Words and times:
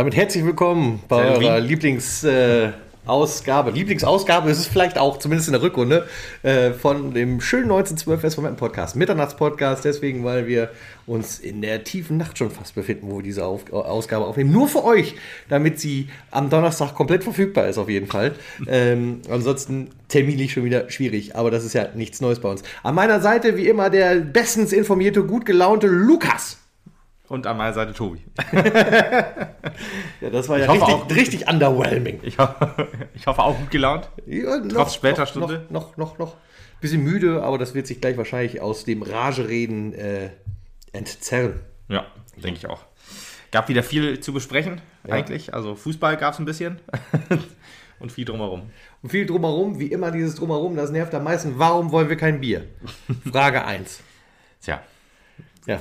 Damit 0.00 0.16
herzlich 0.16 0.46
willkommen 0.46 1.02
bei 1.08 1.26
eurer 1.26 1.60
Lieblingsausgabe. 1.60 3.70
Lieblingsausgabe 3.72 4.48
ist 4.48 4.56
es 4.56 4.66
vielleicht 4.66 4.96
auch, 4.96 5.18
zumindest 5.18 5.48
in 5.48 5.52
der 5.52 5.60
Rückrunde, 5.60 6.06
äh, 6.42 6.70
von 6.70 7.12
dem 7.12 7.42
schönen 7.42 7.64
1912 7.64 8.22
Westfalen 8.22 8.56
Podcast. 8.56 8.96
Mitternachtspodcast, 8.96 9.84
deswegen, 9.84 10.24
weil 10.24 10.46
wir 10.46 10.70
uns 11.06 11.38
in 11.38 11.60
der 11.60 11.84
tiefen 11.84 12.16
Nacht 12.16 12.38
schon 12.38 12.50
fast 12.50 12.74
befinden, 12.74 13.10
wo 13.10 13.16
wir 13.16 13.22
diese 13.22 13.44
Auf 13.44 13.70
Ausgabe 13.74 14.24
aufnehmen. 14.24 14.52
Nur 14.52 14.68
für 14.68 14.84
euch, 14.84 15.16
damit 15.50 15.78
sie 15.78 16.08
am 16.30 16.48
Donnerstag 16.48 16.94
komplett 16.94 17.22
verfügbar 17.22 17.68
ist, 17.68 17.76
auf 17.76 17.90
jeden 17.90 18.06
Fall. 18.06 18.32
ähm, 18.68 19.20
ansonsten 19.28 19.90
terminlich 20.08 20.54
schon 20.54 20.64
wieder 20.64 20.88
schwierig, 20.88 21.36
aber 21.36 21.50
das 21.50 21.62
ist 21.62 21.74
ja 21.74 21.88
nichts 21.94 22.22
Neues 22.22 22.40
bei 22.40 22.48
uns. 22.48 22.62
An 22.82 22.94
meiner 22.94 23.20
Seite, 23.20 23.58
wie 23.58 23.68
immer, 23.68 23.90
der 23.90 24.14
bestens 24.14 24.72
informierte, 24.72 25.24
gut 25.24 25.44
gelaunte 25.44 25.88
Lukas. 25.88 26.59
Und 27.30 27.46
an 27.46 27.56
meiner 27.58 27.72
Seite 27.72 27.92
Tobi. 27.92 28.24
ja, 30.20 30.30
das 30.32 30.48
war 30.48 30.58
ja 30.58 30.68
richtig, 30.68 30.82
auch, 30.82 31.08
richtig 31.10 31.48
underwhelming. 31.48 32.18
Ich, 32.24 32.38
hoffe, 32.38 32.88
ich 33.14 33.24
hoffe 33.28 33.40
auch 33.44 33.56
gut 33.56 33.70
gelaunt. 33.70 34.10
Ja, 34.26 34.58
noch, 34.58 34.68
Trotz 34.68 34.94
später 34.94 35.20
noch, 35.20 35.28
Stunde. 35.28 35.66
Noch, 35.70 35.96
noch, 35.96 36.18
noch, 36.18 36.18
noch. 36.18 36.36
Bisschen 36.80 37.04
müde, 37.04 37.40
aber 37.44 37.56
das 37.56 37.72
wird 37.72 37.86
sich 37.86 38.00
gleich 38.00 38.16
wahrscheinlich 38.16 38.60
aus 38.60 38.84
dem 38.84 39.02
Rage-Reden 39.02 39.92
äh, 39.92 40.30
entzerren. 40.92 41.60
Ja, 41.86 42.04
denke 42.34 42.58
ich 42.58 42.66
auch. 42.66 42.80
Gab 43.52 43.68
wieder 43.68 43.84
viel 43.84 44.18
zu 44.18 44.32
besprechen, 44.32 44.80
ja. 45.06 45.14
eigentlich. 45.14 45.54
Also 45.54 45.76
Fußball 45.76 46.16
gab 46.16 46.32
es 46.34 46.40
ein 46.40 46.46
bisschen. 46.46 46.80
Und 48.00 48.10
viel 48.10 48.24
drumherum. 48.24 48.70
Und 49.02 49.10
viel 49.10 49.24
drumherum, 49.24 49.78
wie 49.78 49.92
immer 49.92 50.10
dieses 50.10 50.34
drumherum, 50.34 50.74
das 50.74 50.90
nervt 50.90 51.14
am 51.14 51.22
meisten. 51.22 51.60
Warum 51.60 51.92
wollen 51.92 52.08
wir 52.08 52.16
kein 52.16 52.40
Bier? 52.40 52.64
Frage 53.30 53.64
1. 53.64 54.00
Tja. 54.60 54.82
Ja, 55.66 55.80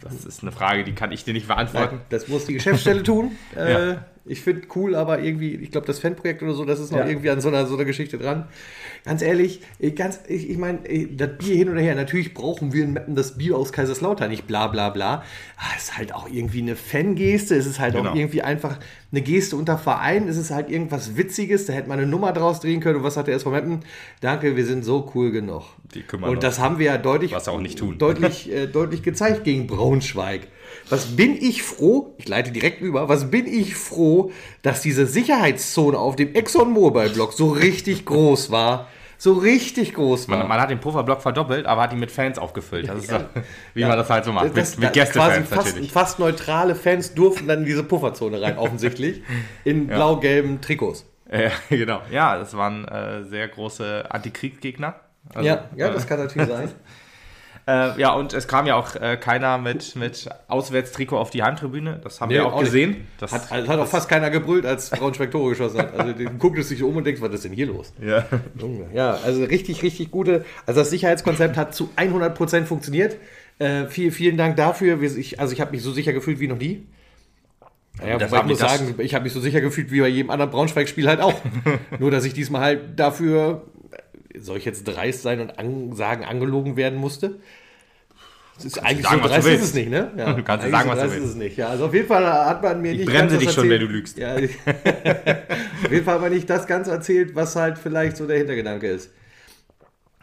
das 0.00 0.24
ist 0.24 0.42
eine 0.42 0.52
Frage, 0.52 0.84
die 0.84 0.92
kann 0.92 1.12
ich 1.12 1.24
dir 1.24 1.34
nicht 1.34 1.48
beantworten. 1.48 1.96
Nein, 1.96 2.06
das 2.08 2.28
muss 2.28 2.46
die 2.46 2.54
Geschäftsstelle 2.54 3.02
tun. 3.02 3.36
Äh, 3.56 3.72
ja. 3.72 4.04
Ich 4.26 4.42
finde 4.42 4.62
cool, 4.74 4.94
aber 4.94 5.20
irgendwie, 5.20 5.54
ich 5.54 5.70
glaube, 5.70 5.86
das 5.86 5.98
Fanprojekt 5.98 6.42
oder 6.42 6.52
so, 6.52 6.64
das 6.64 6.78
ist 6.78 6.92
noch 6.92 6.98
ja. 6.98 7.06
irgendwie 7.06 7.30
an 7.30 7.40
so 7.40 7.48
einer, 7.48 7.66
so 7.66 7.74
einer 7.74 7.86
Geschichte 7.86 8.18
dran. 8.18 8.48
Ganz 9.04 9.22
ehrlich, 9.22 9.62
ganz, 9.96 10.20
ich, 10.28 10.50
ich 10.50 10.58
meine, 10.58 10.80
das 11.10 11.38
Bier 11.38 11.56
hin 11.56 11.70
oder 11.70 11.80
her, 11.80 11.94
natürlich 11.94 12.34
brauchen 12.34 12.72
wir 12.74 12.84
in 12.84 12.92
Mappen 12.92 13.14
das 13.14 13.38
Bier 13.38 13.56
aus 13.56 13.72
Kaiserslautern, 13.72 14.28
nicht 14.30 14.46
bla 14.46 14.66
bla 14.66 14.90
bla. 14.90 15.24
Ah, 15.56 15.72
es 15.76 15.84
ist 15.84 15.96
halt 15.96 16.14
auch 16.14 16.28
irgendwie 16.28 16.60
eine 16.60 16.76
Fangeste, 16.76 17.54
es 17.54 17.64
ist 17.64 17.80
halt 17.80 17.94
genau. 17.94 18.10
auch 18.10 18.14
irgendwie 18.14 18.42
einfach 18.42 18.78
eine 19.10 19.22
Geste 19.22 19.56
unter 19.56 19.78
Verein, 19.78 20.28
es 20.28 20.36
ist 20.36 20.50
halt 20.50 20.68
irgendwas 20.68 21.16
Witziges, 21.16 21.64
da 21.64 21.72
hätte 21.72 21.88
man 21.88 21.98
eine 21.98 22.06
Nummer 22.06 22.32
draus 22.32 22.60
drehen 22.60 22.80
können 22.80 22.98
und 22.98 23.04
was 23.04 23.16
hat 23.16 23.26
der 23.26 23.36
SV 23.36 23.50
Mappen? 23.50 23.80
Danke, 24.20 24.54
wir 24.54 24.66
sind 24.66 24.84
so 24.84 25.10
cool 25.14 25.30
genug. 25.30 25.64
und 26.20 26.42
das 26.42 26.58
haben 26.58 26.78
wir 26.78 26.86
ja 26.86 26.98
deutlich, 26.98 27.32
was 27.32 27.48
auch 27.48 27.60
nicht 27.60 27.78
tun. 27.78 27.96
deutlich, 27.98 28.52
äh, 28.52 28.66
deutlich 28.66 29.02
gezeigt 29.02 29.44
gegen 29.44 29.66
Braunschweig. 29.66 30.48
Was 30.88 31.16
bin 31.16 31.36
ich 31.36 31.62
froh, 31.62 32.14
ich 32.18 32.28
leite 32.28 32.50
direkt 32.52 32.80
über, 32.80 33.08
was 33.08 33.30
bin 33.30 33.46
ich 33.46 33.74
froh, 33.76 34.32
dass 34.62 34.82
diese 34.82 35.06
Sicherheitszone 35.06 35.98
auf 35.98 36.16
dem 36.16 36.34
ExxonMobil-Block 36.34 37.32
so 37.32 37.50
richtig 37.50 38.04
groß 38.04 38.50
war. 38.50 38.88
So 39.18 39.34
richtig 39.34 39.92
groß 39.92 40.30
war. 40.30 40.38
Man, 40.38 40.48
man 40.48 40.60
hat 40.60 40.70
den 40.70 40.80
Pufferblock 40.80 41.20
verdoppelt, 41.20 41.66
aber 41.66 41.82
hat 41.82 41.92
ihn 41.92 41.98
mit 41.98 42.10
Fans 42.10 42.38
aufgefüllt. 42.38 42.88
Das 42.88 43.04
ist 43.04 43.10
ja, 43.10 43.28
wie 43.74 43.82
ja, 43.82 43.88
man 43.88 43.98
das 43.98 44.08
halt 44.08 44.24
so 44.24 44.32
macht. 44.32 44.56
Das, 44.56 44.78
mit, 44.78 44.86
mit 44.86 44.92
Gästefans 44.94 45.46
fast, 45.46 45.66
natürlich. 45.66 45.92
Fast 45.92 46.18
neutrale 46.18 46.74
Fans 46.74 47.12
durften 47.14 47.46
dann 47.46 47.60
in 47.60 47.66
diese 47.66 47.82
Pufferzone 47.82 48.40
rein, 48.40 48.56
offensichtlich. 48.56 49.22
In 49.64 49.88
ja. 49.90 49.96
blau-gelben 49.96 50.62
Trikots. 50.62 51.04
Ja, 51.30 51.50
genau. 51.68 52.00
Ja, 52.10 52.38
das 52.38 52.56
waren 52.56 52.86
äh, 52.88 53.24
sehr 53.24 53.48
große 53.48 54.06
Antikriegsgegner. 54.08 54.94
Also, 55.34 55.46
ja, 55.46 55.68
ja, 55.76 55.90
das 55.90 56.06
kann 56.06 56.18
natürlich 56.18 56.48
sein. 56.48 56.70
Äh, 57.66 58.00
ja, 58.00 58.12
und 58.14 58.32
es 58.32 58.48
kam 58.48 58.66
ja 58.66 58.74
auch 58.74 58.96
äh, 58.96 59.16
keiner 59.16 59.58
mit, 59.58 59.94
mit 59.96 60.28
Auswärtstrikot 60.48 61.16
auf 61.16 61.30
die 61.30 61.42
Heimtribüne. 61.42 62.00
Das 62.02 62.20
haben 62.20 62.28
nee, 62.28 62.36
wir 62.36 62.46
auch, 62.46 62.54
auch 62.54 62.60
gesehen. 62.60 63.06
Das 63.18 63.32
hat, 63.32 63.50
hat 63.50 63.78
auch 63.78 63.86
fast 63.86 64.08
keiner 64.08 64.30
gebrüllt, 64.30 64.66
als 64.66 64.90
Braunschweig 64.90 65.30
Tore 65.30 65.50
geschossen 65.50 65.78
hat. 65.78 65.98
Also 65.98 66.12
du 66.12 66.24
guckt 66.30 66.58
es 66.58 66.68
sich 66.68 66.82
um 66.82 66.96
und 66.96 67.04
denkt, 67.04 67.20
was 67.20 67.32
ist 67.32 67.44
denn 67.44 67.52
hier 67.52 67.66
los? 67.66 67.92
Ja. 68.00 68.24
Ja, 68.94 69.18
also 69.24 69.44
richtig, 69.44 69.82
richtig 69.82 70.10
gute. 70.10 70.44
Also 70.66 70.80
das 70.80 70.90
Sicherheitskonzept 70.90 71.56
hat 71.56 71.74
zu 71.74 71.90
100% 71.96 72.64
funktioniert. 72.64 73.16
Äh, 73.58 73.86
viel, 73.86 74.10
vielen 74.10 74.36
Dank 74.36 74.56
dafür. 74.56 75.02
Ich, 75.02 75.38
also 75.38 75.52
ich 75.52 75.60
habe 75.60 75.72
mich 75.72 75.82
so 75.82 75.92
sicher 75.92 76.12
gefühlt 76.12 76.40
wie 76.40 76.48
noch 76.48 76.58
nie. 76.58 76.86
Naja, 77.98 78.18
das 78.18 78.32
ich 78.32 78.42
muss 78.44 78.58
sagen, 78.58 78.94
ich 78.98 79.14
habe 79.14 79.24
mich 79.24 79.32
so 79.32 79.40
sicher 79.40 79.60
gefühlt 79.60 79.90
wie 79.90 80.00
bei 80.00 80.08
jedem 80.08 80.30
anderen 80.30 80.50
Braunschweig-Spiel 80.50 81.06
halt 81.06 81.20
auch. 81.20 81.40
Nur, 81.98 82.10
dass 82.10 82.24
ich 82.24 82.32
diesmal 82.32 82.62
halt 82.62 82.98
dafür, 82.98 83.66
soll 84.38 84.58
ich 84.58 84.64
jetzt 84.64 84.84
dreist 84.84 85.22
sein 85.22 85.40
und 85.40 85.58
an, 85.58 85.92
sagen, 85.94 86.24
angelogen 86.24 86.76
werden 86.76 86.98
musste? 86.98 87.36
Das 88.56 88.66
ist 88.66 88.78
eigentlich 88.78 89.06
sagen, 89.06 89.22
so 89.22 89.28
dreist 89.28 89.48
ist 89.48 89.62
es 89.62 89.74
nicht, 89.74 89.88
ne? 89.88 90.10
Ja, 90.16 90.32
du 90.34 90.42
kannst 90.42 90.68
sagen, 90.70 90.90
so 90.90 90.96
was 90.96 91.02
du 91.02 91.10
willst. 91.10 91.24
Ist 91.24 91.30
es 91.30 91.36
nicht. 91.36 91.56
Ja, 91.56 91.68
also 91.68 91.86
auf 91.86 91.94
jeden 91.94 92.06
Fall 92.06 92.26
hat 92.26 92.62
man 92.62 92.82
mir 92.82 92.92
ich 92.92 92.98
nicht. 92.98 93.08
Ich 93.08 93.14
bremse 93.14 93.38
dich 93.38 93.52
schon, 93.52 93.68
wenn 93.70 93.80
du 93.80 93.86
lügst. 93.86 94.18
Ja, 94.18 94.34
auf 94.34 94.40
jeden 95.90 96.04
Fall 96.04 96.14
hat 96.14 96.20
man 96.20 96.32
nicht 96.32 96.50
das 96.50 96.66
ganz 96.66 96.86
erzählt, 96.88 97.34
was 97.34 97.56
halt 97.56 97.78
vielleicht 97.78 98.18
so 98.18 98.26
der 98.26 98.36
Hintergedanke 98.36 98.86
ist. 98.86 99.10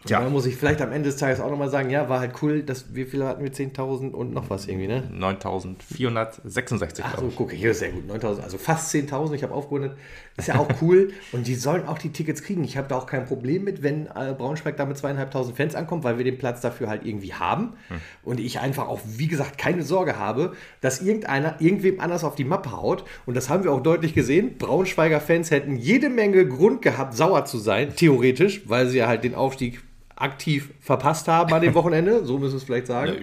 Ja. 0.10 0.22
dann 0.22 0.32
muss 0.32 0.46
ich 0.46 0.56
vielleicht 0.56 0.82
am 0.82 0.92
Ende 0.92 1.10
des 1.10 1.18
Tages 1.18 1.40
auch 1.40 1.50
nochmal 1.50 1.70
sagen, 1.70 1.90
ja, 1.90 2.10
war 2.10 2.20
halt 2.20 2.34
cool, 2.42 2.64
dass 2.64 2.96
wie 2.96 3.06
viele 3.06 3.26
hatten 3.26 3.44
wir? 3.44 3.52
10.000 3.52 4.12
und 4.12 4.34
noch 4.34 4.50
was 4.50 4.68
irgendwie, 4.68 4.88
ne? 4.88 5.04
9.466. 5.14 7.02
Ach 7.04 7.20
so, 7.20 7.28
gucke, 7.28 7.56
hier 7.56 7.72
ist 7.72 7.80
sehr 7.80 7.90
gut. 7.90 8.10
9.000, 8.10 8.42
also 8.42 8.58
fast 8.58 8.94
10.000, 8.94 9.34
ich 9.34 9.44
habe 9.44 9.54
aufgerundet. 9.54 9.94
Ist 10.38 10.48
ja 10.50 10.56
auch 10.56 10.70
cool 10.82 11.12
und 11.32 11.48
die 11.48 11.56
sollen 11.56 11.88
auch 11.88 11.98
die 11.98 12.12
Tickets 12.12 12.44
kriegen. 12.44 12.64
Ich 12.64 12.78
habe 12.78 12.88
da 12.88 12.96
auch 12.96 13.08
kein 13.08 13.26
Problem 13.26 13.64
mit, 13.64 13.84
wenn 13.84 14.06
äh, 14.08 14.36
Braunschweig 14.38 14.78
da 14.78 14.86
mit 14.86 14.98
zweieinhalbtausend 14.98 15.58
Fans 15.58 15.76
ankommt, 15.76 16.04
weil 16.04 16.18
wir 16.18 16.26
den 16.26 16.38
Platz 16.38 16.62
dafür 16.62 16.90
halt 16.90 17.06
irgendwie 17.06 17.34
haben. 17.34 17.74
Hm. 17.88 17.98
Und 18.24 18.40
ich 18.40 18.60
einfach 18.60 18.88
auch, 18.88 19.00
wie 19.06 19.28
gesagt, 19.28 19.58
keine 19.58 19.84
Sorge 19.84 20.18
habe, 20.18 20.54
dass 20.82 21.02
irgendeiner 21.02 21.60
irgendwem 21.60 22.00
anders 22.00 22.24
auf 22.24 22.36
die 22.36 22.44
Mappe 22.44 22.72
haut. 22.72 23.04
Und 23.26 23.36
das 23.36 23.50
haben 23.50 23.64
wir 23.64 23.72
auch 23.72 23.82
deutlich 23.82 24.14
gesehen. 24.14 24.58
Braunschweiger 24.58 25.20
Fans 25.20 25.52
hätten 25.52 25.76
jede 25.78 26.10
Menge 26.10 26.48
Grund 26.48 26.82
gehabt, 26.82 27.16
sauer 27.16 27.46
zu 27.46 27.58
sein, 27.58 27.96
theoretisch, 27.96 28.62
weil 28.66 28.88
sie 28.88 29.00
ja 29.00 29.08
halt 29.08 29.24
den 29.24 29.36
Aufstieg 29.36 29.82
aktiv 30.18 30.72
verpasst 30.82 31.28
haben 31.28 31.54
an 31.54 31.62
dem 31.62 31.74
Wochenende, 31.74 32.26
so 32.26 32.38
müssen 32.38 32.54
wir 32.54 32.58
es 32.58 32.64
vielleicht 32.64 32.88
sagen. 32.88 33.14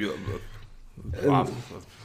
Ja, 1.25 1.43
ähm, 1.43 1.49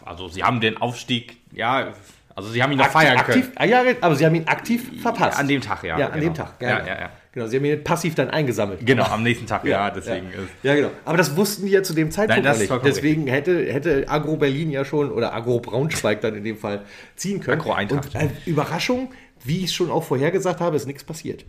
also 0.06 0.28
sie 0.28 0.44
haben 0.44 0.60
den 0.60 0.78
Aufstieg, 0.78 1.38
ja, 1.54 1.94
also 2.36 2.50
sie 2.52 2.64
haben 2.64 2.72
ihn 2.72 2.78
noch 2.78 2.88
feiern 2.88 3.18
aktiv, 3.18 3.46
können. 3.46 3.56
Ah, 3.58 3.66
ja, 3.66 3.84
aber 4.02 4.16
sie 4.16 4.26
haben 4.26 4.36
ihn 4.36 4.48
aktiv 4.48 5.02
verpasst. 5.02 5.34
Ja, 5.34 5.40
an 5.42 5.48
dem 5.48 5.62
Tag, 5.62 5.84
ja. 5.84 6.00
Ja, 6.00 6.08
an 6.08 6.20
genau. 6.20 6.32
dem 6.32 6.34
Tag. 6.34 6.62
Ja, 6.62 6.70
ja, 6.70 6.86
ja, 6.88 7.10
Genau, 7.32 7.46
sie 7.46 7.58
haben 7.58 7.66
ihn 7.66 7.84
passiv 7.84 8.16
dann 8.16 8.32
eingesammelt. 8.32 8.80
Genau, 8.84 9.04
am 9.04 9.22
nächsten 9.22 9.46
Tag, 9.46 9.64
ja, 9.64 9.92
deswegen. 9.92 10.28
Ja. 10.64 10.74
genau. 10.74 10.90
Aber 11.06 11.18
das 11.18 11.36
wussten 11.36 11.66
die 11.66 11.72
ja 11.72 11.84
zu 11.84 11.94
dem 11.94 12.10
Zeitpunkt 12.10 12.44
Nein, 12.44 12.58
nicht. 12.58 12.72
Deswegen 12.84 13.28
hätte, 13.28 13.72
hätte 13.72 14.06
Agro 14.08 14.36
Berlin 14.36 14.72
ja 14.72 14.84
schon, 14.84 15.12
oder 15.12 15.34
Agro 15.34 15.60
Braunschweig 15.60 16.22
dann 16.22 16.36
in 16.36 16.44
dem 16.44 16.58
Fall 16.58 16.82
ziehen 17.16 17.40
können. 17.40 17.60
Agro 17.60 17.74
Eintracht. 17.74 18.16
Und 18.16 18.22
äh, 18.22 18.30
Überraschung, 18.46 19.12
wie 19.44 19.64
ich 19.64 19.74
schon 19.74 19.92
auch 19.92 20.04
vorhergesagt 20.04 20.60
habe, 20.60 20.76
ist 20.76 20.88
nichts 20.88 21.04
passiert. 21.04 21.46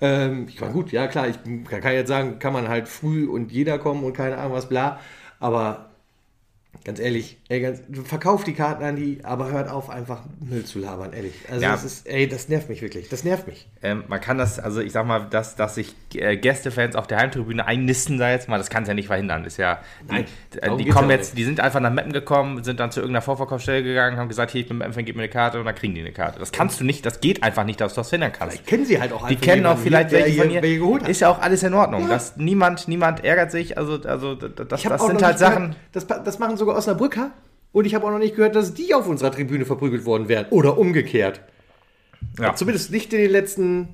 Ähm, 0.00 0.46
ich 0.48 0.60
war 0.60 0.70
gut, 0.70 0.92
ja 0.92 1.06
klar, 1.06 1.28
ich 1.28 1.36
kann 1.68 1.92
jetzt 1.92 2.08
sagen, 2.08 2.38
kann 2.38 2.52
man 2.52 2.68
halt 2.68 2.88
früh 2.88 3.26
und 3.26 3.52
jeder 3.52 3.78
kommen 3.78 4.04
und 4.04 4.12
keine 4.12 4.38
Ahnung 4.38 4.52
was, 4.52 4.68
bla. 4.68 5.00
Aber 5.40 5.87
Ganz 6.84 7.00
ehrlich, 7.00 7.38
ey, 7.48 7.60
ganz, 7.60 7.82
verkauft 8.04 8.46
die 8.46 8.54
Karten 8.54 8.84
an 8.84 8.96
die, 8.96 9.20
aber 9.22 9.50
hört 9.50 9.68
auf, 9.68 9.90
einfach 9.90 10.22
Müll 10.40 10.64
zu 10.64 10.78
labern, 10.78 11.12
ehrlich. 11.12 11.34
Also 11.50 11.62
ja. 11.62 11.72
das 11.72 11.84
ist, 11.84 12.06
ey, 12.06 12.28
das 12.28 12.48
nervt 12.48 12.68
mich 12.68 12.82
wirklich. 12.82 13.08
Das 13.08 13.24
nervt 13.24 13.46
mich. 13.46 13.68
Ähm, 13.82 14.04
man 14.08 14.20
kann 14.20 14.38
das, 14.38 14.58
also 14.58 14.80
ich 14.80 14.92
sag 14.92 15.06
mal, 15.06 15.26
dass, 15.28 15.56
dass 15.56 15.74
sich 15.74 15.94
äh, 16.14 16.36
Gästefans 16.36 16.94
auf 16.94 17.06
der 17.06 17.18
Heimtribüne 17.18 17.66
einnisten 17.66 18.18
da 18.18 18.30
jetzt 18.30 18.48
mal, 18.48 18.58
das 18.58 18.70
kann 18.70 18.82
es 18.82 18.88
ja 18.88 18.94
nicht 18.94 19.06
verhindern. 19.06 19.44
Ist 19.44 19.56
ja, 19.56 19.80
die, 20.08 20.14
Nein, 20.14 20.24
äh, 20.60 20.76
die 20.76 20.88
kommen 20.88 21.10
jetzt, 21.10 21.36
die 21.36 21.44
sind 21.44 21.60
einfach 21.60 21.80
nach 21.80 21.92
Meppen 21.92 22.12
gekommen, 22.12 22.62
sind 22.62 22.80
dann 22.80 22.90
zu 22.90 23.00
irgendeiner 23.00 23.22
Vorverkaufsstelle 23.22 23.82
gegangen, 23.82 24.18
haben 24.18 24.28
gesagt, 24.28 24.52
hier, 24.52 24.60
ich 24.60 24.68
bin 24.68 24.78
Meppen, 24.78 25.04
gib 25.04 25.16
mir 25.16 25.22
eine 25.22 25.30
Karte 25.30 25.58
und 25.58 25.64
dann 25.64 25.74
kriegen 25.74 25.94
die 25.94 26.00
eine 26.00 26.12
Karte. 26.12 26.38
Das 26.38 26.52
kannst 26.52 26.80
du 26.80 26.84
nicht, 26.84 27.04
das 27.04 27.20
geht 27.20 27.42
einfach 27.42 27.64
nicht, 27.64 27.80
dass 27.80 27.94
du 27.94 28.00
das 28.00 28.10
finden 28.10 28.30
kannst. 28.32 28.56
Vielleicht 28.56 28.68
kennen 28.68 28.84
sie 28.84 29.00
halt 29.00 29.12
auch 29.12 29.26
Die 29.26 29.36
kennen 29.36 29.66
auch 29.66 29.78
vielleicht 29.78 30.10
welche 30.10 30.42
von 30.42 30.50
ihr. 30.50 31.08
Ist 31.08 31.20
ja 31.20 31.30
auch 31.30 31.40
alles 31.40 31.62
in 31.62 31.74
Ordnung. 31.74 32.02
Ja. 32.02 32.08
Das, 32.08 32.36
niemand, 32.36 32.88
niemand 32.88 33.24
ärgert 33.24 33.50
sich, 33.50 33.76
also, 33.76 34.00
also 34.02 34.34
das, 34.34 34.68
das 34.68 34.82
sind 34.82 35.22
halt 35.22 35.38
Sachen. 35.38 35.76
Das, 35.92 36.06
das 36.06 36.38
machen 36.38 36.57
sogar 36.58 36.76
Osnabrücker. 36.76 37.32
Und 37.72 37.84
ich 37.84 37.94
habe 37.94 38.06
auch 38.06 38.10
noch 38.10 38.18
nicht 38.18 38.36
gehört, 38.36 38.56
dass 38.56 38.74
die 38.74 38.94
auf 38.94 39.06
unserer 39.06 39.30
Tribüne 39.30 39.64
verprügelt 39.64 40.04
worden 40.04 40.28
wären. 40.28 40.46
Oder 40.50 40.78
umgekehrt. 40.78 41.40
Ja. 42.38 42.54
Zumindest 42.54 42.90
nicht 42.90 43.12
in 43.12 43.20
den 43.20 43.30
letzten, 43.30 43.88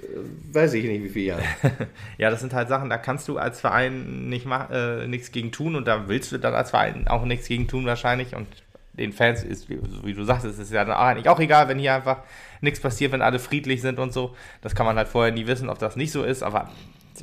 äh, 0.00 0.52
weiß 0.52 0.74
ich 0.74 0.84
nicht 0.84 1.02
wie 1.02 1.08
viele 1.08 1.24
Jahre. 1.26 1.42
ja, 2.18 2.30
das 2.30 2.40
sind 2.40 2.52
halt 2.52 2.68
Sachen, 2.68 2.90
da 2.90 2.98
kannst 2.98 3.28
du 3.28 3.38
als 3.38 3.60
Verein 3.60 4.28
nicht 4.28 4.46
äh, 4.70 5.06
nichts 5.06 5.32
gegen 5.32 5.52
tun 5.52 5.76
und 5.76 5.86
da 5.86 6.08
willst 6.08 6.32
du 6.32 6.38
dann 6.38 6.54
als 6.54 6.70
Verein 6.70 7.08
auch 7.08 7.24
nichts 7.24 7.48
gegen 7.48 7.68
tun 7.68 7.86
wahrscheinlich. 7.86 8.34
Und 8.34 8.48
den 8.94 9.12
Fans 9.12 9.42
ist, 9.42 9.68
wie, 9.68 10.12
du 10.12 10.24
sagst, 10.24 10.44
ist 10.44 10.58
es 10.58 10.70
ja 10.70 10.84
dann 10.84 10.96
eigentlich 10.96 11.28
auch 11.28 11.40
egal, 11.40 11.68
wenn 11.68 11.78
hier 11.78 11.94
einfach 11.94 12.18
nichts 12.60 12.80
passiert, 12.80 13.12
wenn 13.12 13.22
alle 13.22 13.38
friedlich 13.38 13.80
sind 13.80 13.98
und 13.98 14.12
so. 14.12 14.34
Das 14.60 14.74
kann 14.74 14.86
man 14.86 14.96
halt 14.96 15.08
vorher 15.08 15.32
nie 15.32 15.46
wissen, 15.46 15.68
ob 15.68 15.78
das 15.78 15.96
nicht 15.96 16.12
so 16.12 16.22
ist, 16.22 16.42
aber 16.42 16.70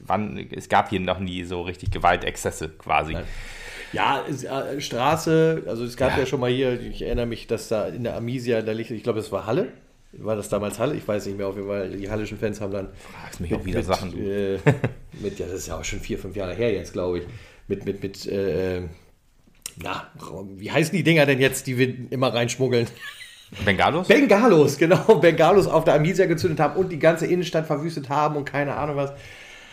wann, 0.05 0.37
es 0.51 0.69
gab 0.69 0.89
hier 0.89 0.99
noch 0.99 1.19
nie 1.19 1.43
so 1.43 1.61
richtig 1.61 1.91
Gewaltexzesse 1.91 2.69
quasi. 2.69 3.13
Nein. 3.13 3.23
Ja, 3.93 4.25
äh, 4.25 4.79
Straße, 4.79 5.63
also 5.67 5.83
es 5.83 5.97
gab 5.97 6.11
ja. 6.11 6.19
ja. 6.19 6.25
schon 6.25 6.39
mal 6.39 6.49
hier, 6.49 6.79
ich 6.79 7.01
erinnere 7.01 7.25
mich, 7.25 7.47
dass 7.47 7.67
da 7.67 7.87
in 7.87 8.03
der 8.03 8.15
Amisia, 8.15 8.61
da 8.61 8.71
liegt, 8.71 8.91
ich 8.91 9.03
glaube, 9.03 9.19
es 9.19 9.31
war 9.31 9.45
Halle. 9.45 9.69
War 10.13 10.35
das 10.35 10.49
damals 10.49 10.77
Halle? 10.77 10.95
Ich 10.95 11.07
weiß 11.07 11.25
nicht 11.25 11.37
mehr, 11.37 11.47
auf 11.47 11.55
jeden 11.55 11.67
Fall. 11.67 11.89
Die 11.89 12.09
hallischen 12.09 12.37
Fans 12.37 12.59
haben 12.59 12.73
dann. 12.73 12.89
Fragst 13.21 13.39
mich 13.39 13.51
mit, 13.51 13.59
auch 13.59 13.65
wieder 13.65 13.77
mit, 13.77 13.87
Sachen. 13.87 14.13
Äh, 14.17 14.57
mit, 15.21 15.39
ja, 15.39 15.45
das 15.45 15.59
ist 15.59 15.67
ja 15.67 15.79
auch 15.79 15.85
schon 15.85 15.99
vier, 15.99 16.19
fünf 16.19 16.35
Jahre 16.35 16.53
her 16.53 16.73
jetzt, 16.73 16.91
glaube 16.91 17.19
ich. 17.19 17.25
Mit, 17.67 17.85
mit, 17.85 18.03
mit 18.03 18.25
äh, 18.27 18.81
na, 19.77 20.07
wie 20.57 20.71
heißen 20.71 20.95
die 20.95 21.03
Dinger 21.03 21.25
denn 21.25 21.39
jetzt, 21.39 21.67
die 21.67 21.77
wir 21.77 21.93
immer 22.11 22.33
reinschmuggeln? 22.33 22.87
Bengalos? 23.65 24.07
Bengalos, 24.07 24.77
genau. 24.77 25.15
Bengalos 25.15 25.67
auf 25.67 25.83
der 25.83 25.95
Amnesia 25.95 26.25
gezündet 26.25 26.59
haben 26.59 26.77
und 26.77 26.91
die 26.91 26.99
ganze 26.99 27.27
Innenstadt 27.27 27.67
verwüstet 27.67 28.09
haben 28.09 28.35
und 28.35 28.45
keine 28.45 28.75
Ahnung 28.75 28.95
was. 28.95 29.11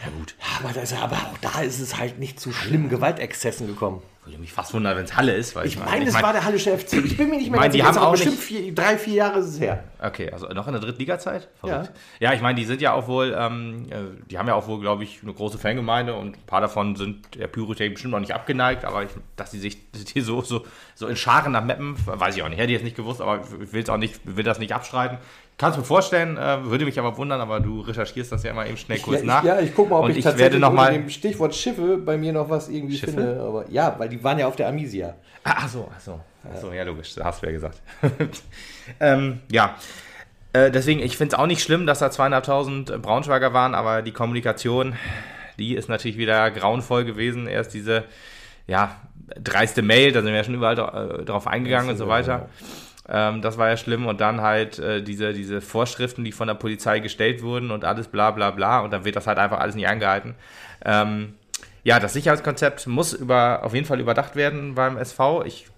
Ja, 0.05 0.11
gut. 0.17 0.35
Aber, 0.59 0.73
das, 0.73 0.93
aber 0.93 1.17
auch 1.17 1.39
da 1.41 1.61
ist 1.61 1.81
es 1.81 1.99
halt 1.99 2.19
nicht 2.19 2.39
zu 2.39 2.53
schlimmen 2.53 2.89
Gewaltexzessen 2.89 3.67
gekommen. 3.67 4.03
Würde 4.29 4.39
mich 4.41 4.53
fast 4.53 4.75
wundern, 4.75 4.95
wenn 4.97 5.07
es 5.07 5.17
Halle 5.17 5.33
ist. 5.33 5.57
Weil 5.57 5.67
Ich 5.67 5.79
meine, 5.79 6.07
es 6.07 6.23
war 6.23 6.35
der 6.35 6.45
Hallische 6.45 6.77
FC. 6.77 6.93
Ich 7.05 7.17
bin 7.17 7.31
mir 7.31 7.39
nicht 7.39 7.51
mehr 7.51 7.61
meine, 7.61 7.73
die 7.73 7.83
haben 7.83 7.97
auch 7.97 8.11
bestimmt 8.11 8.39
vier, 8.39 8.75
drei, 8.75 8.99
vier 8.99 9.15
Jahre 9.15 9.39
ist 9.39 9.47
es 9.47 9.61
her. 9.61 9.85
Okay, 10.01 10.31
also 10.31 10.47
noch 10.49 10.67
in 10.67 10.75
der 10.75 10.83
Drittliga-Zeit? 10.83 11.49
Ja. 11.65 11.89
Ja, 12.21 12.35
ich 12.35 12.43
meine, 12.43 12.61
die 12.61 12.67
sind 12.67 12.83
ja 12.83 12.93
auch 12.93 13.09
wohl, 13.09 13.35
ähm, 13.37 13.87
äh, 13.89 14.21
die 14.31 14.39
haben 14.39 14.47
ja 14.47 14.55
auch 14.55 14.69
wohl, 14.69 14.81
glaube 14.81 15.03
ich, 15.03 15.21
eine 15.23 15.33
große 15.33 15.57
Fangemeinde 15.57 16.15
und 16.15 16.37
ein 16.37 16.47
paar 16.47 16.61
davon 16.61 16.95
sind 16.95 17.35
der 17.37 17.47
Pyrotechnik 17.47 17.95
bestimmt 17.95 18.13
noch 18.13 18.21
nicht 18.21 18.35
abgeneigt, 18.35 18.85
aber 18.85 19.05
ich, 19.05 19.11
dass 19.37 19.51
die 19.51 19.59
sich 19.59 19.91
die 19.93 20.21
so, 20.21 20.43
so, 20.43 20.67
so 20.95 21.07
in 21.07 21.17
Scharen 21.17 21.53
nach 21.53 21.65
Mappen, 21.65 21.97
weiß 22.05 22.37
ich 22.37 22.43
auch 22.43 22.49
nicht, 22.51 22.59
hätte 22.59 22.71
ich 22.71 22.75
jetzt 22.75 22.85
nicht 22.85 22.97
gewusst, 22.97 23.23
aber 23.23 23.41
ich 23.63 23.73
will 23.73 23.83
es 23.83 23.89
auch 23.89 23.97
nicht, 23.97 24.21
will 24.25 24.45
das 24.45 24.59
nicht 24.59 24.75
abstreiten. 24.75 25.17
Kann 25.59 25.73
es 25.73 25.77
mir 25.77 25.83
vorstellen, 25.83 26.37
äh, 26.37 26.65
würde 26.65 26.85
mich 26.85 27.01
aber 27.01 27.17
wundern, 27.17 27.41
aber 27.41 27.59
du 27.59 27.81
recherchierst 27.81 28.31
das 28.31 28.45
ja 28.45 28.53
immer 28.53 28.65
eben 28.65 28.77
schnell 28.77 29.01
kurz 29.01 29.21
ja, 29.21 29.27
nach. 29.27 29.43
Ich, 29.43 29.49
ja, 29.49 29.61
ich 29.61 29.75
gucke 29.75 29.91
mal, 29.91 29.99
ob 29.99 30.05
und 30.05 30.13
ich, 30.13 30.19
ich 30.19 30.25
tatsächlich 30.25 30.53
werde 30.53 30.61
noch 30.61 30.71
unter 30.71 30.83
mal, 30.83 30.93
dem 30.93 31.11
Stichwort 31.11 31.53
Schiffe 31.53 31.99
bei 31.99 32.17
mir 32.17 32.33
noch 32.33 32.49
was 32.49 32.69
irgendwie 32.69 32.97
Schiffe? 32.97 33.15
finde. 33.15 33.41
Aber 33.41 33.69
ja, 33.69 33.93
weil 33.99 34.09
die 34.09 34.23
waren 34.23 34.39
ja 34.39 34.47
auf 34.47 34.55
der 34.55 34.69
Amnesia. 34.69 35.17
Ah, 35.43 35.55
ach 35.57 35.69
so, 35.69 35.89
ach 35.93 36.01
so. 36.01 36.21
Ach 36.45 36.61
so, 36.61 36.73
ja, 36.73 36.85
logisch, 36.85 37.13
das 37.17 37.25
hast 37.25 37.43
du 37.43 37.47
ja 37.47 37.53
gesagt. 37.53 37.83
ähm, 39.01 39.41
ja, 39.51 39.75
äh, 40.53 40.71
deswegen, 40.71 41.01
ich 41.01 41.17
finde 41.17 41.35
es 41.35 41.39
auch 41.41 41.47
nicht 41.47 41.63
schlimm, 41.63 41.87
dass 41.87 41.99
da 41.99 42.11
zweieinhalbtausend 42.11 43.03
Braunschweiger 43.03 43.53
waren, 43.53 43.75
aber 43.75 44.03
die 44.03 44.13
Kommunikation, 44.13 44.95
die 45.59 45.75
ist 45.75 45.89
natürlich 45.89 46.19
wieder 46.19 46.51
grauenvoll 46.53 47.05
gewesen. 47.05 47.49
Erst 47.49 47.75
diese, 47.75 48.05
ja, 48.69 48.97
dreiste 49.43 49.83
Mail, 49.83 50.13
da 50.13 50.21
sind 50.21 50.31
wir 50.31 50.37
ja 50.37 50.45
schon 50.45 50.55
überall 50.55 50.79
äh, 50.79 51.25
drauf 51.25 51.49
eingegangen 51.49 51.91
und 51.91 51.97
so 51.97 52.07
weiter. 52.07 52.49
Ähm, 53.09 53.43
das 53.43 53.59
war 53.59 53.69
ja 53.69 53.77
schlimm 53.77 54.07
und 54.07 54.21
dann 54.21 54.41
halt 54.41 54.79
äh, 54.79 55.03
diese, 55.03 55.33
diese 55.33 55.61
Vorschriften, 55.61 56.25
die 56.25 56.33
von 56.33 56.49
der 56.49 56.55
Polizei 56.55 57.01
gestellt 57.01 57.43
wurden 57.43 57.71
und 57.71 57.85
alles 57.85 58.09
bla 58.09 58.31
bla 58.31 58.51
bla 58.51 58.81
und 58.81 58.93
dann 58.93 59.05
wird 59.05 59.17
das 59.17 59.27
halt 59.27 59.39
einfach 59.39 59.61
alles 59.61 59.75
nicht 59.75 59.89
eingehalten. 59.89 60.35
Ähm, 60.85 61.35
ja, 61.85 62.01
das 62.01 62.13
Sicherheitskonzept 62.13 62.87
muss 62.87 63.15
über, 63.15 63.65
auf 63.65 63.75
jeden 63.75 63.87
Fall 63.87 64.01
überdacht 64.01 64.37
werden 64.37 64.75
beim 64.75 64.99
SV. 64.99 65.45
Ich 65.45 65.69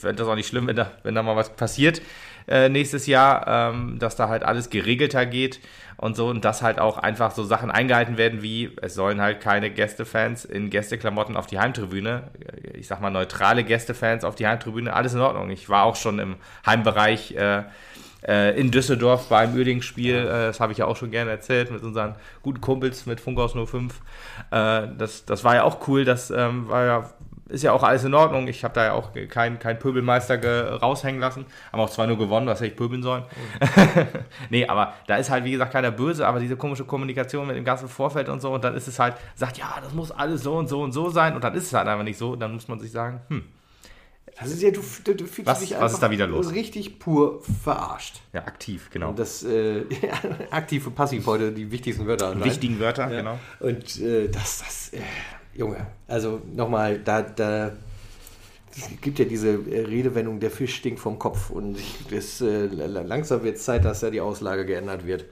fände 0.00 0.16
das 0.16 0.28
auch 0.28 0.34
nicht 0.34 0.48
schlimm, 0.48 0.66
wenn 0.66 0.76
da, 0.76 0.90
wenn 1.04 1.14
da 1.14 1.22
mal 1.22 1.36
was 1.36 1.50
passiert 1.50 2.02
äh, 2.48 2.68
nächstes 2.68 3.06
Jahr, 3.06 3.72
ähm, 3.72 3.98
dass 3.98 4.16
da 4.16 4.28
halt 4.28 4.42
alles 4.42 4.70
geregelter 4.70 5.26
geht 5.26 5.60
und 6.02 6.16
so 6.16 6.26
und 6.26 6.44
dass 6.44 6.62
halt 6.62 6.80
auch 6.80 6.98
einfach 6.98 7.30
so 7.30 7.44
Sachen 7.44 7.70
eingehalten 7.70 8.18
werden 8.18 8.42
wie, 8.42 8.76
es 8.82 8.94
sollen 8.94 9.20
halt 9.20 9.40
keine 9.40 9.70
Gästefans 9.70 10.44
in 10.44 10.68
Gästeklamotten 10.68 11.36
auf 11.36 11.46
die 11.46 11.60
Heimtribüne, 11.60 12.24
ich 12.74 12.88
sag 12.88 13.00
mal 13.00 13.10
neutrale 13.10 13.62
Gästefans 13.62 14.24
auf 14.24 14.34
die 14.34 14.48
Heimtribüne, 14.48 14.92
alles 14.92 15.14
in 15.14 15.20
Ordnung. 15.20 15.50
Ich 15.50 15.68
war 15.68 15.84
auch 15.84 15.94
schon 15.94 16.18
im 16.18 16.36
Heimbereich 16.66 17.36
äh, 17.36 17.62
äh, 18.26 18.58
in 18.58 18.72
Düsseldorf 18.72 19.28
beim 19.28 19.54
Uerdingen-Spiel, 19.54 20.16
äh, 20.16 20.46
das 20.46 20.58
habe 20.58 20.72
ich 20.72 20.78
ja 20.78 20.86
auch 20.86 20.96
schon 20.96 21.12
gerne 21.12 21.30
erzählt, 21.30 21.70
mit 21.70 21.84
unseren 21.84 22.16
guten 22.42 22.60
Kumpels 22.60 23.06
mit 23.06 23.20
Funkhaus 23.20 23.52
05. 23.52 23.94
Äh, 24.50 24.88
das, 24.98 25.24
das 25.24 25.44
war 25.44 25.54
ja 25.54 25.62
auch 25.62 25.86
cool, 25.86 26.04
das 26.04 26.32
ähm, 26.32 26.68
war 26.68 26.84
ja, 26.84 27.10
ist 27.52 27.62
ja 27.62 27.72
auch 27.72 27.82
alles 27.82 28.02
in 28.04 28.14
Ordnung. 28.14 28.48
Ich 28.48 28.64
habe 28.64 28.74
da 28.74 28.84
ja 28.84 28.92
auch 28.94 29.10
keinen 29.28 29.58
kein 29.58 29.78
Pöbelmeister 29.78 30.38
ge- 30.38 30.68
raushängen 30.76 31.20
lassen. 31.20 31.44
Haben 31.70 31.80
auch 31.80 31.90
zwar 31.90 32.06
nur 32.06 32.18
gewonnen, 32.18 32.46
was 32.46 32.60
hätte 32.60 32.70
ich 32.72 32.76
pöbeln 32.76 33.02
sollen. 33.02 33.24
nee, 34.50 34.66
aber 34.66 34.94
da 35.06 35.16
ist 35.16 35.30
halt, 35.30 35.44
wie 35.44 35.52
gesagt, 35.52 35.72
keiner 35.72 35.90
böse, 35.90 36.26
aber 36.26 36.40
diese 36.40 36.56
komische 36.56 36.84
Kommunikation 36.84 37.46
mit 37.46 37.56
dem 37.56 37.64
ganzen 37.64 37.88
Vorfeld 37.88 38.28
und 38.28 38.40
so, 38.40 38.52
und 38.52 38.64
dann 38.64 38.74
ist 38.74 38.88
es 38.88 38.98
halt, 38.98 39.14
sagt, 39.34 39.58
ja, 39.58 39.78
das 39.82 39.92
muss 39.92 40.10
alles 40.10 40.42
so 40.42 40.54
und 40.56 40.68
so 40.68 40.80
und 40.82 40.92
so 40.92 41.10
sein, 41.10 41.34
und 41.34 41.44
dann 41.44 41.54
ist 41.54 41.66
es 41.66 41.72
halt 41.74 41.86
einfach 41.88 42.04
nicht 42.04 42.18
so, 42.18 42.32
und 42.32 42.40
dann 42.40 42.52
muss 42.52 42.68
man 42.68 42.80
sich 42.80 42.90
sagen, 42.90 43.20
hm, 43.28 43.44
Das 44.40 44.50
ist 44.50 44.62
ja, 44.62 44.70
du, 44.70 44.80
du, 45.04 45.14
du 45.14 45.26
fühlst 45.26 45.46
Was- 45.50 45.60
dich 45.60 45.70
was 45.72 45.76
einfach 45.78 45.92
ist 45.94 46.02
da 46.02 46.10
wieder 46.10 46.26
los? 46.26 46.52
richtig 46.52 46.98
pur 46.98 47.42
verarscht. 47.62 48.20
ja, 48.32 48.40
aktiv, 48.46 48.88
genau. 48.90 49.10
Und 49.10 49.18
das 49.18 49.42
äh, 49.44 49.84
aktiv 50.50 50.86
und 50.86 50.94
passiv 50.94 51.26
heute 51.26 51.52
die 51.52 51.70
wichtigsten 51.70 52.06
Wörter. 52.06 52.26
anscheinend. 52.28 52.46
Wichtigen 52.46 52.80
Wörter, 52.80 53.10
Ja. 53.10 53.18
genau. 53.18 53.38
Und 53.60 54.00
äh, 54.00 54.28
das, 54.28 54.58
das, 54.60 54.90
äh, 54.94 55.00
Junge, 55.54 55.86
also 56.08 56.40
nochmal, 56.54 56.98
da, 57.00 57.22
da 57.22 57.72
es 58.74 58.88
gibt 59.02 59.18
ja 59.18 59.26
diese 59.26 59.50
äh, 59.50 59.84
Redewendung, 59.84 60.40
der 60.40 60.50
Fisch 60.50 60.74
stinkt 60.76 61.00
vom 61.00 61.18
Kopf. 61.18 61.50
Und 61.50 61.76
das, 62.10 62.40
äh, 62.40 62.66
la- 62.66 63.02
langsam 63.02 63.42
wird 63.44 63.56
es 63.56 63.64
Zeit, 63.64 63.84
dass 63.84 64.00
da 64.00 64.10
die 64.10 64.20
Auslage 64.20 64.64
geändert 64.64 65.06
wird. 65.06 65.26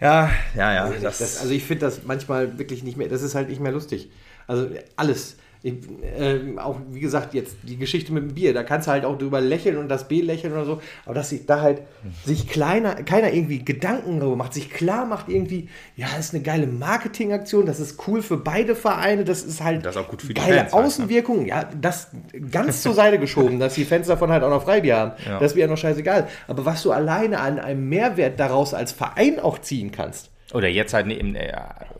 Ja, 0.00 0.30
ja, 0.56 0.72
ja. 0.72 0.84
Also, 0.84 1.02
das, 1.02 1.20
also 1.40 1.52
ich 1.52 1.64
finde 1.64 1.86
das 1.86 2.04
manchmal 2.04 2.58
wirklich 2.58 2.82
nicht 2.82 2.96
mehr, 2.96 3.08
das 3.08 3.22
ist 3.22 3.34
halt 3.34 3.48
nicht 3.48 3.60
mehr 3.60 3.72
lustig. 3.72 4.10
Also 4.46 4.68
alles. 4.96 5.36
Ich, 5.62 5.74
ähm, 6.16 6.58
auch 6.58 6.76
wie 6.90 7.00
gesagt, 7.00 7.34
jetzt 7.34 7.56
die 7.64 7.76
Geschichte 7.76 8.14
mit 8.14 8.22
dem 8.22 8.34
Bier, 8.34 8.54
da 8.54 8.62
kannst 8.62 8.88
du 8.88 8.92
halt 8.92 9.04
auch 9.04 9.18
drüber 9.18 9.42
lächeln 9.42 9.76
und 9.76 9.88
das 9.90 10.08
B 10.08 10.22
lächeln 10.22 10.54
oder 10.54 10.64
so, 10.64 10.80
aber 11.04 11.14
dass 11.14 11.28
sich 11.28 11.44
da 11.44 11.60
halt 11.60 11.82
sich 12.24 12.48
kleiner, 12.48 12.94
keiner 13.02 13.30
irgendwie 13.32 13.62
Gedanken 13.62 14.20
darüber 14.20 14.36
macht, 14.36 14.54
sich 14.54 14.70
klar 14.70 15.04
macht 15.04 15.28
irgendwie, 15.28 15.68
ja, 15.96 16.06
das 16.16 16.26
ist 16.26 16.34
eine 16.34 16.42
geile 16.42 16.66
Marketingaktion, 16.66 17.66
das 17.66 17.78
ist 17.78 17.98
cool 18.08 18.22
für 18.22 18.38
beide 18.38 18.74
Vereine, 18.74 19.24
das 19.24 19.42
ist 19.42 19.62
halt 19.62 19.84
Das 19.84 19.96
ist 19.96 20.00
auch 20.02 20.08
gut 20.08 20.22
für 20.22 20.28
die 20.28 20.40
geile 20.40 20.60
Fans 20.60 20.72
halt, 20.72 20.80
ne? 20.82 20.86
Außenwirkung, 20.86 21.46
ja, 21.46 21.68
das 21.78 22.08
ganz 22.50 22.80
zur 22.82 22.94
Seite 22.94 23.18
geschoben, 23.18 23.58
dass 23.60 23.74
die 23.74 23.84
Fans 23.84 24.06
davon 24.06 24.30
halt 24.30 24.42
auch 24.42 24.50
noch 24.50 24.62
Freibier 24.64 24.96
haben, 24.96 25.12
Ja. 25.26 25.38
das 25.40 25.54
wäre 25.56 25.68
noch 25.68 25.76
scheißegal, 25.78 26.26
aber 26.48 26.64
was 26.64 26.82
du 26.82 26.90
alleine 26.92 27.38
an 27.40 27.58
einem 27.58 27.86
Mehrwert 27.88 28.40
daraus 28.40 28.72
als 28.72 28.92
Verein 28.92 29.38
auch 29.38 29.58
ziehen 29.58 29.92
kannst, 29.92 30.29
Oder 30.52 30.66
jetzt 30.68 30.94
halt 30.94 31.06
im 31.12 31.36
äh, 31.36 31.52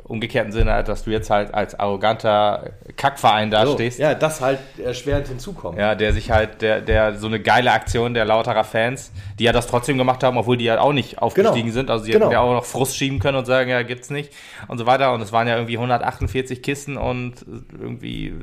umgekehrten 0.04 0.50
Sinne, 0.50 0.82
dass 0.82 1.04
du 1.04 1.10
jetzt 1.10 1.30
halt 1.30 1.54
als 1.54 1.78
arroganter 1.78 2.70
Kackverein 2.96 3.48
da 3.52 3.64
So, 3.64 3.74
stehst. 3.74 4.00
Ja, 4.00 4.14
das 4.14 4.40
halt 4.40 4.58
erschwerend 4.84 5.28
hinzukommt. 5.28 5.78
Ja, 5.78 5.94
der 5.94 6.12
sich 6.12 6.32
halt, 6.32 6.60
der, 6.60 6.80
der 6.80 7.14
so 7.14 7.28
eine 7.28 7.38
geile 7.38 7.70
Aktion 7.70 8.12
der 8.12 8.24
Lauterer 8.24 8.64
Fans, 8.64 9.12
die 9.38 9.44
ja 9.44 9.52
das 9.52 9.68
trotzdem 9.68 9.98
gemacht 9.98 10.24
haben, 10.24 10.36
obwohl 10.36 10.56
die 10.56 10.64
ja 10.64 10.80
auch 10.80 10.92
nicht 10.92 11.22
aufgestiegen 11.22 11.66
Genau. 11.68 11.72
sind. 11.74 11.90
Also 11.90 12.04
sie 12.06 12.10
Genau. 12.10 12.24
hätten 12.26 12.32
ja 12.32 12.40
auch 12.40 12.52
noch 12.54 12.64
Frust 12.64 12.96
schieben 12.96 13.20
können 13.20 13.38
und 13.38 13.44
sagen, 13.44 13.70
ja, 13.70 13.82
gibt's 13.82 14.10
nicht 14.10 14.32
und 14.66 14.78
so 14.78 14.86
weiter. 14.86 15.12
Und 15.12 15.20
es 15.20 15.30
waren 15.32 15.46
ja 15.46 15.54
irgendwie 15.54 15.76
148 15.78 16.60
Kisten 16.60 16.96
und 16.96 17.34
irgendwie 17.80 18.34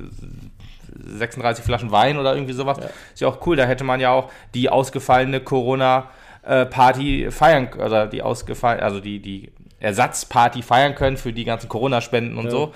36 1.05 1.65
Flaschen 1.65 1.91
Wein 1.91 2.17
oder 2.17 2.33
irgendwie 2.33 2.53
sowas. 2.53 2.77
Ist 3.13 3.19
ja 3.19 3.27
auch 3.27 3.45
cool. 3.45 3.57
Da 3.57 3.65
hätte 3.65 3.83
man 3.83 3.99
ja 3.99 4.11
auch 4.11 4.29
die 4.53 4.69
ausgefallene 4.69 5.41
Corona-Party 5.41 7.29
feiern, 7.31 7.67
oder 7.73 8.07
die 8.07 8.21
ausgefallen, 8.21 8.79
also 8.79 8.99
die, 8.99 9.19
die 9.19 9.51
Ersatzparty 9.79 10.61
feiern 10.63 10.95
können 10.95 11.17
für 11.17 11.33
die 11.33 11.43
ganzen 11.43 11.69
Corona-Spenden 11.69 12.37
und 12.37 12.49
so. 12.49 12.73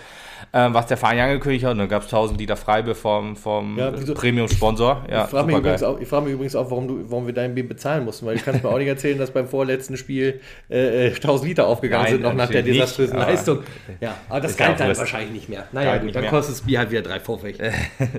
Ähm, 0.53 0.74
was 0.74 0.88
der 0.88 0.98
Verein 0.98 1.19
angekündigt 1.19 1.65
hat, 1.65 1.71
und 1.74 1.77
dann 1.79 1.89
gab 1.89 2.01
es 2.03 2.07
1000 2.07 2.39
Liter 2.39 2.55
Freibier 2.55 2.95
vom, 2.95 3.36
vom 3.36 3.77
Ja, 3.77 3.91
Premium-Sponsor. 3.91 5.05
Ja, 5.10 5.24
ich 5.25 5.29
frage 5.29 5.48
mich, 5.48 5.57
übrigens 5.57 5.83
auch- 5.83 6.00
ich 6.00 6.07
frag 6.07 6.24
mich 6.24 6.33
übrigens 6.33 6.55
auch, 6.55 6.69
warum, 6.71 6.88
du, 6.88 7.05
warum 7.10 7.25
wir 7.27 7.33
dein 7.33 7.53
Bier 7.55 7.67
bezahlen 7.67 8.05
mussten, 8.05 8.25
weil 8.25 8.38
du 8.38 8.41
kannst 8.43 8.63
mir 8.63 8.69
auch 8.69 8.77
nicht 8.77 8.88
erzählen, 8.88 9.17
dass 9.17 9.31
beim 9.31 9.48
vorletzten 9.48 9.98
Spiel 9.98 10.39
äh, 10.69 11.07
äh, 11.07 11.13
1000 11.13 11.48
Liter 11.50 11.67
aufgegangen 11.67 12.03
Nein, 12.03 12.13
sind, 12.13 12.21
noch 12.24 12.33
nach 12.33 12.50
der 12.50 12.63
nicht, 12.63 12.75
desaströsen 12.75 13.17
Leistung. 13.17 13.60
Ja, 14.00 14.15
aber 14.29 14.41
das 14.41 14.57
ja 14.57 14.65
galt 14.67 14.79
dann 14.79 14.88
Wurst. 14.88 15.00
wahrscheinlich 15.01 15.31
nicht 15.31 15.50
mehr. 15.50 15.65
Naja, 15.71 15.98
gut, 15.98 16.15
dann 16.15 16.25
kostet 16.27 16.55
das 16.55 16.62
Bier 16.62 16.79
halt 16.79 16.91
wieder 16.91 17.01
3,50. 17.01 17.71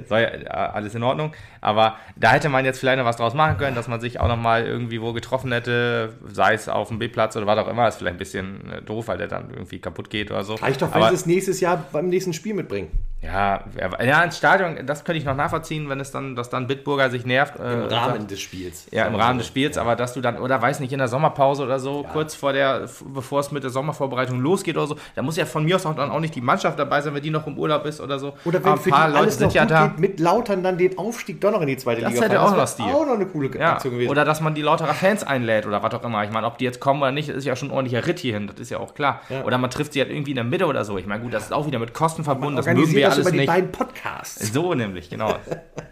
War 0.09 0.21
ja 0.21 0.29
äh, 0.29 0.47
alles 0.49 0.95
in 0.95 1.03
Ordnung. 1.03 1.33
Aber 1.61 1.97
da 2.17 2.33
hätte 2.33 2.49
man 2.49 2.65
jetzt 2.65 2.79
vielleicht 2.79 2.99
noch 2.99 3.05
was 3.05 3.17
draus 3.17 3.35
machen 3.35 3.57
können, 3.57 3.75
dass 3.75 3.89
man 3.89 4.01
sich 4.01 4.21
auch 4.21 4.29
noch 4.29 4.37
mal 4.37 4.65
irgendwie 4.67 5.01
wo 5.01 5.13
getroffen 5.13 5.51
hätte, 5.53 6.13
sei 6.29 6.55
es 6.55 6.69
auf 6.69 6.89
dem 6.89 6.99
B-Platz 6.99 7.37
oder 7.37 7.47
was 7.47 7.59
auch 7.59 7.69
immer. 7.69 7.89
ist 7.89 7.97
vielleicht 7.97 8.15
ein 8.15 8.19
bisschen 8.19 8.71
äh, 8.71 8.83
doof, 8.83 9.09
weil 9.09 9.19
der 9.19 9.29
dann 9.29 9.51
irgendwie 9.51 9.79
kaputt 9.81 10.11
geht 10.11 10.31
oder 10.31 10.45
so. 10.45 10.55
Reicht 10.55 10.83
doch, 10.83 10.95
wenn 10.95 11.03
es 11.15 11.27
nächstes 11.27 11.61
Jahr 11.61 11.85
beim 11.93 12.09
nächsten 12.13 12.33
Spiel 12.33 12.55
mitbringen. 12.55 12.91
ja, 13.23 13.63
ja, 13.79 14.03
ja, 14.05 14.23
ins 14.25 14.37
Stadion, 14.39 14.85
das 14.85 15.05
könnte 15.05 15.19
ich 15.19 15.25
noch 15.25 15.37
nachvollziehen, 15.37 15.89
wenn 15.89 16.01
es 16.01 16.11
dann, 16.11 16.35
dass 16.35 16.51
dann 16.51 16.67
Bitburger 16.67 17.09
sich 17.11 17.25
nervt. 17.25 17.55
äh, 17.59 17.73
Im 17.75 17.81
Rahmen 17.85 18.19
sagt- 18.19 18.31
des 18.33 18.41
Spiels. 18.41 18.87
Ja, 18.91 19.07
im 19.07 19.15
Rahmen 19.15 19.39
des 19.39 19.47
Spiels, 19.47 19.79
aber 19.79 19.95
dass 19.95 20.13
du 20.15 20.21
dann, 20.21 20.39
oder 20.39 20.61
weiß 20.61 20.81
nicht, 20.81 20.93
in 20.93 20.99
der 20.99 21.07
Sommerpause 21.09 21.63
oder 21.63 21.79
so, 21.79 22.05
kurz 22.13 22.35
vor 22.35 22.53
der, 22.53 22.89
bevor 23.15 23.39
es 23.41 23.53
mit 23.53 23.63
der 23.63 23.71
Sommervorbereitung 23.71 24.41
losgeht 24.41 24.77
oder 24.77 24.87
so, 24.89 24.97
da 25.15 25.23
muss 25.23 25.37
ja 25.37 25.45
von 25.47 25.65
mir 25.65 25.77
aus 25.77 25.87
auch 25.87 25.95
dann 25.95 26.11
auch 26.11 26.19
nicht 26.21 26.35
die 26.35 26.41
Mannschaft 26.41 26.79
dabei 26.79 27.01
sein, 27.01 27.15
wenn 27.15 27.23
die 27.23 27.31
noch 27.31 27.47
im 27.47 27.57
Urlaub 27.59 27.85
ist 27.87 28.01
oder 28.01 28.19
so. 28.19 28.35
Oder 28.45 28.63
wenn 28.65 28.73
ein 28.73 28.79
für 28.79 28.85
die 28.85 28.91
paar 28.91 29.09
Leute 29.09 29.19
alles 29.21 29.35
noch 29.35 29.51
sind 29.51 29.55
ja 29.55 29.63
gut 29.63 29.71
da. 29.71 29.87
geht, 29.87 29.99
mit 30.01 30.19
Lautern 30.21 30.63
dann 30.65 30.77
den 30.79 30.99
Aufstieg 30.99 31.41
doch 31.41 31.53
noch 31.53 31.61
in 31.61 31.69
die 31.69 31.77
zweite 31.77 32.01
Das 32.03 32.13
Liga 32.13 32.25
hätte 32.25 32.35
fahren. 32.37 32.47
auch 32.49 32.53
wär 32.53 32.59
noch 32.63 32.69
Stil. 32.69 32.85
auch 32.87 33.07
noch 33.07 33.15
eine 33.15 33.27
coole 33.27 33.51
Ja, 33.57 33.75
Aktion 33.75 33.95
gewesen. 33.95 34.11
oder 34.11 34.25
dass 34.25 34.41
man 34.41 34.55
die 34.55 34.63
Lauterer 34.63 34.95
Fans 34.95 35.23
einlädt 35.23 35.65
oder 35.67 35.81
was 35.83 35.95
auch 35.95 36.03
immer. 36.03 36.25
Ich 36.25 36.31
meine, 36.33 36.47
ob 36.49 36.59
die 36.59 36.65
jetzt 36.65 36.81
kommen 36.81 37.01
oder 37.01 37.13
nicht, 37.13 37.29
ist 37.29 37.45
ja 37.45 37.55
schon 37.55 37.69
ein 37.69 37.73
ordentlicher 37.73 38.05
Ritt 38.07 38.19
hierhin, 38.19 38.49
das 38.49 38.59
ist 38.59 38.71
ja 38.71 38.79
auch 38.79 38.95
klar. 38.95 39.21
Ja. 39.29 39.45
Oder 39.45 39.59
man 39.59 39.71
trifft 39.71 39.93
sie 39.93 40.01
halt 40.01 40.11
irgendwie 40.11 40.33
in 40.33 40.37
der 40.37 40.45
Mitte 40.45 40.67
oder 40.67 40.85
so. 40.85 40.99
Ich 40.99 41.07
meine, 41.07 41.23
gut, 41.23 41.33
das 41.33 41.45
ist 41.45 41.53
auch 41.53 41.67
wieder 41.69 41.79
mit 41.79 41.95
Kosten 42.03 42.25
verbunden, 42.25 42.57
das 42.57 42.67
mögen 42.67 42.93
wir 42.93 43.05
das 43.05 43.15
alles 43.15 43.27
über 43.27 43.31
die 43.31 43.37
nicht. 43.39 43.47
beiden 43.47 43.71
Podcasts. 43.71 44.53
So 44.53 44.75
nämlich, 44.75 45.09
genau. 45.09 45.37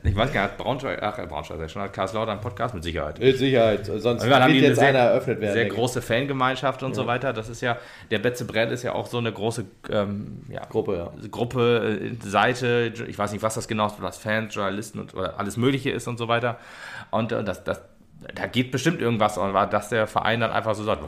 Ich 0.02 0.16
weiß 0.16 0.32
gar 0.32 0.42
nicht, 0.42 0.50
hat 0.50 0.58
Braunschweig, 0.58 1.00
ach, 1.00 1.16
Braunschweig, 1.28 1.70
schon, 1.70 1.82
hat 1.82 1.92
Karlslautern 1.92 2.32
einen 2.32 2.40
Podcast 2.40 2.74
mit 2.74 2.82
Sicherheit. 2.82 3.20
Mit 3.20 3.38
Sicherheit, 3.38 3.86
sonst 3.86 4.26
Ja, 4.26 4.40
haben 4.40 4.52
wird 4.52 4.60
die 4.60 4.66
jetzt 4.66 4.80
eine 4.80 4.88
einer 4.88 5.10
eröffnet 5.10 5.40
werden. 5.40 5.52
Sehr 5.52 5.62
denke 5.66 5.76
große 5.76 6.02
Fangemeinschaft 6.02 6.82
und 6.82 6.96
so 6.96 7.06
weiter. 7.06 7.32
Das 7.32 7.48
ist 7.48 7.60
ja, 7.60 7.78
der 8.10 8.18
Betze 8.18 8.44
Brett 8.44 8.72
ist 8.72 8.82
ja 8.82 8.92
auch 8.92 9.06
so 9.06 9.18
eine 9.18 9.30
große 9.30 9.66
ähm, 9.88 10.42
ja, 10.48 10.62
Gruppe, 10.68 10.96
ja. 10.96 11.28
Gruppe, 11.30 12.00
äh, 12.02 12.28
Seite, 12.28 12.92
ich 13.06 13.16
weiß 13.16 13.30
nicht, 13.30 13.44
was 13.44 13.54
das 13.54 13.68
genau 13.68 13.86
ist, 13.86 14.02
was 14.02 14.18
Fans, 14.18 14.52
Journalisten 14.52 14.98
und 14.98 15.14
oder 15.14 15.38
alles 15.38 15.56
Mögliche 15.56 15.90
ist 15.90 16.08
und 16.08 16.18
so 16.18 16.26
weiter. 16.26 16.58
Und 17.12 17.30
äh, 17.30 17.44
das, 17.44 17.62
das, 17.62 17.82
da 18.34 18.46
geht 18.46 18.72
bestimmt 18.72 19.00
irgendwas, 19.00 19.38
und 19.38 19.54
war, 19.54 19.70
dass 19.70 19.90
der 19.90 20.08
Verein 20.08 20.40
dann 20.40 20.50
einfach 20.50 20.74
so 20.74 20.82
sagt. 20.82 21.04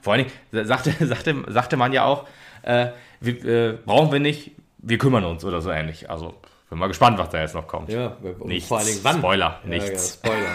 Vor 0.00 0.12
allen 0.12 0.26
Dingen 0.52 0.64
sagte, 0.64 0.92
sagte, 1.04 1.34
sagte 1.48 1.76
man 1.76 1.92
ja 1.92 2.04
auch, 2.04 2.24
äh, 2.68 2.92
wir, 3.20 3.44
äh, 3.44 3.72
brauchen 3.84 4.12
wir 4.12 4.20
nicht, 4.20 4.52
wir 4.78 4.98
kümmern 4.98 5.24
uns 5.24 5.44
oder 5.44 5.60
so 5.60 5.70
ähnlich. 5.70 6.08
Also 6.10 6.34
Bin 6.70 6.78
mal 6.78 6.86
gespannt, 6.86 7.18
was 7.18 7.30
da 7.30 7.40
jetzt 7.40 7.54
noch 7.54 7.66
kommt. 7.66 7.90
Ja, 7.90 8.16
und 8.22 8.46
Nichts. 8.46 8.68
vor 8.68 8.78
allen 8.78 8.86
Dingen 8.86 9.00
wann. 9.02 9.18
Spoiler, 9.18 9.60
Ja, 9.64 9.68
nichts. 9.68 10.20
Ja, 10.22 10.30
Spoiler. 10.30 10.46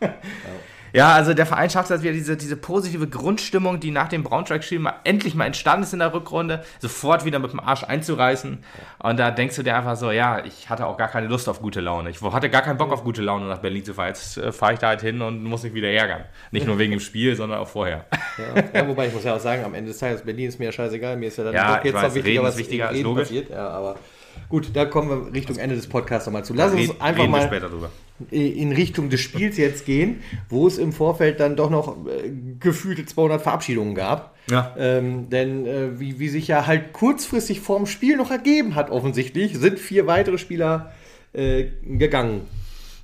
Ja. 0.00 0.14
Ja, 0.96 1.12
also 1.12 1.34
der 1.34 1.44
Verein 1.44 1.68
schafft 1.68 1.90
das 1.90 2.02
wieder, 2.02 2.14
diese, 2.14 2.38
diese 2.38 2.56
positive 2.56 3.06
Grundstimmung, 3.06 3.80
die 3.80 3.90
nach 3.90 4.08
dem 4.08 4.22
Braunschweig-Spiel 4.22 4.78
mal, 4.78 4.94
endlich 5.04 5.34
mal 5.34 5.44
entstanden 5.44 5.82
ist 5.82 5.92
in 5.92 5.98
der 5.98 6.14
Rückrunde, 6.14 6.64
sofort 6.78 7.26
wieder 7.26 7.38
mit 7.38 7.52
dem 7.52 7.60
Arsch 7.60 7.84
einzureißen. 7.84 8.64
Und 9.00 9.18
da 9.18 9.30
denkst 9.30 9.56
du 9.56 9.62
dir 9.62 9.76
einfach 9.76 9.96
so, 9.96 10.10
ja, 10.10 10.42
ich 10.42 10.70
hatte 10.70 10.86
auch 10.86 10.96
gar 10.96 11.08
keine 11.08 11.26
Lust 11.26 11.50
auf 11.50 11.60
gute 11.60 11.82
Laune. 11.82 12.08
Ich 12.08 12.22
hatte 12.22 12.48
gar 12.48 12.62
keinen 12.62 12.78
Bock 12.78 12.92
auf 12.92 13.04
gute 13.04 13.20
Laune 13.20 13.46
nach 13.46 13.58
Berlin 13.58 13.84
zu 13.84 13.92
fahren. 13.92 14.08
Jetzt 14.08 14.38
äh, 14.38 14.52
fahre 14.52 14.72
ich 14.72 14.78
da 14.78 14.88
halt 14.88 15.02
hin 15.02 15.20
und 15.20 15.44
muss 15.44 15.64
mich 15.64 15.74
wieder 15.74 15.90
ärgern. 15.90 16.24
Nicht 16.50 16.66
nur 16.66 16.78
wegen 16.78 16.92
dem 16.92 17.00
Spiel, 17.00 17.36
sondern 17.36 17.58
auch 17.58 17.68
vorher. 17.68 18.06
Ja. 18.38 18.62
ja, 18.80 18.88
wobei 18.88 19.08
ich 19.08 19.12
muss 19.12 19.24
ja 19.24 19.36
auch 19.36 19.40
sagen, 19.40 19.64
am 19.64 19.74
Ende 19.74 19.90
des 19.90 19.98
Tages, 19.98 20.22
Berlin 20.22 20.48
ist 20.48 20.58
mir 20.58 20.66
ja 20.66 20.72
scheißegal. 20.72 21.18
Mir 21.18 21.28
ist 21.28 21.36
ja 21.36 21.44
dann 21.44 21.54
Ja, 21.54 21.80
ich 21.84 21.92
weiß, 21.92 22.14
reden 22.14 22.38
ist 22.38 22.42
was 22.42 22.56
wichtiger 22.56 22.88
als 22.88 23.02
logisch. 23.02 23.24
passiert. 23.24 23.50
Ja, 23.50 23.68
aber 23.68 23.96
gut, 24.48 24.70
da 24.74 24.86
kommen 24.86 25.10
wir 25.26 25.32
Richtung 25.34 25.56
Ende 25.56 25.76
des 25.76 25.86
Podcasts 25.86 26.26
nochmal 26.26 26.44
zu. 26.44 26.54
Lass 26.54 26.72
uns 26.72 26.98
einfach 27.00 27.26
mal 27.28 27.42
später 27.42 27.68
drüber. 27.68 27.90
In 28.30 28.72
Richtung 28.72 29.10
des 29.10 29.20
Spiels 29.20 29.56
jetzt 29.56 29.84
gehen, 29.84 30.22
wo 30.48 30.66
es 30.66 30.78
im 30.78 30.92
Vorfeld 30.92 31.38
dann 31.40 31.56
doch 31.56 31.70
noch 31.70 31.96
äh, 32.06 32.30
gefühlte 32.58 33.04
200 33.04 33.42
Verabschiedungen 33.42 33.94
gab. 33.94 34.34
Ja. 34.50 34.74
Ähm, 34.78 35.28
denn 35.28 35.66
äh, 35.66 36.00
wie, 36.00 36.18
wie 36.18 36.28
sich 36.28 36.48
ja 36.48 36.66
halt 36.66 36.92
kurzfristig 36.92 37.60
vorm 37.60 37.86
Spiel 37.86 38.16
noch 38.16 38.30
ergeben 38.30 38.74
hat, 38.74 38.90
offensichtlich, 38.90 39.58
sind 39.58 39.78
vier 39.78 40.06
weitere 40.06 40.38
Spieler 40.38 40.92
äh, 41.32 41.64
gegangen. 41.82 42.42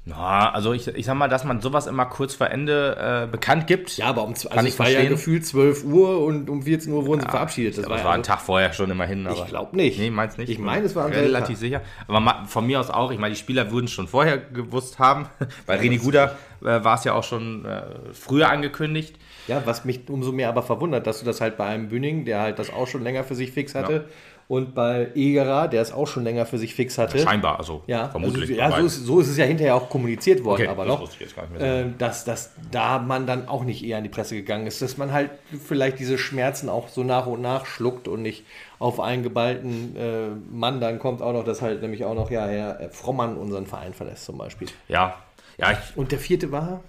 Na, 0.04 0.50
also 0.50 0.72
ich, 0.72 0.88
ich 0.88 1.06
sag 1.06 1.14
mal, 1.14 1.28
dass 1.28 1.44
man 1.44 1.60
sowas 1.60 1.86
immer 1.86 2.06
kurz 2.06 2.34
vor 2.34 2.48
Ende 2.50 2.96
äh, 3.24 3.30
bekannt 3.30 3.68
gibt. 3.68 3.96
Ja, 3.98 4.06
aber 4.06 4.24
um 4.24 4.34
z- 4.34 4.50
Kann 4.50 4.58
also 4.58 4.66
ich 4.68 4.74
es 4.74 4.78
war 4.80 4.88
ja 4.88 5.08
gefühlt 5.08 5.46
12 5.46 5.84
Uhr 5.84 6.18
und 6.24 6.50
um 6.50 6.62
14 6.62 6.92
Uhr 6.92 7.06
wurden 7.06 7.20
sie 7.20 7.28
verabschiedet. 7.28 7.78
Das 7.78 7.84
Aber 7.84 7.94
es 7.94 8.00
ja 8.00 8.06
war 8.06 8.14
ein 8.14 8.20
also- 8.20 8.32
Tag 8.32 8.40
vorher 8.40 8.72
schon 8.72 8.90
immerhin. 8.90 9.28
Aber 9.28 9.36
Ich 9.38 9.46
glaube 9.46 9.76
nicht. 9.76 10.00
Nee, 10.00 10.10
meinst 10.10 10.38
nicht? 10.38 10.48
Ich 10.50 10.58
meine, 10.58 10.86
es 10.86 10.96
war 10.96 11.04
selben 11.08 11.20
relativ 11.26 11.56
sicher. 11.56 11.82
Aber 12.08 12.44
von 12.48 12.66
mir 12.66 12.80
aus 12.80 12.90
auch. 12.90 13.12
Ich 13.12 13.18
meine, 13.20 13.32
die 13.34 13.38
Spieler 13.38 13.70
würden 13.70 13.84
es 13.84 13.92
schon 13.92 14.08
vorher 14.08 14.38
gewusst 14.38 14.98
haben. 14.98 15.26
Bei 15.66 15.78
René 15.78 16.00
Guder 16.00 16.36
äh, 16.62 16.82
war 16.82 16.96
es 16.96 17.04
ja 17.04 17.12
auch 17.12 17.24
schon 17.24 17.64
äh, 17.64 17.82
früher 18.12 18.50
angekündigt. 18.50 19.16
Ja, 19.46 19.62
was 19.66 19.84
mich 19.84 20.08
umso 20.08 20.32
mehr 20.32 20.48
aber 20.48 20.62
verwundert, 20.62 21.06
dass 21.06 21.20
du 21.20 21.26
das 21.26 21.40
halt 21.40 21.56
bei 21.56 21.66
einem 21.66 21.88
Bühning, 21.88 22.24
der 22.24 22.40
halt 22.40 22.58
das 22.60 22.72
auch 22.72 22.86
schon 22.86 23.02
länger 23.02 23.24
für 23.24 23.34
sich 23.34 23.50
fix 23.50 23.74
hatte, 23.74 24.06
und 24.52 24.74
bei 24.74 25.08
Egerer, 25.14 25.66
der 25.66 25.80
es 25.80 25.92
auch 25.92 26.06
schon 26.06 26.24
länger 26.24 26.44
für 26.44 26.58
sich 26.58 26.74
fix 26.74 26.98
hatte. 26.98 27.18
Scheinbar, 27.18 27.58
also 27.58 27.82
Ja, 27.86 28.10
vermutlich. 28.10 28.50
Also, 28.60 28.76
ja 28.76 28.80
so, 28.82 28.86
ist, 28.86 29.06
so 29.06 29.20
ist 29.20 29.28
es 29.28 29.38
ja 29.38 29.46
hinterher 29.46 29.74
auch 29.74 29.88
kommuniziert 29.88 30.44
worden, 30.44 30.64
Okay, 30.64 30.70
aber 30.70 30.84
das 30.84 30.92
noch, 30.92 31.00
wusste 31.00 31.14
ich 31.14 31.20
jetzt 31.22 31.36
gar 31.36 31.46
nicht 31.46 31.62
äh, 31.62 31.86
dass, 31.96 32.26
dass 32.26 32.50
da 32.70 32.98
man 32.98 33.26
dann 33.26 33.48
auch 33.48 33.64
nicht 33.64 33.82
eher 33.82 33.96
an 33.96 34.02
die 34.02 34.10
Presse 34.10 34.34
gegangen 34.34 34.66
ist, 34.66 34.82
dass 34.82 34.98
man 34.98 35.10
halt 35.10 35.30
vielleicht 35.66 36.00
diese 36.00 36.18
Schmerzen 36.18 36.68
auch 36.68 36.88
so 36.88 37.02
nach 37.02 37.24
und 37.24 37.40
nach 37.40 37.64
schluckt 37.64 38.08
und 38.08 38.20
nicht 38.20 38.44
auf 38.78 39.00
einen 39.00 39.22
geballten 39.22 39.96
äh, 39.96 40.28
Mann 40.50 40.82
dann 40.82 40.98
kommt 40.98 41.22
auch 41.22 41.32
noch, 41.32 41.44
dass 41.44 41.62
halt 41.62 41.80
nämlich 41.80 42.04
auch 42.04 42.14
noch 42.14 42.30
ja 42.30 42.44
Herr 42.44 42.90
Frommann 42.90 43.38
unseren 43.38 43.66
Verein 43.66 43.94
verlässt 43.94 44.26
zum 44.26 44.36
Beispiel. 44.36 44.68
Ja, 44.86 45.14
ja, 45.56 45.72
ich, 45.72 45.96
Und 45.96 46.12
der 46.12 46.18
vierte 46.18 46.52
war? 46.52 46.82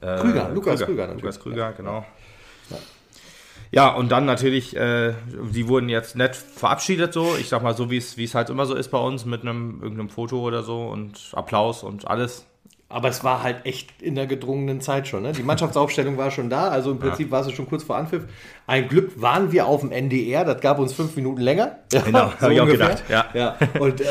Äh, 0.00 0.16
Krüger, 0.20 0.48
Lukas 0.54 0.80
Krüger 0.80 1.02
natürlich. 1.02 1.22
Lukas 1.22 1.38
Krüger, 1.38 1.72
genau. 1.72 2.06
Ja, 2.70 2.78
und 3.88 4.10
dann 4.10 4.26
natürlich, 4.26 4.76
äh, 4.76 5.14
die 5.52 5.68
wurden 5.68 5.88
jetzt 5.88 6.16
nett 6.16 6.36
verabschiedet, 6.36 7.12
so. 7.12 7.36
Ich 7.36 7.48
sag 7.48 7.62
mal, 7.62 7.74
so 7.74 7.90
wie 7.90 7.96
es 7.98 8.34
halt 8.34 8.50
immer 8.50 8.66
so 8.66 8.74
ist 8.74 8.90
bei 8.90 8.98
uns, 8.98 9.24
mit 9.24 9.42
einem 9.42 9.80
irgendeinem 9.82 10.08
Foto 10.08 10.40
oder 10.40 10.62
so 10.62 10.86
und 10.86 11.30
Applaus 11.32 11.82
und 11.82 12.06
alles. 12.06 12.46
Aber 12.88 13.08
es 13.08 13.24
war 13.24 13.42
halt 13.42 13.66
echt 13.66 14.00
in 14.00 14.14
der 14.14 14.28
gedrungenen 14.28 14.80
Zeit 14.80 15.08
schon. 15.08 15.24
Ne? 15.24 15.32
Die 15.32 15.42
Mannschaftsaufstellung 15.42 16.18
war 16.18 16.30
schon 16.30 16.48
da, 16.48 16.68
also 16.68 16.92
im 16.92 17.00
Prinzip 17.00 17.32
war 17.32 17.44
es 17.44 17.50
schon 17.52 17.68
kurz 17.68 17.82
vor 17.82 17.96
Anpfiff. 17.96 18.22
Ein 18.68 18.86
Glück 18.88 19.20
waren 19.20 19.50
wir 19.50 19.66
auf 19.66 19.80
dem 19.80 19.90
NDR, 19.90 20.44
das 20.44 20.60
gab 20.60 20.78
uns 20.78 20.92
fünf 20.92 21.16
Minuten 21.16 21.40
länger. 21.40 21.78
Ja, 21.92 22.00
Genau, 22.02 22.30
hab 22.40 22.48
ich 22.48 22.60
auch 22.60 22.66
gedacht, 22.66 23.02
ja. 23.08 23.26
ja. 23.34 23.56
Und 23.80 24.00
äh, 24.02 24.04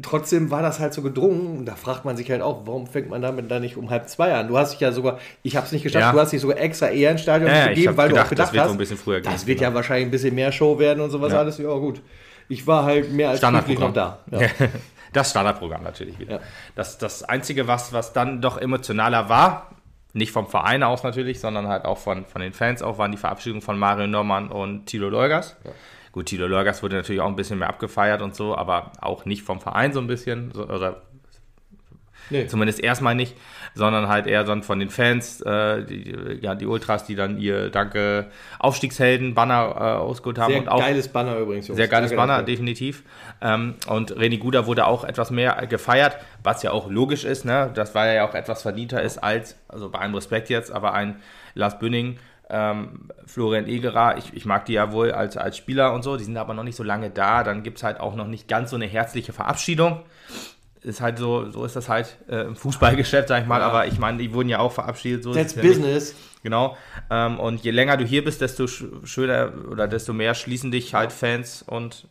trotzdem 0.00 0.50
war 0.50 0.62
das 0.62 0.80
halt 0.80 0.94
so 0.94 1.02
gedrungen. 1.02 1.58
Und 1.58 1.66
da 1.66 1.74
fragt 1.76 2.06
man 2.06 2.16
sich 2.16 2.30
halt 2.30 2.40
auch, 2.40 2.62
warum 2.64 2.86
fängt 2.86 3.10
man 3.10 3.20
damit 3.20 3.50
dann 3.50 3.60
nicht 3.60 3.76
um 3.76 3.90
halb 3.90 4.08
zwei 4.08 4.32
an? 4.34 4.48
Du 4.48 4.56
hast 4.56 4.72
dich 4.72 4.80
ja 4.80 4.92
sogar, 4.92 5.18
ich 5.42 5.56
habe 5.56 5.66
es 5.66 5.72
nicht 5.72 5.82
geschafft, 5.82 6.02
Ja. 6.06 6.12
du 6.12 6.20
hast 6.20 6.32
dich 6.32 6.40
sogar 6.40 6.56
extra 6.58 6.88
eher 6.88 7.10
ins 7.10 7.20
Stadion 7.20 7.50
Ja, 7.50 7.56
ja, 7.58 7.68
gegeben, 7.68 7.98
weil 7.98 8.08
du 8.08 8.14
gedacht, 8.14 8.26
auch 8.26 8.30
gedacht 8.30 8.48
das 8.48 8.52
wird 8.54 8.62
so 8.64 8.68
hast, 8.70 8.74
ein 8.76 8.78
bisschen 8.78 8.96
früher 8.96 9.20
das 9.20 9.40
gehen, 9.40 9.46
wird 9.48 9.60
ja 9.60 9.74
wahrscheinlich 9.74 10.06
ein 10.08 10.10
bisschen 10.10 10.34
mehr 10.34 10.52
Show 10.52 10.78
werden 10.78 11.00
und 11.02 11.10
sowas 11.10 11.32
Ja. 11.34 11.40
alles. 11.40 11.58
Ja, 11.58 11.68
gut. 11.74 12.00
Ich 12.48 12.66
war 12.66 12.84
halt 12.84 13.12
mehr 13.12 13.28
als 13.28 13.42
noch 13.42 13.92
da. 13.92 14.20
Ja. 15.10 15.14
Das 15.14 15.30
Standardprogramm 15.30 15.82
natürlich 15.82 16.18
wieder. 16.18 16.36
Ja. 16.36 16.40
Das, 16.76 16.98
das 16.98 17.22
Einzige, 17.22 17.66
was, 17.66 17.92
was 17.92 18.12
dann 18.12 18.40
doch 18.40 18.58
emotionaler 18.58 19.28
war, 19.28 19.70
nicht 20.12 20.32
vom 20.32 20.46
Verein 20.46 20.82
aus 20.82 21.02
natürlich, 21.02 21.40
sondern 21.40 21.68
halt 21.68 21.84
auch 21.84 21.98
von, 21.98 22.24
von 22.26 22.40
den 22.40 22.52
Fans 22.52 22.82
auch, 22.82 22.98
waren 22.98 23.12
die 23.12 23.18
Verabschiedungen 23.18 23.62
von 23.62 23.78
Mario 23.78 24.06
Norman 24.06 24.48
und 24.48 24.86
Tilo 24.86 25.08
Leugers. 25.08 25.56
Gut, 26.12 26.26
Tilo 26.26 26.48
Leugers 26.48 26.82
wurde 26.82 26.96
natürlich 26.96 27.20
auch 27.20 27.28
ein 27.28 27.36
bisschen 27.36 27.58
mehr 27.60 27.68
abgefeiert 27.68 28.20
und 28.20 28.34
so, 28.34 28.56
aber 28.56 28.92
auch 29.00 29.24
nicht 29.24 29.42
vom 29.42 29.60
Verein 29.60 29.92
so 29.92 30.00
ein 30.00 30.08
bisschen, 30.08 30.50
so, 30.52 30.64
oder 30.64 31.02
Nee. 32.30 32.46
zumindest 32.46 32.80
erstmal 32.80 33.14
nicht, 33.14 33.36
sondern 33.74 34.08
halt 34.08 34.26
eher 34.26 34.44
dann 34.44 34.62
von 34.62 34.78
den 34.78 34.88
Fans, 34.88 35.40
äh, 35.42 35.84
die, 35.84 36.38
ja, 36.40 36.54
die 36.54 36.66
Ultras, 36.66 37.04
die 37.04 37.14
dann 37.14 37.38
ihr 37.38 37.70
Danke 37.70 38.26
Aufstiegshelden-Banner 38.58 39.74
äh, 39.76 39.80
ausgeholt 39.98 40.38
haben 40.38 40.52
Sehr 40.52 40.62
und 40.62 40.68
auch 40.68 40.80
geiles 40.80 41.08
Banner 41.08 41.36
übrigens. 41.36 41.68
Jungs. 41.68 41.76
sehr 41.76 41.88
geiles 41.88 42.10
Danke 42.10 42.20
Banner, 42.20 42.38
dafür. 42.38 42.46
definitiv. 42.46 43.02
Ähm, 43.40 43.74
und 43.88 44.16
René 44.16 44.38
Guda 44.38 44.66
wurde 44.66 44.86
auch 44.86 45.04
etwas 45.04 45.30
mehr 45.30 45.66
gefeiert, 45.68 46.18
was 46.42 46.62
ja 46.62 46.70
auch 46.70 46.90
logisch 46.90 47.24
ist, 47.24 47.44
ne? 47.44 47.70
Das 47.74 47.94
er 47.94 48.14
ja 48.14 48.28
auch 48.28 48.34
etwas 48.34 48.62
verdienter 48.62 49.02
ist 49.02 49.18
als, 49.18 49.56
also 49.68 49.90
bei 49.90 49.98
allem 49.98 50.14
Respekt 50.14 50.48
jetzt, 50.48 50.70
aber 50.72 50.94
ein 50.94 51.16
Lars 51.54 51.78
Bünning, 51.78 52.18
ähm, 52.50 53.08
Florian 53.26 53.66
Egerer, 53.66 54.18
ich, 54.18 54.34
ich 54.34 54.44
mag 54.44 54.64
die 54.64 54.72
ja 54.72 54.92
wohl 54.92 55.12
als, 55.12 55.36
als 55.36 55.56
Spieler 55.56 55.92
und 55.92 56.02
so, 56.02 56.16
die 56.16 56.24
sind 56.24 56.36
aber 56.36 56.54
noch 56.54 56.64
nicht 56.64 56.76
so 56.76 56.82
lange 56.82 57.10
da, 57.10 57.44
dann 57.44 57.62
gibt 57.62 57.78
es 57.78 57.84
halt 57.84 58.00
auch 58.00 58.14
noch 58.16 58.26
nicht 58.26 58.48
ganz 58.48 58.70
so 58.70 58.76
eine 58.76 58.86
herzliche 58.86 59.32
Verabschiedung. 59.32 60.02
Ist 60.82 61.00
halt 61.02 61.18
so, 61.18 61.50
so 61.50 61.64
ist 61.64 61.76
das 61.76 61.88
halt 61.90 62.16
äh, 62.28 62.42
im 62.46 62.56
Fußballgeschäft, 62.56 63.28
sag 63.28 63.42
ich 63.42 63.46
mal, 63.48 63.60
Ja. 63.60 63.66
aber 63.68 63.86
ich 63.86 63.98
meine, 63.98 64.16
die 64.18 64.32
wurden 64.32 64.48
ja 64.48 64.60
auch 64.60 64.72
verabschiedet. 64.72 65.22
So 65.22 65.34
That's 65.34 65.54
ja 65.54 65.62
nicht. 65.62 65.74
Business. 65.74 66.14
Genau. 66.42 66.76
Ähm, 67.10 67.38
und 67.38 67.62
je 67.62 67.70
länger 67.70 67.98
du 67.98 68.04
hier 68.04 68.24
bist, 68.24 68.40
desto 68.40 68.66
sch 68.66 68.84
schöner 69.04 69.52
oder 69.70 69.86
desto 69.88 70.14
mehr 70.14 70.34
schließen 70.34 70.70
dich 70.70 70.94
halt 70.94 71.12
Fans 71.12 71.62
und 71.62 72.08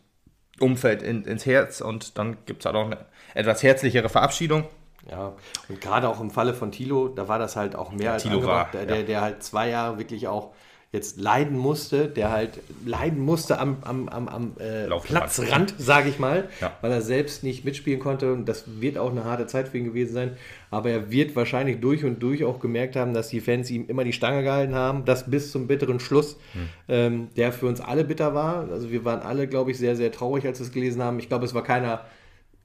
Umfeld 0.60 1.02
in, 1.02 1.24
ins 1.24 1.46
Herz 1.46 1.80
und 1.80 2.16
dann 2.18 2.36
gibt 2.46 2.60
es 2.60 2.66
halt 2.66 2.76
auch 2.76 2.86
eine 2.86 2.98
etwas 3.34 3.62
herzlichere 3.62 4.08
Verabschiedung. 4.08 4.64
Ja, 5.10 5.32
und 5.68 5.80
gerade 5.80 6.08
auch 6.08 6.20
im 6.20 6.30
Falle 6.30 6.54
von 6.54 6.70
Thilo, 6.70 7.08
da 7.08 7.26
war 7.26 7.38
das 7.38 7.56
halt 7.56 7.74
auch 7.74 7.90
mehr 7.90 8.12
als 8.12 8.22
Thilo 8.22 8.36
angebracht. 8.36 8.74
war, 8.74 8.80
der, 8.84 8.86
der, 8.86 8.96
ja. 8.98 9.02
der 9.02 9.20
halt 9.22 9.42
zwei 9.42 9.70
Jahre 9.70 9.98
wirklich 9.98 10.28
auch 10.28 10.50
jetzt 10.92 11.20
leiden 11.20 11.56
musste, 11.56 12.08
der 12.08 12.32
halt 12.32 12.58
leiden 12.84 13.20
musste 13.20 13.60
am, 13.60 13.76
am, 13.82 14.08
am, 14.08 14.26
am 14.28 14.52
äh. 14.58 14.88
Platzrand, 14.88 15.72
sage 15.78 16.08
ich 16.08 16.18
mal, 16.18 16.48
Ja. 16.60 16.72
weil 16.80 16.90
er 16.90 17.00
selbst 17.00 17.44
nicht 17.44 17.64
mitspielen 17.64 18.00
konnte 18.00 18.32
und 18.32 18.46
das 18.46 18.64
wird 18.80 18.98
auch 18.98 19.10
eine 19.12 19.22
harte 19.24 19.46
Zeit 19.46 19.68
für 19.68 19.78
ihn 19.78 19.84
gewesen 19.84 20.12
sein, 20.14 20.36
aber 20.72 20.90
er 20.90 21.10
wird 21.12 21.36
wahrscheinlich 21.36 21.78
durch 21.80 22.04
und 22.04 22.20
durch 22.20 22.42
auch 22.44 22.58
gemerkt 22.58 22.96
haben, 22.96 23.14
dass 23.14 23.28
die 23.28 23.40
Fans 23.40 23.70
ihm 23.70 23.86
immer 23.86 24.02
die 24.02 24.12
Stange 24.12 24.42
gehalten 24.42 24.74
haben, 24.74 25.04
das 25.04 25.30
bis 25.30 25.52
zum 25.52 25.68
bitteren 25.68 26.00
Schluss, 26.00 26.36
Hm. 26.54 26.68
ähm, 26.88 27.28
der 27.36 27.52
für 27.52 27.66
uns 27.66 27.80
alle 27.80 28.02
bitter 28.02 28.34
war, 28.34 28.68
also 28.68 28.90
wir 28.90 29.04
waren 29.04 29.20
alle, 29.20 29.46
glaube 29.46 29.70
ich, 29.70 29.78
sehr, 29.78 29.94
sehr 29.94 30.10
traurig, 30.10 30.44
als 30.44 30.58
wir 30.58 30.66
es 30.66 30.72
gelesen 30.72 31.02
haben, 31.04 31.20
ich 31.20 31.28
glaube, 31.28 31.44
es 31.44 31.54
war 31.54 31.62
keiner 31.62 32.04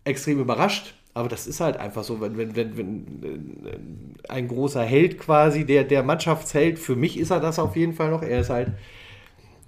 extrem 0.03 0.39
überrascht. 0.39 0.96
Aber 1.15 1.29
das 1.29 1.48
ist 1.48 1.62
halt 1.62 1.77
einfach 1.77 2.03
so, 2.03 2.19
wenn, 2.19 2.38
wenn, 2.38 2.55
wenn, 2.55 2.77
wenn 2.77 3.65
äh, 3.65 4.29
ein 4.29 4.50
großer 4.50 4.84
Held 4.84 5.17
quasi, 5.17 5.65
der, 5.65 5.86
der 5.86 6.03
Mannschaftsheld, 6.03 6.77
für 6.77 6.98
mich 6.98 7.17
ist 7.17 7.31
er 7.31 7.39
das 7.39 7.57
auf 7.57 7.77
jeden 7.77 7.93
Fall 7.93 8.12
noch. 8.12 8.22
Er 8.22 8.41
ist 8.41 8.50
halt 8.50 8.74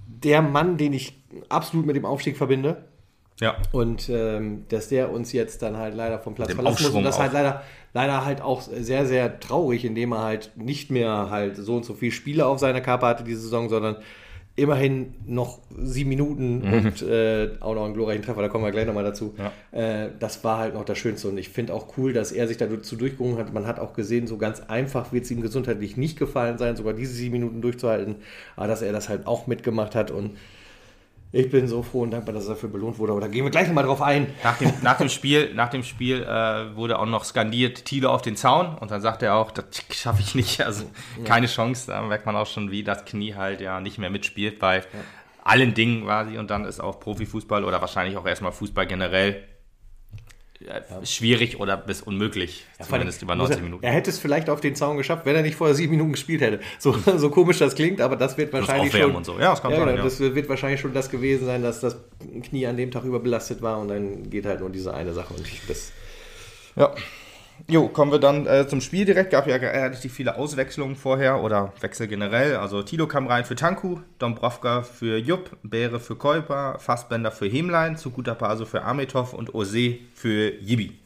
der 0.06 0.42
Mann, 0.42 0.78
den 0.78 0.92
ich 0.92 1.18
absolut 1.48 1.86
mit 1.86 1.96
dem 1.96 2.04
Aufstieg 2.04 2.36
verbinde. 2.36 2.84
Ja. 3.40 3.56
Und 3.72 4.10
ähm, 4.10 4.66
dass 4.68 4.90
der 4.90 5.10
uns 5.10 5.32
jetzt 5.32 5.62
dann 5.62 5.78
halt 5.78 5.96
leider 5.96 6.20
vom 6.20 6.36
Platz 6.36 6.50
Dem 6.50 6.56
verlassen 6.56 6.74
muss. 6.74 6.86
Aufschwung 6.86 7.00
Und 7.00 7.06
das 7.06 7.16
auch. 7.16 7.22
halt 7.22 7.34
leider, 7.34 7.64
leider 7.94 8.26
halt 8.26 8.42
auch 8.42 8.62
sehr, 8.62 9.06
sehr 9.06 9.40
traurig, 9.40 9.86
indem 9.86 10.12
er 10.12 10.24
halt 10.24 10.52
nicht 10.58 10.92
mehr 10.92 11.30
halt 11.30 11.56
so 11.56 11.78
und 11.78 11.86
so 11.86 11.94
viele 11.94 12.12
Spiele 12.12 12.46
auf 12.46 12.60
seiner 12.60 12.82
Kappe 12.82 13.06
hatte 13.06 13.24
diese 13.24 13.40
Saison, 13.40 13.70
sondern 13.70 13.98
immerhin 14.58 15.14
noch 15.26 15.60
sieben 15.78 16.10
Minuten 16.10 16.62
und 16.64 17.02
äh, 17.04 17.52
auch 17.60 17.76
noch 17.76 17.86
einen 17.86 17.94
glorreichen 17.94 18.24
Treffer, 18.24 18.42
da 18.42 18.50
kommen 18.50 18.66
wir 18.66 18.72
gleich 18.72 18.88
nochmal 18.88 19.04
dazu. 19.04 19.36
Ja. 19.38 19.52
Äh, 19.72 20.10
das 20.20 20.44
war 20.44 20.58
halt 20.58 20.74
noch 20.74 20.84
das 20.84 20.98
Schönste 20.98 21.30
und 21.30 21.38
ich 21.38 21.50
finde 21.50 21.76
auch 21.76 21.96
cool, 21.98 22.12
dass 22.12 22.32
er 22.32 22.48
sich 22.48 22.58
dazu 22.58 22.96
durchgerungen 22.96 23.38
hat. 23.38 23.54
Man 23.54 23.68
hat 23.68 23.80
auch 23.80 23.94
gesehen, 23.94 24.26
so 24.26 24.38
ganz 24.38 24.62
einfach 24.62 25.14
wird 25.14 25.26
es 25.26 25.32
ihm 25.32 25.42
gesundheitlich 25.42 25.96
nicht 25.96 26.18
gefallen 26.18 26.58
sein, 26.58 26.76
sogar 26.76 26.94
diese 26.94 27.14
sieben 27.14 27.34
Minuten 27.34 27.62
durchzuhalten, 27.62 28.16
aber 28.56 28.68
dass 28.68 28.82
er 28.82 28.92
das 28.92 29.10
halt 29.10 29.28
auch 29.28 29.46
mitgemacht 29.46 29.94
hat 29.94 30.10
und 30.10 30.32
ich 31.32 31.50
bin 31.50 31.68
so 31.68 31.84
froh 31.84 32.02
und 32.02 32.12
dankbar, 32.12 32.34
dass 32.34 32.46
er 32.46 32.56
dafür 32.56 32.70
belohnt 32.70 33.00
wurde. 33.00 33.12
Aber 33.12 33.22
da 33.22 33.28
gehen 33.28 33.44
wir 33.44 33.52
gleich 33.52 33.68
nochmal 33.68 33.84
drauf 33.84 34.02
ein. 34.02 34.28
Nach 34.44 34.58
dem, 34.58 34.72
nach 34.82 34.98
dem 34.98 35.10
Spiel, 35.10 35.54
nach 35.54 35.70
dem 35.70 35.84
Spiel 35.84 36.24
äh, 36.24 36.76
wurde 36.76 37.00
auch 37.00 37.06
noch 37.06 37.26
skandiert 37.26 37.86
Thiele 37.86 38.10
auf 38.10 38.22
den 38.22 38.36
Zaun 38.36 38.78
und 38.78 38.92
dann 38.92 39.02
sagt 39.02 39.24
er 39.24 39.36
auch, 39.36 39.52
das 39.52 39.66
schaffe 39.92 40.22
ich 40.22 40.36
nicht. 40.36 40.62
Also 40.62 40.86
keine 41.26 41.48
Chance. 41.48 41.88
Da 41.88 42.02
merkt 42.02 42.26
man 42.26 42.36
auch 42.36 42.48
schon, 42.48 42.72
wie 42.72 42.84
das 42.84 43.06
Knie 43.06 43.36
halt 43.36 43.62
ja 43.62 43.82
nicht 43.82 43.98
mehr 43.98 44.10
mitspielt 44.10 44.60
bei 44.60 44.84
allen 45.44 45.74
Dingen 45.74 46.06
quasi. 46.06 46.38
Und 46.38 46.50
dann 46.50 46.66
ist 46.66 46.80
auch 46.80 47.00
Profifußball 47.00 47.66
oder 47.66 47.82
wahrscheinlich 47.82 48.18
auch 48.18 48.26
erstmal 48.26 48.52
Fußball 48.52 48.88
generell 48.88 49.44
äh, 50.66 51.06
schwierig 51.06 51.60
oder 51.60 51.78
bis 51.78 52.02
unmöglich, 52.02 52.66
Ja, 52.80 52.86
zumindest 52.86 53.22
über 53.22 53.36
muss 53.36 53.50
90 53.50 53.58
er, 53.58 53.64
Minuten. 53.64 53.84
Er 53.84 53.92
hätte 53.92 54.10
es 54.10 54.18
vielleicht 54.18 54.50
auf 54.50 54.60
den 54.60 54.76
Zaun 54.76 54.98
geschafft, 54.98 55.26
wenn 55.26 55.36
er 55.36 55.42
nicht 55.44 55.56
vorher 55.56 55.76
sieben 55.76 55.92
Minuten 55.92 56.14
gespielt 56.14 56.42
hätte. 56.42 56.60
So, 56.80 56.96
so 57.18 57.30
komisch 57.30 57.60
das 57.60 57.76
klingt, 57.76 58.02
aber 58.02 58.16
das 58.16 58.38
wird 58.38 58.52
wahrscheinlich 58.54 58.92
schon. 58.92 59.16
und 59.16 59.26
so. 59.26 59.34
Ja, 59.34 59.52
das 59.52 59.62
kann 59.62 59.72
sein, 59.72 59.82
genau, 59.82 59.98
ja. 59.98 60.04
Das 60.04 60.20
wird 60.20 60.50
wahrscheinlich 60.50 60.82
schon 60.82 60.94
das 60.94 61.10
gewesen 61.10 61.46
sein, 61.46 61.62
dass 61.62 61.80
das 61.80 61.98
Knie 62.44 62.66
an 62.66 62.78
dem 62.78 62.92
Tag 62.92 63.04
überbelastet 63.04 63.62
war 63.62 63.80
und 63.80 63.90
dann 63.90 64.30
geht 64.30 64.46
halt 64.46 64.60
nur 64.60 64.70
diese 64.70 64.94
eine 64.94 65.14
Sache. 65.14 65.34
Und 65.34 65.48
ich, 65.48 65.62
das, 65.68 65.92
Ja. 66.76 66.94
Jo, 67.70 67.88
kommen 67.88 68.12
wir 68.12 68.20
dann 68.20 68.46
äh, 68.46 68.68
zum 68.68 68.82
Spiel 68.82 69.06
direkt. 69.06 69.32
Gab 69.32 69.48
ja 69.48 69.56
relativ 69.56 70.14
viele 70.14 70.38
Auswechslungen 70.38 70.96
vorher 70.96 71.44
oder 71.44 71.74
Wechsel 71.82 72.08
generell. 72.08 72.56
Also 72.56 72.84
Tilo 72.84 73.08
kam 73.08 73.28
rein 73.28 73.46
für 73.46 73.56
Tanku, 73.56 74.00
Dombrovka 74.20 74.84
für 74.84 75.18
Jupp, 75.18 75.58
Beere 75.64 76.00
für 76.00 76.16
Keuper, 76.16 76.78
Fassbender 76.80 77.32
für 77.32 77.48
Hemlein, 77.48 77.98
Zuguta 77.98 78.36
Paso 78.36 78.66
für 78.66 78.84
Ametov 78.84 79.34
und 79.34 79.56
Ose 79.56 79.98
für 80.14 80.54
Yibi. 80.62 80.98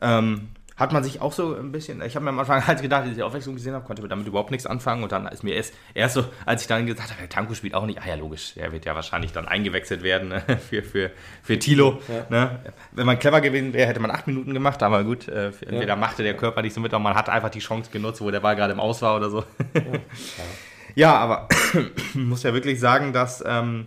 Ähm, 0.00 0.48
hat 0.76 0.92
man 0.92 1.04
sich 1.04 1.20
auch 1.20 1.32
so 1.32 1.54
ein 1.54 1.70
bisschen, 1.70 2.02
ich 2.02 2.16
habe 2.16 2.24
mir 2.24 2.30
am 2.30 2.38
Anfang 2.38 2.66
halt 2.66 2.82
gedacht, 2.82 3.02
als 3.02 3.10
ich 3.10 3.16
die 3.16 3.22
Aufwechslung 3.22 3.54
gesehen 3.54 3.74
habe, 3.74 3.84
konnte 3.84 4.02
mir 4.02 4.08
damit 4.08 4.26
überhaupt 4.26 4.50
nichts 4.50 4.66
anfangen 4.66 5.02
und 5.02 5.12
dann 5.12 5.26
ist 5.28 5.44
mir 5.44 5.54
erst, 5.54 5.74
erst 5.94 6.14
so, 6.14 6.24
als 6.46 6.62
ich 6.62 6.68
dann 6.68 6.86
gesagt 6.86 7.10
habe, 7.10 7.20
der 7.20 7.28
Tanko 7.28 7.54
spielt 7.54 7.74
auch 7.74 7.86
nicht, 7.86 8.00
ah 8.02 8.08
ja 8.08 8.16
logisch, 8.16 8.54
der 8.54 8.72
wird 8.72 8.84
ja 8.84 8.94
wahrscheinlich 8.94 9.32
dann 9.32 9.46
eingewechselt 9.46 10.02
werden 10.02 10.30
ne, 10.30 10.42
für, 10.68 10.82
für, 10.82 11.10
für 11.42 11.58
Tilo. 11.58 12.00
Ne? 12.28 12.60
Wenn 12.92 13.06
man 13.06 13.18
clever 13.18 13.40
gewesen 13.40 13.72
wäre, 13.72 13.88
hätte 13.88 14.00
man 14.00 14.10
acht 14.10 14.26
Minuten 14.26 14.52
gemacht, 14.52 14.82
aber 14.82 15.04
gut, 15.04 15.28
äh, 15.28 15.52
entweder 15.66 15.96
machte 15.96 16.22
der 16.22 16.36
Körper 16.36 16.62
nicht 16.62 16.74
so 16.74 16.80
mit, 16.80 16.92
oder 16.92 16.98
man 16.98 17.14
hat 17.14 17.28
einfach 17.28 17.50
die 17.50 17.60
Chance 17.60 17.90
genutzt, 17.92 18.20
wo 18.20 18.30
der 18.30 18.40
Ball 18.40 18.56
gerade 18.56 18.72
im 18.72 18.80
Aus 18.80 19.02
war 19.02 19.16
oder 19.16 19.30
so. 19.30 19.44
Ja, 20.94 21.14
aber 21.18 21.48
muss 22.14 22.42
ja 22.42 22.52
wirklich 22.52 22.80
sagen, 22.80 23.12
dass 23.12 23.42
ähm, 23.46 23.86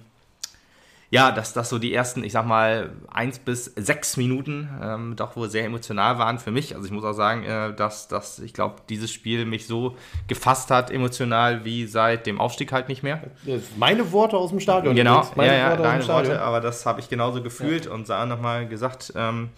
ja, 1.10 1.32
dass 1.32 1.54
das 1.54 1.70
so 1.70 1.80
die 1.80 1.94
ersten, 1.94 2.24
ich 2.24 2.34
sag 2.34 2.46
mal, 2.46 2.92
eins 3.10 3.40
bis 3.40 3.66
sechs 3.76 4.18
Minuten 4.18 4.70
ähm, 4.82 5.16
doch 5.16 5.38
wohl 5.38 5.50
sehr 5.50 5.64
emotional 5.64 6.20
waren 6.20 6.38
für 6.38 6.52
mich. 6.52 6.76
Also 6.76 6.86
ich 6.86 6.92
muss 6.92 7.06
auch 7.06 7.14
sagen, 7.14 7.44
äh, 7.44 7.74
dass, 7.74 8.10
dass 8.10 8.40
ich 8.40 8.54
glaube, 8.54 8.82
dieses 8.90 9.12
Spiel 9.12 9.46
mich 9.46 9.68
so 9.68 9.96
gefasst 10.28 10.70
hat, 10.70 10.92
emotional, 10.92 11.64
wie 11.64 11.86
seit 11.86 12.26
dem 12.26 12.42
Aufstieg 12.42 12.74
halt 12.74 12.90
nicht 12.90 13.04
mehr. 13.04 13.22
das 13.46 13.64
meine 13.78 14.12
Worte 14.12 14.38
aus 14.38 14.50
dem 14.50 14.60
Stadion. 14.60 14.96
Genau, 14.96 15.26
ja, 15.38 15.44
ja, 15.46 15.70
Worte 15.70 15.84
deine. 15.84 16.08
Worte, 16.08 16.42
aber 16.42 16.60
das 16.60 16.86
habe 16.86 17.00
ich 17.00 17.08
genauso 17.08 17.42
gefühlt 17.42 17.88
und 17.88 18.06
Sah 18.06 18.26
nochmal 18.26 18.68
gesagt, 18.68 19.14
ähm, 19.16 19.50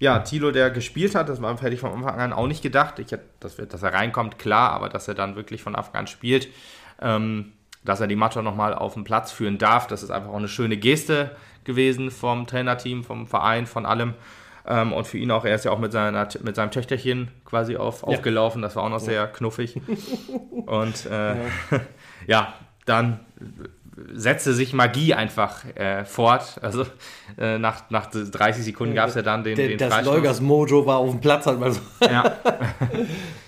ja, 0.00 0.18
Thilo, 0.18 0.50
der 0.50 0.70
gespielt 0.70 1.14
hat, 1.14 1.28
das 1.28 1.40
war 1.40 1.56
fertig 1.56 1.80
von 1.80 1.92
Anfang 1.92 2.20
an 2.20 2.32
auch 2.32 2.48
nicht 2.48 2.62
gedacht. 2.62 2.98
Ich 2.98 3.12
hätte, 3.12 3.24
dass, 3.40 3.56
dass 3.56 3.82
er 3.82 3.94
reinkommt, 3.94 4.38
klar, 4.38 4.72
aber 4.72 4.88
dass 4.88 5.06
er 5.08 5.14
dann 5.14 5.36
wirklich 5.36 5.62
von 5.62 5.74
Anfang 5.76 5.94
an 5.94 6.06
spielt, 6.08 6.48
ähm, 7.00 7.52
dass 7.86 8.00
er 8.00 8.06
die 8.06 8.16
Mannschaft 8.16 8.44
nochmal 8.44 8.74
auf 8.74 8.94
den 8.94 9.04
Platz 9.04 9.32
führen 9.32 9.58
darf, 9.58 9.86
das 9.86 10.02
ist 10.02 10.10
einfach 10.10 10.30
auch 10.30 10.36
eine 10.36 10.48
schöne 10.48 10.76
Geste 10.76 11.34
gewesen 11.64 12.10
vom 12.10 12.46
Trainerteam, 12.46 13.04
vom 13.04 13.26
Verein, 13.26 13.66
von 13.66 13.86
allem. 13.86 14.14
Ähm, 14.68 14.92
und 14.92 15.06
für 15.06 15.18
ihn 15.18 15.30
auch, 15.30 15.44
er 15.44 15.54
ist 15.54 15.64
ja 15.64 15.70
auch 15.70 15.78
mit, 15.78 15.92
seiner, 15.92 16.28
mit 16.42 16.56
seinem 16.56 16.70
Töchterchen 16.70 17.28
quasi 17.44 17.76
auf, 17.76 18.02
aufgelaufen, 18.02 18.62
das 18.62 18.76
war 18.76 18.82
auch 18.82 18.90
noch 18.90 19.00
sehr 19.00 19.26
knuffig. 19.28 19.80
Und 20.66 21.06
äh, 21.06 21.36
ja. 22.26 22.52
dann 22.86 23.20
setzte 24.14 24.52
sich 24.52 24.72
Magie 24.72 25.14
einfach 25.14 25.64
äh, 25.74 26.04
fort. 26.04 26.58
Also 26.60 26.84
äh, 27.38 27.58
nach, 27.58 27.88
nach 27.90 28.06
30 28.10 28.64
Sekunden 28.64 28.94
gab 28.94 29.08
es 29.08 29.14
ja 29.14 29.22
dann 29.22 29.42
den, 29.42 29.56
den 29.56 29.78
das 29.78 29.92
Freistoß. 29.92 30.14
Leugers 30.14 30.40
Mojo 30.40 30.86
war 30.86 30.98
auf 30.98 31.10
dem 31.10 31.20
Platz. 31.20 31.46
Halt 31.46 31.58
mal 31.58 31.72
so. 31.72 31.80
Ja, 32.00 32.36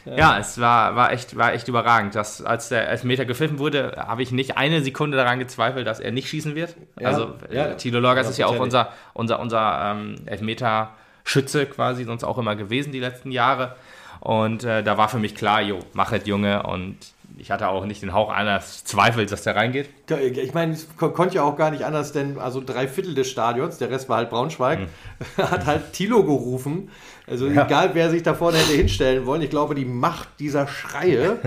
ja 0.17 0.39
es 0.39 0.59
war, 0.59 0.97
war, 0.97 1.13
echt, 1.13 1.37
war 1.37 1.53
echt 1.53 1.69
überragend. 1.69 2.15
Das, 2.15 2.43
als 2.43 2.71
der 2.71 2.89
Elfmeter 2.89 3.27
gepfiffen 3.27 3.59
wurde, 3.59 3.93
habe 3.97 4.23
ich 4.23 4.33
nicht 4.33 4.57
eine 4.57 4.83
Sekunde 4.83 5.17
daran 5.17 5.39
gezweifelt, 5.39 5.87
dass 5.87 6.01
er 6.01 6.13
nicht 6.13 6.29
schießen 6.29 6.55
wird. 6.55 6.75
Ja, 6.99 7.09
also 7.09 7.35
ja. 7.51 7.67
äh, 7.67 7.77
Tilo 7.77 8.01
Lorgas 8.01 8.31
ist 8.31 8.39
ja 8.39 8.47
auch 8.47 8.59
unser, 8.59 8.93
unser, 9.13 9.41
unser 9.41 9.93
ähm, 9.93 10.17
Elfmeter-Schütze 10.25 11.67
quasi, 11.67 12.05
sonst 12.05 12.25
auch 12.25 12.39
immer 12.39 12.57
gewesen 12.57 12.93
die 12.93 13.01
letzten 13.01 13.31
Jahre. 13.33 13.77
Und 14.21 14.65
äh, 14.65 14.83
da 14.83 14.97
war 14.97 15.09
für 15.09 15.19
mich 15.19 15.35
klar, 15.35 15.61
jo, 15.61 15.79
mach 15.93 16.13
es, 16.13 16.27
Junge. 16.27 16.63
Und 16.63 16.97
ich 17.39 17.51
hatte 17.51 17.69
auch 17.69 17.85
nicht 17.85 18.03
den 18.03 18.13
Hauch 18.13 18.31
eines 18.31 18.85
Zweifels, 18.85 19.31
dass 19.31 19.43
der 19.43 19.57
reingeht. 19.57 19.89
Ich 20.21 20.55
meine, 20.55 20.73
es 20.73 20.89
kon 20.97 21.13
konnte 21.13 21.37
ja 21.37 21.43
auch 21.43 21.57
gar 21.57 21.71
nicht 21.71 21.85
anders, 21.85 22.13
denn 22.13 22.39
also 22.39 22.61
drei 22.65 22.89
Viertel 22.89 23.15
des 23.15 23.31
Stadions, 23.31 23.79
der 23.79 23.91
Rest 23.91 24.09
war 24.09 24.19
halt 24.19 24.31
Braunschweig, 24.31 24.81
hat 25.37 25.67
halt 25.67 25.93
Tilo 25.93 26.25
gerufen. 26.25 26.91
Also 27.31 27.47
egal, 27.49 27.91
wer 27.95 28.11
sich 28.11 28.23
da 28.23 28.35
vorne 28.35 28.59
hätte 28.59 28.73
hinstellen 28.73 29.27
wollen, 29.27 29.43
ich 29.43 29.51
glaube, 29.51 29.75
die 29.75 29.85
Macht 29.85 30.29
dieser 30.39 30.67
Schreie 30.67 31.39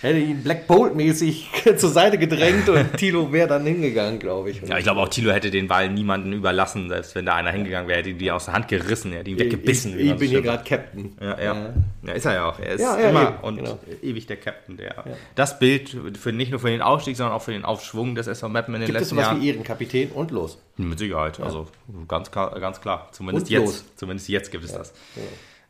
hätte 0.00 0.18
ihn 0.18 0.42
Black 0.42 0.66
Bolt-mäßig 0.66 1.48
zur 1.76 1.90
Seite 1.90 2.18
gedrängt 2.18 2.68
und 2.68 2.96
Tilo 2.96 3.32
wäre 3.32 3.48
dann 3.48 3.64
hingegangen, 3.64 4.18
glaube 4.18 4.50
ich. 4.50 4.62
Ja, 4.62 4.78
ich 4.78 4.84
glaube 4.84 5.00
auch, 5.00 5.08
Tilo 5.08 5.30
hätte 5.30 5.50
den 5.50 5.68
Ball 5.68 5.90
niemanden 5.90 6.32
überlassen, 6.32 6.88
selbst 6.88 7.14
wenn 7.14 7.26
da 7.26 7.34
einer 7.34 7.50
hingegangen 7.50 7.88
wäre, 7.88 7.98
hätte 7.98 8.10
ihn 8.10 8.18
die 8.18 8.30
aus 8.30 8.46
der 8.46 8.54
Hand 8.54 8.68
gerissen, 8.68 9.12
er 9.12 9.20
hätte 9.20 9.30
ihn 9.30 9.38
weggebissen. 9.38 9.94
Ich, 9.94 10.00
ich 10.00 10.08
man 10.10 10.18
bin 10.18 10.28
hier 10.30 10.42
gerade 10.42 10.64
Captain. 10.64 11.16
Ja, 11.20 11.40
ja. 11.40 11.74
ja, 12.02 12.12
ist 12.12 12.26
er 12.26 12.34
ja 12.34 12.48
auch. 12.48 12.58
Er 12.58 12.72
ist 12.72 12.80
Ja, 12.80 12.98
ja, 12.98 13.10
immer 13.10 13.22
eben, 13.22 13.36
und 13.42 13.56
genau. 13.58 13.78
ewig 14.02 14.26
der 14.26 14.36
Captain. 14.36 14.76
Der, 14.76 15.04
Das 15.34 15.58
Bild 15.58 15.96
für, 16.18 16.32
nicht 16.32 16.50
nur 16.50 16.60
für 16.60 16.70
den 16.70 16.82
Aufstieg, 16.82 17.16
sondern 17.16 17.34
auch 17.34 17.42
für 17.42 17.52
den 17.52 17.64
Aufschwung 17.64 18.14
des 18.14 18.26
SV 18.26 18.48
Meppen 18.48 18.74
in 18.74 18.80
den 18.80 18.86
Gibt 18.86 18.96
es 18.96 19.02
letzten 19.02 19.16
sowas 19.16 19.26
Jahren. 19.28 19.42
wie 19.42 19.48
Ehrenkapitän 19.48 20.10
und 20.10 20.30
los. 20.30 20.58
Mit 20.78 20.98
Sicherheit, 20.98 21.40
also 21.40 21.68
ganz, 22.06 22.30
klar- 22.30 22.58
ganz 22.60 22.80
klar. 22.80 23.08
Zumindest 23.12 23.50
jetzt. 23.50 23.98
Zumindest 23.98 24.28
jetzt 24.28 24.50
gibt 24.52 24.64
es 24.64 24.72
das. 24.72 24.92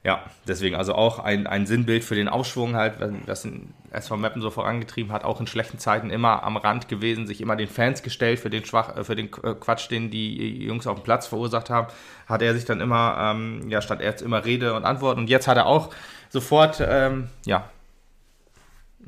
Ja, 0.04 0.22
deswegen 0.46 0.76
also 0.76 0.94
auch 0.94 1.18
ein, 1.18 1.46
ein 1.48 1.66
Sinnbild 1.66 2.04
für 2.04 2.14
den 2.14 2.28
Aufschwung 2.28 2.76
halt, 2.76 3.00
wenn 3.00 3.26
das 3.26 3.44
ein 3.44 3.74
SV 3.90 4.16
Meppen 4.16 4.40
so 4.40 4.50
vorangetrieben 4.50 5.10
hat, 5.12 5.24
auch 5.24 5.40
in 5.40 5.46
schlechten 5.48 5.78
Zeiten 5.78 6.10
immer 6.10 6.44
am 6.44 6.56
Rand 6.56 6.88
gewesen, 6.88 7.26
sich 7.26 7.40
immer 7.40 7.56
den 7.56 7.66
Fans 7.68 8.02
gestellt 8.04 8.38
für 8.38 8.48
den 8.48 8.64
Schwach, 8.64 8.96
äh, 8.96 9.02
für 9.02 9.16
den 9.16 9.26
äh, 9.42 9.54
Quatsch, 9.54 9.90
den 9.90 10.10
die 10.10 10.62
Jungs 10.64 10.86
auf 10.86 10.98
dem 11.00 11.02
Platz 11.02 11.26
verursacht 11.26 11.68
haben, 11.68 11.88
hat 12.28 12.42
er 12.42 12.54
sich 12.54 12.64
dann 12.64 12.80
immer, 12.80 13.16
ähm, 13.18 13.68
ja, 13.68 13.82
stand 13.82 14.00
er 14.00 14.10
jetzt 14.10 14.22
immer 14.22 14.44
Rede 14.44 14.74
und 14.74 14.84
Antwort 14.84 15.18
und 15.18 15.28
jetzt 15.28 15.48
hat 15.48 15.56
er 15.56 15.66
auch 15.66 15.90
sofort, 16.30 16.80
ähm, 16.86 17.28
ja, 17.44 17.68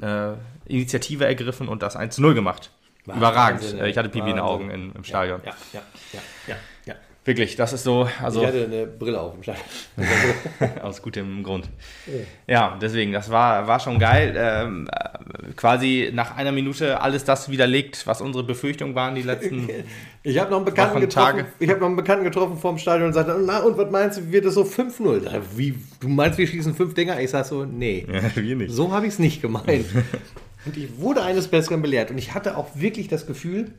äh, 0.03 0.33
Initiative 0.67 1.25
ergriffen 1.25 1.69
und 1.69 1.83
das 1.83 1.97
1-0 1.97 2.35
gemacht. 2.35 2.71
Überragend. 3.17 3.63
Wahnsinn, 3.63 3.79
Äh, 3.81 3.89
ich 3.89 3.97
hatte 3.97 4.09
Pipi 4.09 4.31
in 4.31 4.37
den 4.37 4.45
Wahnsinn. 4.45 4.69
Augen 4.69 4.71
im, 4.71 4.93
im 4.97 5.05
Stadion. 5.05 5.41
Ja, 5.45 5.53
ja, 5.73 5.81
ja, 6.13 6.21
ja. 6.47 6.55
ja. 6.87 6.95
Wirklich, 7.23 7.55
das 7.55 7.75
ist 7.75 7.85
so, 7.85 8.09
also 8.23 8.41
Ich 8.41 8.47
hatte 8.47 8.65
eine 8.65 8.87
Brille 8.87 9.21
auf 9.21 9.35
dem 9.35 9.43
Stadion. 9.43 9.65
aus 10.83 11.03
gutem 11.03 11.43
Grund. 11.43 11.69
Ja, 12.47 12.79
deswegen, 12.81 13.13
das 13.13 13.31
war, 13.31 13.67
war 13.67 13.79
schon 13.79 13.99
geil. 13.99 14.35
Ähm, 14.39 14.89
äh, 14.91 15.53
quasi 15.55 16.11
nach 16.15 16.37
einer 16.39 16.51
Minute 16.51 16.99
alles 17.03 17.25
das 17.25 17.51
widerlegt, 17.51 18.07
was 18.07 18.23
unsere 18.23 18.43
Befürchtungen 18.43 18.95
waren 18.95 19.15
die 19.15 19.23
letzten. 19.23 19.69
Ich 20.23 20.39
habe 20.39 20.51
noch 20.51 20.59
einen 20.59 20.67
Bekannten 20.67 20.97
Wochen, 20.97 21.01
getroffen. 21.01 21.39
Tage. 21.39 21.47
Ich 21.61 21.71
habe 21.71 21.81
noch 21.81 21.87
einen 21.87 21.97
Bekannten 21.97 22.25
getroffen 22.25 22.59
vorm 22.59 22.77
Stadion 22.77 23.07
und 23.09 23.15
sagte, 23.15 23.35
na 23.43 23.61
und 23.61 23.79
was 23.79 23.91
meinst 23.91 24.19
du, 24.19 24.31
wird 24.31 24.45
es 24.45 24.53
so 24.53 24.65
5-0? 24.65 25.21
Da, 25.21 25.41
Wie, 25.57 25.79
du 25.99 26.09
meinst, 26.09 26.37
wir 26.37 26.47
schießen 26.47 26.75
fünf 26.75 26.93
Dinger? 26.93 27.19
Ich 27.21 27.31
sag 27.31 27.47
so, 27.47 27.65
nee. 27.65 28.07
wir 28.35 28.57
nicht. 28.57 28.71
So 28.71 28.93
habe 28.93 29.07
ich 29.07 29.15
es 29.15 29.19
nicht 29.19 29.41
gemeint. 29.41 29.87
Und 30.65 30.77
ich 30.77 30.99
wurde 30.99 31.23
eines 31.23 31.49
Besseren 31.49 31.83
belehrt. 31.83 32.11
Und 32.11 32.19
ich 32.19 32.35
hatte 32.35 32.57
auch 32.57 32.69
wirklich 32.75 33.09
das 33.09 33.27
Gefühl, 33.27 33.73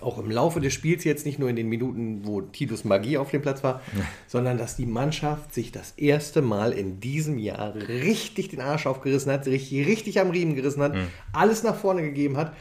auch 0.00 0.18
im 0.18 0.30
Laufe 0.30 0.60
des 0.60 0.72
Spiels 0.72 1.04
jetzt 1.04 1.26
nicht 1.26 1.38
nur 1.38 1.50
in 1.50 1.56
den 1.56 1.68
Minuten, 1.68 2.20
wo 2.24 2.40
Titus 2.40 2.84
Magie 2.84 3.18
auf 3.18 3.30
dem 3.30 3.42
Platz 3.42 3.62
war, 3.62 3.82
sondern 4.26 4.56
dass 4.56 4.76
die 4.76 4.86
Mannschaft 4.86 5.52
sich 5.52 5.72
das 5.72 5.92
erste 5.92 6.40
Mal 6.42 6.72
in 6.72 7.00
diesem 7.00 7.38
Jahr 7.38 7.74
richtig 7.74 8.48
den 8.48 8.60
Arsch 8.60 8.86
aufgerissen 8.86 9.30
hat, 9.30 9.46
richtig, 9.46 9.86
richtig 9.86 10.20
am 10.20 10.30
Riemen 10.30 10.54
gerissen 10.54 10.82
hat, 10.82 10.94
alles 11.32 11.62
nach 11.62 11.76
vorne 11.76 12.02
gegeben 12.02 12.36
hat. 12.36 12.54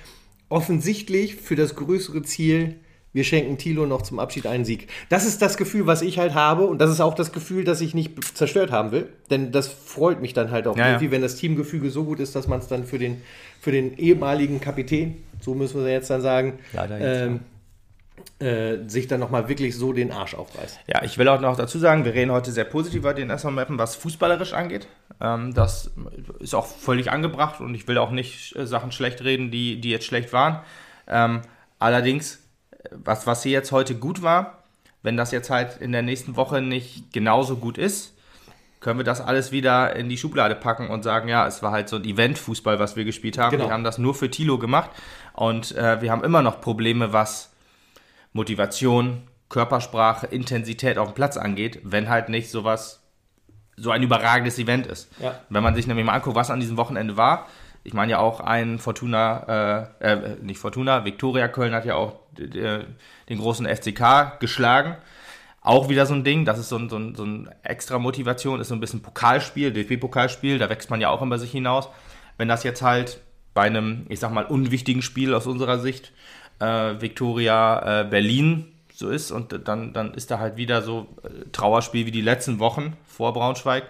Offensichtlich 0.49 1.35
für 1.35 1.55
das 1.55 1.75
größere 1.75 2.23
Ziel, 2.23 2.75
wir 3.13 3.23
schenken 3.23 3.57
Thilo 3.57 3.85
noch 3.85 4.01
zum 4.01 4.19
Abschied 4.19 4.45
einen 4.45 4.65
Sieg. 4.65 4.87
Das 5.09 5.25
ist 5.25 5.41
das 5.41 5.57
Gefühl, 5.57 5.87
was 5.87 6.01
ich 6.01 6.19
halt 6.19 6.33
habe 6.33 6.65
und 6.65 6.79
das 6.79 6.89
ist 6.91 7.01
auch 7.01 7.15
das 7.15 7.31
Gefühl, 7.31 7.63
das 7.63 7.81
ich 7.81 7.93
nicht 7.93 8.37
zerstört 8.37 8.71
haben 8.71 8.91
will, 8.91 9.09
denn 9.29 9.51
das 9.51 9.67
freut 9.67 10.21
mich 10.21 10.33
dann 10.33 10.51
halt 10.51 10.67
auch 10.67 10.77
Ja, 10.77 10.85
ja. 10.85 10.91
irgendwie, 10.91 11.11
wenn 11.11 11.21
das 11.21 11.35
Teamgefüge 11.35 11.89
so 11.89 12.03
gut 12.03 12.19
ist, 12.19 12.35
dass 12.35 12.47
man 12.47 12.59
es 12.59 12.67
dann 12.67 12.85
für 12.85 12.99
den, 12.99 13.21
für 13.59 13.71
den 13.71 13.97
ehemaligen 13.97 14.61
Kapitän, 14.61 15.23
so 15.41 15.55
müssen 15.55 15.83
wir 15.83 15.91
jetzt 15.91 16.09
dann 16.09 16.21
sagen, 16.21 16.59
Leider 16.73 16.99
ähm, 16.99 17.39
äh, 18.39 18.87
sich 18.87 19.07
dann 19.07 19.19
nochmal 19.19 19.49
wirklich 19.49 19.75
so 19.75 19.93
den 19.93 20.11
Arsch 20.11 20.33
aufreißt. 20.33 20.79
Ja, 20.87 21.03
ich 21.03 21.17
will 21.17 21.27
auch 21.27 21.41
noch 21.41 21.57
dazu 21.57 21.79
sagen, 21.79 22.05
wir 22.05 22.13
reden 22.13 22.31
heute 22.31 22.51
sehr 22.51 22.63
positiv 22.63 22.99
über 22.99 23.13
den 23.13 23.29
SV 23.29 23.51
Meppen, 23.51 23.77
was 23.77 23.95
fußballerisch 23.95 24.53
angeht. 24.53 24.87
Ähm, 25.21 25.53
das 25.53 25.91
ist 26.39 26.55
auch 26.55 26.65
völlig 26.65 27.11
angebracht 27.11 27.59
und 27.59 27.75
ich 27.75 27.87
will 27.87 27.97
auch 27.97 28.11
nicht 28.11 28.55
äh, 28.55 28.65
Sachen 28.65 28.91
schlecht 28.91 29.23
reden, 29.23 29.51
die, 29.51 29.81
die 29.81 29.89
jetzt 29.89 30.05
schlecht 30.05 30.31
waren. 30.31 30.61
Ähm, 31.07 31.41
allerdings, 31.79 32.39
was, 32.91 33.27
was 33.27 33.43
hier 33.43 33.51
jetzt 33.51 33.71
heute 33.71 33.95
gut 33.95 34.21
war, 34.21 34.63
wenn 35.01 35.17
das 35.17 35.31
jetzt 35.31 35.49
halt 35.49 35.77
in 35.81 35.91
der 35.91 36.01
nächsten 36.01 36.35
Woche 36.35 36.61
nicht 36.61 37.13
genauso 37.13 37.57
gut 37.57 37.77
ist, 37.77 38.13
können 38.79 38.99
wir 38.99 39.03
das 39.03 39.19
alles 39.21 39.51
wieder 39.51 39.95
in 39.95 40.07
die 40.07 40.17
Schublade 40.17 40.55
packen 40.55 40.89
und 40.89 41.03
sagen, 41.03 41.27
ja, 41.27 41.45
es 41.47 41.61
war 41.61 41.71
halt 41.71 41.89
so 41.89 41.97
ein 41.97 42.05
Event-Fußball, 42.05 42.79
was 42.79 42.95
wir 42.95 43.03
gespielt 43.03 43.37
haben. 43.37 43.51
Genau. 43.51 43.65
Wir 43.65 43.73
haben 43.73 43.83
das 43.83 43.97
nur 43.97 44.15
für 44.15 44.29
Tilo 44.29 44.57
gemacht 44.57 44.89
und 45.33 45.75
äh, 45.75 46.01
wir 46.01 46.11
haben 46.11 46.23
immer 46.23 46.41
noch 46.41 46.61
Probleme, 46.61 47.11
was 47.11 47.51
Motivation, 48.31 49.23
Körpersprache, 49.49 50.27
Intensität 50.27 50.97
auf 50.97 51.09
dem 51.09 51.15
Platz 51.15 51.35
angeht, 51.35 51.79
wenn 51.83 52.09
halt 52.09 52.29
nicht 52.29 52.49
sowas, 52.51 53.01
so 53.75 53.91
ein 53.91 54.03
überragendes 54.03 54.59
Event 54.59 54.87
ist. 54.87 55.09
Ja. 55.21 55.39
Wenn 55.49 55.63
man 55.63 55.75
sich 55.75 55.87
nämlich 55.87 56.05
mal 56.05 56.13
anguckt, 56.13 56.35
was 56.35 56.51
an 56.51 56.59
diesem 56.59 56.77
Wochenende 56.77 57.17
war, 57.17 57.47
ich 57.83 57.93
meine 57.93 58.11
ja 58.11 58.19
auch 58.19 58.39
ein 58.39 58.79
Fortuna, 58.79 59.87
äh, 60.01 60.11
äh, 60.13 60.35
nicht 60.41 60.59
Fortuna, 60.59 61.05
Viktoria 61.05 61.47
Köln 61.47 61.73
hat 61.73 61.85
ja 61.85 61.95
auch 61.95 62.15
d- 62.37 62.83
den 63.29 63.37
großen 63.39 63.65
FCK 63.65 64.39
geschlagen. 64.39 64.95
auch 65.61 65.89
wieder 65.89 66.05
so 66.05 66.13
ein 66.13 66.23
Ding, 66.23 66.45
das 66.45 66.57
ist 66.57 66.69
so 66.69 66.77
ein, 66.77 66.89
so 66.89 66.97
ein, 66.97 67.15
so 67.15 67.23
ein 67.25 67.49
extra 67.63 67.99
Motivation, 67.99 68.61
ist 68.61 68.69
so 68.69 68.75
ein 68.75 68.79
bisschen 68.79 69.01
Pokalspiel, 69.01 69.71
DFB-Pokalspiel, 69.71 70.57
da 70.57 70.69
wächst 70.69 70.89
man 70.89 71.01
ja 71.01 71.09
auch 71.09 71.21
über 71.21 71.37
sich 71.37 71.51
hinaus. 71.51 71.89
Wenn 72.37 72.47
das 72.47 72.63
jetzt 72.63 72.81
halt 72.81 73.19
bei 73.53 73.63
einem, 73.63 74.05
ich 74.09 74.19
sag 74.21 74.31
mal, 74.31 74.45
unwichtigen 74.45 75.01
Spiel 75.01 75.33
aus 75.33 75.47
unserer 75.47 75.79
Sicht, 75.79 76.13
äh, 76.59 77.01
Viktoria 77.01 78.01
äh, 78.01 78.05
Berlin 78.05 78.71
so 78.93 79.09
ist 79.09 79.31
und 79.31 79.67
dann, 79.67 79.93
dann 79.93 80.13
ist 80.13 80.31
da 80.31 80.39
halt 80.39 80.55
wieder 80.57 80.81
so 80.81 81.07
äh, 81.23 81.49
Trauerspiel 81.51 82.05
wie 82.05 82.11
die 82.11 82.21
letzten 82.21 82.59
Wochen 82.59 82.95
vor 83.05 83.33
Braunschweig, 83.33 83.83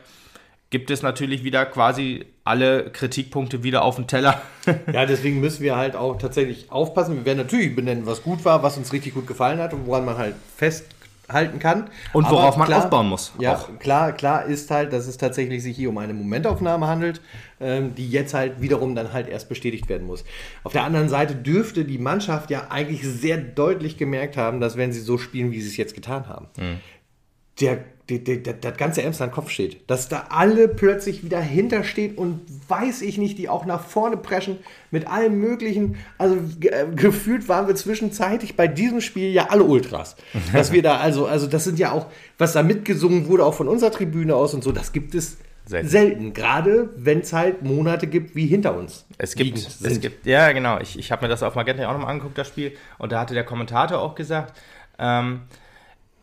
gibt 0.72 0.90
es 0.92 1.02
natürlich 1.04 1.44
wieder 1.44 1.66
quasi 1.66 2.26
alle 2.50 2.90
Kritikpunkte 2.90 3.64
wieder 3.64 3.84
auf 3.84 3.96
den 3.96 4.08
Teller. 4.08 4.42
ja, 4.92 5.06
deswegen 5.06 5.40
müssen 5.40 5.62
wir 5.62 5.78
halt 5.78 5.96
auch 5.96 6.18
tatsächlich 6.18 6.72
aufpassen. 6.72 7.16
Wir 7.18 7.26
werden 7.26 7.38
natürlich 7.38 7.76
benennen, 7.76 8.06
was 8.08 8.24
gut 8.24 8.44
war, 8.44 8.64
was 8.64 8.76
uns 8.76 8.92
richtig 8.92 9.14
gut 9.14 9.28
gefallen 9.28 9.60
hat 9.60 9.74
und 9.74 9.86
woran 9.86 10.04
man 10.04 10.18
halt 10.18 10.34
festhalten 10.58 11.60
kann. 11.60 11.92
Und 12.12 12.28
worauf 12.30 12.58
man 12.58 12.74
aufbauen 12.74 13.08
muss. 13.08 13.34
Ja, 13.40 13.56
auch. 13.56 13.78
klar, 13.78 14.14
klar 14.14 14.46
ist 14.46 14.72
halt, 14.72 14.92
dass 14.94 15.08
es 15.08 15.18
tatsächlich 15.18 15.62
sich 15.62 15.76
hier 15.76 15.90
um 15.90 15.98
eine 16.00 16.16
Momentaufnahme 16.16 16.88
handelt, 16.88 17.22
ähm, 17.60 17.94
die 17.94 18.10
jetzt 18.10 18.34
halt 18.34 18.60
wiederum 18.62 18.96
dann 18.96 19.14
halt 19.14 19.28
erst 19.28 19.48
bestätigt 19.48 19.88
werden 19.88 20.08
muss. 20.08 20.26
Auf 20.64 20.74
der 20.74 20.84
anderen 20.84 21.08
Seite 21.08 21.36
dürfte 21.36 21.86
die 21.86 22.00
Mannschaft 22.00 22.50
ja 22.50 22.68
eigentlich 22.72 23.04
sehr 23.04 23.38
deutlich 23.38 23.98
gemerkt 23.98 24.38
haben, 24.38 24.60
dass 24.60 24.76
wenn 24.76 24.92
sie 24.92 25.02
so 25.02 25.20
spielen, 25.20 25.52
wie 25.52 25.62
sie 25.62 25.70
es 25.70 25.78
jetzt 25.78 25.94
getan 25.94 26.28
haben, 26.28 26.48
mhm. 26.58 26.80
der 27.62 27.84
die, 28.10 28.24
die, 28.24 28.44
die, 28.44 28.54
das 28.60 28.78
ganze 28.78 29.02
Emster 29.04 29.26
an 29.26 29.32
Kopf 29.32 29.50
steht. 29.50 29.90
Dass 29.90 30.10
da 30.10 30.28
alle 30.30 30.68
plötzlich 30.68 31.24
wieder 31.24 31.40
hinterstehen 31.40 32.16
und 32.16 32.42
weiß 32.68 33.02
ich 33.02 33.18
nicht, 33.18 33.38
die 33.38 33.50
auch 33.50 33.66
nach 33.66 33.84
vorne 33.84 34.18
preschen 34.18 34.58
mit 34.92 35.08
allem 35.08 35.40
Möglichen. 35.40 35.98
Also 36.18 36.38
äh, 36.62 36.86
gefühlt 36.96 37.48
waren 37.48 37.68
wir 37.68 37.76
zwischenzeitlich 37.76 38.56
bei 38.56 38.68
diesem 38.68 39.02
Spiel 39.02 39.32
ja 39.32 39.48
alle 39.50 39.64
Ultras. 39.64 40.16
Dass 40.54 40.72
wir 40.72 40.82
da 40.82 40.98
also, 40.98 41.26
also 41.26 41.48
das 41.48 41.64
sind 41.64 41.80
ja 41.80 41.92
auch, 41.92 42.08
was 42.38 42.54
da 42.54 42.64
mitgesungen 42.64 43.28
wurde, 43.28 43.46
auch 43.46 43.54
von 43.54 43.68
unserer 43.68 43.92
Tribüne 43.92 44.36
aus 44.36 44.54
und 44.54 44.64
so, 44.64 44.72
das 44.72 44.92
gibt 44.92 45.16
es 45.16 45.38
selten. 45.66 45.88
selten. 45.88 46.34
Gerade 46.34 46.90
wenn 46.96 47.20
es 47.20 47.32
halt 47.34 47.62
Monate 47.62 48.08
gibt 48.08 48.36
wie 48.36 48.48
hinter 48.48 48.76
uns. 48.76 49.06
Es 49.18 49.36
gibt, 49.36 49.58
es 49.58 50.00
gibt 50.00 50.26
ja 50.26 50.52
genau. 50.52 50.80
Ich, 50.80 50.98
ich 50.98 51.12
habe 51.12 51.26
mir 51.26 51.30
das 51.30 51.44
auf 51.44 51.56
Magenta 51.56 51.88
auch 51.88 51.94
nochmal 51.94 52.12
angeguckt, 52.12 52.38
das 52.38 52.48
Spiel. 52.48 52.74
Und 52.98 53.12
da 53.12 53.20
hatte 53.22 53.34
der 53.34 53.44
Kommentator 53.44 54.00
auch 54.00 54.16
gesagt, 54.16 54.58
ähm, 54.98 55.42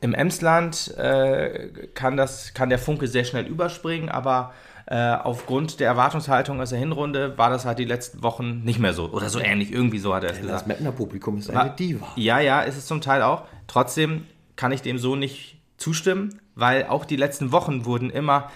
im 0.01 0.15
Emsland 0.15 0.95
äh, 0.97 1.69
kann, 1.95 2.17
das, 2.17 2.55
kann 2.55 2.69
der 2.69 2.79
Funke 2.79 3.09
sehr 3.09 3.25
schnell 3.25 3.47
überspringen, 3.47 4.09
aber 4.09 4.53
äh, 4.87 5.15
aufgrund 5.15 5.81
der 5.81 5.89
Erwartungshaltung 5.89 6.61
aus 6.61 6.71
der 6.71 6.79
Hinrunde 6.79 7.37
war 7.37 7.51
das 7.51 7.65
halt 7.65 7.79
die 7.79 7.85
letzten 7.85 8.23
Wochen 8.23 8.63
nicht 8.63 8.79
mehr 8.79 8.93
so. 8.93 9.09
Oder 9.11 9.29
so 9.29 9.41
ähnlich, 9.41 9.73
irgendwie 9.73 9.99
so 9.99 10.15
hat 10.15 10.23
er 10.23 10.31
es 10.31 10.41
gesagt. 10.41 10.61
Das 10.61 10.67
Mettner 10.67 10.93
Publikum 10.93 11.39
ist 11.39 11.51
eine 11.51 11.71
Diva. 11.71 12.07
Ja, 12.17 12.39
ja, 12.39 12.61
ist 12.61 12.77
es 12.77 12.87
zum 12.87 13.01
Teil 13.01 13.23
auch. 13.23 13.43
Trotzdem 13.67 14.27
kann 14.55 14.71
ich 14.71 14.83
dem 14.83 14.99
so 14.99 15.17
nicht 15.17 15.59
zustimmen, 15.77 16.41
weil 16.55 16.87
auch 16.87 17.05
die 17.05 17.17
letzten 17.17 17.53
Wochen 17.53 17.85
wurden 17.85 18.11
immer 18.11 18.51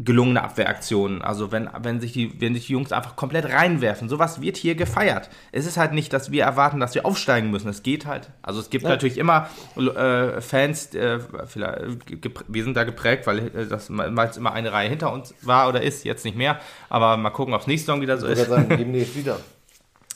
gelungene 0.00 0.42
Abwehraktionen. 0.42 1.22
Also 1.22 1.50
wenn, 1.50 1.68
wenn, 1.82 2.00
sich 2.00 2.12
die, 2.12 2.40
wenn 2.40 2.54
sich 2.54 2.66
die 2.66 2.72
Jungs 2.72 2.92
einfach 2.92 3.16
komplett 3.16 3.46
reinwerfen. 3.46 4.08
Sowas 4.08 4.40
wird 4.40 4.56
hier 4.56 4.76
gefeiert. 4.76 5.28
Es 5.50 5.66
ist 5.66 5.76
halt 5.76 5.92
nicht, 5.92 6.12
dass 6.12 6.30
wir 6.30 6.44
erwarten, 6.44 6.78
dass 6.78 6.94
wir 6.94 7.04
aufsteigen 7.04 7.50
müssen. 7.50 7.68
Es 7.68 7.82
geht 7.82 8.06
halt. 8.06 8.30
Also 8.40 8.60
es 8.60 8.70
gibt 8.70 8.84
ja. 8.84 8.90
natürlich 8.90 9.18
immer 9.18 9.48
äh, 9.76 10.40
Fans, 10.40 10.94
äh, 10.94 11.18
wir 12.48 12.64
sind 12.64 12.76
da 12.76 12.84
geprägt, 12.84 13.26
weil 13.26 13.38
äh, 13.38 13.66
das 13.66 13.88
meist 13.88 14.36
immer 14.36 14.52
eine 14.52 14.72
Reihe 14.72 14.88
hinter 14.88 15.12
uns 15.12 15.34
war 15.42 15.68
oder 15.68 15.82
ist, 15.82 16.04
jetzt 16.04 16.24
nicht 16.24 16.36
mehr. 16.36 16.60
Aber 16.88 17.16
mal 17.16 17.30
gucken, 17.30 17.54
ob 17.54 17.62
es 17.62 17.66
nächste 17.66 17.86
Saison 17.86 18.00
wieder 18.00 18.18
so 18.18 18.26
ist. 18.28 18.46
Sagen, 18.46 18.68
demnächst 18.78 19.16
wieder 19.16 19.38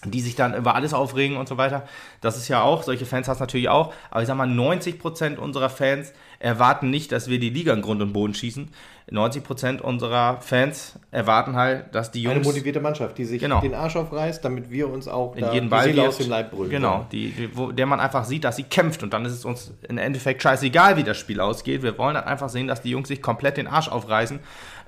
die 0.05 0.21
sich 0.21 0.35
dann 0.35 0.55
über 0.55 0.75
alles 0.75 0.95
aufregen 0.95 1.37
und 1.37 1.49
so 1.49 1.59
weiter. 1.59 1.85
Das 2.21 2.37
ist 2.37 2.49
ja 2.49 2.63
auch, 2.63 2.83
solche 2.83 3.07
Fans 3.07 3.29
hast 3.29 3.39
du 3.39 3.43
natürlich 3.45 3.69
auch. 3.69 3.93
Aber 4.11 4.23
ich 4.23 4.27
sag 4.27 4.37
mal, 4.37 4.49
90% 4.49 5.37
unserer 5.37 5.71
Fans 5.71 6.13
erwarten 6.41 6.91
nicht, 6.91 7.13
dass 7.13 7.29
wir 7.29 7.39
die 7.39 7.51
Liga 7.51 7.73
in 7.73 7.83
Grund 7.83 8.03
und 8.03 8.13
Boden 8.13 8.35
schießen. 8.35 8.69
90% 9.11 9.81
unserer 9.81 10.41
Fans 10.41 10.99
erwarten 11.11 11.55
halt, 11.55 11.95
dass 11.95 12.11
die 12.11 12.23
Jungs... 12.23 12.37
Eine 12.37 12.45
motivierte 12.45 12.81
Mannschaft, 12.81 13.17
die 13.19 13.25
sich 13.25 13.41
genau. 13.41 13.61
den 13.61 13.75
Arsch 13.75 13.95
aufreißt, 13.95 14.45
damit 14.45 14.71
wir 14.71 14.89
uns 14.89 15.07
auch 15.07 15.37
in 15.37 15.53
jeden 15.53 15.69
Ball 15.69 15.97
aus 16.01 16.19
dem 16.19 16.29
Leib 16.29 16.51
brüllen. 16.51 16.71
Genau, 16.71 17.07
die, 17.13 17.31
die, 17.31 17.57
wo, 17.57 17.71
der 17.71 17.87
man 17.87 18.01
einfach 18.01 18.25
sieht, 18.25 18.45
dass 18.45 18.57
sie 18.57 18.65
kämpft 18.65 19.03
und 19.03 19.13
dann 19.13 19.25
ist 19.25 19.33
es 19.33 19.45
uns 19.45 19.73
im 19.89 19.99
Endeffekt 19.99 20.43
scheißegal, 20.43 20.97
wie 20.97 21.05
das 21.05 21.19
Spiel 21.19 21.41
ausgeht. 21.41 21.83
Wir 21.83 21.97
wollen 21.99 22.15
dann 22.15 22.25
einfach 22.25 22.49
sehen, 22.49 22.67
dass 22.67 22.83
die 22.83 22.91
Jungs 22.91 23.09
sich 23.09 23.23
komplett 23.23 23.57
den 23.57 23.69
Arsch 23.69 23.89
aufreißen. 23.89 24.41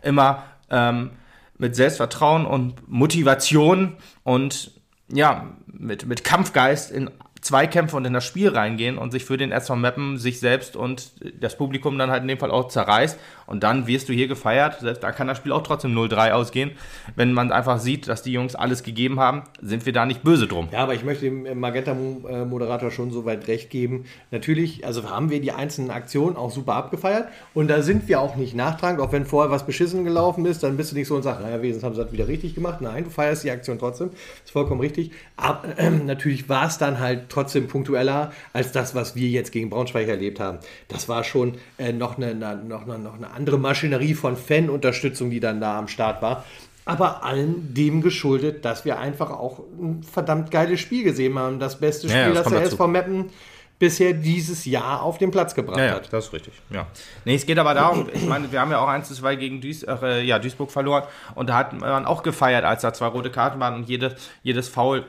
Immer 0.03 0.45
ähm, 0.71 1.11
mit 1.59 1.77
Selbstvertrauen 1.77 2.47
und 2.47 2.89
Motivation 2.89 3.97
und 4.23 4.73
ja, 5.15 5.47
mit, 5.67 6.07
mit 6.07 6.25
Kampfgeist 6.25 6.91
in 6.91 7.11
Zweikämpfe 7.45 7.97
und 7.97 8.07
in 8.07 8.15
das 8.15 8.25
Spiel 8.25 8.49
reingehen 8.49 8.97
und 8.97 9.11
sich 9.11 9.25
für 9.25 9.37
den 9.37 9.53
SV 9.53 9.77
Mappen 9.77 10.17
sich 10.17 10.41
selbst 10.41 10.77
und 10.77 11.13
das 11.39 11.59
Publikum 11.59 11.99
dann 11.99 12.11
halt 12.11 12.23
in 12.23 12.29
dem 12.29 12.39
Fall 12.39 12.51
auch 12.51 12.69
zerreißt. 12.69 13.19
Und 13.47 13.63
dann 13.63 13.87
wirst 13.87 14.09
du 14.09 14.15
hier 14.15 14.29
gefeiert. 14.29 14.81
Selbst 14.81 15.03
da 15.03 15.13
kann 15.13 15.27
das 15.27 15.37
Spiel 15.37 15.53
auch 15.53 15.63
trotzdem 15.63 15.95
0-3 15.95 16.33
ausgehen. 16.33 16.71
Wenn 17.17 17.35
man 17.35 17.53
einfach 17.53 17.79
sieht, 17.79 18.09
dass 18.09 18.23
die 18.23 18.33
Jungs 18.33 18.55
alles 18.55 18.83
gegeben 18.83 19.21
haben, 19.21 19.43
sind 19.61 19.85
wir 19.85 19.93
da 19.93 20.07
nicht 20.07 20.23
böse 20.23 20.47
drum. 20.47 20.69
Ja, 20.73 20.79
aber 20.79 20.95
ich 20.95 21.05
möchte 21.05 21.27
dem 21.27 21.61
Magenta-Moderator 21.61 22.91
schon 22.91 23.11
so 23.11 23.27
weit 23.27 23.47
recht 23.47 23.69
geben. 23.69 24.07
Natürlich, 24.31 24.87
also 24.87 25.11
haben 25.11 25.29
wir 25.29 25.43
die 25.43 25.53
einzelnen 25.53 25.91
Aktionen 25.91 26.37
auch 26.37 26.51
super 26.51 26.75
abgefeiert. 26.75 27.29
Und 27.53 27.69
da 27.69 27.83
sind 27.83 28.09
wir 28.09 28.21
auch 28.21 28.37
nicht 28.37 28.55
nachtragend. 28.55 29.03
Auch 29.03 29.13
wenn 29.13 29.27
vorher 29.27 29.51
was 29.51 29.67
beschissen 29.67 30.05
gelaufen 30.05 30.47
ist, 30.47 30.63
dann 30.63 30.79
bist 30.79 30.93
du 30.93 30.97
nicht 30.97 31.09
so 31.09 31.17
und 31.17 31.23
sagst, 31.23 31.43
naja, 31.43 31.61
wesentlich 31.61 31.85
haben 31.85 31.95
sie 31.95 32.03
das 32.03 32.13
wieder 32.13 32.27
richtig 32.27 32.55
gemacht. 32.55 32.81
Nein, 32.81 33.05
du 33.05 33.11
feierst 33.11 33.45
die 33.45 33.51
Aktion 33.51 33.79
trotzdem. 33.79 34.11
Ist 34.43 34.53
vollkommen 34.53 34.81
richtig. 34.81 35.11
Aber 35.37 35.63
äh, 35.77 35.91
natürlich 35.91 36.49
war 36.49 36.69
es 36.69 36.79
dann 36.79 36.99
halt 36.99 37.29
trotzdem 37.35 37.69
punktueller 37.69 38.33
als 38.53 38.73
das, 38.73 38.95
was 38.95 39.15
wir 39.15 39.29
jetzt 39.29 39.53
gegen 39.53 39.71
Braunschweig 39.71 40.09
erlebt 40.09 40.41
haben. 40.41 40.59
Das 40.89 41.09
war 41.09 41.25
schon 41.25 41.57
äh, 41.79 41.93
noch, 41.93 42.17
eine, 42.17 42.35
noch, 42.35 42.87
eine, 42.87 42.99
noch 42.99 43.17
eine 43.17 43.31
andere 43.31 43.59
Maschinerie 43.59 44.15
von 44.15 44.37
Fanunterstützung, 44.37 45.31
die 45.31 45.41
dann 45.41 45.61
da 45.61 45.79
am 45.79 45.89
Start 45.89 46.23
war. 46.23 46.45
Aber 46.87 47.25
allen 47.25 47.73
dem 47.75 48.03
geschuldet, 48.03 48.65
dass 48.65 48.85
wir 48.85 48.99
einfach 48.99 49.31
auch 49.31 49.61
ein 49.81 50.03
verdammt 50.03 50.51
geiles 50.51 50.81
Spiel 50.81 51.03
gesehen 51.03 51.39
haben. 51.39 51.59
Das 51.59 51.81
beste 51.81 52.09
Spiel, 52.09 52.21
ja, 52.21 52.33
das, 52.33 52.45
das 52.45 52.53
der 52.53 52.63
SV 52.63 52.87
Meppen 52.89 53.31
bisher 53.79 54.13
dieses 54.13 54.65
Jahr 54.65 55.03
auf 55.03 55.19
den 55.19 55.31
Platz 55.31 55.55
gebracht 55.55 55.79
ja, 55.79 55.87
ja, 55.87 55.95
hat. 55.95 56.13
Das 56.13 56.27
ist 56.27 56.33
richtig, 56.33 56.55
ja. 56.71 56.87
Nee, 57.25 57.35
es 57.35 57.47
geht 57.47 57.59
aber 57.59 57.75
darum, 57.75 58.09
ich 58.13 58.25
meine, 58.25 58.51
wir 58.51 58.61
haben 58.61 58.71
ja 58.71 58.79
auch 58.79 58.89
1-2 58.89 59.37
gegen 59.37 59.61
Duis, 59.61 59.83
äh, 59.83 60.23
ja, 60.23 60.39
Duisburg 60.39 60.71
verloren 60.71 61.05
und 61.35 61.49
da 61.49 61.57
hat 61.57 61.79
man 61.79 62.07
auch 62.07 62.23
gefeiert, 62.23 62.65
als 62.65 62.83
da 62.83 62.93
zwei 62.93 63.07
rote 63.07 63.31
Karten 63.31 63.59
waren 63.61 63.75
und 63.75 63.89
jede, 63.89 64.17
jedes 64.43 64.69
Foul 64.69 65.05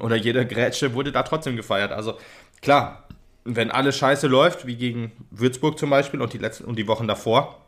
oder 0.00 0.16
jede 0.16 0.46
Grätsche 0.46 0.94
wurde 0.94 1.12
da 1.12 1.22
trotzdem 1.22 1.56
gefeiert. 1.56 1.92
Also 1.92 2.18
klar, 2.60 3.08
wenn 3.44 3.70
alles 3.70 3.96
scheiße 3.96 4.28
läuft, 4.28 4.66
wie 4.66 4.76
gegen 4.76 5.12
Würzburg 5.30 5.78
zum 5.78 5.90
Beispiel 5.90 6.20
und 6.20 6.32
die 6.32 6.38
letzten 6.38 6.64
und 6.64 6.76
die 6.76 6.86
Wochen 6.86 7.08
davor, 7.08 7.58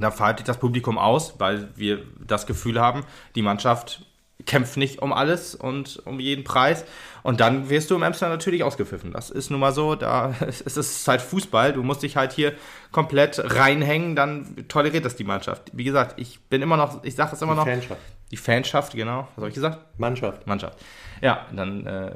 dann 0.00 0.12
feiert 0.12 0.46
das 0.48 0.58
Publikum 0.58 0.98
aus, 0.98 1.34
weil 1.38 1.68
wir 1.76 2.02
das 2.26 2.46
Gefühl 2.46 2.80
haben, 2.80 3.04
die 3.34 3.42
Mannschaft 3.42 4.05
kämpft 4.46 4.76
nicht 4.76 5.02
um 5.02 5.12
alles 5.12 5.54
und 5.54 6.00
um 6.04 6.20
jeden 6.20 6.44
Preis. 6.44 6.84
Und 7.22 7.40
dann 7.40 7.68
wirst 7.68 7.90
du 7.90 7.96
im 7.96 8.02
Amsterdam 8.02 8.32
natürlich 8.32 8.62
ausgepfiffen. 8.62 9.12
Das 9.12 9.30
ist 9.30 9.50
nun 9.50 9.60
mal 9.60 9.72
so, 9.72 9.96
da 9.96 10.34
ist 10.48 10.76
es 10.76 11.06
halt 11.06 11.20
Fußball. 11.20 11.72
Du 11.72 11.82
musst 11.82 12.02
dich 12.02 12.16
halt 12.16 12.32
hier 12.32 12.54
komplett 12.92 13.40
reinhängen, 13.44 14.16
dann 14.16 14.64
toleriert 14.68 15.04
das 15.04 15.16
die 15.16 15.24
Mannschaft. 15.24 15.70
Wie 15.72 15.84
gesagt, 15.84 16.18
ich 16.18 16.40
bin 16.40 16.62
immer 16.62 16.76
noch, 16.76 17.04
ich 17.04 17.14
sage 17.14 17.34
es 17.34 17.42
immer 17.42 17.52
die 17.52 17.58
noch. 17.58 17.66
Fanschaft. 17.66 18.00
Die 18.30 18.36
Fanschaft, 18.36 18.92
genau. 18.94 19.28
Was 19.34 19.36
habe 19.36 19.48
ich 19.48 19.54
gesagt? 19.54 19.98
Mannschaft. 19.98 20.46
Mannschaft. 20.46 20.78
Ja, 21.20 21.46
dann, 21.52 21.86
äh, 21.86 22.12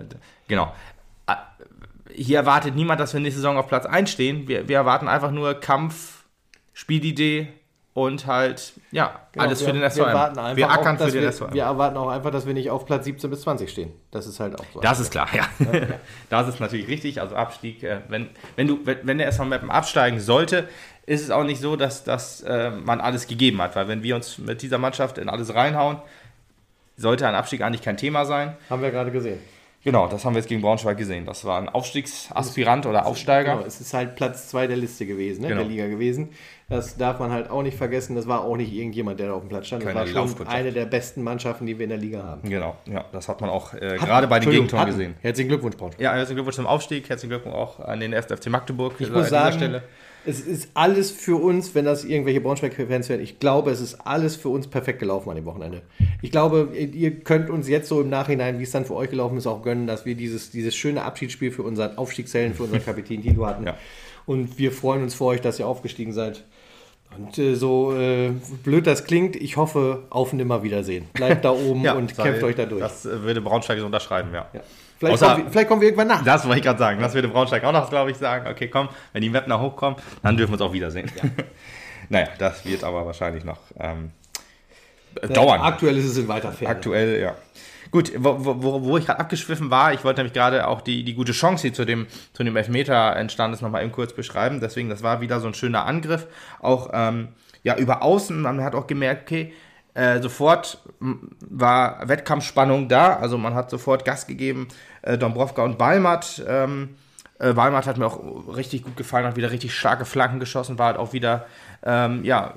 genau. 0.48 0.74
Ah, 1.26 1.38
hier 2.12 2.38
erwartet 2.38 2.74
niemand, 2.74 3.00
dass 3.00 3.12
wir 3.12 3.20
nächste 3.20 3.40
Saison 3.40 3.56
auf 3.56 3.68
Platz 3.68 3.86
1 3.86 4.10
stehen. 4.10 4.48
Wir, 4.48 4.68
wir 4.68 4.76
erwarten 4.76 5.08
einfach 5.08 5.30
nur 5.30 5.54
Kampf, 5.54 6.24
Spielidee 6.72 7.48
und 7.92 8.26
halt, 8.26 8.74
ja, 8.92 9.20
genau, 9.32 9.44
alles 9.44 9.60
wir, 9.60 9.66
für 9.66 9.72
den 9.72 9.90
SVM. 9.90 9.98
Wir, 9.98 10.56
wir 10.56 10.70
ackern 10.70 10.96
auch, 10.96 11.04
für 11.04 11.10
den 11.10 11.22
wir, 11.22 11.32
SVM. 11.32 11.52
Wir 11.52 11.64
erwarten 11.64 11.96
auch 11.96 12.08
einfach, 12.08 12.30
dass 12.30 12.46
wir 12.46 12.54
nicht 12.54 12.70
auf 12.70 12.86
Platz 12.86 13.04
17 13.04 13.28
bis 13.30 13.42
20 13.42 13.68
stehen. 13.68 13.92
Das 14.12 14.26
ist 14.26 14.38
halt 14.38 14.58
auch 14.58 14.64
so. 14.72 14.80
Das 14.80 15.00
ist 15.00 15.10
klar, 15.10 15.28
ja. 15.34 15.48
ja. 15.58 15.86
das 16.30 16.48
ist 16.48 16.60
natürlich 16.60 16.86
richtig. 16.86 17.20
Also 17.20 17.34
Abstieg, 17.34 17.82
äh, 17.82 18.02
wenn, 18.08 18.28
wenn, 18.54 18.68
du, 18.68 18.78
wenn 18.84 19.18
der 19.18 19.30
SVM 19.32 19.70
absteigen 19.70 20.20
sollte, 20.20 20.68
ist 21.06 21.22
es 21.22 21.30
auch 21.30 21.42
nicht 21.42 21.60
so, 21.60 21.74
dass, 21.74 22.04
dass 22.04 22.42
äh, 22.42 22.70
man 22.70 23.00
alles 23.00 23.26
gegeben 23.26 23.60
hat. 23.60 23.74
Weil 23.74 23.88
wenn 23.88 24.04
wir 24.04 24.14
uns 24.14 24.38
mit 24.38 24.62
dieser 24.62 24.78
Mannschaft 24.78 25.18
in 25.18 25.28
alles 25.28 25.52
reinhauen, 25.52 25.98
sollte 26.96 27.26
ein 27.26 27.34
Abstieg 27.34 27.62
eigentlich 27.62 27.82
kein 27.82 27.96
Thema 27.96 28.24
sein. 28.24 28.56
Haben 28.68 28.82
wir 28.82 28.92
gerade 28.92 29.10
gesehen. 29.10 29.40
Genau, 29.82 30.08
das 30.08 30.26
haben 30.26 30.34
wir 30.34 30.40
jetzt 30.40 30.48
gegen 30.48 30.60
Braunschweig 30.60 30.98
gesehen. 30.98 31.24
Das 31.24 31.44
war 31.46 31.58
ein 31.58 31.70
Aufstiegsaspirant 31.70 32.84
oder 32.84 33.06
Aufsteiger. 33.06 33.54
Genau, 33.54 33.66
es 33.66 33.80
ist 33.80 33.94
halt 33.94 34.14
Platz 34.14 34.48
2 34.48 34.66
der 34.66 34.76
Liste 34.76 35.06
gewesen, 35.06 35.40
ne? 35.40 35.48
genau. 35.48 35.60
der 35.60 35.70
Liga 35.70 35.86
gewesen. 35.86 36.28
Das 36.68 36.98
darf 36.98 37.18
man 37.18 37.32
halt 37.32 37.48
auch 37.48 37.62
nicht 37.62 37.78
vergessen. 37.78 38.14
Das 38.14 38.28
war 38.28 38.44
auch 38.44 38.56
nicht 38.56 38.72
irgendjemand, 38.72 39.18
der 39.20 39.28
da 39.28 39.32
auf 39.32 39.40
dem 39.40 39.48
Platz 39.48 39.68
stand. 39.68 39.82
Das 39.82 39.94
Keine 39.94 40.14
war 40.14 40.28
schon 40.28 40.46
eine 40.46 40.72
der 40.72 40.84
besten 40.84 41.22
Mannschaften, 41.22 41.64
die 41.64 41.78
wir 41.78 41.84
in 41.84 41.90
der 41.90 41.98
Liga 41.98 42.22
haben. 42.22 42.48
Genau, 42.48 42.76
ja, 42.84 43.06
das 43.10 43.28
hat 43.28 43.40
man 43.40 43.48
auch 43.48 43.72
äh, 43.72 43.96
gerade 43.96 44.26
bei 44.26 44.38
den 44.38 44.50
Gegentoren 44.50 44.86
gesehen. 44.86 45.14
Herzlichen 45.22 45.48
Glückwunsch, 45.48 45.76
Braunschweig. 45.78 46.02
Ja, 46.02 46.12
herzlichen 46.12 46.36
Glückwunsch 46.36 46.56
zum 46.56 46.66
Aufstieg. 46.66 47.08
Herzlichen 47.08 47.30
Glückwunsch 47.30 47.56
auch 47.56 47.80
an 47.80 48.00
den 48.00 48.12
1. 48.12 48.26
FC 48.26 48.48
Magdeburg. 48.48 48.94
Ich 48.98 49.10
muss 49.10 49.30
sagen, 49.30 49.56
Stelle 49.56 49.82
es 50.26 50.40
ist 50.40 50.70
alles 50.74 51.10
für 51.10 51.36
uns, 51.36 51.74
wenn 51.74 51.84
das 51.84 52.04
irgendwelche 52.04 52.40
Braunschweig-Fans 52.40 53.08
werden, 53.08 53.22
ich 53.22 53.38
glaube, 53.38 53.70
es 53.70 53.80
ist 53.80 53.94
alles 54.06 54.36
für 54.36 54.48
uns 54.48 54.66
perfekt 54.66 54.98
gelaufen 54.98 55.30
an 55.30 55.36
dem 55.36 55.44
Wochenende. 55.46 55.82
Ich 56.22 56.30
glaube, 56.30 56.68
ihr 56.74 57.20
könnt 57.20 57.48
uns 57.48 57.68
jetzt 57.68 57.88
so 57.88 58.00
im 58.00 58.10
Nachhinein, 58.10 58.58
wie 58.58 58.64
es 58.64 58.70
dann 58.70 58.84
für 58.84 58.94
euch 58.94 59.10
gelaufen 59.10 59.38
ist, 59.38 59.46
auch 59.46 59.62
gönnen, 59.62 59.86
dass 59.86 60.04
wir 60.04 60.14
dieses, 60.14 60.50
dieses 60.50 60.74
schöne 60.74 61.02
Abschiedsspiel 61.02 61.50
für 61.50 61.62
unseren 61.62 61.96
Aufstiegshelden, 61.96 62.54
für 62.54 62.64
unseren 62.64 62.84
Kapitän 62.84 63.22
Tilo 63.22 63.46
hatten. 63.46 63.66
Ja. 63.66 63.76
Und 64.26 64.58
wir 64.58 64.72
freuen 64.72 65.02
uns 65.02 65.14
für 65.14 65.24
euch, 65.24 65.40
dass 65.40 65.58
ihr 65.58 65.66
aufgestiegen 65.66 66.12
seid. 66.12 66.44
Und 67.16 67.38
äh, 67.38 67.54
so 67.54 67.96
äh, 67.96 68.30
blöd 68.62 68.86
das 68.86 69.04
klingt, 69.04 69.36
ich 69.36 69.56
hoffe, 69.56 70.04
auf 70.10 70.32
nimmer 70.32 70.62
Wiedersehen. 70.62 71.06
Bleibt 71.12 71.44
da 71.44 71.50
oben 71.50 71.82
Ja, 71.82 71.94
und 71.94 72.16
kämpft 72.16 72.42
euch 72.42 72.54
da 72.54 72.66
durch. 72.66 72.80
Das 72.80 73.04
äh, 73.04 73.22
würde 73.22 73.40
Braunschweig 73.40 73.78
so 73.78 73.86
unterschreiben, 73.86 74.32
ja. 74.32 74.48
Ja. 74.52 74.60
Vielleicht, 75.00 75.22
Außer- 75.22 75.32
kommen 75.32 75.44
wir, 75.44 75.50
vielleicht 75.50 75.68
kommen 75.68 75.80
wir 75.80 75.88
irgendwann 75.88 76.08
nach. 76.08 76.22
Das 76.22 76.44
wollte 76.44 76.58
ich 76.58 76.64
gerade 76.64 76.78
sagen. 76.78 77.00
Das 77.00 77.14
würde 77.14 77.28
Braunschweig 77.28 77.64
auch 77.64 77.72
noch, 77.72 77.88
glaube 77.88 78.10
ich, 78.10 78.18
sagen. 78.18 78.46
Okay, 78.46 78.68
komm, 78.68 78.90
wenn 79.14 79.22
die 79.22 79.30
Mapner 79.30 79.58
hochkommen, 79.58 79.98
dann 80.22 80.36
dürfen 80.36 80.50
wir 80.52 80.60
uns 80.60 80.62
auch 80.62 80.74
wiedersehen. 80.74 81.10
naja, 82.10 82.28
das 82.36 82.66
wird 82.66 82.84
aber 82.84 83.06
wahrscheinlich 83.06 83.42
noch 83.42 83.56
ähm, 83.78 84.10
äh, 85.22 85.28
dauern. 85.28 85.62
Aktuell 85.62 85.96
ist 85.96 86.04
es 86.04 86.18
in 86.18 86.28
weiter 86.28 86.52
Ferne. 86.52 86.74
Aktuell, 86.74 87.18
ja. 87.18 87.34
Gut, 87.90 88.12
wo, 88.14 88.36
wo, 88.62 88.82
wo 88.82 88.98
ich 88.98 89.06
gerade 89.06 89.20
abgeschwiffen 89.20 89.70
war, 89.70 89.94
ich 89.94 90.04
wollte 90.04 90.20
nämlich 90.20 90.34
gerade 90.34 90.68
auch 90.68 90.82
die, 90.82 91.02
die 91.02 91.14
gute 91.14 91.32
Chance, 91.32 91.68
die 91.68 91.72
zu 91.72 91.86
dem, 91.86 92.06
zu 92.34 92.44
dem 92.44 92.54
Elfmeter 92.56 93.16
entstanden 93.16 93.54
ist, 93.54 93.62
nochmal 93.62 93.82
eben 93.82 93.92
kurz 93.92 94.12
beschreiben. 94.12 94.60
Deswegen, 94.60 94.90
das 94.90 95.02
war 95.02 95.22
wieder 95.22 95.40
so 95.40 95.46
ein 95.46 95.54
schöner 95.54 95.86
Angriff. 95.86 96.26
Auch 96.60 96.90
ähm, 96.92 97.28
ja, 97.62 97.76
über 97.78 98.02
außen, 98.02 98.38
man 98.38 98.62
hat 98.62 98.74
auch 98.74 98.86
gemerkt, 98.86 99.22
okay, 99.22 99.54
äh, 99.94 100.20
sofort 100.20 100.78
war 101.00 102.08
Wettkampfspannung 102.08 102.88
da. 102.88 103.16
Also 103.16 103.38
man 103.38 103.54
hat 103.54 103.70
sofort 103.70 104.04
Gas 104.04 104.26
gegeben. 104.26 104.68
Äh, 105.02 105.18
Dombrovka 105.18 105.62
und 105.62 105.78
Balmat. 105.78 106.42
Ähm, 106.46 106.90
äh, 107.38 107.52
Balmat 107.52 107.86
hat 107.86 107.98
mir 107.98 108.06
auch 108.06 108.56
richtig 108.56 108.84
gut 108.84 108.96
gefallen, 108.96 109.26
hat 109.26 109.36
wieder 109.36 109.50
richtig 109.50 109.74
starke 109.74 110.04
Flanken 110.04 110.40
geschossen, 110.40 110.78
war 110.78 110.88
halt 110.88 110.98
auch 110.98 111.12
wieder, 111.12 111.46
ähm, 111.82 112.22
ja, 112.24 112.54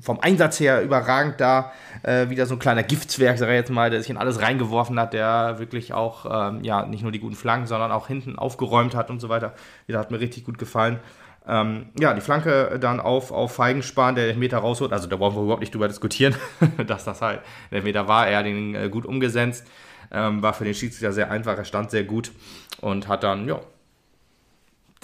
vom 0.00 0.18
Einsatz 0.20 0.58
her 0.60 0.82
überragend 0.82 1.40
da. 1.40 1.72
Äh, 2.02 2.30
wieder 2.30 2.46
so 2.46 2.54
ein 2.54 2.58
kleiner 2.58 2.82
Giftswerk, 2.82 3.36
sag 3.38 3.48
ich 3.48 3.54
jetzt 3.54 3.70
mal, 3.70 3.90
der 3.90 4.00
sich 4.00 4.08
in 4.08 4.16
alles 4.16 4.40
reingeworfen 4.40 4.98
hat, 4.98 5.12
der 5.12 5.58
wirklich 5.58 5.92
auch, 5.92 6.24
ähm, 6.24 6.64
ja, 6.64 6.86
nicht 6.86 7.02
nur 7.02 7.12
die 7.12 7.20
guten 7.20 7.36
Flanken, 7.36 7.66
sondern 7.66 7.92
auch 7.92 8.06
hinten 8.06 8.38
aufgeräumt 8.38 8.94
hat 8.94 9.10
und 9.10 9.20
so 9.20 9.28
weiter. 9.28 9.52
Wieder 9.86 9.98
hat 9.98 10.10
mir 10.10 10.20
richtig 10.20 10.44
gut 10.44 10.58
gefallen. 10.58 10.98
Ähm, 11.46 11.86
ja, 11.98 12.14
die 12.14 12.20
Flanke 12.20 12.78
dann 12.80 13.00
auf, 13.00 13.32
auf 13.32 13.54
Feigenspahn, 13.54 14.14
der 14.14 14.26
den 14.26 14.38
Meter 14.38 14.58
rausholt. 14.58 14.92
Also 14.92 15.08
da 15.08 15.16
brauchen 15.16 15.36
wir 15.36 15.42
überhaupt 15.42 15.60
nicht 15.60 15.74
drüber 15.74 15.88
diskutieren, 15.88 16.34
dass 16.86 17.04
das 17.04 17.22
halt 17.22 17.40
der 17.70 17.82
Meter 17.82 18.08
war. 18.08 18.28
Er 18.28 18.38
hat 18.38 18.46
ihn 18.46 18.74
äh, 18.74 18.88
gut 18.88 19.06
umgesetzt. 19.06 19.66
Ähm, 20.12 20.42
war 20.42 20.54
für 20.54 20.64
den 20.64 20.74
Schiedsrichter 20.74 21.12
sehr 21.12 21.30
einfach, 21.30 21.56
er 21.56 21.64
stand 21.64 21.92
sehr 21.92 22.02
gut 22.02 22.32
und 22.80 23.06
hat 23.06 23.22
dann, 23.22 23.46
ja, 23.46 23.60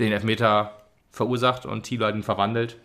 den 0.01 0.11
Elfmeter 0.11 0.73
verursacht 1.13 1.65
und 1.65 1.85
Thilo 1.85 2.07
hat 2.07 2.15
ihn 2.15 2.25
verwandelt. 2.25 2.77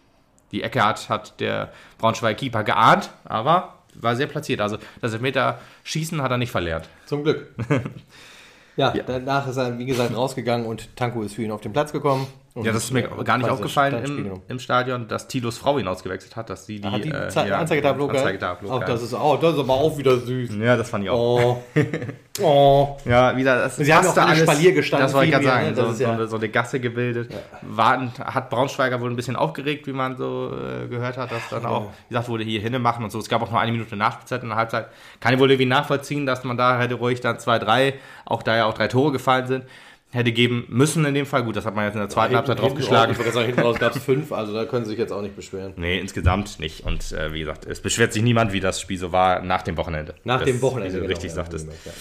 Die 0.51 0.61
Ecke 0.61 0.85
hat, 0.85 1.09
hat 1.09 1.39
der 1.39 1.71
Braunschweig 1.97 2.37
Keeper 2.37 2.63
geahnt, 2.63 3.09
aber 3.23 3.75
war 3.95 4.15
sehr 4.15 4.27
platziert. 4.27 4.61
Also 4.61 4.77
das 5.01 5.13
Elfmeter 5.13 5.59
schießen 5.83 6.21
hat 6.21 6.31
er 6.31 6.37
nicht 6.37 6.51
verlernt. 6.51 6.89
Zum 7.05 7.23
Glück. 7.23 7.53
ja, 8.75 8.93
danach 9.05 9.47
ist 9.47 9.57
er, 9.57 9.77
wie 9.77 9.85
gesagt, 9.85 10.15
rausgegangen 10.15 10.65
und 10.65 10.95
Tanko 10.95 11.23
ist 11.23 11.35
für 11.35 11.43
ihn 11.43 11.51
auf 11.51 11.61
den 11.61 11.73
Platz 11.73 11.91
gekommen. 11.91 12.27
Und 12.53 12.65
Ja, 12.65 12.73
das 12.73 12.83
ist 12.83 12.91
mir 12.91 13.05
äh, 13.05 13.23
gar 13.23 13.37
nicht 13.37 13.49
aufgefallen 13.49 14.03
im, 14.03 14.41
im 14.47 14.59
Stadion, 14.59 15.07
dass 15.07 15.27
Tilos 15.29 15.57
Frau 15.57 15.77
ihn 15.77 15.87
ausgewechselt 15.87 16.35
hat, 16.35 16.49
dass 16.49 16.65
sie 16.65 16.81
die, 16.81 16.87
Hat 16.87 17.03
die 17.03 17.09
äh, 17.09 17.47
ja? 17.47 17.59
Anzeigetafel 17.59 18.01
Auch 18.01 18.09
gehabt. 18.09 18.89
das 18.89 19.03
ist, 19.03 19.13
oh, 19.13 19.37
das 19.41 19.53
ist 19.53 19.59
aber 19.59 19.73
auch 19.73 19.97
wieder 19.97 20.17
süß. 20.17 20.49
Ja, 20.59 20.75
das 20.75 20.89
fand 20.89 21.05
ich 21.05 21.09
auch. 21.09 21.39
Oh. 21.39 21.63
oh. 22.43 22.97
Ja, 23.05 23.37
wieder 23.37 23.55
das 23.55 23.77
Sie 23.77 23.93
haben 23.93 24.03
ja 24.03 24.09
auch 24.11 24.15
passte 24.15 24.29
alle 24.29 24.41
Spalier 24.41 24.73
gestanden, 24.73 25.07
Das 25.07 25.13
wollte 25.13 25.27
ich 25.27 25.31
gerade 25.31 25.45
sagen. 25.45 25.69
ne? 25.69 25.75
So, 25.75 25.91
so, 25.93 26.03
ja- 26.03 26.11
eine, 26.11 26.27
so 26.27 26.35
eine 26.35 26.49
Gasse 26.49 26.81
gebildet. 26.81 27.33
Warten, 27.61 28.11
hat 28.19 28.49
Braunschweiger 28.49 28.99
wohl 28.99 29.09
ein 29.09 29.15
bisschen 29.15 29.37
aufgeregt, 29.37 29.87
wie 29.87 29.93
man 29.93 30.17
so 30.17 30.51
äh, 30.51 30.87
gehört 30.89 31.17
hat, 31.17 31.31
dass 31.31 31.47
dann 31.49 31.65
auch 31.65 31.91
gesagt 32.09 32.27
wurde, 32.27 32.43
hier 32.43 32.59
hinne 32.59 32.79
machen 32.79 33.05
und 33.05 33.11
so. 33.11 33.19
Es 33.19 33.29
gab 33.29 33.41
auch 33.41 33.51
noch 33.51 33.59
eine 33.59 33.71
Minute 33.71 33.95
Nachspielzeit 33.95 34.43
in 34.43 34.49
der 34.49 34.57
Halbzeit. 34.57 34.87
Kann 35.21 35.33
ich 35.33 35.39
wohl 35.39 35.49
irgendwie 35.49 35.69
nachvollziehen, 35.69 36.25
dass 36.25 36.43
man 36.43 36.57
da 36.57 36.79
hätte 36.79 36.95
ruhig 36.95 37.21
dann 37.21 37.39
zwei, 37.39 37.59
drei, 37.59 37.93
auch 38.25 38.43
da 38.43 38.57
ja 38.57 38.65
auch 38.65 38.73
drei 38.73 38.89
Tore 38.89 39.13
gefallen 39.13 39.47
sind, 39.47 39.63
hätte 40.11 40.31
geben 40.31 40.65
müssen 40.69 41.05
in 41.05 41.13
dem 41.13 41.25
Fall. 41.25 41.43
Gut, 41.43 41.55
das 41.55 41.65
hat 41.65 41.75
man 41.75 41.85
jetzt 41.85 41.93
in 41.93 42.01
der 42.01 42.09
zweiten 42.09 42.35
Halbzeit 42.35 42.59
Hinten- 42.59 42.69
draufgeschlagen. 42.75 43.13
Ich 43.13 43.17
würde 43.17 43.31
sagen, 43.31 43.45
hinten 43.47 43.61
raus 43.61 43.79
gab 43.79 43.95
es 43.95 44.03
fünf, 44.03 44.31
also 44.31 44.53
da 44.53 44.65
können 44.65 44.85
sie 44.85 44.91
sich 44.91 44.99
jetzt 44.99 45.11
auch 45.11 45.21
nicht 45.21 45.35
beschweren. 45.35 45.73
Nee, 45.77 45.99
insgesamt 45.99 46.59
nicht. 46.59 46.85
Und 46.85 47.11
äh, 47.13 47.33
wie 47.33 47.39
gesagt, 47.39 47.65
es 47.65 47.81
beschwert 47.81 48.13
sich 48.13 48.21
niemand, 48.21 48.51
wie 48.53 48.59
das 48.59 48.81
Spiel 48.81 48.97
so 48.97 49.11
war 49.11 49.41
nach 49.41 49.61
dem 49.61 49.77
Wochenende. 49.77 50.13
Nach 50.23 50.39
das, 50.39 50.47
dem 50.47 50.61
Wochenende. 50.61 50.93
Wie 50.93 50.97
du 50.97 51.01
genau, 51.01 51.13
richtig 51.13 51.29
ja, 51.31 51.35
sagtest. 51.35 51.67
ja. 51.85 51.91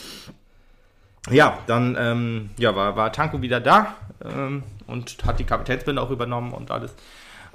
Ja, 1.30 1.58
dann 1.66 1.96
ähm, 1.98 2.50
ja, 2.58 2.74
war, 2.74 2.96
war 2.96 3.12
Tanko 3.12 3.42
wieder 3.42 3.60
da 3.60 3.94
ähm, 4.24 4.62
und 4.86 5.18
hat 5.24 5.38
die 5.38 5.44
Kapitänsbinde 5.44 6.00
auch 6.00 6.10
übernommen 6.10 6.52
und 6.52 6.70
alles. 6.70 6.94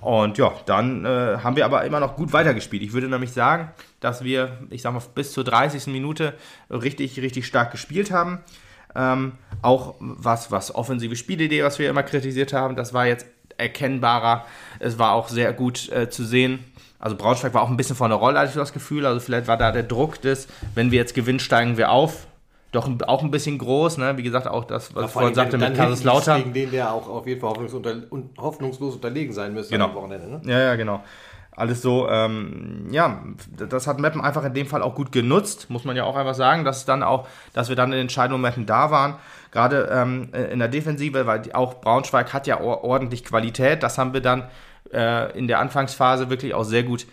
Und 0.02 0.38
ja, 0.38 0.54
dann 0.68 1.04
äh, 1.04 1.40
haben 1.42 1.56
wir 1.56 1.66
aber 1.66 1.84
immer 1.84 2.00
noch 2.00 2.16
gut 2.16 2.32
weitergespielt. 2.32 2.84
Ich 2.84 2.94
würde 2.94 3.08
nämlich 3.08 3.32
sagen, 3.32 3.72
dass 4.02 4.24
wir, 4.24 4.60
ich 4.70 4.84
sag 4.84 4.94
mal, 4.94 5.02
bis 5.16 5.32
zur 5.32 5.44
30. 5.44 5.88
Minute 5.88 6.36
richtig, 6.70 7.20
richtig 7.20 7.48
stark 7.48 7.72
gespielt 7.72 8.12
haben. 8.12 8.40
Ähm, 8.96 9.34
auch 9.62 9.96
was, 10.00 10.52
was 10.52 10.74
offensive 10.74 11.16
Spielidee, 11.16 11.64
was 11.64 11.80
wir 11.80 11.90
immer 11.90 12.04
kritisiert 12.04 12.54
haben, 12.54 12.76
das 12.76 12.94
war 12.94 13.06
jetzt 13.08 13.26
erkennbarer. 13.58 14.46
Es 14.80 15.00
war 15.00 15.14
auch 15.14 15.28
sehr 15.30 15.54
gut 15.54 15.90
äh, 15.92 16.10
zu 16.10 16.24
sehen. 16.24 16.60
Also 17.00 17.16
Braunschweig 17.16 17.54
war 17.54 17.62
auch 17.62 17.70
ein 17.70 17.78
bisschen 17.78 17.96
vor 17.96 18.08
der 18.08 18.18
Rolle, 18.18 18.40
hatte 18.40 18.50
ich 18.50 18.56
das 18.56 18.74
Gefühl. 18.74 19.06
Also 19.06 19.20
vielleicht 19.20 19.48
war 19.48 19.58
da 19.58 19.72
der 19.72 19.84
Druck 19.84 20.22
des, 20.22 20.48
wenn 20.76 20.92
wir 20.92 21.00
jetzt 21.00 21.14
gewinnen, 21.14 21.40
steigen 21.40 21.78
wir 21.78 21.92
auf. 21.92 22.28
Doch 22.72 22.90
auch 23.08 23.24
ein 23.24 23.32
bisschen 23.32 23.58
groß, 23.58 23.98
ne? 24.00 24.18
Wie 24.18 24.24
gesagt, 24.24 24.48
auch 24.48 24.66
das, 24.66 24.94
was 24.94 25.06
ich 25.06 25.12
vorhin 25.12 25.34
sagte 25.34 25.58
mit 25.58 25.76
Kaiserslautern. 25.76 26.40
Gegen 26.42 26.54
den, 26.54 26.72
der 26.72 26.92
auch 26.92 27.08
auf 27.08 27.26
jeden 27.26 27.40
Fall 27.40 27.54
hoffnungslos 28.38 28.96
unterlegen 28.96 29.34
sein 29.34 29.54
müsste 29.54 29.72
Genau. 29.72 29.86
am 29.86 29.96
Wochenende. 29.96 30.28
Ne? 30.28 30.42
Ja, 30.46 30.60
ja, 30.60 30.76
genau. 30.76 31.02
Alles 31.56 31.82
so, 31.82 32.10
ähm, 32.10 32.88
ja, 32.92 33.24
das 33.70 33.88
hat 33.88 34.00
Meppen 34.00 34.20
einfach 34.22 34.44
in 34.44 34.54
dem 34.54 34.68
Fall 34.68 34.82
auch 34.82 34.94
gut 34.94 35.12
genutzt, 35.14 35.70
muss 35.70 35.86
man 35.86 35.96
ja 35.96 36.04
auch 36.04 36.18
einfach 36.18 36.36
sagen, 36.36 36.66
dass 36.66 36.84
dann 36.84 37.02
auch, 37.02 37.28
dass 37.54 37.70
wir 37.70 37.78
dann 37.78 37.90
in 37.90 37.98
den 37.98 38.02
entscheidenden 38.02 38.42
Momenten 38.42 38.66
da 38.66 38.92
waren. 38.92 39.16
Gerade 39.52 39.90
ähm, 39.90 40.34
in 40.52 40.60
der 40.60 40.68
Defensive, 40.68 41.26
weil 41.26 41.44
auch 41.54 41.76
Braunschweig 41.76 42.34
hat 42.34 42.46
ja 42.46 42.60
or- 42.60 42.84
ordentlich 42.84 43.24
Qualität. 43.24 43.84
Das 43.84 43.98
haben 43.98 44.14
wir 44.14 44.20
dann 44.22 44.50
äh, 44.92 45.32
in 45.38 45.48
der 45.48 45.60
Anfangsphase 45.60 46.30
wirklich 46.30 46.54
auch 46.54 46.66
sehr 46.66 46.84
gut 46.84 47.08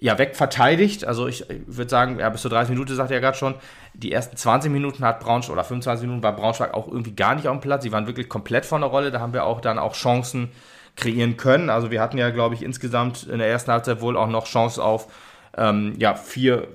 ja, 0.00 0.18
wegverteidigt. 0.18 1.04
Also 1.04 1.28
ich, 1.28 1.48
ich 1.50 1.60
würde 1.66 1.90
sagen, 1.90 2.18
ja, 2.18 2.28
bis 2.30 2.40
zur 2.42 2.50
30 2.50 2.70
Minuten, 2.70 2.94
sagt 2.94 3.10
er 3.10 3.20
gerade 3.20 3.36
schon, 3.36 3.54
die 3.94 4.10
ersten 4.10 4.36
20 4.36 4.72
Minuten 4.72 5.04
hat 5.04 5.20
Braunschweig, 5.20 5.52
oder 5.52 5.64
25 5.64 6.06
Minuten 6.06 6.22
war 6.22 6.34
Braunschweig 6.34 6.72
auch 6.74 6.88
irgendwie 6.88 7.14
gar 7.14 7.34
nicht 7.34 7.46
auf 7.46 7.56
dem 7.56 7.60
Platz. 7.60 7.82
Sie 7.82 7.92
waren 7.92 8.06
wirklich 8.06 8.28
komplett 8.28 8.64
von 8.64 8.80
der 8.80 8.90
Rolle. 8.90 9.10
Da 9.10 9.20
haben 9.20 9.34
wir 9.34 9.44
auch 9.44 9.60
dann 9.60 9.78
auch 9.78 9.92
Chancen 9.92 10.50
kreieren 10.96 11.36
können. 11.36 11.70
Also 11.70 11.90
wir 11.90 12.00
hatten 12.00 12.18
ja, 12.18 12.30
glaube 12.30 12.54
ich, 12.54 12.62
insgesamt 12.62 13.24
in 13.24 13.38
der 13.38 13.48
ersten 13.48 13.72
Halbzeit 13.72 14.00
wohl 14.00 14.16
auch 14.16 14.28
noch 14.28 14.46
Chance 14.46 14.82
auf 14.82 15.08
ähm, 15.56 15.94
ja, 15.98 16.14
vier, 16.14 16.68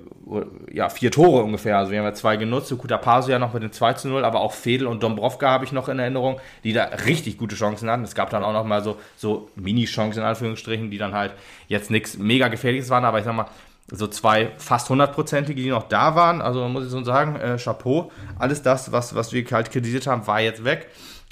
ja, 0.72 0.90
vier 0.90 1.12
Tore 1.12 1.44
ungefähr. 1.44 1.78
Also 1.78 1.92
wir 1.92 2.00
haben 2.00 2.06
ja 2.06 2.14
zwei 2.14 2.38
genutzt, 2.38 2.68
so 2.68 2.78
Paso 2.78 3.32
ja 3.32 3.40
noch 3.40 3.54
mit 3.54 3.64
dem 3.64 3.72
2 3.72 3.94
zu 3.94 4.08
0, 4.08 4.24
aber 4.24 4.42
auch 4.42 4.54
Fedel 4.54 4.88
und 4.88 5.02
Dombrovka 5.02 5.50
habe 5.50 5.66
ich 5.66 5.72
noch 5.72 5.90
in 5.90 6.00
Erinnerung, 6.00 6.40
die 6.64 6.74
da 6.74 6.84
richtig 7.06 7.38
gute 7.38 7.56
Chancen 7.56 7.90
hatten. 7.90 8.04
Es 8.04 8.14
gab 8.14 8.30
dann 8.30 8.44
auch 8.44 8.54
noch 8.54 8.66
mal 8.66 8.84
so, 8.84 8.98
so 9.16 9.50
Mini-Chancen 9.56 10.22
in 10.22 10.28
Anführungsstrichen, 10.28 10.92
die 10.92 10.98
dann 10.98 11.14
halt 11.14 11.34
jetzt 11.68 11.90
nichts 11.90 12.18
mega 12.18 12.50
gefährliches 12.50 12.90
waren, 12.90 13.06
aber 13.06 13.20
ich 13.20 13.26
sag 13.26 13.36
mal, 13.36 13.48
so 13.90 14.06
zwei 14.08 14.52
fast 14.58 14.90
hundertprozentige, 14.90 15.62
die 15.62 15.70
noch 15.70 15.88
da 15.88 16.14
waren. 16.14 16.42
Also 16.42 16.68
muss 16.68 16.84
ich 16.84 16.92
so 16.92 17.02
sagen, 17.06 17.38
äh, 17.38 17.58
Chapeau. 17.58 18.12
Alles 18.38 18.62
das, 18.62 18.92
was, 18.92 19.16
was 19.16 19.32
wir 19.32 19.46
halt 19.50 19.72
kritisiert 19.72 20.08
haben, 20.08 20.28
war 20.28 20.42
jetzt 20.42 20.66
weg 20.66 20.88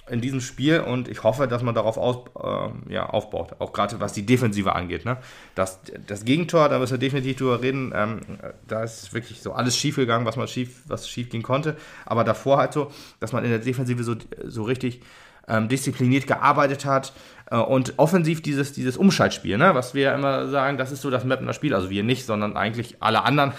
in 0.09 0.21
diesem 0.21 0.39
Spiel 0.39 0.81
und 0.81 1.07
ich 1.07 1.23
hoffe, 1.23 1.47
dass 1.47 1.63
man 1.63 1.73
darauf 1.73 1.97
aus, 1.97 2.25
äh, 2.39 2.93
ja, 2.93 3.07
aufbaut, 3.07 3.55
auch 3.59 3.73
gerade 3.73 3.99
was 3.99 4.13
die 4.13 4.25
Defensive 4.25 4.73
angeht. 4.75 5.03
Ne? 5.03 5.17
Das, 5.55 5.79
das 6.05 6.25
Gegentor, 6.25 6.69
da 6.69 6.77
müssen 6.77 6.93
wir 6.93 6.99
definitiv 6.99 7.37
drüber 7.37 7.61
reden, 7.61 7.91
ähm, 7.95 8.21
da 8.67 8.83
ist 8.83 9.13
wirklich 9.13 9.41
so 9.41 9.53
alles 9.53 9.75
schief 9.75 9.95
gegangen, 9.95 10.25
was 10.25 10.35
man 10.35 10.47
schief, 10.47 10.83
was 10.87 11.09
schief 11.09 11.29
gehen 11.29 11.43
konnte, 11.43 11.75
aber 12.05 12.23
davor 12.23 12.57
halt 12.57 12.73
so, 12.73 12.91
dass 13.19 13.31
man 13.31 13.43
in 13.43 13.49
der 13.49 13.59
Defensive 13.59 14.03
so, 14.03 14.15
so 14.43 14.63
richtig 14.63 15.01
ähm, 15.47 15.69
diszipliniert 15.69 16.27
gearbeitet 16.27 16.85
hat 16.85 17.13
äh, 17.49 17.57
und 17.57 17.95
offensiv 17.97 18.41
dieses, 18.41 18.73
dieses 18.73 18.97
Umschaltspiel, 18.97 19.57
ne? 19.57 19.73
was 19.73 19.93
wir 19.93 20.03
ja 20.03 20.15
immer 20.15 20.47
sagen, 20.49 20.77
das 20.77 20.91
ist 20.91 21.01
so 21.01 21.09
das 21.09 21.23
Mappener 21.23 21.53
Spiel, 21.53 21.73
also 21.73 21.89
wir 21.89 22.03
nicht, 22.03 22.25
sondern 22.25 22.57
eigentlich 22.57 22.97
alle 22.99 23.23
anderen, 23.23 23.53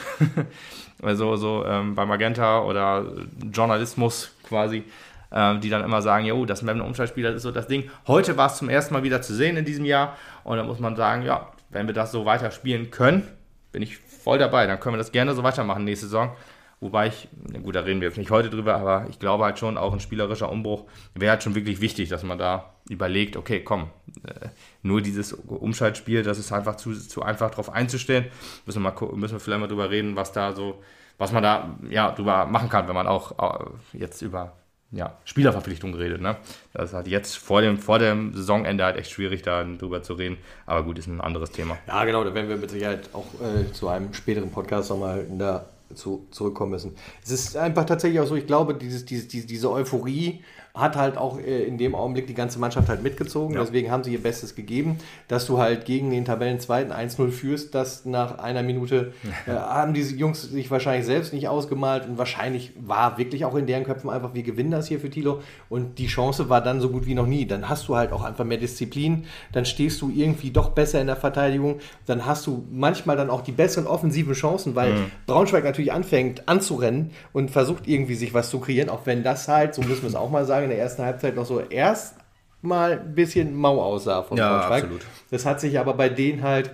also 1.03 1.37
so 1.37 1.65
ähm, 1.67 1.95
bei 1.95 2.07
Magenta 2.07 2.61
oder 2.61 3.05
Journalismus 3.53 4.33
quasi, 4.45 4.85
ähm, 5.33 5.61
die 5.61 5.71
dann 5.71 5.85
immer 5.85 6.03
sagen, 6.03 6.25
jo, 6.27 6.45
das 6.45 6.63
Mappener 6.63 6.85
Umschaltspiel, 6.85 7.25
das 7.25 7.37
ist 7.37 7.43
so 7.43 7.51
das 7.51 7.67
Ding. 7.67 7.91
Heute 8.07 8.37
war 8.37 8.49
es 8.49 8.57
zum 8.57 8.69
ersten 8.69 8.95
Mal 8.95 9.03
wieder 9.03 9.23
zu 9.23 9.35
sehen 9.35 9.57
in 9.57 9.65
diesem 9.65 9.85
Jahr 9.85 10.17
und 10.45 10.57
da 10.57 10.65
muss 10.65 10.79
man 10.79 10.97
sagen, 10.97 11.23
ja, 11.23 11.51
wenn 11.71 11.87
wir 11.87 11.95
das 11.95 12.13
so 12.13 12.25
weiter 12.25 12.51
spielen 12.51 12.91
können, 12.91 13.27
bin 13.73 13.83
ich 13.83 13.99
voll 13.99 14.39
dabei, 14.39 14.67
dann 14.67 14.81
können 14.81 14.95
wir 14.95 14.99
das 14.99 15.13
gerne 15.13 15.35
so 15.35 15.43
weitermachen 15.43 15.85
nächste 15.85 16.07
Saison. 16.07 16.33
Wobei 16.81 17.07
ich, 17.07 17.29
gut, 17.63 17.75
da 17.75 17.81
reden 17.81 18.03
wir 18.03 18.09
jetzt 18.09 18.19
nicht 18.19 18.31
heute 18.31 18.51
drüber, 18.51 18.77
aber 18.77 19.07
ich 19.09 19.19
glaube 19.19 19.45
halt 19.45 19.59
schon, 19.59 19.79
auch 19.79 19.95
ein 19.95 20.01
spielerischer 20.01 20.51
Umbruch 20.51 20.85
wäre 21.15 21.31
halt 21.31 21.43
schon 21.43 21.55
wirklich 21.55 21.81
wichtig, 21.81 22.11
dass 22.11 22.23
man 22.23 22.37
da 22.37 22.75
überlegt, 22.91 23.37
okay, 23.37 23.65
komm, 23.65 23.89
äh, 24.27 24.49
nur 24.83 25.01
dieses 25.01 25.33
Umschaltspiel, 25.33 26.23
das 26.23 26.39
ist 26.39 26.53
einfach 26.53 26.77
zu, 26.77 26.93
zu 26.93 27.23
einfach 27.23 27.51
drauf 27.51 27.73
einzustellen. 27.73 28.27
Müssen 28.67 28.83
wir, 28.83 28.93
mal, 28.93 29.17
müssen 29.17 29.35
wir 29.35 29.41
vielleicht 29.41 29.61
mal 29.61 29.69
drüber 29.69 29.89
reden, 29.91 30.17
was 30.17 30.33
da 30.33 30.53
so, 30.53 30.83
was 31.17 31.33
man 31.33 31.43
da 31.43 31.79
ja 31.89 32.11
drüber 32.13 32.45
machen 32.45 32.69
kann, 32.69 32.89
wenn 32.89 32.95
man 32.95 33.07
auch 33.07 33.61
äh, 33.61 33.99
jetzt 33.99 34.21
über 34.21 34.53
ja, 34.93 35.19
Spielerverpflichtungen 35.25 35.97
redet. 35.97 36.21
Ne? 36.21 36.37
Das 36.73 36.91
ist 36.91 36.95
halt 36.95 37.09
jetzt 37.09 37.37
vor 37.37 37.61
dem, 37.61 37.79
vor 37.79 37.99
dem 37.99 38.35
Saisonende 38.35 38.85
halt 38.85 38.97
echt 38.97 39.11
schwierig, 39.11 39.43
da 39.43 39.65
drüber 39.65 40.03
zu 40.03 40.15
reden. 40.15 40.39
Aber 40.65 40.85
gut, 40.85 40.99
ist 40.99 41.07
ein 41.07 41.21
anderes 41.21 41.51
Thema. 41.51 41.77
Ja, 41.87 42.05
genau, 42.05 42.25
da 42.25 42.35
werden 42.35 42.49
wir 42.49 42.57
mit 42.57 42.71
Sicherheit 42.71 43.11
auch 43.13 43.27
äh, 43.41 43.73
zu 43.73 43.89
einem 43.89 44.13
späteren 44.15 44.51
Podcast 44.51 44.91
nochmal 44.91 45.27
dazu 45.39 46.27
zurückkommen 46.31 46.73
müssen. 46.73 46.95
Es 47.25 47.31
ist 47.31 47.57
einfach 47.57 47.85
tatsächlich 47.85 48.21
auch 48.21 48.27
so, 48.27 48.37
ich 48.37 48.47
glaube, 48.47 48.75
dieses, 48.75 49.05
dieses, 49.05 49.29
diese, 49.29 49.47
diese 49.47 49.71
Euphorie, 49.71 50.43
hat 50.77 50.95
halt 50.97 51.17
auch 51.17 51.39
äh, 51.39 51.65
in 51.65 51.79
dem 51.79 51.95
Augenblick 51.95 52.27
die 52.27 52.35
ganze 52.35 52.59
Mannschaft 52.59 52.89
halt 52.89 53.03
mitgezogen. 53.03 53.55
Ja. 53.55 53.63
Deswegen 53.63 53.91
haben 53.91 54.05
sie 54.05 54.13
ihr 54.13 54.23
Bestes 54.23 54.55
gegeben, 54.55 54.99
dass 55.27 55.47
du 55.47 55.59
halt 55.59 55.87
gegen 55.87 56.11
den 56.11 56.25
Tabellenzweiten 56.25 56.93
1-0 56.93 57.31
führst, 57.31 57.75
dass 57.75 58.05
nach 58.05 58.39
einer 58.39 58.63
Minute 58.63 59.13
äh, 59.47 59.53
haben 59.53 59.95
diese 59.95 60.15
Jungs 60.15 60.43
sich 60.43 60.71
wahrscheinlich 60.71 61.07
selbst 61.07 61.33
nicht 61.33 61.49
ausgemalt 61.49 62.07
und 62.07 62.19
wahrscheinlich 62.19 62.73
war 62.79 63.17
wirklich 63.17 63.45
auch 63.45 63.55
in 63.55 63.67
deren 63.67 63.85
Köpfen 63.85 64.11
einfach, 64.11 64.35
wir 64.35 64.43
gewinnen 64.43 64.71
das 64.71 64.87
hier 64.87 65.01
für 65.01 65.09
Tilo 65.09 65.41
und 65.69 65.99
die 65.99 66.07
Chance 66.07 66.49
war 66.49 66.61
dann 66.61 66.81
so 66.81 66.91
gut 66.91 67.07
wie 67.07 67.15
noch 67.15 67.27
nie. 67.27 67.47
Dann 67.47 67.69
hast 67.69 67.89
du 67.89 67.97
halt 67.97 68.13
auch 68.13 68.23
einfach 68.23 68.45
mehr 68.45 68.59
Disziplin, 68.59 69.25
dann 69.53 69.65
stehst 69.65 70.03
du 70.03 70.11
irgendwie 70.15 70.51
doch 70.51 70.71
besser 70.71 71.01
in 71.01 71.07
der 71.07 71.17
Verteidigung, 71.17 71.81
dann 72.05 72.27
hast 72.27 72.47
du 72.47 72.65
manchmal 72.71 73.17
dann 73.17 73.31
auch 73.31 73.41
die 73.41 73.53
besseren 73.53 73.87
offensiven 73.87 74.35
Chancen, 74.35 74.75
weil 74.75 74.93
mhm. 74.93 75.11
Braunschweig 75.27 75.65
natürlich 75.65 75.93
anfängt 75.93 76.49
anzurennen 76.49 77.13
und 77.33 77.51
versucht 77.51 77.89
irgendwie 77.89 78.15
sich 78.15 78.35
was 78.35 78.51
zu 78.51 78.61
kreieren, 78.61 78.91
auch 78.91 79.07
wenn 79.07 79.23
das 79.23 79.49
halt, 79.49 79.75
so 79.75 79.83
müssen 79.83 80.03
wir 80.03 80.09
es 80.09 80.15
auch 80.15 80.31
mal 80.31 80.45
sagen, 80.45 80.66
in 80.67 80.71
der 80.71 80.79
ersten 80.79 81.03
Halbzeit 81.03 81.35
noch 81.35 81.47
so 81.47 81.61
erst 81.61 82.17
mal 82.63 82.93
ein 82.93 83.15
bisschen 83.15 83.55
mau 83.55 83.81
aussah 83.81 84.23
von 84.23 84.37
ja, 84.37 84.51
Braunschweig. 84.51 84.85
Absolut. 84.85 85.07
Das 85.31 85.47
hat 85.47 85.61
sich 85.61 85.79
aber 85.79 85.95
bei 85.95 86.09
denen 86.09 86.43
halt 86.43 86.71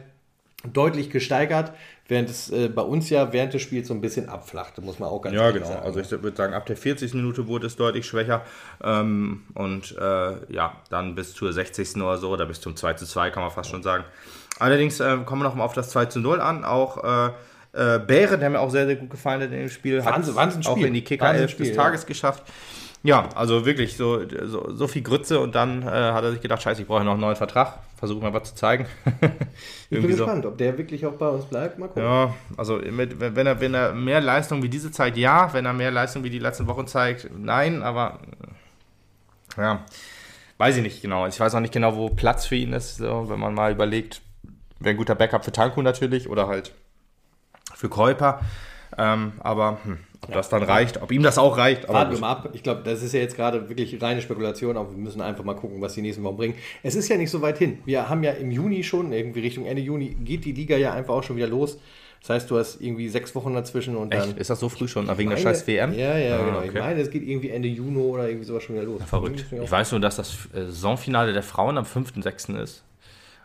deutlich 0.64 1.11
gesteigert, 1.11 1.72
während 2.09 2.31
es 2.31 2.50
äh, 2.50 2.68
bei 2.68 2.83
uns 2.83 3.11
ja 3.11 3.33
während 3.33 3.52
des 3.52 3.62
Spiels 3.62 3.88
so 3.88 3.94
ein 3.94 4.00
bisschen 4.00 4.28
abflachte, 4.28 4.81
muss 4.81 4.98
man 4.98 5.09
auch 5.09 5.20
ganz 5.20 5.35
ja, 5.35 5.50
genau. 5.50 5.66
sagen. 5.66 5.74
Ja, 5.74 5.81
genau. 5.81 5.98
Also 5.98 6.16
ich 6.16 6.22
würde 6.22 6.37
sagen, 6.37 6.55
ab 6.55 6.66
der 6.66 6.76
40. 6.76 7.14
Minute 7.14 7.48
wurde 7.48 7.66
es 7.66 7.76
deutlich 7.76 8.07
schwächer 8.07 8.42
ähm, 8.83 9.42
und 9.55 9.96
äh, 9.98 10.52
ja, 10.52 10.76
dann 10.90 11.14
bis 11.14 11.35
zur 11.35 11.52
60. 11.52 11.96
oder 11.96 12.18
so, 12.18 12.31
oder 12.31 12.46
bis 12.46 12.61
zum 12.61 12.76
2 12.76 12.94
zu 12.94 13.07
2 13.07 13.31
kann 13.31 13.42
man 13.42 13.50
fast 13.50 13.70
schon 13.70 13.83
sagen. 13.83 14.05
Allerdings 14.59 15.00
äh, 15.00 15.18
kommen 15.24 15.42
wir 15.42 15.48
noch 15.48 15.55
mal 15.55 15.64
auf 15.64 15.74
das 15.74 15.90
2 15.90 16.07
zu 16.07 16.20
0 16.20 16.40
an, 16.40 16.64
auch 16.64 17.02
äh, 17.02 17.33
äh, 17.72 17.98
Bäre, 17.98 18.38
der 18.38 18.50
mir 18.50 18.61
auch 18.61 18.70
sehr, 18.70 18.87
sehr 18.87 18.96
gut 18.96 19.11
gefallen 19.11 19.40
hat 19.40 19.50
in 19.50 19.59
dem 19.59 19.68
Spiel, 19.68 20.05
hat 20.05 20.35
Wahnsinn 20.35 20.66
auch 20.66 20.76
in 20.76 20.92
die 20.92 21.02
Kicker 21.02 21.33
11 21.33 21.57
des 21.57 21.72
Tages 21.72 22.02
ja. 22.02 22.09
geschafft. 22.09 22.44
Ja, 23.05 23.29
also 23.35 23.67
wirklich 23.67 23.97
so, 23.97 24.21
so, 24.47 24.75
so 24.75 24.87
viel 24.87 25.03
Grütze 25.03 25.41
und 25.41 25.57
dann 25.57 25.83
äh, 25.83 25.87
hat 25.87 26.23
er 26.23 26.31
sich 26.31 26.41
gedacht, 26.41 26.62
scheiße, 26.62 26.83
ich 26.83 26.88
brauche 26.88 27.03
noch 27.03 27.12
einen 27.12 27.21
neuen 27.21 27.37
Vertrag. 27.37 27.81
Versuche 27.97 28.23
mal 28.23 28.33
was 28.33 28.51
zu 28.51 28.55
zeigen. 28.55 28.87
ich 29.91 30.01
bin 30.01 30.07
gespannt, 30.07 30.45
so. 30.45 30.51
ob 30.51 30.59
der 30.59 30.79
wirklich 30.79 31.05
auch 31.05 31.12
bei 31.12 31.29
uns 31.29 31.45
bleibt. 31.45 31.79
Mal 31.79 31.88
gucken. 31.88 32.05
Ja, 32.05 32.35
also 32.57 32.77
mit, 32.77 33.19
wenn, 33.21 33.47
er, 33.47 33.61
wenn 33.61 33.75
er 33.75 33.93
mehr 33.93 34.21
Leistung 34.21 34.62
wie 34.62 34.69
diese 34.69 34.93
zeigt, 34.93 35.17
ja. 35.17 35.53
Wenn 35.53 35.67
er 35.67 35.73
mehr 35.73 35.91
Leistung 35.91 36.23
wie 36.23 36.31
die 36.31 36.38
letzten 36.38 36.69
Wochen 36.69 36.87
zeigt, 36.87 37.29
nein. 37.37 37.83
Aber 37.83 38.21
ja, 39.57 39.85
weiß 40.59 40.77
ich 40.77 40.83
nicht 40.83 41.03
genau. 41.03 41.27
Ich 41.27 41.38
weiß 41.38 41.55
auch 41.57 41.61
nicht 41.61 41.73
genau, 41.73 41.97
wo 41.97 42.09
Platz 42.09 42.47
für 42.47 42.57
ihn 42.57 42.73
ist, 42.73 42.97
so, 42.97 43.29
wenn 43.29 43.41
man 43.41 43.55
mal 43.55 43.73
überlegt. 43.73 44.21
Wäre 44.79 44.95
ein 44.95 44.97
guter 44.97 45.15
Backup 45.15 45.45
für 45.45 45.53
Tanku 45.53 45.83
natürlich 45.83 46.29
oder 46.29 46.47
halt 46.47 46.73
für 47.75 47.88
Käuper. 47.88 48.41
Ähm, 48.99 49.33
aber 49.41 49.79
hm, 49.85 49.99
ob 50.22 50.30
ja. 50.30 50.37
das 50.37 50.48
dann 50.48 50.62
reicht, 50.62 51.02
ob 51.02 51.11
ihm 51.11 51.22
das 51.22 51.37
auch 51.37 51.56
reicht. 51.56 51.88
Warten 51.88 52.12
wir 52.12 52.20
mal 52.20 52.30
ab. 52.30 52.50
Ich 52.52 52.62
glaube, 52.62 52.82
das 52.85 53.02
ist 53.02 53.12
ja 53.12 53.20
jetzt 53.20 53.35
gerade 53.35 53.68
wirklich 53.68 54.00
reine 54.00 54.22
Spekulation, 54.22 54.76
aber 54.76 54.90
wir 54.90 54.98
müssen 54.98 55.20
einfach 55.20 55.42
mal 55.42 55.54
gucken, 55.54 55.80
was 55.80 55.94
die 55.94 56.02
nächsten 56.02 56.22
Wochen 56.22 56.37
bringen. 56.37 56.54
Es 56.82 56.94
ist 56.94 57.08
ja 57.08 57.16
nicht 57.16 57.30
so 57.30 57.42
weit 57.42 57.58
hin. 57.58 57.78
Wir 57.85 58.08
haben 58.08 58.22
ja 58.22 58.30
im 58.32 58.52
Juni 58.52 58.85
schon, 58.85 59.12
irgendwie 59.12 59.40
Richtung 59.40 59.66
Ende 59.66 59.82
Juni, 59.82 60.16
geht 60.24 60.44
die 60.44 60.52
Liga 60.52 60.76
ja 60.76 60.92
einfach 60.92 61.14
auch 61.14 61.22
schon 61.24 61.37
wieder 61.37 61.48
los. 61.48 61.78
Das 62.20 62.30
heißt, 62.30 62.50
du 62.52 62.58
hast 62.58 62.80
irgendwie 62.80 63.08
sechs 63.08 63.35
Wochen 63.35 63.52
dazwischen 63.52 63.96
und 63.96 64.14
Echt? 64.14 64.26
dann. 64.26 64.37
Ist 64.37 64.48
das 64.48 64.61
so 64.61 64.68
früh 64.68 64.87
schon? 64.87 65.08
Wegen 65.08 65.28
meine, 65.28 65.30
der 65.30 65.42
scheiß 65.42 65.66
WM? 65.66 65.92
Ja, 65.92 66.16
ja, 66.16 66.38
ah, 66.38 66.44
genau. 66.44 66.58
Okay. 66.58 66.68
Ich 66.68 66.74
meine, 66.74 67.00
es 67.00 67.11
geht 67.11 67.24
irgendwie 67.24 67.50
Ende 67.50 67.66
Juni 67.66 67.98
oder 67.98 68.28
irgendwie 68.28 68.46
sowas 68.46 68.62
schon 68.62 68.76
wieder 68.76 68.85
los. 68.85 69.00
Ja, 69.00 69.06
verrückt. 69.06 69.44
Ich 69.50 69.70
weiß 69.70 69.90
nur, 69.90 70.00
dass 70.00 70.16
das 70.16 70.30
äh, 70.54 70.66
Saisonfinale 70.66 71.32
der 71.32 71.42
Frauen 71.42 71.76
am 71.78 71.85
5.6. 71.85 72.62
ist. 72.62 72.85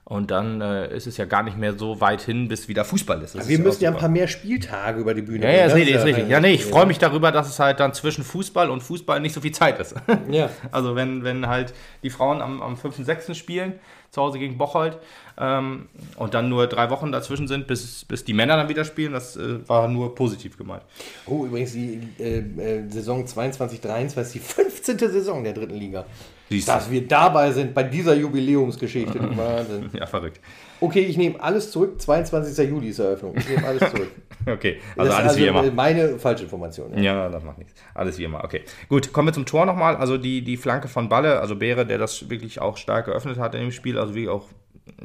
Und 0.10 0.32
dann 0.32 0.62
äh, 0.62 0.96
ist 0.96 1.06
es 1.06 1.18
ja 1.18 1.26
gar 1.26 1.44
nicht 1.44 1.58
mehr 1.58 1.78
so 1.78 2.00
weit 2.00 2.22
hin, 2.22 2.48
bis 2.48 2.70
wieder 2.70 2.86
Fußball 2.86 3.22
ist. 3.24 3.46
wir 3.46 3.60
müssen 3.60 3.84
ja 3.84 3.92
ein 3.92 3.98
paar 3.98 4.08
mehr 4.08 4.30
Spieltage 4.30 5.02
über 5.02 5.14
die 5.14 5.22
Bühne 5.22 5.44
Ja, 5.44 5.52
ja, 5.52 5.66
ist 5.66 5.76
richtig, 5.76 5.96
ist 5.96 6.06
richtig. 6.06 6.30
Ja, 6.30 6.40
nee, 6.40 6.54
ich 6.54 6.64
freue 6.64 6.86
mich 6.86 6.98
darüber, 6.98 7.34
dass 7.34 7.50
es 7.50 7.60
halt 7.60 7.82
dann 7.82 7.94
zwischen 7.94 8.24
Fußball 8.24 8.70
und 8.70 8.82
Fußball 8.82 9.20
nicht 9.20 9.34
so 9.34 9.42
viel 9.42 9.52
Zeit 9.52 9.80
ist. 9.80 9.96
Ja. 10.30 10.50
Also 10.72 10.96
wenn, 10.96 11.24
wenn 11.24 11.48
halt 11.48 11.74
die 12.04 12.10
Frauen 12.10 12.42
am, 12.42 12.62
am 12.62 12.78
5. 12.78 13.00
und 13.00 13.06
6. 13.06 13.36
spielen, 13.38 13.74
zu 14.10 14.22
Hause 14.22 14.40
gegen 14.40 14.58
Bocholt, 14.58 14.98
ähm, 15.38 15.88
und 16.16 16.34
dann 16.34 16.50
nur 16.50 16.68
drei 16.68 16.90
Wochen 16.90 17.12
dazwischen 17.12 17.48
sind, 17.48 17.68
bis, 17.68 18.06
bis 18.06 18.24
die 18.24 18.34
Männer 18.34 18.56
dann 18.56 18.70
wieder 18.70 18.86
spielen, 18.86 19.14
das 19.14 19.36
äh, 19.36 19.68
war 19.68 19.88
nur 19.88 20.16
positiv 20.16 20.58
gemeint. 20.58 20.84
Oh, 21.26 21.46
übrigens 21.46 21.74
die 21.74 22.02
äh, 22.20 22.40
äh, 22.40 22.90
Saison 22.90 23.26
22-23 23.26 24.22
ist 24.22 24.34
die 24.36 24.40
15. 24.40 24.98
Saison 25.00 25.44
der 25.44 25.54
dritten 25.54 25.76
Liga. 25.76 26.06
Siehst 26.50 26.68
Dass 26.68 26.90
wir 26.90 27.06
dabei 27.06 27.52
sind 27.52 27.74
bei 27.74 27.84
dieser 27.84 28.16
Jubiläumsgeschichte. 28.16 29.20
Wahnsinn. 29.38 29.90
Ja, 29.94 30.06
verrückt. 30.06 30.40
Okay, 30.80 31.02
ich 31.02 31.18
nehme 31.18 31.42
alles 31.42 31.72
zurück. 31.72 32.00
22. 32.00 32.70
Juli 32.70 32.90
ist 32.90 33.00
Eröffnung. 33.00 33.36
Ich 33.36 33.50
nehme 33.50 33.68
alles 33.68 33.92
zurück. 33.92 34.12
okay, 34.46 34.78
also 34.96 35.10
das 35.10 35.20
alles 35.20 35.32
also 35.32 35.40
wie 35.40 35.48
immer. 35.48 35.72
Meine 35.72 36.18
Falschinformation. 36.18 36.98
Ja. 36.98 37.16
ja, 37.16 37.30
das 37.30 37.44
macht 37.44 37.58
nichts. 37.58 37.74
Alles 37.94 38.18
wie 38.18 38.24
immer. 38.24 38.44
Okay, 38.44 38.62
gut. 38.88 39.12
Kommen 39.12 39.28
wir 39.28 39.34
zum 39.34 39.46
Tor 39.46 39.66
nochmal. 39.66 39.98
Also 39.98 40.18
die, 40.18 40.42
die 40.42 40.56
Flanke 40.56 40.88
von 40.88 41.10
Balle, 41.10 41.42
also 41.42 41.56
Beere, 41.56 41.86
der 41.86 41.98
das 41.98 42.30
wirklich 42.30 42.62
auch 42.62 42.78
stark 42.78 43.06
geöffnet 43.06 43.38
hat 43.40 43.54
in 43.54 43.62
dem 43.62 43.72
Spiel. 43.72 43.98
Also 43.98 44.16
wie 44.16 44.30
auch 44.30 44.46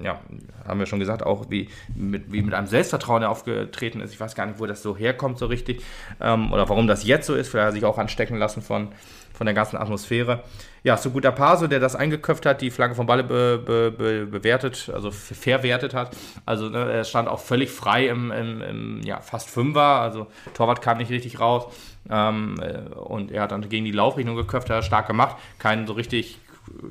ja, 0.02 0.20
haben 0.66 0.78
wir 0.78 0.87
schon 0.87 1.00
gesagt, 1.00 1.22
auch 1.22 1.50
wie 1.50 1.68
mit, 1.94 2.33
wie 2.33 2.42
mit 2.42 2.55
einem 2.55 2.66
Selbstvertrauen 2.66 3.22
er 3.22 3.31
aufgetreten 3.31 4.00
ist. 4.00 4.12
Ich 4.12 4.20
weiß 4.20 4.35
gar 4.35 4.46
nicht, 4.46 4.59
wo 4.59 4.66
das 4.66 4.83
so 4.83 4.96
herkommt 4.96 5.38
so 5.38 5.46
richtig 5.46 5.83
ähm, 6.20 6.52
oder 6.52 6.68
warum 6.68 6.87
das 6.87 7.05
jetzt 7.05 7.26
so 7.26 7.35
ist. 7.35 7.48
Vielleicht 7.48 7.66
hat 7.66 7.70
er 7.70 7.74
sich 7.74 7.85
auch 7.85 7.98
anstecken 7.98 8.37
lassen 8.38 8.62
von, 8.62 8.88
von 9.33 9.47
der 9.47 9.55
ganzen 9.55 9.77
Atmosphäre. 9.77 10.42
Ja, 10.85 10.97
so 10.97 11.11
guter 11.11 11.31
Paso, 11.31 11.68
der 11.68 11.79
das 11.79 11.95
eingeköpft 11.95 12.45
hat, 12.45 12.61
die 12.61 12.71
Flanke 12.71 12.97
von 12.97 13.07
Balle 13.07 13.23
be, 13.23 13.62
be, 13.64 13.90
be, 13.90 14.27
bewertet, 14.27 14.90
also 14.92 15.11
verwertet 15.12 15.95
hat. 15.95 16.16
Also 16.45 16.68
ne, 16.68 16.90
er 16.90 17.05
stand 17.05 17.29
auch 17.29 17.38
völlig 17.38 17.71
frei 17.71 18.09
im, 18.09 18.33
im, 18.33 18.61
im, 18.62 19.01
ja, 19.03 19.21
fast 19.21 19.49
Fünfer, 19.49 19.81
also 20.01 20.27
Torwart 20.55 20.83
kam 20.83 20.99
nicht 20.99 21.11
richtig 21.11 21.38
raus. 21.38 21.73
Ähm, 22.11 22.57
äh, 22.61 22.95
und 22.95 23.31
er 23.31 23.42
hat 23.42 23.53
dann 23.53 23.68
gegen 23.68 23.85
die 23.85 23.92
Laufrichtung 23.92 24.35
geköpft, 24.35 24.71
hat 24.71 24.77
er 24.79 24.83
stark 24.83 25.07
gemacht. 25.07 25.37
Kein 25.59 25.87
so 25.87 25.92
richtig 25.92 26.40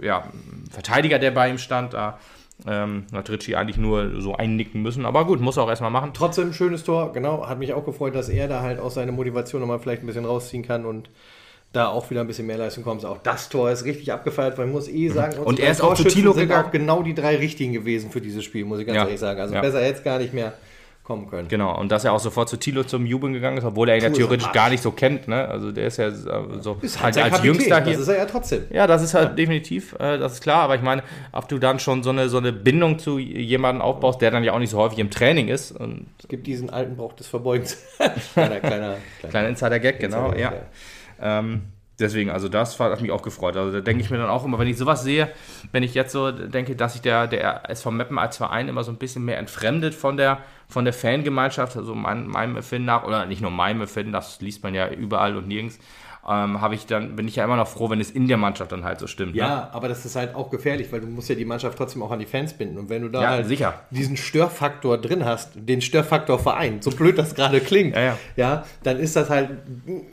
ja, 0.01 0.23
Verteidiger, 0.69 1.19
der 1.19 1.31
bei 1.31 1.49
ihm 1.49 1.57
stand. 1.57 1.93
Da 1.93 2.17
ähm, 2.67 3.05
hat 3.13 3.29
Ritchie 3.29 3.55
eigentlich 3.55 3.77
nur 3.77 4.21
so 4.21 4.35
einnicken 4.35 4.81
müssen, 4.81 5.05
aber 5.05 5.25
gut, 5.25 5.41
muss 5.41 5.57
er 5.57 5.63
auch 5.63 5.69
erstmal 5.69 5.91
machen. 5.91 6.11
Trotzdem 6.13 6.53
schönes 6.53 6.83
Tor, 6.83 7.11
genau. 7.13 7.47
Hat 7.47 7.59
mich 7.59 7.73
auch 7.73 7.85
gefreut, 7.85 8.15
dass 8.15 8.29
er 8.29 8.47
da 8.47 8.61
halt 8.61 8.79
auch 8.79 8.91
seine 8.91 9.11
Motivation 9.11 9.61
nochmal 9.61 9.79
vielleicht 9.79 10.03
ein 10.03 10.07
bisschen 10.07 10.25
rausziehen 10.25 10.63
kann 10.63 10.85
und 10.85 11.09
da 11.73 11.87
auch 11.87 12.09
wieder 12.09 12.21
ein 12.21 12.27
bisschen 12.27 12.47
mehr 12.47 12.57
Leistung 12.57 12.83
kommt. 12.83 13.05
Auch 13.05 13.19
das 13.19 13.49
Tor 13.49 13.71
ist 13.71 13.85
richtig 13.85 14.11
abgefeiert, 14.11 14.57
weil 14.57 14.67
ich 14.67 14.73
muss 14.73 14.89
eh 14.89 15.07
sagen, 15.09 15.37
und 15.39 15.59
er 15.59 15.71
ist 15.71 15.81
auch 15.81 15.93
zu 15.93 16.03
Tilo 16.03 16.33
gegangen. 16.33 16.65
auch 16.65 16.71
genau 16.71 17.01
die 17.01 17.13
drei 17.13 17.37
richtigen 17.37 17.71
gewesen 17.71 18.11
für 18.11 18.21
dieses 18.21 18.43
Spiel, 18.43 18.65
muss 18.65 18.79
ich 18.79 18.85
ganz 18.85 18.97
ja. 18.97 19.03
ehrlich 19.05 19.19
sagen. 19.19 19.39
Also 19.39 19.55
ja. 19.55 19.61
besser 19.61 19.85
jetzt 19.85 20.03
gar 20.03 20.19
nicht 20.19 20.33
mehr 20.33 20.53
kommen 21.03 21.29
können. 21.29 21.47
Genau, 21.47 21.77
und 21.79 21.91
dass 21.91 22.05
er 22.05 22.13
auch 22.13 22.19
sofort 22.19 22.47
zu 22.47 22.57
Tilo 22.57 22.83
zum 22.83 23.05
Jubeln 23.05 23.33
gegangen 23.33 23.57
ist, 23.57 23.63
obwohl 23.63 23.89
er 23.89 23.97
ihn 23.97 24.03
ja 24.03 24.09
theoretisch 24.09 24.51
gar 24.51 24.69
nicht 24.69 24.83
so 24.83 24.91
kennt. 24.91 25.27
Ne? 25.27 25.47
Also 25.47 25.71
der 25.71 25.87
ist 25.87 25.97
ja 25.97 26.11
so 26.11 26.77
ist 26.81 27.01
halt 27.01 27.17
als, 27.17 27.33
als 27.33 27.43
Jüngster 27.43 27.83
hier. 27.83 27.93
Das 27.93 28.01
ist 28.01 28.07
er 28.07 28.17
ja 28.17 28.25
trotzdem. 28.25 28.65
Ja, 28.69 28.85
das 28.85 29.01
ist 29.01 29.13
halt 29.13 29.29
ja. 29.29 29.35
definitiv, 29.35 29.93
äh, 29.93 30.17
das 30.17 30.33
ist 30.33 30.41
klar. 30.41 30.63
Aber 30.63 30.75
ich 30.75 30.81
meine, 30.81 31.03
ob 31.31 31.47
du 31.47 31.57
dann 31.57 31.79
schon 31.79 32.03
so 32.03 32.11
eine, 32.11 32.29
so 32.29 32.37
eine 32.37 32.53
Bindung 32.53 32.99
zu 32.99 33.17
jemandem 33.17 33.81
aufbaust, 33.81 34.21
der 34.21 34.31
dann 34.31 34.43
ja 34.43 34.53
auch 34.53 34.59
nicht 34.59 34.69
so 34.69 34.77
häufig 34.77 34.99
im 34.99 35.09
Training 35.09 35.47
ist. 35.47 35.71
Und 35.71 36.07
es 36.19 36.27
gibt 36.27 36.45
diesen 36.47 36.69
alten 36.69 36.95
Brauch 36.95 37.13
des 37.13 37.27
Verbeugens. 37.27 37.77
kleiner, 38.33 38.59
kleiner, 38.59 38.97
kleiner 39.27 39.49
Insider-Gag, 39.49 39.99
genau, 39.99 40.27
Insider 40.27 40.39
ja. 40.39 40.53
Ähm, 41.21 41.61
deswegen, 41.99 42.29
also 42.31 42.49
das 42.49 42.79
hat 42.79 43.01
mich 43.01 43.11
auch 43.11 43.21
gefreut. 43.21 43.55
Also 43.55 43.71
da 43.71 43.81
denke 43.81 44.03
ich 44.03 44.09
mir 44.09 44.17
dann 44.17 44.29
auch 44.29 44.43
immer, 44.43 44.59
wenn 44.59 44.67
ich 44.67 44.77
sowas 44.77 45.03
sehe, 45.03 45.29
wenn 45.71 45.83
ich 45.83 45.93
jetzt 45.93 46.11
so 46.11 46.31
denke, 46.31 46.75
dass 46.75 46.93
sich 46.93 47.01
der, 47.01 47.27
der 47.27 47.69
SV 47.69 47.91
Meppen 47.91 48.19
als 48.19 48.37
Verein 48.37 48.67
immer 48.67 48.83
so 48.83 48.91
ein 48.91 48.97
bisschen 48.97 49.23
mehr 49.23 49.37
entfremdet 49.37 49.93
von 49.93 50.17
der, 50.17 50.39
von 50.67 50.83
der 50.85 50.93
Fangemeinschaft, 50.93 51.77
also 51.77 51.95
mein, 51.95 52.27
meinem 52.27 52.57
Empfinden 52.57 52.85
nach, 52.85 53.03
oder 53.03 53.25
nicht 53.25 53.41
nur 53.41 53.51
meinem 53.51 53.81
Empfinden, 53.81 54.11
das 54.11 54.41
liest 54.41 54.63
man 54.63 54.73
ja 54.73 54.89
überall 54.89 55.37
und 55.37 55.47
nirgends, 55.47 55.79
ähm, 56.27 56.61
habe 56.61 56.75
ich 56.75 56.85
dann, 56.85 57.15
bin 57.15 57.27
ich 57.27 57.35
ja 57.35 57.43
immer 57.43 57.55
noch 57.55 57.67
froh, 57.67 57.89
wenn 57.89 57.99
es 57.99 58.11
in 58.11 58.27
der 58.27 58.37
Mannschaft 58.37 58.71
dann 58.71 58.83
halt 58.83 58.99
so 58.99 59.07
stimmt. 59.07 59.35
Ja, 59.35 59.47
ne? 59.47 59.73
aber 59.73 59.87
das 59.87 60.05
ist 60.05 60.15
halt 60.15 60.35
auch 60.35 60.51
gefährlich, 60.51 60.91
weil 60.91 61.01
du 61.01 61.07
musst 61.07 61.29
ja 61.29 61.35
die 61.35 61.45
Mannschaft 61.45 61.77
trotzdem 61.77 62.03
auch 62.03 62.11
an 62.11 62.19
die 62.19 62.25
Fans 62.25 62.53
binden. 62.53 62.77
Und 62.77 62.89
wenn 62.89 63.01
du 63.01 63.09
da 63.09 63.21
ja, 63.21 63.29
halt 63.29 63.47
sicher. 63.47 63.73
diesen 63.89 64.17
Störfaktor 64.17 64.99
drin 64.99 65.25
hast, 65.25 65.51
den 65.55 65.81
Störfaktor 65.81 66.37
Verein, 66.37 66.81
so 66.81 66.91
blöd 66.91 67.17
das 67.17 67.33
gerade 67.33 67.59
klingt, 67.59 67.95
ja, 67.95 68.01
ja. 68.01 68.17
ja, 68.35 68.65
dann 68.83 68.99
ist 68.99 69.15
das 69.15 69.29
halt 69.29 69.49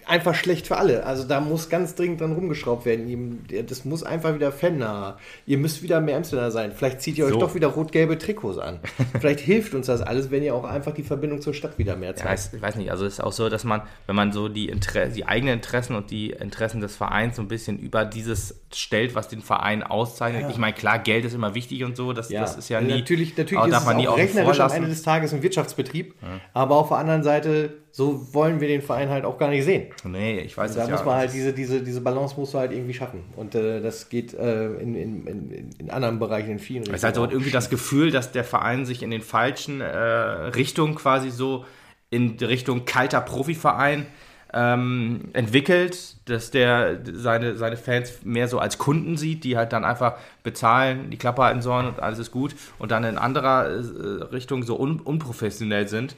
einfach 0.07 0.35
schlecht 0.35 0.67
für 0.67 0.79
alle. 0.79 1.05
Also 1.05 1.25
da 1.25 1.41
muss 1.41 1.69
ganz 1.69 1.95
dringend 1.95 2.23
dran 2.23 2.33
rumgeschraubt 2.33 2.87
werden. 2.87 3.45
Das 3.69 3.85
muss 3.85 4.03
einfach 4.03 4.35
wieder 4.35 4.51
fannah. 4.51 5.19
Ihr 5.45 5.59
müsst 5.59 5.83
wieder 5.83 6.01
mehr 6.01 6.17
Amsterdamer 6.17 6.51
sein. 6.51 6.73
Vielleicht 6.75 7.03
zieht 7.03 7.19
ihr 7.19 7.27
euch 7.27 7.33
so. 7.33 7.41
doch 7.41 7.55
wieder 7.55 7.69
rot-gelbe 7.69 8.17
Trikots 8.17 8.59
an. 8.59 8.81
Vielleicht 9.21 9.41
hilft 9.41 9.75
uns 9.75 9.87
das 9.87 10.01
alles, 10.01 10.31
wenn 10.31 10.43
ihr 10.43 10.55
auch 10.55 10.65
einfach 10.65 10.93
die 10.93 11.03
Verbindung 11.03 11.43
zur 11.43 11.53
Stadt 11.53 11.79
wieder 11.79 11.97
mehr 11.97 12.17
zeigt. 12.17 12.53
Ja, 12.53 12.57
ich 12.57 12.63
weiß 12.63 12.77
nicht, 12.77 12.91
also 12.91 13.05
es 13.05 13.15
ist 13.15 13.21
auch 13.21 13.33
so, 13.33 13.49
dass 13.51 13.65
man, 13.65 13.83
wenn 14.07 14.17
man 14.17 14.33
so 14.33 14.49
die, 14.49 14.69
Inter 14.69 15.07
die 15.07 15.27
eigenen 15.27 15.55
Interessen 15.55 15.98
und 15.99 16.11
die 16.11 16.31
Interessen 16.31 16.81
des 16.81 16.97
Vereins 16.97 17.37
so 17.37 17.43
ein 17.43 17.49
bisschen 17.49 17.79
über 17.79 18.05
dieses 18.05 18.63
stellt, 18.73 19.15
was 19.15 19.29
den 19.29 19.43
Verein 19.43 19.83
auszeichnet. 19.83 20.43
Ja. 20.43 20.51
Ich 20.51 20.57
meine, 20.57 20.73
klar, 20.73 20.99
Geld 20.99 21.25
ist 21.25 21.35
immer 21.35 21.55
wichtig 21.55 21.85
und 21.85 21.97
so, 21.97 22.13
das, 22.13 22.31
ja. 22.31 22.41
das 22.41 22.57
ist 22.57 22.69
ja 22.69 22.81
nie. 22.81 22.99
Natürlich, 22.99 23.37
natürlich 23.37 23.65
ist 23.65 23.73
darf 23.73 23.85
man 23.85 23.97
es 23.97 24.03
nie 24.03 24.09
auch 24.09 24.17
rechnerisch 24.17 24.61
am 24.61 24.73
Ende 24.73 24.89
des 24.89 25.03
Tages 25.03 25.35
ein 25.35 25.43
Wirtschaftsbetrieb, 25.43 26.15
ja. 26.23 26.29
aber 26.55 26.77
auf 26.77 26.89
der 26.89 26.99
anderen 26.99 27.23
Seite, 27.23 27.75
so 27.91 28.33
wollen 28.33 28.61
wir 28.61 28.69
den 28.69 28.81
Verein 28.81 29.11
halt 29.11 29.25
auch 29.25 29.39
gar 29.39 29.51
nicht 29.51 29.65
sehen. 29.65 29.89
Nee, 30.05 30.41
ich 30.41 30.57
weiß 30.57 30.71
es 30.71 30.77
Da 30.77 30.89
muss 30.89 31.05
man 31.05 31.17
halt 31.17 31.33
diese, 31.33 31.53
diese, 31.53 31.83
diese 31.83 32.01
Balance 32.01 32.37
musst 32.39 32.55
du 32.55 32.59
halt 32.59 32.73
irgendwie 32.73 32.95
schaffen. 32.95 33.25
Und 33.37 33.55
äh, 33.55 33.81
das 33.81 34.09
geht 34.09 34.35
äh, 34.35 34.75
in, 34.75 34.95
in, 34.95 35.27
in, 35.27 35.71
in, 35.79 35.91
anderen 35.91 36.19
Bereichen, 36.19 36.51
in 36.51 36.59
vielen 36.59 36.79
Richtungen. 36.79 36.95
Es 36.95 37.01
ist 37.01 37.05
halt 37.05 37.17
so 37.17 37.25
irgendwie 37.25 37.51
das 37.51 37.71
Gefühl, 37.71 38.11
dass 38.13 38.31
der 38.33 38.45
Verein 38.45 38.87
sich 38.87 39.03
in 39.03 39.11
den 39.11 39.23
falschen 39.23 39.81
äh, 39.81 39.87
Richtungen 39.87 40.95
quasi 40.95 41.31
so 41.31 41.65
in 42.11 42.37
Richtung 42.41 42.85
kalter 42.85 43.21
Profiverein 43.21 44.07
ähm, 44.55 45.29
entwickelt, 45.35 46.17
dass 46.29 46.51
der 46.51 47.01
seine, 47.13 47.57
seine 47.57 47.77
Fans 47.77 48.21
mehr 48.25 48.49
so 48.49 48.59
als 48.59 48.79
Kunden 48.79 49.17
sieht, 49.17 49.45
die 49.45 49.57
halt 49.57 49.73
dann 49.73 49.85
einfach 49.85 50.15
bezahlen, 50.43 51.11
die 51.11 51.19
Klappe 51.19 51.43
halten 51.43 51.61
sollen 51.61 51.87
und 51.87 52.01
alles 52.01 52.19
ist 52.19 52.31
gut 52.31 52.55
und 52.79 52.91
dann 52.91 53.05
in 53.05 53.19
anderer 53.19 53.67
äh, 53.67 54.23
Richtung 54.33 54.63
so 54.63 54.79
un 54.79 55.01
unprofessionell 55.01 55.89
sind. 55.89 56.17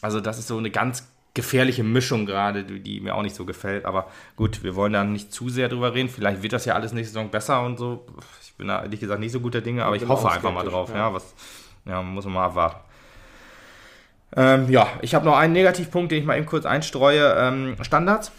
Also 0.00 0.20
das 0.20 0.38
ist 0.38 0.48
so 0.48 0.56
eine 0.56 0.70
ganz 0.70 1.06
gefährliche 1.34 1.84
Mischung 1.84 2.24
gerade, 2.24 2.64
die, 2.64 3.00
mir 3.00 3.14
auch 3.14 3.22
nicht 3.22 3.36
so 3.36 3.44
gefällt. 3.44 3.84
Aber 3.84 4.08
gut, 4.36 4.64
wir 4.64 4.74
wollen 4.74 4.94
da 4.94 5.04
nicht 5.04 5.32
zu 5.32 5.50
sehr 5.50 5.68
drüber 5.68 5.94
reden. 5.94 6.08
Vielleicht 6.08 6.42
wird 6.42 6.54
das 6.54 6.64
ja 6.64 6.74
alles 6.74 6.92
nächste 6.92 7.12
Saison 7.12 7.30
besser 7.30 7.62
und 7.62 7.78
so. 7.78 8.06
Ich 8.42 8.54
bin 8.54 8.68
da 8.68 8.82
ehrlich 8.82 9.00
gesagt 9.00 9.20
nicht 9.20 9.32
so 9.32 9.40
guter 9.40 9.60
Dinge, 9.60 9.84
aber 9.84 9.96
ich, 9.96 10.02
ich 10.02 10.08
hoffe 10.08 10.30
einfach 10.30 10.52
mal 10.52 10.64
drauf. 10.64 10.88
Ja. 10.90 10.96
ja, 10.96 11.12
was, 11.12 11.34
ja, 11.84 12.02
muss 12.02 12.24
man 12.24 12.34
mal 12.34 12.46
abwarten. 12.46 12.85
Ähm, 14.34 14.68
ja, 14.70 14.88
ich 15.02 15.14
habe 15.14 15.24
noch 15.24 15.36
einen 15.36 15.52
Negativpunkt, 15.52 16.10
den 16.10 16.18
ich 16.18 16.24
mal 16.24 16.36
eben 16.36 16.46
kurz 16.46 16.66
einstreue. 16.66 17.36
Ähm, 17.38 17.76
Standards. 17.82 18.32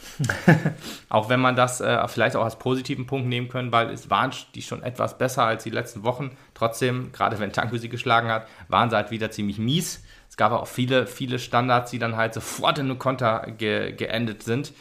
auch 1.09 1.29
wenn 1.29 1.39
man 1.39 1.55
das 1.55 1.79
äh, 1.79 2.07
vielleicht 2.07 2.35
auch 2.35 2.43
als 2.43 2.59
positiven 2.59 3.07
Punkt 3.07 3.27
nehmen 3.27 3.47
können, 3.47 3.71
weil 3.71 3.89
es 3.89 4.09
waren 4.09 4.31
die 4.53 4.61
schon 4.61 4.83
etwas 4.83 5.17
besser 5.17 5.43
als 5.43 5.63
die 5.63 5.69
letzten 5.69 6.03
Wochen. 6.03 6.31
Trotzdem, 6.53 7.11
gerade 7.13 7.39
wenn 7.39 7.53
Tanku 7.53 7.77
sie 7.77 7.89
geschlagen 7.89 8.29
hat, 8.29 8.47
waren 8.67 8.89
sie 8.89 8.95
halt 8.95 9.11
wieder 9.11 9.31
ziemlich 9.31 9.59
mies. 9.59 10.03
Es 10.29 10.35
gab 10.35 10.51
auch 10.51 10.67
viele, 10.67 11.07
viele 11.07 11.39
Standards, 11.39 11.91
die 11.91 11.99
dann 11.99 12.17
halt 12.17 12.33
sofort 12.33 12.79
in 12.79 12.87
eine 12.87 12.95
Konter 12.95 13.47
ge 13.57 13.93
geendet 13.93 14.43
sind. 14.43 14.73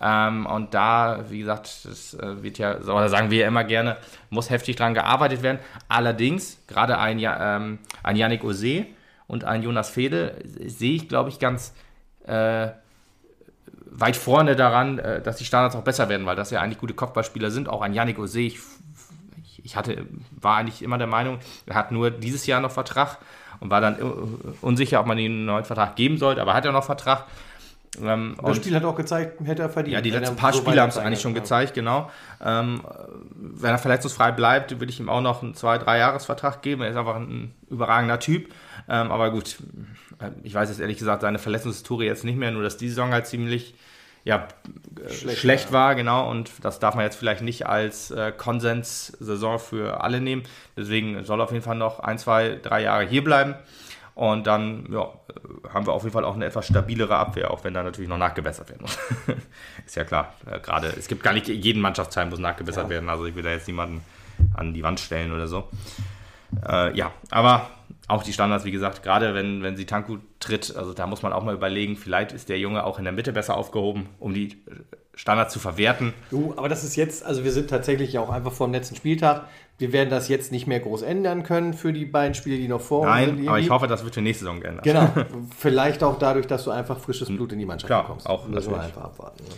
Ähm, 0.00 0.46
und 0.46 0.74
da, 0.74 1.24
wie 1.28 1.38
gesagt, 1.38 1.84
das 1.84 2.14
äh, 2.14 2.42
wird 2.42 2.58
ja, 2.58 2.78
oder 2.78 3.08
sagen 3.08 3.30
wir 3.30 3.38
ja 3.38 3.48
immer 3.48 3.64
gerne, 3.64 3.96
muss 4.30 4.50
heftig 4.50 4.76
dran 4.76 4.94
gearbeitet 4.94 5.42
werden. 5.42 5.60
Allerdings, 5.88 6.58
gerade 6.66 6.98
ein, 6.98 7.20
ähm, 7.20 7.78
ein 8.02 8.16
Yannick 8.16 8.42
Ose, 8.42 8.86
und 9.26 9.44
ein 9.44 9.62
Jonas 9.62 9.88
Fede 9.88 10.36
sehe 10.44 10.94
ich, 10.94 11.08
glaube 11.08 11.30
ich, 11.30 11.38
ganz 11.38 11.74
äh, 12.26 12.68
weit 13.86 14.16
vorne 14.16 14.56
daran, 14.56 14.98
äh, 14.98 15.22
dass 15.22 15.36
die 15.36 15.44
Standards 15.44 15.76
auch 15.76 15.84
besser 15.84 16.08
werden, 16.08 16.26
weil 16.26 16.36
das 16.36 16.50
ja 16.50 16.60
eigentlich 16.60 16.78
gute 16.78 16.94
Kopfballspieler 16.94 17.50
sind. 17.50 17.68
Auch 17.68 17.82
ein 17.82 17.94
Yannick 17.94 18.18
Ose, 18.18 18.40
ich, 18.40 18.58
ich 19.62 19.76
hatte, 19.76 20.06
war 20.30 20.56
eigentlich 20.56 20.82
immer 20.82 20.98
der 20.98 21.06
Meinung, 21.06 21.38
er 21.66 21.76
hat 21.76 21.92
nur 21.92 22.10
dieses 22.10 22.46
Jahr 22.46 22.60
noch 22.60 22.70
Vertrag 22.70 23.18
und 23.60 23.70
war 23.70 23.80
dann 23.80 23.96
unsicher, 24.60 25.00
ob 25.00 25.06
man 25.06 25.18
ihm 25.18 25.32
einen 25.32 25.44
neuen 25.46 25.64
Vertrag 25.64 25.96
geben 25.96 26.18
sollte, 26.18 26.42
aber 26.42 26.52
er 26.52 26.56
hat 26.56 26.64
ja 26.64 26.72
noch 26.72 26.84
Vertrag. 26.84 27.26
Ähm, 28.02 28.36
das 28.42 28.56
Spiel 28.56 28.74
hat 28.74 28.84
auch 28.84 28.96
gezeigt, 28.96 29.40
hätte 29.46 29.62
er 29.62 29.70
verdient. 29.70 29.94
Ja, 29.94 30.00
die 30.00 30.10
letzten 30.10 30.36
paar 30.36 30.52
so 30.52 30.60
Spiele 30.60 30.80
haben 30.80 30.88
es 30.88 30.98
eigentlich 30.98 31.20
schon 31.20 31.34
gezeigt, 31.34 31.74
genau. 31.74 32.10
Ähm, 32.44 32.82
wenn 33.36 33.70
er 33.70 33.78
verletzungsfrei 33.78 34.32
bleibt, 34.32 34.78
würde 34.78 34.90
ich 34.90 35.00
ihm 35.00 35.08
auch 35.08 35.20
noch 35.20 35.42
einen 35.42 35.54
zwei, 35.54 35.78
drei 35.78 35.98
Jahresvertrag 35.98 36.62
geben. 36.62 36.82
Er 36.82 36.90
ist 36.90 36.96
einfach 36.96 37.16
ein 37.16 37.54
überragender 37.70 38.18
Typ. 38.18 38.52
Ähm, 38.88 39.10
aber 39.10 39.30
gut, 39.30 39.56
äh, 40.20 40.30
ich 40.42 40.54
weiß 40.54 40.68
jetzt 40.68 40.80
ehrlich 40.80 40.98
gesagt 40.98 41.22
seine 41.22 41.38
Verletzungshistorie 41.38 42.06
jetzt 42.06 42.24
nicht 42.24 42.36
mehr, 42.36 42.50
nur 42.50 42.62
dass 42.62 42.76
die 42.76 42.88
Saison 42.88 43.12
halt 43.12 43.26
ziemlich 43.26 43.74
ja, 44.24 44.48
schlecht, 45.08 45.38
schlecht 45.38 45.72
war, 45.72 45.90
ja. 45.90 45.94
genau. 45.94 46.30
Und 46.30 46.50
das 46.62 46.78
darf 46.78 46.94
man 46.94 47.04
jetzt 47.04 47.16
vielleicht 47.16 47.42
nicht 47.42 47.66
als 47.66 48.10
äh, 48.10 48.32
Konsenssaison 48.32 49.58
für 49.58 50.02
alle 50.02 50.20
nehmen. 50.20 50.42
Deswegen 50.76 51.24
soll 51.24 51.40
er 51.40 51.44
auf 51.44 51.52
jeden 51.52 51.64
Fall 51.64 51.76
noch 51.76 52.00
ein, 52.00 52.18
zwei, 52.18 52.58
drei 52.60 52.82
Jahre 52.82 53.04
hier 53.04 53.22
bleiben. 53.22 53.54
Und 54.14 54.46
dann 54.46 54.86
ja, 54.92 55.12
haben 55.72 55.86
wir 55.86 55.92
auf 55.92 56.02
jeden 56.04 56.12
Fall 56.12 56.24
auch 56.24 56.36
eine 56.36 56.44
etwas 56.44 56.66
stabilere 56.66 57.16
Abwehr, 57.16 57.50
auch 57.50 57.64
wenn 57.64 57.74
da 57.74 57.82
natürlich 57.82 58.08
noch 58.08 58.18
nachgebessert 58.18 58.68
werden 58.68 58.82
muss. 58.82 58.96
ist 59.86 59.96
ja 59.96 60.04
klar. 60.04 60.34
Äh, 60.46 60.60
Gerade, 60.60 60.88
es 60.88 61.08
gibt 61.08 61.22
gar 61.22 61.32
nicht 61.32 61.48
jeden 61.48 61.82
Mannschaftsteil 61.82 62.26
muss 62.26 62.38
nachgebessert 62.38 62.84
ja. 62.84 62.90
werden. 62.90 63.08
Also 63.08 63.26
ich 63.26 63.34
will 63.34 63.42
da 63.42 63.50
jetzt 63.50 63.66
niemanden 63.66 64.04
an 64.54 64.72
die 64.72 64.82
Wand 64.82 65.00
stellen 65.00 65.32
oder 65.32 65.48
so. 65.48 65.68
Äh, 66.68 66.96
ja, 66.96 67.12
aber 67.30 67.70
auch 68.06 68.22
die 68.22 68.32
Standards, 68.32 68.64
wie 68.64 68.70
gesagt, 68.70 69.02
gerade 69.02 69.34
wenn, 69.34 69.62
wenn 69.62 69.76
sie 69.76 69.86
Tanku 69.86 70.18
tritt, 70.38 70.76
also 70.76 70.92
da 70.92 71.06
muss 71.06 71.22
man 71.22 71.32
auch 71.32 71.42
mal 71.42 71.54
überlegen, 71.54 71.96
vielleicht 71.96 72.32
ist 72.32 72.48
der 72.48 72.58
Junge 72.58 72.84
auch 72.84 72.98
in 72.98 73.04
der 73.04 73.12
Mitte 73.12 73.32
besser 73.32 73.56
aufgehoben, 73.56 74.08
um 74.18 74.34
die 74.34 74.62
Standards 75.16 75.52
zu 75.52 75.58
verwerten. 75.58 76.12
Du, 76.30 76.54
aber 76.56 76.68
das 76.68 76.84
ist 76.84 76.96
jetzt, 76.96 77.24
also 77.24 77.44
wir 77.44 77.52
sind 77.52 77.70
tatsächlich 77.70 78.18
auch 78.18 78.30
einfach 78.30 78.52
vor 78.52 78.66
dem 78.66 78.72
letzten 78.72 78.96
Spieltag. 78.96 79.44
Wir 79.78 79.92
werden 79.92 80.10
das 80.10 80.28
jetzt 80.28 80.52
nicht 80.52 80.66
mehr 80.66 80.80
groß 80.80 81.02
ändern 81.02 81.42
können 81.42 81.74
für 81.74 81.92
die 81.92 82.04
beiden 82.04 82.34
Spiele, 82.34 82.56
die 82.56 82.68
noch 82.68 82.80
vor 82.80 83.00
uns 83.00 83.16
sind. 83.18 83.36
Nein, 83.36 83.48
aber 83.48 83.58
ich 83.58 83.70
hoffe, 83.70 83.86
das 83.86 84.04
wird 84.04 84.14
für 84.14 84.22
nächste 84.22 84.44
Saison 84.44 84.60
geändert. 84.60 84.84
Genau. 84.84 85.08
Vielleicht 85.58 86.02
auch 86.02 86.18
dadlich, 86.18 86.46
dass 86.46 86.64
du 86.64 86.70
einfach 86.70 86.98
frisches 86.98 87.28
Blut 87.28 87.52
in 87.52 87.58
die 87.58 87.66
Mannschaft 87.66 87.88
Klar, 87.88 88.02
bekommst. 88.02 88.28
Auch 88.28 88.46
Müssen 88.46 88.70
wir 88.70 88.80
einfach 88.80 89.04
abwarten. 89.04 89.42
Ne? 89.44 89.50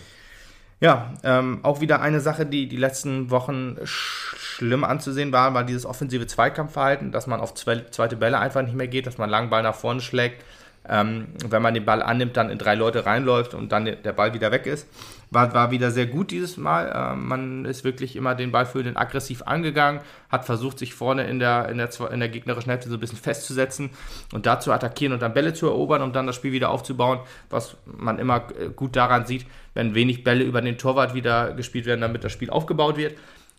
Ja, 0.81 1.15
ähm, 1.23 1.61
auch 1.63 1.81
wieder 1.81 2.03
eine 2.03 2.21
Sache, 2.21 2.45
die 2.45 2.69
die 2.69 2.77
letzten 2.77 3.31
Wochen 3.31 3.79
schlimm 3.85 4.85
anzusehen 4.85 5.33
war, 5.33 5.55
war 5.55 5.65
dieses 5.65 5.87
offensive 5.87 6.27
Zweikampfverhalten, 6.27 7.13
dass 7.13 7.27
man 7.27 7.41
auf 7.41 7.55
zweite 7.55 8.17
Bälle 8.17 8.39
einfach 8.39 8.63
nicht 8.63 8.75
mehr 8.75 8.89
geht, 8.89 9.07
dass 9.07 9.17
man 9.17 9.31
langen 9.31 9.49
Ball 9.49 9.63
nach 9.63 9.75
vorne 9.75 10.01
schlägt. 10.01 10.45
Ähm, 10.89 11.29
wenn 11.49 11.63
man 11.63 11.75
den 11.75 11.85
Ball 11.85 12.03
annimmt, 12.03 12.37
dann 12.37 12.51
in 12.51 12.59
drei 12.59 12.75
Leute 12.75 13.07
reinläuft 13.07 13.55
und 13.55 13.73
dann 13.73 13.85
der 13.87 14.13
Ball 14.13 14.35
wieder 14.35 14.53
weg 14.53 14.67
ist. 14.67 14.87
War, 15.31 15.53
war 15.55 15.71
wieder 15.71 15.91
sehr 15.91 16.07
gut 16.07 16.31
dieses 16.31 16.57
Mal. 16.57 16.87
Äh, 16.87 17.17
man 17.17 17.65
ist 17.65 17.85
wirklich 17.85 18.17
immer 18.17 18.35
den 18.35 18.53
Ball 18.53 18.67
für 18.67 18.83
den 18.83 18.97
aggressiv 18.97 19.43
angegangen, 19.43 20.01
hat 20.29 20.45
versucht, 20.45 20.79
sich 20.79 20.95
vorne 20.95 21.25
in 21.25 21.39
der, 21.39 21.69
in 21.69 21.79
der, 21.79 21.91
in 22.11 22.21
der 22.21 22.29
gegnerischen 22.29 22.71
Hälfte 22.71 22.89
so 22.89 22.95
ein 22.95 23.01
bisschen 23.01 23.19
festzusetzen 23.19 23.91
und 24.33 24.47
da 24.47 24.61
zu 24.61 24.73
attackieren 24.73 25.13
und 25.13 25.23
dann 25.23 25.35
Bälle 25.35 25.53
zu 25.53 25.67
erobern, 25.67 26.03
um 26.03 26.13
dann 26.13 26.27
das 26.27 26.37
Spiel 26.37 26.53
wieder 26.53 26.71
aufzubauen, 26.71 27.21
was 27.51 27.77
man 27.87 28.19
immer 28.19 28.47
äh, 28.59 28.69
gut 28.69 28.97
daran 28.97 29.27
sieht, 29.27 29.47
wenn 29.75 29.95
wenig 29.95 30.25
Bälle 30.25 30.45
über 30.45 30.61
den 30.61 30.79
Torwart 30.79 31.15
wieder 31.15 31.53
gespielt 31.55 31.87
werden, 31.87 32.01
damit 32.01 32.25
das 32.25 32.33
Spiel 32.33 32.51
aufgebaut 32.51 32.97
wird 32.97 33.17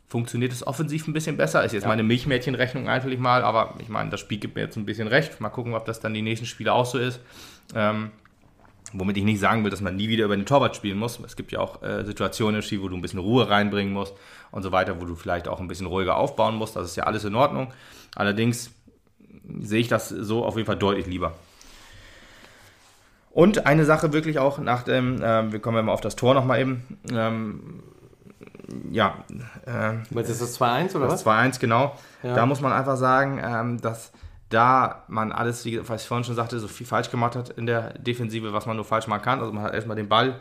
funktioniert 0.07 0.53
es 0.53 0.65
offensiv 0.65 1.07
ein 1.07 1.13
bisschen 1.13 1.38
besser. 1.38 1.63
Ist 1.63 1.74
jetzt 1.74 1.84
ja. 1.84 1.89
meine 1.89 2.03
Milchmädchenrechnung 2.03 2.88
eigentlich 2.88 3.20
mal, 3.20 3.43
aber 3.43 3.76
ich 3.80 3.89
meine, 3.89 4.09
das 4.09 4.22
Spiel 4.22 4.38
gibt 4.38 4.55
mir 4.55 4.61
jetzt 4.61 4.78
ein 4.78 4.86
bisschen 4.86 5.07
recht. 5.07 5.41
Mal 5.41 5.49
gucken, 5.49 5.74
ob 5.74 5.86
das 5.86 5.99
dann 5.99 6.13
die 6.13 6.22
nächsten 6.22 6.45
Spiele 6.45 6.74
auch 6.74 6.86
so 6.86 6.97
ist. 6.97 7.20
Ähm, 7.76 8.11
womit 8.94 9.18
ich 9.18 9.24
nicht 9.24 9.40
sagen 9.40 9.64
will, 9.64 9.72
dass 9.72 9.82
man 9.82 9.96
nie 9.96 10.10
wieder 10.10 10.26
über 10.26 10.36
den 10.36 10.46
Torwart 10.46 10.76
spielen 10.76 10.98
muss. 10.98 11.20
Es 11.26 11.36
gibt 11.36 11.52
ja 11.52 11.60
auch 11.60 11.82
äh, 11.84 12.04
Situationen 12.04 12.58
im 12.58 12.62
Spiel, 12.62 12.82
wo 12.82 12.88
du 12.88 12.96
ein 12.96 13.02
bisschen 13.02 13.20
Ruhe 13.20 13.50
reinbringen 13.50 13.94
musst 13.94 14.14
und 14.52 14.64
so 14.64 14.72
weiter, 14.72 15.00
wo 15.02 15.06
du 15.06 15.16
vielleicht 15.16 15.48
auch 15.48 15.60
ein 15.60 15.68
bisschen 15.68 15.88
ruhiger 15.88 16.18
aufbauen 16.18 16.56
musst. 16.56 16.76
Das 16.76 16.86
ist 16.86 16.96
ja 16.96 17.04
alles 17.04 17.24
in 17.24 17.36
Ordnung. 17.36 17.74
Allerdings 18.16 18.72
sehe 19.60 19.80
ich 19.80 19.88
das 19.88 20.10
so 20.10 20.46
auf 20.46 20.56
jeden 20.56 20.66
Fall 20.66 20.78
deutlich 20.78 21.08
lieber. 21.08 21.34
Und 23.32 23.68
eine 23.68 23.86
Sache 23.86 24.14
wirklich 24.14 24.40
auch 24.40 24.58
nach 24.58 24.84
dem, 24.84 25.22
äh, 25.22 25.52
wir 25.52 25.60
kommen 25.60 25.78
ja 25.78 25.84
mal 25.84 25.92
auf 25.92 26.02
das 26.02 26.16
Tor 26.16 26.34
nochmal 26.34 26.60
eben, 26.60 26.98
ähm, 27.12 27.84
ja. 28.92 29.24
Äh, 29.66 29.94
Was 30.10 30.30
ist 30.30 30.42
das 30.42 30.60
2-1 30.60 30.96
oder 30.96 31.08
das 31.08 31.26
was? 31.26 31.34
2-1, 31.34 31.60
genau. 31.60 31.96
Ja. 32.24 32.36
Da 32.36 32.46
muss 32.46 32.62
man 32.62 32.72
einfach 32.72 32.98
sagen, 32.98 33.40
ähm, 33.44 33.80
dass 33.80 34.12
da 34.50 35.04
man 35.08 35.32
alles, 35.32 35.66
wie 35.66 35.88
was 35.88 36.04
ich 36.04 36.08
vorhin 36.08 36.24
schon 36.24 36.36
sagte, 36.36 36.60
so 36.60 36.68
viel 36.68 36.88
falsch 36.88 37.12
gemacht 37.12 37.36
hat 37.36 37.50
in 37.50 37.66
der 37.66 37.98
Defensive, 38.00 38.54
was 38.54 38.66
man 38.66 38.76
nur 38.76 38.86
falsch 38.86 39.08
machen 39.08 39.22
kann. 39.22 39.39
Also 39.39 39.52
man 39.52 39.64
hat 39.64 39.74
erstmal 39.74 39.98
den 39.98 40.08
Ball 40.08 40.39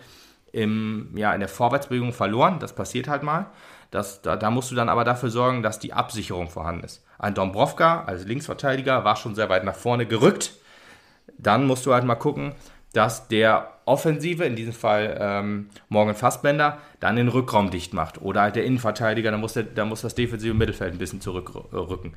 im, 0.53 1.11
ja, 1.15 1.33
in 1.35 1.41
der 1.41 1.49
Vorwärtsbewegung 1.49 2.13
verloren. 2.13 2.59
Das 2.61 2.75
passiert 2.75 3.09
halt 3.09 3.23
mal. 3.23 3.47
Das, 3.91 4.23
da, 4.23 4.37
da, 4.37 4.51
musst 4.51 4.71
du 4.71 4.75
dann 4.75 4.89
aber 4.89 5.05
dafür 5.05 5.31
sorgen, 5.31 5.63
dass 5.63 5.79
die 5.79 5.93
Absicherung 5.93 6.49
vorhanden 6.49 6.85
ist. 6.85 7.05
Ein 7.19 7.35
Dombrovka 7.35 8.05
als 8.05 8.25
Linksverteidiger 8.25 9.05
war 9.05 9.17
schon 9.17 9.35
sehr 9.35 9.49
weit 9.49 9.65
nach 9.65 9.75
vorne 9.75 10.07
gerückt. 10.07 10.55
Dann 11.39 11.67
musst 11.67 11.87
du 11.87 11.93
halt 11.93 12.05
mal 12.05 12.15
gucken, 12.15 12.55
dass 12.93 13.29
der 13.29 13.73
Offensive, 13.85 14.45
in 14.45 14.57
diesem 14.57 14.73
Fall 14.73 15.17
ähm, 15.21 15.69
Morgan 15.89 16.15
Fassbender, 16.15 16.79
dann 16.99 17.17
den 17.17 17.29
Rückraum 17.29 17.71
dicht 17.71 17.93
macht. 17.93 18.21
Oder 18.21 18.43
halt 18.43 18.57
der 18.57 18.65
Innenverteidiger, 18.65 19.31
da 19.31 19.37
muss, 19.37 19.53
der, 19.53 19.65
da 19.65 19.85
muss 19.85 20.01
das 20.01 20.15
defensive 20.15 20.55
Mittelfeld 20.55 20.95
ein 20.95 20.99
bisschen 20.99 21.21
zurückrücken. 21.21 22.15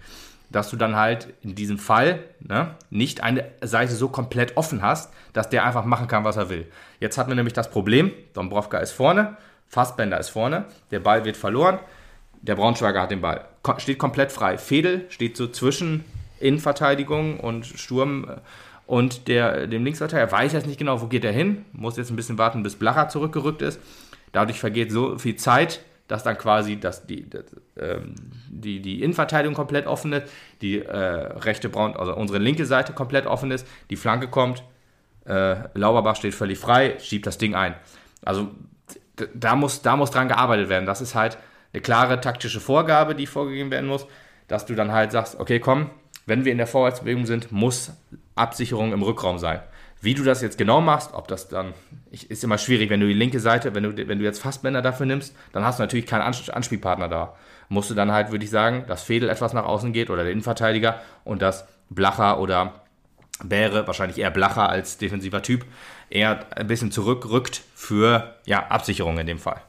Dass 0.50 0.70
du 0.70 0.78
dann 0.78 0.95
halt 0.95 1.34
in 1.41 1.54
diesem 1.54 1.78
Fall 1.78 2.24
ne, 2.39 2.76
nicht 2.89 3.22
eine 3.22 3.45
Seite 3.62 3.93
so 3.93 4.10
komplett 4.10 4.58
offen 4.58 4.82
hast, 4.82 5.14
dass 5.34 5.50
der 5.50 5.64
einfach 5.64 5.86
machen 5.86 6.08
kann, 6.08 6.24
was 6.24 6.38
er 6.38 6.50
will. 6.50 6.66
Jetzt 7.00 7.18
hat 7.18 7.28
man 7.28 7.38
nämlich 7.38 7.54
das 7.54 7.70
Problem, 7.70 8.12
Dombrovka 8.34 8.80
ist 8.80 8.91
vorne, 8.91 9.38
Fassbender 9.68 10.20
ist 10.20 10.30
vorne, 10.30 10.66
der 10.89 11.00
Ball 11.00 11.24
wird 11.26 11.38
verloren, 11.38 11.80
der 12.41 12.56
Braunschweiger 12.56 13.02
hat 13.02 13.12
den 13.12 13.22
Ball, 13.22 13.45
steht 13.78 14.00
komplett 14.00 14.32
frei. 14.32 14.58
Fedel 14.58 15.06
steht 15.10 15.38
so 15.38 15.47
zwischen 15.47 16.04
Innenverteidigung 16.39 17.39
und 17.39 17.66
Sturm 17.66 18.26
äh, 18.28 18.38
und 18.88 19.28
der, 19.28 19.68
dem 19.68 19.86
Linksverteidiger 19.86 20.32
weiß 20.32 20.54
jetzt 20.54 20.66
nicht 20.66 20.80
genau, 20.80 21.00
wo 21.00 21.06
geht 21.06 21.24
er 21.24 21.32
hin, 21.32 21.64
muss 21.74 21.97
jetzt 21.97 22.10
ein 22.10 22.16
bisschen 22.16 22.39
warten, 22.39 22.64
bis 22.64 22.76
Blacher 22.76 23.08
zurückgerückt 23.08 23.62
ist. 23.62 23.80
Dadurch 24.32 24.60
vergeht 24.60 24.91
so 24.91 25.20
viel 25.20 25.36
Zeit, 25.36 25.82
dass 26.10 26.24
dann 26.24 26.38
quasi 26.38 26.78
dass 26.80 27.05
die, 27.05 27.30
das, 27.30 27.45
ähm, 27.78 28.16
die, 28.49 28.82
die 28.82 29.01
Innenverteidigung 29.01 29.55
komplett 29.55 29.88
offen 29.88 30.12
ist, 30.12 30.26
die 30.62 30.80
äh, 30.80 30.97
rechte 30.97 31.70
Braun, 31.70 31.95
also 31.95 32.14
unsere 32.16 32.39
linke 32.39 32.66
Seite 32.66 32.91
komplett 32.91 33.26
offen 33.28 33.51
ist, 33.51 33.66
die 33.89 33.95
Flanke 33.95 34.28
kommt, 34.28 34.64
äh, 35.26 35.55
Lauberbach 35.76 36.16
steht 36.16 36.34
völlig 36.34 36.57
frei, 36.57 36.97
schiebt 36.99 37.28
das 37.28 37.38
Ding 37.38 37.55
ein. 37.55 37.76
Also 38.26 38.49
da 39.34 39.55
muss, 39.55 39.82
da 39.82 39.95
muss 39.95 40.12
dran 40.12 40.28
gearbeitet 40.28 40.68
werden. 40.68 40.86
Das 40.86 40.99
ist 40.99 41.14
halt 41.14 41.38
eine 41.74 41.82
klare 41.82 42.20
taktische 42.20 42.60
Vorgabe, 42.60 43.14
die 43.14 43.28
vorgegeben 43.28 43.70
werden 43.70 43.88
muss, 43.88 44.07
dass 44.47 44.66
du 44.66 44.74
dann 44.74 44.91
halt 44.91 45.12
sagst, 45.12 45.39
okay, 45.39 45.60
komm, 45.60 45.91
wenn 46.26 46.43
wir 46.43 46.51
in 46.51 46.57
der 46.57 46.68
Vorwärtsbewegung 46.68 47.28
sind, 47.28 47.51
muss 47.51 47.91
Absicherung 48.36 48.93
im 48.93 49.03
Rückraum 49.03 49.38
sein. 49.38 49.60
Wie 50.02 50.14
du 50.14 50.24
das 50.24 50.41
jetzt 50.41 50.58
genau 50.58 50.80
machst, 50.80 51.14
ob 51.14 51.28
das 51.28 51.50
dann, 51.50 51.74
ist 52.10 52.43
immer 52.43 52.58
schwierig, 52.58 52.89
wenn 52.89 53.02
du 53.02 53.08
die 53.08 53.14
linke 53.14 53.39
Seite, 53.39 53.76
wenn 53.76 53.84
du, 53.84 54.08
wenn 54.08 54.20
du 54.20 54.24
jetzt 54.24 54.39
Fassbänder 54.41 54.82
dafür 54.82 55.06
nimmst, 55.06 55.36
dann 55.52 55.66
hast 55.66 55.80
du 55.80 55.84
natürlich 55.84 56.06
keinen 56.06 56.22
Anspielpartner 56.22 57.10
da. 57.10 57.36
Musst 57.68 57.89
du 57.89 57.95
dann 57.95 58.12
halt, 58.12 58.32
würde 58.32 58.45
ich 58.45 58.50
sagen, 58.50 58.86
dass 58.88 59.04
Fedel 59.04 59.30
etwas 59.30 59.54
nach 59.54 59.66
außen 59.66 59.91
geht 59.91 60.10
oder 60.10 60.24
der 60.24 60.32
Innenverteidiger 60.32 61.02
und 61.26 61.41
dass 61.41 61.68
Blacher 61.89 62.39
oder 62.39 62.82
Bäre, 63.43 63.88
wahrscheinlich 63.88 64.18
eher 64.18 64.32
Blacher 64.32 64.70
als 64.70 64.97
defensiver 64.97 65.41
Typ, 65.41 65.66
eher 66.10 66.45
ein 66.56 66.68
bisschen 66.68 66.91
zurückrückt 66.91 67.62
für 67.76 68.36
ja, 68.45 68.68
Absicherung 68.68 69.18
in 69.20 69.28
dem 69.28 69.39
Fall. 69.39 69.62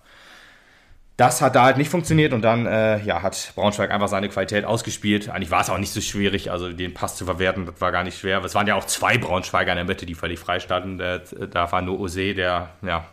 Das 1.20 1.42
hat 1.42 1.54
da 1.54 1.64
halt 1.64 1.76
nicht 1.76 1.90
funktioniert 1.90 2.32
und 2.32 2.40
dann 2.40 2.64
äh, 2.64 2.98
ja, 3.04 3.20
hat 3.20 3.52
Braunschweig 3.54 3.90
einfach 3.90 4.08
seine 4.08 4.30
Qualität 4.30 4.64
ausgespielt. 4.64 5.28
Eigentlich 5.28 5.50
war 5.50 5.60
es 5.60 5.68
auch 5.68 5.76
nicht 5.76 5.92
so 5.92 6.00
schwierig, 6.00 6.50
also 6.50 6.72
den 6.72 6.94
Pass 6.94 7.16
zu 7.16 7.26
verwerten, 7.26 7.66
das 7.66 7.78
war 7.78 7.92
gar 7.92 8.04
nicht 8.04 8.18
schwer. 8.18 8.42
Es 8.42 8.54
waren 8.54 8.66
ja 8.66 8.74
auch 8.74 8.86
zwei 8.86 9.18
Braunschweiger 9.18 9.70
in 9.70 9.76
der 9.76 9.84
Mitte, 9.84 10.06
die 10.06 10.14
völlig 10.14 10.38
frei 10.38 10.60
standen. 10.60 10.96
Da 10.96 11.72
war 11.72 11.82
nur 11.82 12.00
Ose, 12.00 12.32
der 12.32 12.70
ja, 12.80 13.04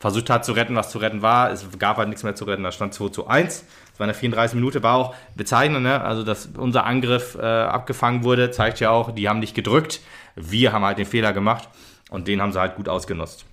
versucht 0.00 0.30
hat 0.30 0.44
zu 0.44 0.50
retten, 0.50 0.74
was 0.74 0.90
zu 0.90 0.98
retten 0.98 1.22
war. 1.22 1.52
Es 1.52 1.64
gab 1.78 1.96
halt 1.98 2.08
nichts 2.08 2.24
mehr 2.24 2.34
zu 2.34 2.44
retten, 2.44 2.64
da 2.64 2.72
stand 2.72 2.92
2 2.92 3.10
zu 3.10 3.28
1. 3.28 3.64
Das 3.90 4.00
war 4.00 4.06
in 4.06 4.08
der 4.08 4.16
34 4.16 4.56
Minute, 4.56 4.82
war 4.82 4.96
auch 4.96 5.14
bezeichnend, 5.36 5.84
ne? 5.84 6.00
also 6.00 6.24
dass 6.24 6.46
unser 6.56 6.84
Angriff 6.84 7.36
äh, 7.36 7.44
abgefangen 7.44 8.24
wurde, 8.24 8.50
zeigt 8.50 8.80
ja 8.80 8.90
auch, 8.90 9.12
die 9.12 9.28
haben 9.28 9.38
nicht 9.38 9.54
gedrückt. 9.54 10.00
Wir 10.34 10.72
haben 10.72 10.84
halt 10.84 10.98
den 10.98 11.06
Fehler 11.06 11.32
gemacht 11.32 11.68
und 12.10 12.26
den 12.26 12.42
haben 12.42 12.50
sie 12.50 12.58
halt 12.58 12.74
gut 12.74 12.88
ausgenutzt. 12.88 13.46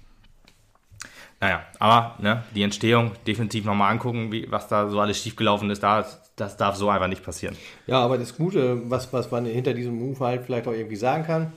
Naja, 1.42 1.64
aber 1.80 2.16
ne, 2.20 2.44
die 2.54 2.62
Entstehung 2.62 3.12
definitiv 3.26 3.66
nochmal 3.66 3.92
angucken, 3.92 4.32
wie, 4.32 4.50
was 4.52 4.68
da 4.68 4.88
so 4.90 5.00
alles 5.00 5.22
schiefgelaufen 5.22 5.72
ist. 5.72 5.82
Da, 5.82 6.06
das 6.36 6.56
darf 6.56 6.76
so 6.76 6.88
einfach 6.88 7.08
nicht 7.08 7.24
passieren. 7.24 7.58
Ja, 7.88 7.98
aber 8.00 8.20
das 8.20 8.38
Gute, 8.38 8.90
was, 8.90 9.12
was 9.12 9.32
man 9.32 9.46
hinter 9.46 9.74
diesem 9.74 9.98
Move 9.98 10.20
halt 10.24 10.44
vielleicht 10.46 10.68
auch 10.68 10.74
irgendwie 10.74 10.96
sagen 10.96 11.26
kann, 11.26 11.52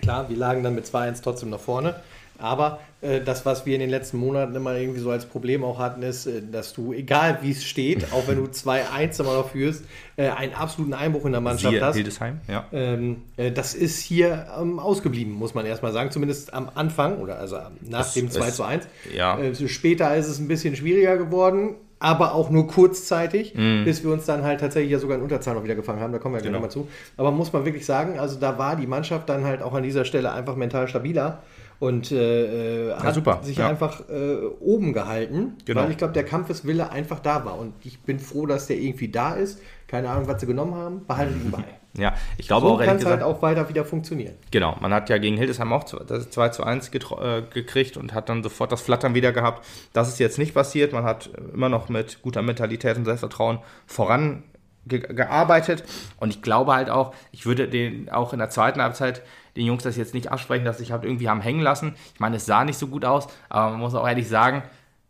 klar, 0.00 0.30
wir 0.30 0.36
lagen 0.36 0.62
dann 0.62 0.74
mit 0.74 0.86
2-1 0.86 1.22
trotzdem 1.22 1.50
nach 1.50 1.60
vorne. 1.60 1.94
Aber 2.38 2.80
äh, 3.00 3.20
das, 3.20 3.46
was 3.46 3.66
wir 3.66 3.74
in 3.74 3.80
den 3.80 3.90
letzten 3.90 4.18
Monaten 4.18 4.54
immer 4.54 4.76
irgendwie 4.76 5.00
so 5.00 5.10
als 5.10 5.26
Problem 5.26 5.64
auch 5.64 5.78
hatten, 5.78 6.02
ist, 6.02 6.26
äh, 6.26 6.42
dass 6.50 6.72
du, 6.72 6.92
egal 6.92 7.38
wie 7.42 7.50
es 7.50 7.64
steht, 7.64 8.06
auch 8.12 8.28
wenn 8.28 8.36
du 8.36 8.44
2-1 8.44 9.20
immer 9.20 9.34
noch 9.34 9.50
führst, 9.50 9.84
äh, 10.16 10.28
einen 10.28 10.54
absoluten 10.54 10.94
Einbruch 10.94 11.24
in 11.24 11.32
der 11.32 11.40
Mannschaft 11.40 11.72
Siehe 11.72 11.84
hast. 11.84 11.96
Hildesheim, 11.96 12.40
ja. 12.48 12.66
Ähm, 12.72 13.22
äh, 13.36 13.52
das 13.52 13.74
ist 13.74 14.00
hier 14.00 14.46
ähm, 14.60 14.78
ausgeblieben, 14.78 15.32
muss 15.32 15.54
man 15.54 15.66
erstmal 15.66 15.92
sagen. 15.92 16.10
Zumindest 16.10 16.52
am 16.54 16.70
Anfang 16.74 17.18
oder 17.18 17.38
also 17.38 17.58
nach 17.82 18.06
es, 18.06 18.14
dem 18.14 18.30
2 18.30 18.64
1. 18.64 18.88
Ja. 19.14 19.38
Äh, 19.38 19.68
später 19.68 20.14
ist 20.16 20.28
es 20.28 20.38
ein 20.38 20.48
bisschen 20.48 20.76
schwieriger 20.76 21.16
geworden 21.16 21.76
aber 21.98 22.34
auch 22.34 22.50
nur 22.50 22.66
kurzzeitig, 22.66 23.54
mm. 23.54 23.84
bis 23.84 24.04
wir 24.04 24.12
uns 24.12 24.26
dann 24.26 24.42
halt 24.44 24.60
tatsächlich 24.60 24.92
ja 24.92 24.98
sogar 24.98 25.16
in 25.16 25.22
Unterzahl 25.22 25.54
noch 25.54 25.64
wieder 25.64 25.74
gefangen 25.74 26.00
haben. 26.00 26.12
Da 26.12 26.18
kommen 26.18 26.34
wir 26.34 26.40
ja 26.40 26.44
genau. 26.44 26.60
gleich 26.60 26.74
nochmal 26.74 26.88
zu. 26.88 26.88
Aber 27.16 27.30
muss 27.30 27.52
man 27.52 27.64
wirklich 27.64 27.86
sagen, 27.86 28.18
also 28.18 28.38
da 28.38 28.58
war 28.58 28.76
die 28.76 28.86
Mannschaft 28.86 29.28
dann 29.28 29.44
halt 29.44 29.62
auch 29.62 29.72
an 29.72 29.82
dieser 29.82 30.04
Stelle 30.04 30.32
einfach 30.32 30.56
mental 30.56 30.88
stabiler 30.88 31.42
und 31.78 32.10
äh, 32.10 32.90
äh, 32.90 32.94
hat 32.94 33.14
super. 33.14 33.40
sich 33.42 33.58
ja. 33.58 33.68
einfach 33.68 34.08
äh, 34.08 34.36
oben 34.60 34.92
gehalten, 34.92 35.54
genau. 35.64 35.82
weil 35.82 35.90
ich 35.90 35.98
glaube, 35.98 36.14
der 36.14 36.24
Kampfeswille 36.24 36.90
einfach 36.90 37.20
da 37.20 37.44
war. 37.44 37.58
Und 37.58 37.74
ich 37.84 38.00
bin 38.00 38.18
froh, 38.18 38.46
dass 38.46 38.66
der 38.66 38.78
irgendwie 38.78 39.08
da 39.08 39.34
ist. 39.34 39.60
Keine 39.86 40.08
Ahnung, 40.08 40.26
was 40.26 40.40
sie 40.40 40.46
genommen 40.46 40.74
haben, 40.74 41.06
behalten 41.06 41.40
ihn 41.44 41.50
bei. 41.50 41.64
Ja, 41.98 42.12
ich 42.36 42.46
glaube 42.46 42.66
so 42.66 42.74
auch 42.74 42.84
kann 42.84 42.98
es 42.98 43.06
halt 43.06 43.22
auch 43.22 43.40
weiter 43.40 43.70
wieder 43.70 43.86
funktionieren. 43.86 44.34
Genau, 44.50 44.76
man 44.80 44.92
hat 44.92 45.08
ja 45.08 45.16
gegen 45.16 45.38
Hildesheim 45.38 45.72
auch 45.72 45.84
das 45.84 46.28
2 46.28 46.50
zu 46.50 46.62
1 46.62 46.90
äh, 46.90 47.42
gekriegt 47.50 47.96
und 47.96 48.12
hat 48.12 48.28
dann 48.28 48.42
sofort 48.42 48.70
das 48.70 48.82
Flattern 48.82 49.14
wieder 49.14 49.32
gehabt. 49.32 49.66
Das 49.94 50.08
ist 50.08 50.18
jetzt 50.18 50.38
nicht 50.38 50.52
passiert. 50.52 50.92
Man 50.92 51.04
hat 51.04 51.30
immer 51.54 51.70
noch 51.70 51.88
mit 51.88 52.20
guter 52.20 52.42
Mentalität 52.42 52.98
und 52.98 53.06
Selbstvertrauen 53.06 53.60
voran 53.86 54.42
gearbeitet 54.86 55.84
und 56.18 56.30
ich 56.30 56.42
glaube 56.42 56.72
halt 56.72 56.90
auch, 56.90 57.12
ich 57.32 57.44
würde 57.44 57.66
den 57.66 58.08
auch 58.08 58.32
in 58.32 58.38
der 58.38 58.50
zweiten 58.50 58.80
Halbzeit 58.80 59.22
den 59.56 59.66
Jungs 59.66 59.82
das 59.82 59.96
jetzt 59.96 60.14
nicht 60.14 60.30
absprechen, 60.30 60.64
dass 60.64 60.78
sich 60.78 60.92
halt 60.92 61.04
irgendwie 61.04 61.28
haben 61.28 61.40
hängen 61.40 61.60
lassen. 61.60 61.94
Ich 62.14 62.20
meine, 62.20 62.36
es 62.36 62.46
sah 62.46 62.64
nicht 62.64 62.78
so 62.78 62.86
gut 62.86 63.04
aus, 63.04 63.26
aber 63.48 63.70
man 63.70 63.80
muss 63.80 63.94
auch 63.94 64.06
ehrlich 64.06 64.28
sagen, 64.28 64.62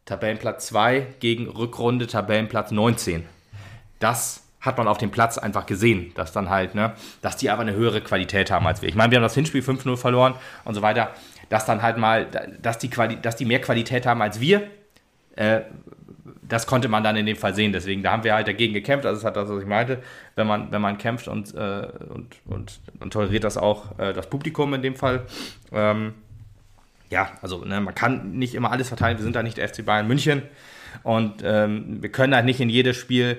Tabellenplatz 0.06 0.68
2 0.68 1.06
gegen 1.20 1.48
Rückrunde 1.48 2.06
Tabellenplatz 2.06 2.70
19. 2.70 3.24
Das 3.98 4.44
hat 4.60 4.78
man 4.78 4.88
auf 4.88 4.98
dem 4.98 5.10
Platz 5.10 5.38
einfach 5.38 5.66
gesehen, 5.66 6.12
dass 6.14 6.32
dann 6.32 6.48
halt, 6.48 6.74
ne, 6.74 6.92
dass 7.22 7.36
die 7.36 7.50
aber 7.50 7.62
eine 7.62 7.74
höhere 7.74 8.00
Qualität 8.00 8.50
haben 8.50 8.66
als 8.66 8.82
wir. 8.82 8.88
Ich 8.88 8.94
meine, 8.94 9.10
wir 9.10 9.16
haben 9.16 9.22
das 9.22 9.34
Hinspiel 9.34 9.62
5-0 9.62 9.96
verloren 9.96 10.34
und 10.64 10.74
so 10.74 10.82
weiter, 10.82 11.10
dass 11.48 11.66
dann 11.66 11.82
halt 11.82 11.98
mal, 11.98 12.26
dass 12.60 12.78
die, 12.78 12.90
Quali 12.90 13.20
dass 13.20 13.36
die 13.36 13.44
mehr 13.44 13.60
Qualität 13.60 14.06
haben 14.06 14.22
als 14.22 14.40
wir, 14.40 14.62
äh, 15.36 15.62
das 16.48 16.66
konnte 16.66 16.88
man 16.88 17.02
dann 17.02 17.16
in 17.16 17.26
dem 17.26 17.36
Fall 17.36 17.54
sehen. 17.54 17.72
Deswegen, 17.72 18.02
da 18.02 18.12
haben 18.12 18.24
wir 18.24 18.34
halt 18.34 18.46
dagegen 18.46 18.72
gekämpft. 18.72 19.06
Also, 19.06 19.20
das 19.20 19.24
hat 19.24 19.36
das, 19.36 19.48
was 19.48 19.62
ich 19.62 19.68
meinte. 19.68 20.02
Wenn 20.34 20.46
man, 20.46 20.70
wenn 20.70 20.80
man 20.80 20.98
kämpft 20.98 21.28
und, 21.28 21.54
äh, 21.54 21.88
und, 22.08 22.36
und, 22.44 22.80
und, 23.00 23.12
toleriert 23.12 23.44
das 23.44 23.56
auch 23.56 23.98
äh, 23.98 24.12
das 24.12 24.28
Publikum 24.28 24.72
in 24.74 24.82
dem 24.82 24.96
Fall. 24.96 25.22
Ähm, 25.72 26.14
ja, 27.10 27.30
also 27.42 27.64
ne, 27.64 27.80
man 27.80 27.94
kann 27.94 28.32
nicht 28.32 28.54
immer 28.54 28.70
alles 28.70 28.88
verteilen. 28.88 29.18
Wir 29.18 29.24
sind 29.24 29.36
da 29.36 29.42
nicht 29.42 29.56
der 29.56 29.68
FC 29.68 29.84
Bayern 29.84 30.06
München. 30.06 30.42
Und 31.02 31.42
ähm, 31.44 32.02
wir 32.02 32.10
können 32.10 32.34
halt 32.34 32.44
nicht 32.44 32.60
in 32.60 32.68
jedes 32.68 32.96
Spiel 32.96 33.38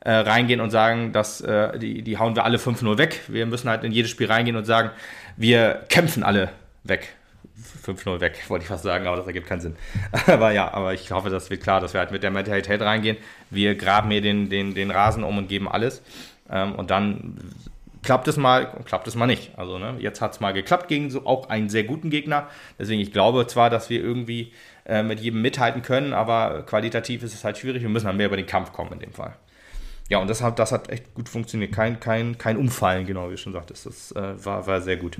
äh, 0.00 0.12
reingehen 0.12 0.60
und 0.60 0.70
sagen, 0.70 1.12
dass 1.12 1.40
äh, 1.40 1.78
die, 1.78 2.02
die 2.02 2.18
hauen 2.18 2.36
wir 2.36 2.44
alle 2.44 2.58
5-0 2.58 2.98
weg. 2.98 3.20
Wir 3.28 3.46
müssen 3.46 3.68
halt 3.68 3.84
in 3.84 3.92
jedes 3.92 4.10
Spiel 4.10 4.26
reingehen 4.26 4.56
und 4.56 4.64
sagen, 4.64 4.90
wir 5.36 5.84
kämpfen 5.88 6.22
alle 6.22 6.50
weg. 6.84 7.14
5-0 7.78 8.20
weg, 8.20 8.42
wollte 8.48 8.64
ich 8.64 8.68
fast 8.68 8.84
sagen, 8.84 9.06
aber 9.06 9.16
das 9.16 9.26
ergibt 9.26 9.46
keinen 9.46 9.60
Sinn. 9.60 9.76
aber 10.26 10.52
ja, 10.52 10.72
aber 10.72 10.94
ich 10.94 11.10
hoffe, 11.10 11.30
das 11.30 11.50
wird 11.50 11.62
klar, 11.62 11.80
dass 11.80 11.94
wir 11.94 12.00
halt 12.00 12.10
mit 12.10 12.22
der 12.22 12.30
Mentalität 12.30 12.80
reingehen. 12.80 13.16
Wir 13.50 13.74
graben 13.74 14.10
hier 14.10 14.20
den, 14.20 14.50
den, 14.50 14.74
den 14.74 14.90
Rasen 14.90 15.24
um 15.24 15.38
und 15.38 15.48
geben 15.48 15.68
alles. 15.68 16.02
Ähm, 16.50 16.74
und 16.74 16.90
dann 16.90 17.38
klappt 18.02 18.28
es 18.28 18.36
mal, 18.36 18.66
klappt 18.84 19.06
es 19.08 19.14
mal 19.14 19.26
nicht. 19.26 19.56
Also 19.58 19.78
ne, 19.78 19.96
jetzt 19.98 20.20
hat 20.20 20.32
es 20.32 20.40
mal 20.40 20.52
geklappt 20.52 20.88
gegen 20.88 21.10
so 21.10 21.26
auch 21.26 21.48
einen 21.48 21.68
sehr 21.68 21.84
guten 21.84 22.10
Gegner. 22.10 22.48
Deswegen, 22.78 23.00
ich 23.00 23.12
glaube 23.12 23.46
zwar, 23.46 23.70
dass 23.70 23.90
wir 23.90 24.00
irgendwie 24.00 24.52
äh, 24.86 25.02
mit 25.02 25.20
jedem 25.20 25.42
mithalten 25.42 25.82
können, 25.82 26.12
aber 26.12 26.62
qualitativ 26.62 27.22
ist 27.22 27.34
es 27.34 27.44
halt 27.44 27.58
schwierig. 27.58 27.82
Wir 27.82 27.88
müssen 27.88 28.06
halt 28.06 28.16
mehr 28.16 28.26
über 28.26 28.36
den 28.36 28.46
Kampf 28.46 28.72
kommen 28.72 28.92
in 28.92 29.00
dem 29.00 29.12
Fall. 29.12 29.34
Ja, 30.08 30.18
und 30.18 30.28
das 30.28 30.42
hat, 30.42 30.58
das 30.58 30.72
hat 30.72 30.88
echt 30.88 31.12
gut 31.12 31.28
funktioniert. 31.28 31.72
Kein, 31.72 32.00
kein, 32.00 32.38
kein 32.38 32.56
Umfallen, 32.56 33.06
genau 33.06 33.26
wie 33.26 33.32
du 33.32 33.36
schon 33.36 33.52
sagtest. 33.52 33.86
Das 33.86 34.12
äh, 34.12 34.44
war, 34.44 34.66
war 34.66 34.80
sehr 34.80 34.96
gut. 34.96 35.18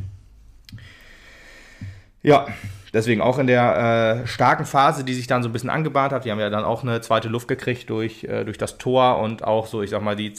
Ja, 2.22 2.46
deswegen 2.92 3.20
auch 3.20 3.38
in 3.38 3.46
der 3.46 4.22
äh, 4.22 4.26
starken 4.26 4.64
Phase, 4.64 5.04
die 5.04 5.14
sich 5.14 5.26
dann 5.26 5.42
so 5.42 5.48
ein 5.48 5.52
bisschen 5.52 5.70
angebahnt 5.70 6.12
hat. 6.12 6.24
Die 6.24 6.30
haben 6.30 6.40
ja 6.40 6.50
dann 6.50 6.64
auch 6.64 6.82
eine 6.82 7.00
zweite 7.00 7.28
Luft 7.28 7.48
gekriegt 7.48 7.88
durch, 7.90 8.24
äh, 8.24 8.44
durch 8.44 8.58
das 8.58 8.78
Tor 8.78 9.18
und 9.18 9.44
auch 9.44 9.66
so, 9.66 9.82
ich 9.82 9.90
sag 9.90 10.02
mal, 10.02 10.16
die 10.16 10.28
äh, 10.28 10.32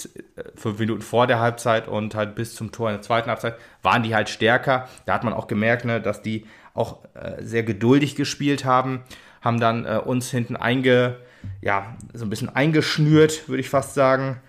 fünf 0.55 0.79
Minuten 0.79 1.01
vor 1.01 1.27
der 1.27 1.39
Halbzeit 1.39 1.87
und 1.87 2.15
halt 2.15 2.35
bis 2.35 2.55
zum 2.55 2.71
Tor 2.71 2.89
in 2.89 2.95
der 2.95 3.01
zweiten 3.01 3.29
Halbzeit 3.29 3.55
waren 3.81 4.03
die 4.03 4.13
halt 4.13 4.29
stärker. 4.29 4.87
Da 5.05 5.13
hat 5.13 5.23
man 5.23 5.33
auch 5.33 5.47
gemerkt, 5.47 5.85
ne, 5.85 6.01
dass 6.01 6.21
die 6.21 6.45
auch 6.73 7.03
äh, 7.13 7.43
sehr 7.43 7.63
geduldig 7.63 8.15
gespielt 8.15 8.65
haben, 8.65 9.01
haben 9.41 9.59
dann 9.59 9.85
äh, 9.85 9.99
uns 10.03 10.29
hinten 10.31 10.55
einge, 10.55 11.17
ja, 11.61 11.95
so 12.13 12.25
ein 12.25 12.29
bisschen 12.29 12.53
eingeschnürt, 12.53 13.47
würde 13.47 13.61
ich 13.61 13.69
fast 13.69 13.93
sagen. 13.93 14.41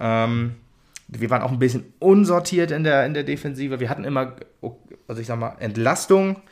Ähm, 0.00 0.56
wir 1.06 1.30
waren 1.30 1.42
auch 1.42 1.52
ein 1.52 1.58
bisschen 1.58 1.92
unsortiert 1.98 2.70
in 2.70 2.84
der, 2.84 3.06
in 3.06 3.14
der 3.14 3.22
Defensive. 3.22 3.80
Wir 3.80 3.90
hatten 3.90 4.04
immer, 4.04 4.34
also 5.06 5.20
ich 5.20 5.26
sag 5.26 5.38
mal, 5.38 5.56
Entlastung 5.60 6.42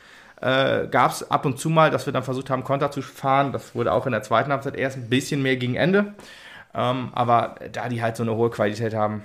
äh, 0.41 0.87
gab 0.87 1.11
es 1.11 1.29
ab 1.29 1.45
und 1.45 1.59
zu 1.59 1.69
mal, 1.69 1.91
dass 1.91 2.05
wir 2.05 2.13
dann 2.13 2.23
versucht 2.23 2.49
haben, 2.49 2.63
Konter 2.63 2.91
zu 2.91 3.01
fahren. 3.01 3.51
Das 3.51 3.75
wurde 3.75 3.93
auch 3.93 4.05
in 4.05 4.11
der 4.11 4.23
zweiten 4.23 4.51
Halbzeit 4.51 4.75
erst 4.75 4.97
ein 4.97 5.09
bisschen 5.09 5.41
mehr 5.41 5.55
gegen 5.55 5.75
Ende. 5.75 6.13
Ähm, 6.73 7.09
aber 7.13 7.55
da 7.71 7.89
die 7.89 8.01
halt 8.01 8.15
so 8.15 8.23
eine 8.23 8.35
hohe 8.35 8.49
Qualität 8.49 8.93
haben, 8.93 9.23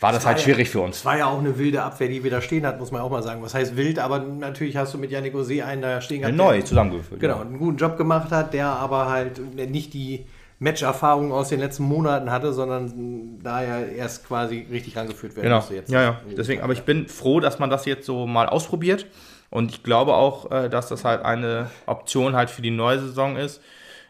war 0.00 0.10
das, 0.10 0.20
das 0.20 0.26
halt 0.26 0.36
war 0.38 0.44
schwierig 0.44 0.68
ja, 0.68 0.72
für 0.72 0.80
uns. 0.80 0.98
Es 0.98 1.04
war 1.04 1.16
ja 1.16 1.26
auch 1.26 1.38
eine 1.38 1.58
wilde 1.58 1.82
Abwehr, 1.82 2.08
die 2.08 2.24
wir 2.24 2.30
da 2.30 2.40
stehen 2.40 2.66
hatten, 2.66 2.78
muss 2.78 2.90
man 2.90 3.00
auch 3.02 3.10
mal 3.10 3.22
sagen. 3.22 3.42
Was 3.42 3.54
heißt 3.54 3.76
wild, 3.76 3.98
aber 3.98 4.18
natürlich 4.18 4.76
hast 4.76 4.94
du 4.94 4.98
mit 4.98 5.10
Yannick 5.10 5.34
Ose 5.34 5.64
einen 5.64 5.82
da 5.82 6.00
stehen 6.00 6.20
gehabt. 6.20 6.36
Neu 6.36 6.60
zusammengeführt. 6.62 7.20
Genau, 7.20 7.40
einen 7.40 7.58
guten 7.58 7.76
Job 7.76 7.96
gemacht 7.96 8.30
hat, 8.30 8.52
der 8.52 8.66
aber 8.66 9.08
halt 9.08 9.40
nicht 9.54 9.94
die 9.94 10.26
Matcherfahrung 10.58 11.32
aus 11.32 11.48
den 11.48 11.58
letzten 11.58 11.84
Monaten 11.84 12.30
hatte, 12.30 12.52
sondern 12.52 13.40
da 13.42 13.62
ja 13.62 13.80
erst 13.80 14.26
quasi 14.26 14.66
richtig 14.70 14.96
rangeführt 14.96 15.34
werden 15.34 15.46
genau. 15.46 15.56
musste. 15.56 15.74
Jetzt 15.74 15.90
ja, 15.90 16.02
ja. 16.02 16.20
Deswegen, 16.36 16.62
aber 16.62 16.72
ich 16.72 16.82
bin 16.82 17.08
froh, 17.08 17.40
dass 17.40 17.58
man 17.58 17.70
das 17.70 17.84
jetzt 17.84 18.06
so 18.06 18.26
mal 18.26 18.48
ausprobiert. 18.48 19.06
Und 19.52 19.70
ich 19.70 19.82
glaube 19.82 20.14
auch, 20.14 20.50
äh, 20.50 20.70
dass 20.70 20.88
das 20.88 21.04
halt 21.04 21.22
eine 21.22 21.70
Option 21.84 22.34
halt 22.34 22.48
für 22.48 22.62
die 22.62 22.70
neue 22.70 22.98
Saison 22.98 23.36
ist. 23.36 23.60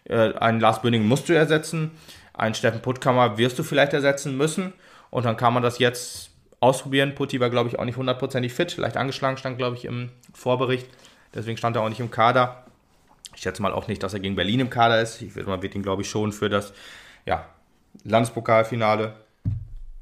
Äh, 0.05 0.35
einen 0.35 0.61
Lars 0.61 0.83
Böning 0.83 1.05
musst 1.05 1.29
du 1.29 1.33
ersetzen, 1.33 1.91
einen 2.33 2.55
Steffen 2.55 2.81
Puttkammer 2.81 3.39
wirst 3.39 3.59
du 3.59 3.65
vielleicht 3.65 3.93
ersetzen 3.93 4.37
müssen. 4.37 4.73
Und 5.11 5.25
dann 5.25 5.37
kann 5.37 5.53
man 5.53 5.65
das 5.65 5.81
jetzt 5.81 6.31
ausprobieren. 6.61 7.17
Putti 7.17 7.41
war, 7.41 7.51
glaube 7.51 7.69
ich, 7.69 7.77
auch 7.77 7.85
nicht 7.85 7.97
hundertprozentig 7.97 8.53
fit, 8.53 8.77
leicht 8.77 8.97
angeschlagen, 8.97 9.37
stand, 9.37 9.59
glaube 9.59 9.75
ich, 9.75 9.85
im 9.85 10.11
Vorbericht. 10.33 10.87
Deswegen 11.35 11.57
stand 11.57 11.75
er 11.75 11.83
auch 11.83 11.89
nicht 11.89 11.99
im 11.99 12.13
Kader. 12.13 12.63
Ich 13.35 13.43
schätze 13.43 13.63
mal 13.63 13.73
auch 13.73 13.89
nicht, 13.89 14.01
dass 14.05 14.15
er 14.15 14.21
gegen 14.21 14.37
Berlin 14.37 14.61
im 14.61 14.71
Kader 14.71 15.03
ist. 15.03 15.21
Ich, 15.23 15.35
man 15.35 15.61
wird 15.61 15.75
ihn, 15.75 15.83
glaube 15.83 16.03
ich, 16.03 16.09
schon 16.09 16.31
für 16.31 16.51
das 16.51 16.73
ja, 17.27 17.47
Landespokalfinale 18.05 19.15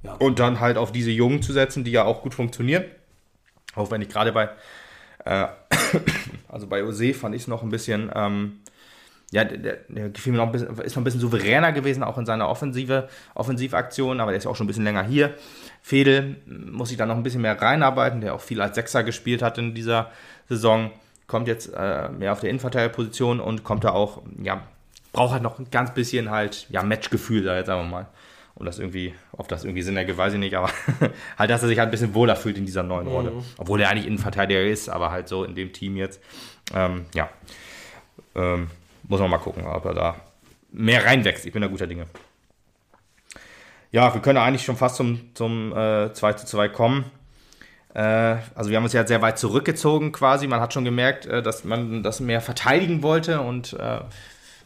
ja. 0.02 0.14
und 0.16 0.38
dann 0.38 0.60
halt 0.60 0.76
auf 0.76 0.92
diese 0.92 1.10
Jungen 1.10 1.40
zu 1.40 1.54
setzen, 1.54 1.82
die 1.82 1.92
ja 1.92 2.04
auch 2.04 2.20
gut 2.20 2.34
funktionieren. 2.34 2.84
Auch 3.74 3.90
wenn 3.90 4.02
ich 4.02 4.10
gerade 4.10 4.32
bei 4.32 4.50
äh, 5.24 5.46
also 6.48 6.66
bei 6.66 6.84
Ose 6.84 7.14
fand 7.14 7.34
ich 7.34 7.42
es 7.42 7.48
noch 7.48 7.62
ein 7.62 7.70
bisschen, 7.70 8.10
ähm, 8.14 8.60
ja, 9.32 9.44
der, 9.44 9.78
der 9.88 10.08
gefiel 10.10 10.32
mir 10.32 10.38
noch 10.38 10.46
ein 10.46 10.52
bisschen, 10.52 10.76
ist 10.78 10.96
noch 10.96 11.02
ein 11.02 11.04
bisschen 11.04 11.20
souveräner 11.20 11.72
gewesen, 11.72 12.02
auch 12.02 12.18
in 12.18 12.26
seiner 12.26 12.48
Offensive, 12.48 13.08
Offensivaktion, 13.34 14.20
aber 14.20 14.32
der 14.32 14.38
ist 14.38 14.46
auch 14.46 14.56
schon 14.56 14.64
ein 14.64 14.68
bisschen 14.68 14.84
länger 14.84 15.04
hier. 15.04 15.34
Fedel 15.82 16.36
muss 16.46 16.88
sich 16.88 16.98
da 16.98 17.06
noch 17.06 17.16
ein 17.16 17.22
bisschen 17.22 17.42
mehr 17.42 17.60
reinarbeiten, 17.60 18.20
der 18.20 18.34
auch 18.34 18.40
viel 18.40 18.60
als 18.60 18.74
Sechser 18.74 19.04
gespielt 19.04 19.42
hat 19.42 19.58
in 19.58 19.74
dieser 19.74 20.10
Saison, 20.48 20.90
kommt 21.26 21.46
jetzt 21.46 21.72
äh, 21.76 22.08
mehr 22.08 22.32
auf 22.32 22.40
der 22.40 22.50
Innenverteidigerposition 22.50 23.38
und 23.40 23.62
kommt 23.62 23.84
da 23.84 23.90
auch, 23.90 24.22
ja, 24.42 24.62
braucht 25.12 25.32
halt 25.32 25.42
noch 25.42 25.58
ein 25.58 25.70
ganz 25.70 25.94
bisschen 25.94 26.30
halt, 26.30 26.66
ja, 26.70 26.82
Matchgefühl, 26.82 27.44
da 27.44 27.56
jetzt 27.56 27.66
sagen 27.66 27.82
wir 27.82 27.88
mal. 27.88 28.06
Und 28.56 28.66
das 28.66 28.78
irgendwie, 28.78 29.14
ob 29.40 29.48
das 29.48 29.64
irgendwie 29.64 29.80
Sinn 29.80 29.96
ergibt, 29.96 30.18
weiß 30.18 30.34
ich 30.34 30.38
nicht, 30.38 30.54
aber 30.54 30.70
halt, 31.38 31.50
dass 31.50 31.62
er 31.62 31.68
sich 31.68 31.78
halt 31.78 31.88
ein 31.88 31.90
bisschen 31.90 32.14
wohler 32.14 32.36
fühlt 32.36 32.58
in 32.58 32.66
dieser 32.66 32.82
neuen 32.82 33.06
Rolle. 33.06 33.30
Mhm. 33.30 33.44
Obwohl 33.56 33.80
er 33.80 33.88
eigentlich 33.88 34.06
Innenverteidiger 34.06 34.62
ist, 34.62 34.90
aber 34.90 35.10
halt 35.10 35.28
so 35.28 35.44
in 35.44 35.54
dem 35.54 35.72
Team 35.72 35.96
jetzt. 35.96 36.20
Ähm, 36.74 37.06
ja. 37.14 37.30
Ähm, 38.34 38.68
muss 39.08 39.18
man 39.18 39.30
mal 39.30 39.38
gucken, 39.38 39.64
ob 39.64 39.86
er 39.86 39.94
da 39.94 40.16
mehr 40.72 41.06
reinwächst. 41.06 41.46
Ich 41.46 41.52
bin 41.54 41.62
da 41.62 41.68
guter 41.68 41.86
Dinge. 41.86 42.04
Ja, 43.92 44.12
wir 44.12 44.20
können 44.20 44.36
eigentlich 44.36 44.62
schon 44.62 44.76
fast 44.76 44.96
zum, 44.96 45.34
zum 45.34 45.72
äh, 45.74 46.12
2 46.12 46.34
zu 46.34 46.44
2 46.44 46.68
kommen. 46.68 47.06
Äh, 47.94 48.36
also 48.54 48.68
wir 48.68 48.76
haben 48.76 48.84
uns 48.84 48.92
ja 48.92 49.06
sehr 49.06 49.22
weit 49.22 49.38
zurückgezogen 49.38 50.12
quasi. 50.12 50.48
Man 50.48 50.60
hat 50.60 50.74
schon 50.74 50.84
gemerkt, 50.84 51.24
äh, 51.24 51.42
dass 51.42 51.64
man 51.64 52.02
das 52.02 52.20
mehr 52.20 52.42
verteidigen 52.42 53.02
wollte 53.02 53.40
und 53.40 53.72
äh, 53.72 54.00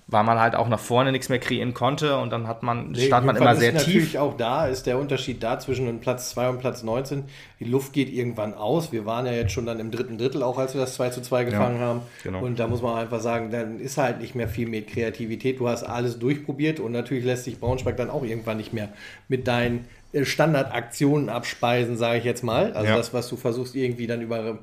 weil 0.06 0.22
man 0.22 0.38
halt 0.38 0.54
auch 0.54 0.68
nach 0.68 0.78
vorne 0.78 1.12
nichts 1.12 1.30
mehr 1.30 1.38
kreieren 1.38 1.72
konnte 1.72 2.18
und 2.18 2.30
dann 2.30 2.46
hat 2.46 2.62
man, 2.62 2.90
nee, 2.90 3.06
stand 3.06 3.24
man 3.24 3.36
immer 3.36 3.56
sehr 3.56 3.72
tief. 3.72 3.86
Natürlich 3.86 4.18
auch 4.18 4.36
da 4.36 4.66
ist 4.66 4.86
der 4.86 4.98
Unterschied 4.98 5.42
da 5.42 5.58
zwischen 5.58 5.98
Platz 6.00 6.30
2 6.30 6.50
und 6.50 6.60
Platz 6.60 6.82
19. 6.82 7.24
Die 7.58 7.64
Luft 7.64 7.94
geht 7.94 8.12
irgendwann 8.12 8.52
aus. 8.52 8.92
Wir 8.92 9.06
waren 9.06 9.24
ja 9.24 9.32
jetzt 9.32 9.52
schon 9.52 9.64
dann 9.64 9.80
im 9.80 9.90
dritten 9.90 10.18
Drittel, 10.18 10.42
auch 10.42 10.58
als 10.58 10.74
wir 10.74 10.82
das 10.82 10.94
2 10.94 11.08
zu 11.08 11.22
2 11.22 11.44
gefangen 11.44 11.80
ja, 11.80 11.86
haben. 11.86 12.00
Genau. 12.22 12.44
Und 12.44 12.58
da 12.58 12.66
muss 12.66 12.82
man 12.82 12.98
einfach 12.98 13.20
sagen, 13.20 13.50
dann 13.50 13.80
ist 13.80 13.96
halt 13.96 14.20
nicht 14.20 14.34
mehr 14.34 14.48
viel 14.48 14.68
mit 14.68 14.88
Kreativität. 14.88 15.58
Du 15.58 15.68
hast 15.68 15.84
alles 15.84 16.18
durchprobiert 16.18 16.80
und 16.80 16.92
natürlich 16.92 17.24
lässt 17.24 17.44
sich 17.44 17.58
Braunschweig 17.58 17.96
dann 17.96 18.10
auch 18.10 18.24
irgendwann 18.24 18.58
nicht 18.58 18.74
mehr 18.74 18.90
mit 19.28 19.48
deinen 19.48 19.86
äh, 20.12 20.26
Standardaktionen 20.26 21.30
abspeisen, 21.30 21.96
sage 21.96 22.18
ich 22.18 22.24
jetzt 22.24 22.44
mal. 22.44 22.74
Also 22.74 22.90
ja. 22.90 22.96
das, 22.96 23.14
was 23.14 23.28
du 23.28 23.36
versuchst 23.36 23.74
irgendwie 23.74 24.06
dann 24.06 24.20
über 24.20 24.58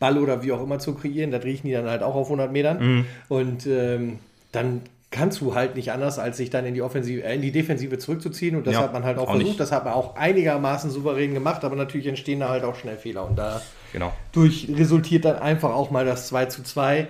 Ball 0.00 0.18
oder 0.18 0.42
wie 0.42 0.50
auch 0.50 0.62
immer 0.62 0.80
zu 0.80 0.94
kreieren, 0.94 1.30
das 1.30 1.44
riechen 1.44 1.68
die 1.68 1.74
dann 1.74 1.88
halt 1.88 2.02
auch 2.02 2.16
auf 2.16 2.26
100 2.26 2.50
Metern. 2.50 2.78
Mhm. 2.80 3.04
Und 3.28 3.66
ähm, 3.68 4.18
dann 4.52 4.82
kannst 5.10 5.40
du 5.40 5.54
halt 5.54 5.74
nicht 5.74 5.90
anders, 5.90 6.18
als 6.18 6.36
sich 6.36 6.50
dann 6.50 6.64
in 6.64 6.74
die 6.74 6.82
Offensive, 6.82 7.24
äh, 7.24 7.34
in 7.34 7.42
die 7.42 7.50
Defensive 7.50 7.98
zurückzuziehen. 7.98 8.56
Und 8.56 8.66
das 8.66 8.74
ja, 8.74 8.82
hat 8.82 8.92
man 8.92 9.04
halt 9.04 9.18
auch, 9.18 9.24
auch 9.24 9.30
versucht. 9.30 9.46
Nicht. 9.48 9.60
Das 9.60 9.72
hat 9.72 9.84
man 9.84 9.94
auch 9.94 10.16
einigermaßen 10.16 10.90
souverän 10.90 11.34
gemacht, 11.34 11.64
aber 11.64 11.76
natürlich 11.76 12.06
entstehen 12.06 12.40
da 12.40 12.48
halt 12.48 12.64
auch 12.64 12.76
schnell 12.76 12.96
Fehler. 12.96 13.26
Und 13.26 13.36
da 13.36 13.60
genau. 13.92 14.12
durch 14.32 14.68
resultiert 14.72 15.24
dann 15.24 15.38
einfach 15.38 15.70
auch 15.70 15.90
mal 15.90 16.04
das 16.04 16.28
2 16.28 16.46
zu 16.46 16.62
2 16.62 17.08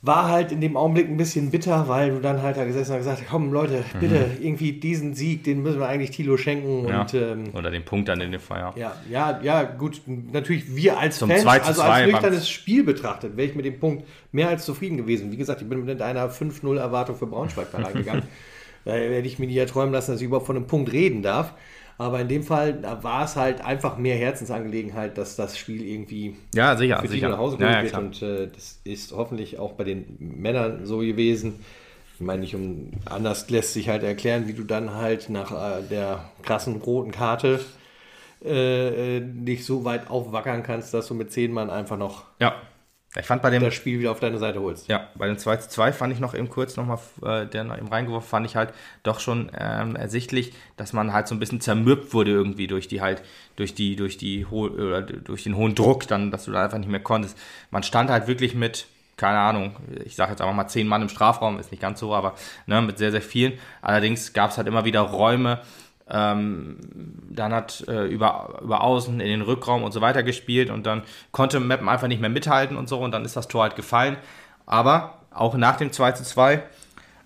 war 0.00 0.28
halt 0.28 0.52
in 0.52 0.60
dem 0.60 0.76
Augenblick 0.76 1.08
ein 1.08 1.16
bisschen 1.16 1.50
bitter, 1.50 1.88
weil 1.88 2.10
du 2.10 2.20
dann 2.20 2.40
halt 2.40 2.56
da 2.56 2.64
gesessen 2.64 2.92
und 2.92 2.98
gesagt 2.98 3.20
hast, 3.20 3.28
komm 3.28 3.52
Leute, 3.52 3.82
bitte, 3.98 4.14
mhm. 4.14 4.44
irgendwie 4.44 4.72
diesen 4.72 5.14
Sieg, 5.14 5.42
den 5.42 5.60
müssen 5.62 5.80
wir 5.80 5.88
eigentlich 5.88 6.12
Tilo 6.12 6.36
schenken. 6.36 6.86
Ja. 6.88 7.00
Und, 7.00 7.14
ähm, 7.14 7.44
Oder 7.52 7.72
den 7.72 7.84
Punkt 7.84 8.08
dann 8.08 8.20
in 8.20 8.30
dem 8.30 8.40
Fall, 8.40 8.72
ja. 8.76 8.92
Ja, 9.10 9.40
ja, 9.42 9.62
gut, 9.64 10.02
natürlich 10.06 10.76
wir 10.76 10.98
als 10.98 11.18
Zum 11.18 11.28
Fans, 11.28 11.44
also 11.44 11.82
als 11.82 12.06
nüchternes 12.06 12.48
Spiel 12.48 12.84
betrachtet, 12.84 13.36
wäre 13.36 13.48
ich 13.48 13.56
mit 13.56 13.64
dem 13.64 13.80
Punkt 13.80 14.04
mehr 14.30 14.48
als 14.48 14.64
zufrieden 14.64 14.98
gewesen. 14.98 15.32
Wie 15.32 15.36
gesagt, 15.36 15.62
ich 15.62 15.68
bin 15.68 15.84
mit 15.84 16.00
einer 16.00 16.30
5-0-Erwartung 16.30 17.16
für 17.16 17.26
Braunschweig 17.26 17.72
da 17.72 17.78
reingegangen. 17.78 18.22
da 18.84 18.92
hätte 18.92 19.26
ich 19.26 19.40
mir 19.40 19.48
nie 19.48 19.58
erträumen 19.58 19.92
lassen, 19.92 20.12
dass 20.12 20.20
ich 20.20 20.26
überhaupt 20.26 20.46
von 20.46 20.56
einem 20.56 20.68
Punkt 20.68 20.92
reden 20.92 21.22
darf. 21.22 21.54
Aber 22.00 22.20
in 22.20 22.28
dem 22.28 22.44
Fall 22.44 22.80
war 23.02 23.24
es 23.24 23.34
halt 23.34 23.60
einfach 23.60 23.98
mehr 23.98 24.16
Herzensangelegenheit, 24.16 25.18
dass 25.18 25.34
das 25.34 25.58
Spiel 25.58 25.82
irgendwie 25.82 26.36
ja, 26.54 26.76
sicher, 26.76 27.00
für 27.00 27.08
sicher. 27.08 27.28
nach 27.28 27.38
Hause 27.38 27.56
geholt 27.56 27.74
ja, 27.74 27.82
wird. 27.82 27.98
Und 27.98 28.22
äh, 28.22 28.48
das 28.54 28.80
ist 28.84 29.12
hoffentlich 29.12 29.58
auch 29.58 29.72
bei 29.72 29.82
den 29.82 30.16
Männern 30.20 30.86
so 30.86 30.98
gewesen. 30.98 31.58
Ich 32.14 32.20
meine, 32.20 32.42
nicht 32.42 32.54
um 32.54 32.92
anders 33.04 33.50
lässt 33.50 33.72
sich 33.72 33.88
halt 33.88 34.04
erklären, 34.04 34.46
wie 34.46 34.52
du 34.52 34.62
dann 34.62 34.94
halt 34.94 35.28
nach 35.28 35.50
äh, 35.50 35.82
der 35.82 36.30
krassen 36.42 36.76
roten 36.76 37.10
Karte 37.10 37.60
äh, 38.44 39.16
äh 39.16 39.20
nicht 39.20 39.64
so 39.64 39.84
weit 39.84 40.08
aufwackern 40.08 40.62
kannst, 40.62 40.94
dass 40.94 41.08
du 41.08 41.14
mit 41.14 41.32
zehn 41.32 41.52
Mann 41.52 41.68
einfach 41.68 41.96
noch 41.96 42.26
ja. 42.38 42.54
Ich 43.18 43.26
fand 43.26 43.42
bei 43.42 43.50
dem 43.50 43.62
das 43.62 43.74
Spiel 43.74 43.98
wieder 43.98 44.12
auf 44.12 44.20
deine 44.20 44.38
Seite 44.38 44.60
holst. 44.60 44.86
Ja, 44.86 45.08
bei 45.16 45.26
dem 45.26 45.36
2 45.36 45.56
zu 45.56 45.68
2 45.68 45.92
fand 45.92 46.12
ich 46.12 46.20
noch 46.20 46.34
eben 46.34 46.48
kurz 46.48 46.76
nochmal, 46.76 46.98
äh, 47.22 47.46
der 47.46 47.64
noch 47.64 47.76
eben 47.76 47.88
reingeworfen, 47.88 48.28
fand 48.28 48.46
ich 48.46 48.54
halt 48.54 48.72
doch 49.02 49.18
schon 49.18 49.50
ähm, 49.58 49.96
ersichtlich, 49.96 50.52
dass 50.76 50.92
man 50.92 51.12
halt 51.12 51.26
so 51.26 51.34
ein 51.34 51.40
bisschen 51.40 51.60
zermürbt 51.60 52.14
wurde 52.14 52.30
irgendwie 52.30 52.68
durch 52.68 52.86
die 52.86 53.00
halt, 53.00 53.22
durch 53.56 53.74
die, 53.74 53.96
durch 53.96 54.18
die 54.18 54.46
oder 54.46 55.02
durch 55.02 55.42
den 55.42 55.56
hohen 55.56 55.74
Druck 55.74 56.06
dann, 56.06 56.30
dass 56.30 56.44
du 56.44 56.52
da 56.52 56.64
einfach 56.64 56.78
nicht 56.78 56.90
mehr 56.90 57.00
konntest. 57.00 57.36
Man 57.72 57.82
stand 57.82 58.08
halt 58.08 58.28
wirklich 58.28 58.54
mit, 58.54 58.86
keine 59.16 59.38
Ahnung, 59.38 59.74
ich 60.04 60.14
sage 60.14 60.30
jetzt 60.30 60.40
einfach 60.40 60.54
mal 60.54 60.68
zehn 60.68 60.86
Mann 60.86 61.02
im 61.02 61.08
Strafraum, 61.08 61.58
ist 61.58 61.72
nicht 61.72 61.80
ganz 61.80 61.98
so, 61.98 62.14
aber 62.14 62.34
ne, 62.66 62.80
mit 62.82 62.98
sehr, 62.98 63.10
sehr 63.10 63.22
vielen. 63.22 63.54
Allerdings 63.82 64.32
gab 64.32 64.52
es 64.52 64.58
halt 64.58 64.68
immer 64.68 64.84
wieder 64.84 65.00
Räume, 65.00 65.60
ähm, 66.10 66.78
dann 67.30 67.52
hat 67.52 67.84
äh, 67.88 68.06
über, 68.06 68.60
über 68.62 68.82
Außen 68.82 69.20
in 69.20 69.28
den 69.28 69.42
Rückraum 69.42 69.82
und 69.82 69.92
so 69.92 70.00
weiter 70.00 70.22
gespielt 70.22 70.70
und 70.70 70.86
dann 70.86 71.02
konnte 71.32 71.60
Meppen 71.60 71.88
einfach 71.88 72.08
nicht 72.08 72.20
mehr 72.20 72.30
mithalten 72.30 72.76
und 72.76 72.88
so 72.88 72.98
und 72.98 73.12
dann 73.12 73.24
ist 73.24 73.36
das 73.36 73.48
Tor 73.48 73.62
halt 73.62 73.76
gefallen. 73.76 74.16
Aber 74.66 75.18
auch 75.30 75.54
nach 75.56 75.76
dem 75.76 75.92
2 75.92 76.12
zu 76.12 76.24
2 76.24 76.62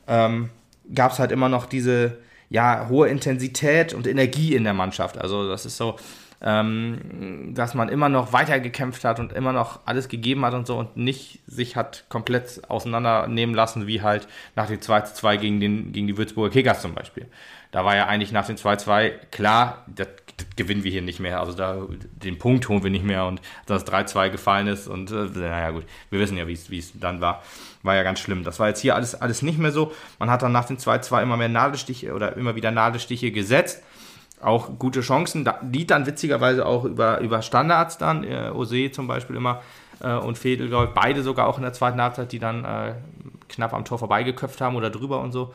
ähm, 0.08 0.50
gab 0.94 1.12
es 1.12 1.18
halt 1.18 1.32
immer 1.32 1.48
noch 1.48 1.66
diese 1.66 2.18
ja, 2.50 2.86
hohe 2.88 3.08
Intensität 3.08 3.94
und 3.94 4.06
Energie 4.06 4.54
in 4.54 4.64
der 4.64 4.74
Mannschaft. 4.74 5.18
Also 5.18 5.48
das 5.48 5.64
ist 5.64 5.76
so, 5.78 5.96
ähm, 6.42 7.52
dass 7.54 7.74
man 7.74 7.88
immer 7.88 8.08
noch 8.08 8.32
weitergekämpft 8.32 9.04
hat 9.04 9.20
und 9.20 9.32
immer 9.32 9.52
noch 9.52 9.80
alles 9.86 10.08
gegeben 10.08 10.44
hat 10.44 10.54
und 10.54 10.66
so 10.66 10.76
und 10.76 10.96
nicht 10.96 11.40
sich 11.46 11.76
hat 11.76 12.04
komplett 12.08 12.68
auseinandernehmen 12.68 13.54
lassen, 13.54 13.86
wie 13.86 14.02
halt 14.02 14.26
nach 14.56 14.66
dem 14.66 14.80
2 14.80 15.00
zu 15.02 15.14
2 15.14 15.36
gegen, 15.36 15.60
den, 15.60 15.92
gegen 15.92 16.08
die 16.08 16.18
Würzburger 16.18 16.52
Kickers 16.52 16.82
zum 16.82 16.94
Beispiel. 16.94 17.26
Da 17.72 17.86
war 17.86 17.96
ja 17.96 18.06
eigentlich 18.06 18.32
nach 18.32 18.46
dem 18.46 18.56
2-2 18.56 19.12
klar, 19.30 19.86
das, 19.86 20.06
das, 20.36 20.46
gewinnen 20.56 20.84
wir 20.84 20.90
hier 20.90 21.00
nicht 21.00 21.20
mehr. 21.20 21.40
Also 21.40 21.54
da 21.54 21.78
den 22.22 22.38
Punkt 22.38 22.68
holen 22.68 22.84
wir 22.84 22.90
nicht 22.90 23.04
mehr 23.04 23.24
und 23.24 23.40
dass 23.64 23.86
3-2 23.86 24.28
gefallen 24.28 24.66
ist 24.66 24.86
und 24.86 25.10
äh, 25.10 25.14
naja 25.14 25.70
gut, 25.70 25.84
wir 26.10 26.20
wissen 26.20 26.36
ja, 26.36 26.46
wie 26.46 26.52
es 26.52 26.92
dann 27.00 27.22
war. 27.22 27.42
War 27.82 27.96
ja 27.96 28.02
ganz 28.02 28.20
schlimm. 28.20 28.44
Das 28.44 28.60
war 28.60 28.68
jetzt 28.68 28.80
hier 28.80 28.94
alles, 28.94 29.14
alles 29.14 29.40
nicht 29.40 29.58
mehr 29.58 29.72
so. 29.72 29.90
Man 30.18 30.30
hat 30.30 30.42
dann 30.42 30.52
nach 30.52 30.66
dem 30.66 30.76
2-2 30.76 31.22
immer 31.22 31.38
mehr 31.38 31.48
Nadelstiche 31.48 32.12
oder 32.12 32.36
immer 32.36 32.54
wieder 32.54 32.70
Nadelstiche 32.70 33.32
gesetzt. 33.32 33.82
Auch 34.42 34.78
gute 34.78 35.00
Chancen, 35.00 35.48
die 35.62 35.86
dann 35.86 36.04
witzigerweise 36.04 36.66
auch 36.66 36.84
über, 36.84 37.20
über 37.20 37.40
Standards 37.40 37.96
dann, 37.96 38.22
äh, 38.22 38.50
Ose 38.52 38.90
zum 38.90 39.06
Beispiel 39.06 39.36
immer 39.36 39.62
äh, 40.00 40.12
und 40.12 40.36
Fedel, 40.36 40.68
glaube 40.68 40.86
ich, 40.86 40.90
beide 40.90 41.22
sogar 41.22 41.46
auch 41.46 41.56
in 41.56 41.62
der 41.62 41.72
zweiten 41.72 42.02
Halbzeit, 42.02 42.32
die 42.32 42.38
dann 42.38 42.64
äh, 42.64 42.94
knapp 43.48 43.72
am 43.72 43.86
Tor 43.86 43.98
vorbeigeköpft 43.98 44.60
haben 44.60 44.76
oder 44.76 44.90
drüber 44.90 45.20
und 45.20 45.32
so. 45.32 45.54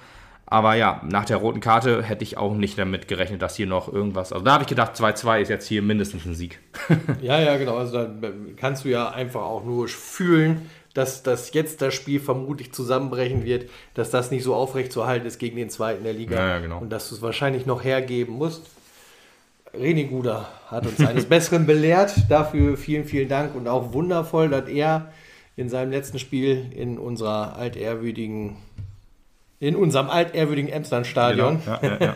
Aber 0.50 0.76
ja, 0.76 1.02
nach 1.04 1.26
der 1.26 1.38
roten 1.38 1.60
Karte 1.60 2.02
hätte 2.02 2.24
ich 2.24 2.38
auch 2.38 2.56
nicht 2.56 2.78
damit 2.78 3.10
gerechnet, 3.10 3.42
dass 3.42 3.58
hier 3.58 3.68
noch 3.68 3.92
irgendwas. 3.92 4.32
Also 4.32 4.46
da 4.46 4.54
habe 4.54 4.64
ich 4.64 4.70
gedacht, 4.70 4.96
2-2 4.96 5.42
ist 5.42 5.50
jetzt 5.50 5.68
hier 5.68 5.82
mindestens 5.82 6.26
ein 6.26 6.36
Sieg. 6.36 6.60
ja, 7.22 7.40
ja, 7.40 7.58
genau. 7.58 7.76
Also 7.76 7.98
da 7.98 8.10
kannst 8.56 8.86
du 8.86 8.90
ja 8.90 9.10
einfach 9.10 9.42
auch 9.42 9.66
nur 9.66 9.90
fühlen, 9.90 10.70
dass, 10.94 11.22
dass 11.22 11.54
jetzt 11.54 11.82
das 11.82 11.94
Spiel 11.94 12.22
vermutlich 12.22 12.72
zusammenbrechen 12.72 13.44
wird, 13.44 13.70
dass 13.94 14.10
das 14.10 14.32
nicht 14.32 14.44
so 14.44 14.56
aufrecht 14.56 14.94
zu 14.94 15.06
halten 15.06 15.28
ist 15.28 15.38
gegen 15.38 15.58
den 15.58 15.70
zweiten 15.70 16.06
der 16.06 16.14
Liga. 16.14 16.38
Ja, 16.38 16.48
ja, 16.48 16.60
genau. 16.60 16.80
Und 16.80 16.92
dass 16.92 17.10
du 17.10 17.16
es 17.16 17.22
wahrscheinlich 17.22 17.66
noch 17.66 17.84
hergeben 17.84 18.36
musst. 18.36 18.68
René 19.74 20.08
Guder 20.08 20.48
hat 20.68 20.88
uns 20.88 21.06
eines 21.06 21.26
Besseren 21.30 21.66
belehrt. 21.66 22.16
Dafür 22.30 22.78
vielen, 22.78 23.04
vielen 23.04 23.28
Dank 23.28 23.54
und 23.54 23.68
auch 23.68 23.92
wundervoll, 23.92 24.48
dass 24.48 24.70
er 24.70 25.12
in 25.58 25.68
seinem 25.68 25.92
letzten 25.92 26.20
Spiel 26.20 26.68
in 26.74 26.98
unserer 26.98 27.58
altehrwürdigen 27.58 28.56
in 29.60 29.76
unserem 29.76 30.10
altehrwürdigen 30.10 30.72
Emsland-Stadion 30.72 31.62
genau. 31.64 31.80
ja, 31.82 31.98
ja, 32.00 32.16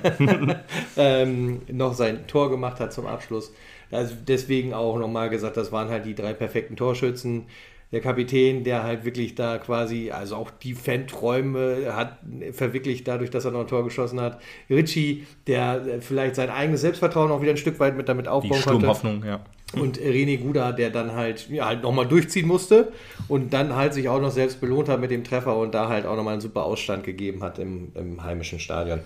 ähm, 0.98 1.62
noch 1.72 1.94
sein 1.94 2.28
Tor 2.28 2.50
gemacht 2.50 2.80
hat 2.80 2.94
zum 2.94 3.08
Abschluss. 3.08 3.52
Also 3.92 4.16
deswegen 4.28 4.74
auch 4.74 4.98
nochmal 4.98 5.30
gesagt, 5.30 5.58
das 5.58 5.72
waren 5.72 5.90
halt 5.90 6.06
die 6.06 6.16
drei 6.16 6.34
perfekten 6.34 6.76
Torschützen. 6.76 7.48
Der 7.92 8.00
Kapitän, 8.00 8.64
der 8.64 8.84
halt 8.84 9.04
wirklich 9.04 9.36
da 9.36 9.58
quasi, 9.58 10.12
also 10.12 10.38
auch 10.38 10.50
die 10.50 10.76
Fan-Träume 10.76 11.94
hat 11.94 12.20
verwirklicht 12.54 13.06
dadurch, 13.06 13.32
dass 13.32 13.44
er 13.44 13.52
noch 13.52 13.62
ein 13.62 13.68
Tor 13.68 13.84
geschossen 13.84 14.22
hat. 14.22 14.40
Richie, 14.70 15.26
der 15.46 16.00
vielleicht 16.00 16.36
sein 16.36 16.50
eigenes 16.50 16.82
Selbstvertrauen 16.82 17.32
auch 17.32 17.42
wieder 17.42 17.52
ein 17.52 17.58
Stück 17.58 17.82
weit 17.82 17.98
mit 17.98 18.08
damit 18.08 18.30
aufbauen 18.30 18.60
die 18.60 18.70
konnte. 18.70 18.88
Hoffnung, 18.88 19.26
ja. 19.26 19.42
Und 19.74 20.00
René 20.00 20.38
Guda, 20.38 20.74
der 20.74 20.90
dann 20.90 21.14
halt, 21.14 21.50
ja, 21.50 21.66
halt 21.66 21.84
nochmal 21.84 22.06
durchziehen 22.06 22.48
musste 22.48 22.92
und 23.28 23.54
dann 23.54 23.76
halt 23.76 23.94
sich 23.94 24.10
auch 24.10 24.20
noch 24.20 24.32
selbst 24.32 24.60
belohnt 24.60 24.90
hat 24.90 25.00
mit 25.00 25.12
dem 25.12 25.24
Treffer 25.24 25.56
und 25.58 25.74
da 25.74 25.88
halt 25.88 26.06
auch 26.06 26.16
nochmal 26.16 26.34
einen 26.34 26.42
super 26.42 26.64
Ausstand 26.64 27.04
gegeben 27.04 27.42
hat 27.42 27.58
im, 27.58 27.92
im 27.96 28.24
heimischen 28.24 28.60
Stadion. 28.60 29.00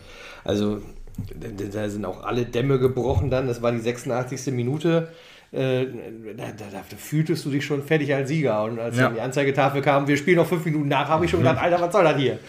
Also 0.43 0.81
da 1.71 1.89
sind 1.89 2.05
auch 2.05 2.23
alle 2.23 2.45
Dämme 2.45 2.79
gebrochen 2.79 3.29
dann. 3.29 3.47
Das 3.47 3.61
war 3.61 3.71
die 3.71 3.79
86. 3.79 4.53
Minute. 4.53 5.09
Äh, 5.51 5.85
da, 6.35 6.47
da, 6.47 6.65
da, 6.71 6.97
fühltest 6.97 7.45
du 7.45 7.49
dich 7.49 7.65
schon 7.65 7.83
fertig 7.83 8.13
als 8.13 8.29
Sieger. 8.29 8.63
Und 8.63 8.79
als 8.79 8.97
ja. 8.97 9.09
die 9.09 9.21
Anzeigetafel 9.21 9.81
kam, 9.81 10.07
wir 10.07 10.17
spielen 10.17 10.37
noch 10.37 10.47
fünf 10.47 10.65
Minuten 10.65 10.87
nach, 10.87 11.07
habe 11.07 11.25
ich 11.25 11.31
schon 11.31 11.39
gedacht, 11.41 11.59
Alter, 11.59 11.79
was 11.79 11.93
soll 11.93 12.03
das 12.03 12.17
hier? 12.17 12.39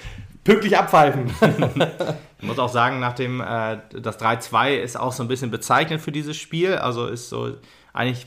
Pünktlich 0.43 0.77
abpfeifen. 0.77 1.27
ich 2.41 2.47
muss 2.47 2.59
auch 2.59 2.69
sagen, 2.69 2.99
nach 3.01 3.15
dem 3.15 3.41
äh, 3.41 3.79
das 4.01 4.19
3-2 4.21 4.77
ist 4.77 4.99
auch 4.99 5.13
so 5.13 5.23
ein 5.23 5.29
bisschen 5.29 5.51
bezeichnend 5.51 6.01
für 6.01 6.13
dieses 6.13 6.37
Spiel. 6.37 6.75
Also 6.75 7.07
ist 7.07 7.29
so 7.29 7.55
eigentlich 7.97 8.27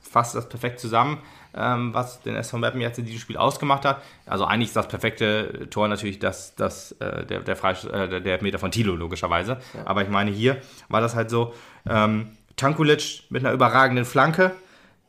fasst 0.00 0.34
das 0.34 0.48
perfekt 0.48 0.80
zusammen, 0.80 1.18
ähm, 1.54 1.92
was 1.92 2.22
den 2.22 2.36
SV 2.36 2.58
Meppen 2.58 2.80
jetzt 2.80 2.98
in 2.98 3.04
diesem 3.04 3.20
Spiel 3.20 3.36
ausgemacht 3.36 3.84
hat. 3.84 4.02
Also 4.24 4.44
eigentlich 4.44 4.68
ist 4.68 4.76
das 4.76 4.88
perfekte 4.88 5.68
Tor 5.70 5.88
natürlich 5.88 6.18
das, 6.18 6.54
das, 6.54 6.92
äh, 6.92 7.26
der, 7.26 7.40
der, 7.40 7.56
Freisch 7.56 7.84
äh, 7.84 8.20
der 8.20 8.42
Meter 8.42 8.58
von 8.58 8.70
Tilo, 8.70 8.94
logischerweise. 8.94 9.58
Ja. 9.74 9.80
Aber 9.84 10.02
ich 10.02 10.08
meine, 10.08 10.30
hier 10.30 10.58
war 10.88 11.00
das 11.00 11.14
halt 11.14 11.30
so, 11.30 11.54
ähm, 11.88 12.36
Tankulic 12.56 13.24
mit 13.28 13.44
einer 13.44 13.52
überragenden 13.52 14.06
Flanke, 14.06 14.52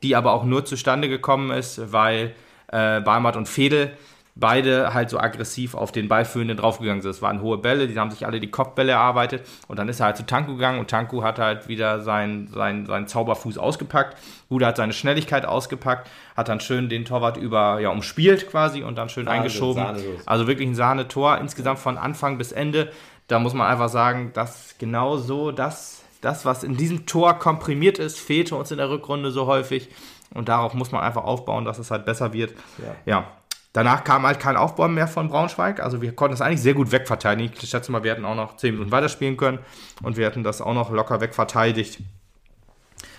die 0.02 0.14
aber 0.14 0.32
auch 0.32 0.44
nur 0.44 0.64
zustande 0.64 1.08
gekommen 1.08 1.50
ist, 1.50 1.92
weil 1.92 2.34
äh, 2.68 3.00
Barmat 3.00 3.36
und 3.36 3.48
Fedel 3.48 3.96
beide 4.38 4.94
halt 4.94 5.10
so 5.10 5.18
aggressiv 5.18 5.74
auf 5.74 5.90
den 5.90 6.08
Ballführenden 6.08 6.56
draufgegangen 6.56 7.02
sind. 7.02 7.10
Es 7.10 7.22
waren 7.22 7.42
hohe 7.42 7.58
Bälle, 7.58 7.88
die 7.88 7.98
haben 7.98 8.10
sich 8.10 8.24
alle 8.24 8.38
die 8.38 8.50
Kopfbälle 8.50 8.92
erarbeitet 8.92 9.44
und 9.66 9.78
dann 9.78 9.88
ist 9.88 10.00
er 10.00 10.06
halt 10.06 10.16
zu 10.16 10.26
Tanku 10.26 10.54
gegangen 10.54 10.78
und 10.78 10.88
Tanku 10.88 11.22
hat 11.22 11.38
halt 11.38 11.68
wieder 11.68 12.00
seinen 12.00 12.46
sein, 12.48 12.86
sein 12.86 13.08
Zauberfuß 13.08 13.58
ausgepackt. 13.58 14.16
Huda 14.48 14.68
hat 14.68 14.76
seine 14.76 14.92
Schnelligkeit 14.92 15.44
ausgepackt, 15.44 16.08
hat 16.36 16.48
dann 16.48 16.60
schön 16.60 16.88
den 16.88 17.04
Torwart 17.04 17.36
über, 17.36 17.80
ja, 17.80 17.90
umspielt 17.90 18.48
quasi 18.48 18.82
und 18.82 18.96
dann 18.96 19.08
schön 19.08 19.24
Sahne, 19.24 19.38
eingeschoben. 19.38 19.82
Sahne 19.82 20.02
also 20.24 20.46
wirklich 20.46 20.68
ein 20.68 20.74
Sahnetor, 20.74 21.38
insgesamt 21.38 21.80
von 21.80 21.98
Anfang 21.98 22.38
bis 22.38 22.52
Ende. 22.52 22.92
Da 23.26 23.40
muss 23.40 23.54
man 23.54 23.66
einfach 23.66 23.88
sagen, 23.88 24.30
dass 24.34 24.76
genau 24.78 25.16
so 25.16 25.50
das, 25.50 26.02
das, 26.20 26.44
was 26.44 26.62
in 26.62 26.76
diesem 26.76 27.06
Tor 27.06 27.38
komprimiert 27.38 27.98
ist, 27.98 28.18
fehlte 28.18 28.54
uns 28.54 28.70
in 28.70 28.78
der 28.78 28.88
Rückrunde 28.88 29.32
so 29.32 29.46
häufig. 29.46 29.88
Und 30.32 30.48
darauf 30.48 30.74
muss 30.74 30.92
man 30.92 31.02
einfach 31.02 31.24
aufbauen, 31.24 31.64
dass 31.64 31.78
es 31.78 31.90
halt 31.90 32.04
besser 32.04 32.32
wird. 32.32 32.52
Ja, 32.78 32.94
ja 33.06 33.26
Danach 33.72 34.02
kam 34.02 34.26
halt 34.26 34.40
kein 34.40 34.56
Aufbau 34.56 34.88
mehr 34.88 35.08
von 35.08 35.28
Braunschweig. 35.28 35.80
Also 35.80 36.00
wir 36.00 36.14
konnten 36.14 36.32
das 36.32 36.40
eigentlich 36.40 36.62
sehr 36.62 36.74
gut 36.74 36.90
wegverteidigen. 36.90 37.52
Ich 37.60 37.68
schätze 37.68 37.92
mal, 37.92 38.02
wir 38.02 38.12
hätten 38.12 38.24
auch 38.24 38.34
noch 38.34 38.56
10 38.56 38.72
Minuten 38.72 38.90
weiterspielen 38.90 39.36
können 39.36 39.58
und 40.02 40.16
wir 40.16 40.26
hätten 40.26 40.42
das 40.42 40.60
auch 40.60 40.74
noch 40.74 40.90
locker 40.90 41.20
wegverteidigt. 41.20 42.00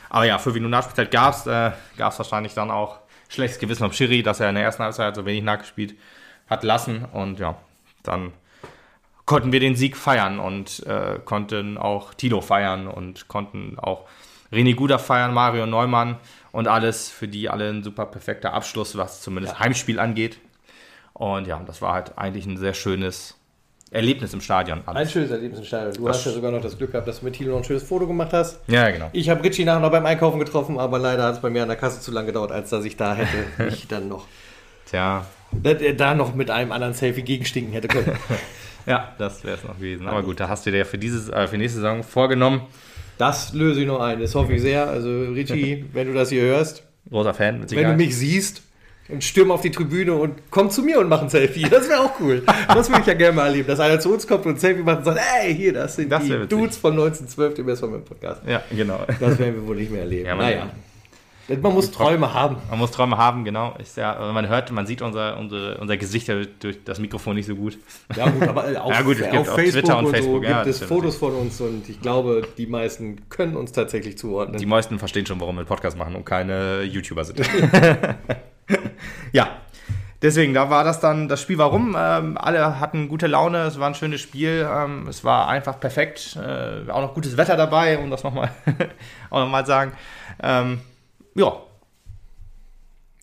Aber 0.10 0.26
ja, 0.26 0.40
für 0.40 0.56
wie 0.56 0.60
nur 0.60 0.72
Nachspielzeit 0.72 1.12
gab 1.12 1.36
es 1.36 1.46
äh, 1.46 1.72
wahrscheinlich 1.98 2.56
dann 2.56 2.72
auch 2.72 3.00
schlechtes 3.30 3.60
Gewissen 3.60 3.84
am 3.84 3.94
Schiri, 3.94 4.24
dass 4.24 4.40
er 4.40 4.50
in 4.50 4.56
der 4.56 4.64
ersten 4.64 4.84
Halbzeit 4.84 5.16
so 5.16 5.26
wenig 5.26 5.44
nachgespielt 5.44 5.96
hat 6.50 6.64
lassen. 6.64 7.06
Und 7.06 7.40
ja, 7.40 7.56
dann 8.02 8.34
konnten 9.26 9.52
wir 9.52 9.60
den 9.60 9.76
Sieg 9.76 9.96
feiern 9.96 10.40
und 10.40 10.86
äh, 10.88 11.20
konnten 11.24 11.78
auch 11.78 12.16
Tilo 12.16 12.42
feiern 12.42 12.88
und 12.88 13.28
konnten 13.28 13.78
auch 13.78 14.08
René 14.52 14.76
Guder 14.76 15.00
feiern, 15.00 15.34
Mario 15.34 15.66
Neumann 15.66 16.18
und 16.52 16.68
alles 16.68 17.10
für 17.10 17.28
die 17.28 17.50
alle 17.50 17.70
ein 17.70 17.84
super 17.84 18.06
perfekter 18.06 18.54
Abschluss, 18.54 18.98
was 18.98 19.22
zumindest 19.22 19.56
ja. 19.56 19.60
Heimspiel 19.60 20.00
angeht. 20.00 20.40
Und 21.14 21.48
ja, 21.48 21.62
das 21.66 21.82
war 21.82 21.94
halt 21.94 22.18
eigentlich 22.18 22.46
ein 22.46 22.58
sehr 22.58 22.74
schönes 22.74 23.36
Erlebnis 23.92 24.34
im 24.34 24.42
Stadion. 24.42 24.82
Alles. 24.86 25.02
Ein 25.02 25.10
schönes 25.10 25.32
Erlebnis 25.32 25.60
im 25.60 25.66
Stadion. 25.66 25.94
Du 25.94 26.06
das 26.06 26.18
hast 26.18 26.26
ja 26.26 26.32
sogar 26.32 26.52
noch 26.52 26.62
das 26.62 26.78
Glück 26.78 26.92
gehabt, 26.92 27.08
dass 27.08 27.20
du 27.20 27.26
mit 27.26 27.36
Thilo 27.36 27.52
noch 27.52 27.60
ein 27.60 27.64
schönes 27.64 27.84
Foto 27.84 28.06
gemacht 28.06 28.34
hast. 28.34 28.60
Ja, 28.68 28.90
genau. 28.90 29.10
Ich 29.14 29.30
habe 29.30 29.44
Richie 29.44 29.66
nachher 29.66 29.80
noch 29.80 29.92
beim 29.92 30.06
Einkaufen 30.06 30.40
getroffen, 30.40 30.80
aber 30.80 31.00
leider 31.00 31.24
hat 31.24 31.36
es 31.36 31.42
bei 31.42 31.50
mir 31.50 31.64
an 31.64 31.70
der 31.70 31.78
Kasse 31.78 32.00
zu 32.00 32.12
lange 32.12 32.28
gedauert, 32.28 32.52
als 32.52 32.70
dass 32.70 32.86
ich 32.86 32.98
da 32.98 33.16
hätte 33.16 33.68
ich 33.68 33.88
dann 33.88 34.08
noch. 34.08 34.28
Tja. 34.86 35.26
Da 35.98 36.14
noch 36.14 36.36
mit 36.36 36.52
einem 36.52 36.72
anderen 36.72 36.94
Selfie 36.94 37.24
gegenstinken 37.24 37.74
hätte 37.74 37.88
können. 37.88 38.16
ja, 38.86 39.16
das 39.18 39.44
wäre 39.44 39.58
es 39.58 39.64
noch 39.64 39.76
gewesen. 39.76 40.08
Aber 40.08 40.22
gut, 40.22 40.40
da 40.40 40.48
hast 40.48 40.66
du 40.68 40.72
dir 40.72 40.86
für, 40.86 41.00
dieses, 41.00 41.30
äh, 41.30 41.48
für 41.48 41.58
nächste 41.58 41.82
Saison 41.82 42.04
vorgenommen. 42.04 42.62
Das 43.20 43.54
löse 43.54 43.82
ich 43.82 43.88
noch 43.88 44.00
ein. 44.00 44.22
Das 44.22 44.34
hoffe 44.34 44.54
ich 44.54 44.62
sehr. 44.62 44.88
Also, 44.88 45.10
Richie, 45.10 45.86
wenn 45.94 46.08
du 46.08 46.14
das 46.14 46.30
hier 46.30 46.42
hörst. 46.42 46.84
Großer 47.10 47.34
Fan, 47.34 47.66
Wenn 47.70 47.88
du 47.90 47.94
mich 47.96 48.16
siehst 48.16 48.62
und 49.10 49.24
stürm 49.24 49.52
auf 49.52 49.62
die 49.62 49.72
Tribüne 49.72 50.14
und 50.14 50.36
komm 50.52 50.70
zu 50.70 50.84
mir 50.84 51.00
und 51.00 51.10
mach 51.10 51.22
ein 51.22 51.30
Selfie. 51.30 51.64
Das 51.64 51.90
wäre 51.90 52.00
auch 52.00 52.20
cool. 52.22 52.44
Das 52.68 52.88
würde 52.88 53.02
ich 53.02 53.08
ja 53.08 53.14
gerne 53.16 53.36
mal 53.36 53.48
erleben, 53.48 53.68
dass 53.68 53.80
einer 53.80 54.00
zu 54.00 54.14
uns 54.14 54.26
kommt 54.26 54.46
und 54.46 54.54
ein 54.54 54.58
Selfie 54.58 54.84
macht 54.84 55.00
und 55.00 55.06
sagt, 55.06 55.20
ey, 55.42 55.54
hier, 55.54 55.74
das 55.74 55.98
sind 55.98 56.10
das 56.10 56.24
die 56.24 56.48
Dudes 56.48 56.78
von 56.78 56.94
1912, 56.94 57.56
dem 57.56 57.76
SVM 57.76 58.06
Podcast. 58.06 58.42
Ja, 58.48 58.64
genau. 58.70 59.00
Das 59.20 59.38
werden 59.38 59.56
wir 59.56 59.68
wohl 59.68 59.76
nicht 59.76 59.92
mehr 59.92 60.02
erleben. 60.02 60.26
Ja, 60.26 60.36
naja. 60.36 60.70
Man 61.62 61.74
muss 61.74 61.92
Träume 61.92 62.34
haben. 62.34 62.58
Man 62.70 62.80
muss 62.80 62.92
Träume 62.92 63.18
haben, 63.18 63.44
genau. 63.44 63.76
Ist 63.80 63.98
ja, 63.98 64.32
man 64.32 64.48
hört, 64.48 64.72
man 64.72 64.86
sieht 64.86 65.02
unser, 65.02 65.38
unsere, 65.38 65.78
unser 65.78 65.98
Gesicht 65.98 66.28
durch 66.28 66.84
das 66.84 67.00
Mikrofon 67.00 67.36
nicht 67.36 67.48
so 67.48 67.56
gut. 67.56 67.78
Ja 68.16 68.30
gut, 68.30 68.48
aber 68.48 68.64
auf, 68.84 68.92
ja, 68.92 69.02
gut, 69.02 69.22
auf 69.24 69.48
Facebook 69.48 69.56
Twitter 69.56 69.98
und, 69.98 70.06
und 70.06 70.12
Facebook, 70.12 70.46
so 70.46 70.54
gibt 70.54 70.68
es 70.68 70.84
Fotos 70.84 71.16
von 71.16 71.34
uns 71.34 71.60
und 71.62 71.90
ich 71.90 72.00
glaube, 72.02 72.48
die 72.58 72.68
meisten 72.68 73.30
können 73.30 73.56
uns 73.56 73.72
tatsächlich 73.72 74.18
zuordnen. 74.18 74.60
Die 74.60 74.66
meisten 74.66 75.00
verstehen 75.00 75.26
schon, 75.26 75.40
warum 75.40 75.56
wir 75.56 75.62
einen 75.62 75.68
Podcast 75.68 75.98
machen 75.98 76.16
und 76.16 76.26
keine 76.26 76.84
YouTuber 76.84 77.26
sind. 77.26 77.40
ja, 79.32 79.50
deswegen, 80.22 80.54
da 80.54 80.70
war 80.70 80.84
das 80.84 81.00
dann, 81.00 81.28
das 81.28 81.42
Spiel 81.42 81.58
war 81.58 81.70
rum. 81.70 81.96
Ähm, 81.98 82.38
alle 82.38 82.80
hatten 82.80 83.08
gute 83.08 83.28
Laune, 83.28 83.64
es 83.64 83.80
war 83.80 83.88
ein 83.88 83.96
schönes 83.96 84.22
Spiel. 84.22 84.68
Ähm, 84.72 85.08
es 85.08 85.24
war 85.24 85.48
einfach 85.48 85.80
perfekt. 85.80 86.38
Äh, 86.38 86.90
auch 86.92 87.02
noch 87.02 87.14
gutes 87.14 87.38
Wetter 87.38 87.58
dabei, 87.58 87.98
um 87.98 88.10
das 88.12 88.24
nochmal 88.24 88.52
noch 89.32 89.66
sagen. 89.66 89.94
Ähm, 90.42 90.82
ja. 91.36 91.62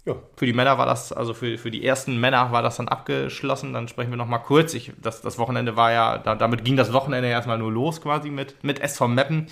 Ja. 0.07 0.14
Für 0.36 0.46
die 0.46 0.52
Männer 0.52 0.78
war 0.78 0.86
das, 0.86 1.12
also 1.12 1.34
für, 1.34 1.59
für 1.59 1.72
die 1.72 1.84
ersten 1.84 2.18
Männer 2.18 2.52
war 2.52 2.62
das 2.62 2.76
dann 2.76 2.86
abgeschlossen. 2.86 3.72
Dann 3.72 3.88
sprechen 3.88 4.11
wir 4.11 4.16
nochmal 4.16 4.42
kurz. 4.42 4.72
Ich, 4.74 4.92
das, 5.02 5.20
das 5.20 5.36
Wochenende 5.36 5.76
war 5.76 5.90
ja, 5.90 6.18
da, 6.18 6.36
damit 6.36 6.64
ging 6.64 6.76
das 6.76 6.92
Wochenende 6.92 7.28
erstmal 7.28 7.59
nur 7.59 7.72
los 7.72 8.00
quasi 8.00 8.30
mit, 8.30 8.62
mit 8.62 8.78
SV 8.80 9.09
Meppen. 9.09 9.48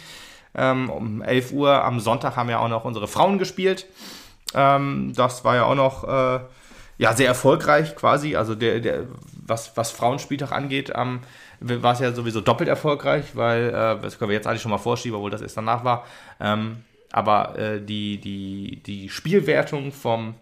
Ähm, 0.54 0.90
um 0.90 1.22
11 1.22 1.52
Uhr 1.52 1.84
am 1.84 1.98
Sonntag 1.98 2.36
haben 2.36 2.48
ja 2.48 2.60
auch 2.60 2.68
noch 2.68 2.84
unsere 2.84 3.08
Frauen 3.08 3.38
gespielt. 3.38 3.86
Ähm, 4.54 5.12
das 5.16 5.44
war 5.44 5.56
ja 5.56 5.64
auch 5.64 5.74
noch 5.74 6.04
äh, 6.04 6.40
ja, 6.98 7.12
sehr 7.14 7.26
erfolgreich 7.26 7.96
quasi. 7.96 8.36
Also 8.36 8.54
der, 8.54 8.78
der, 8.78 9.04
was, 9.44 9.76
was 9.76 9.90
Frauenspieltag 9.90 10.52
angeht, 10.52 10.92
ähm, 10.94 11.20
war 11.60 11.94
es 11.94 12.00
ja 12.00 12.12
sowieso 12.12 12.40
doppelt 12.40 12.68
erfolgreich, 12.68 13.34
weil, 13.34 13.70
äh, 13.70 14.00
das 14.00 14.18
können 14.18 14.28
wir 14.30 14.36
jetzt 14.36 14.46
eigentlich 14.46 14.62
schon 14.62 14.70
mal 14.70 14.78
vorschieben, 14.78 15.16
obwohl 15.16 15.30
das 15.30 15.42
erst 15.42 15.56
danach 15.56 15.84
war. 15.84 16.04
Ähm, 16.38 16.84
aber 17.14 17.56
äh, 17.56 17.80
die, 17.80 18.18
die, 18.18 18.82
die 18.84 19.08
Spielwertung 19.08 19.92
vom 19.92 20.34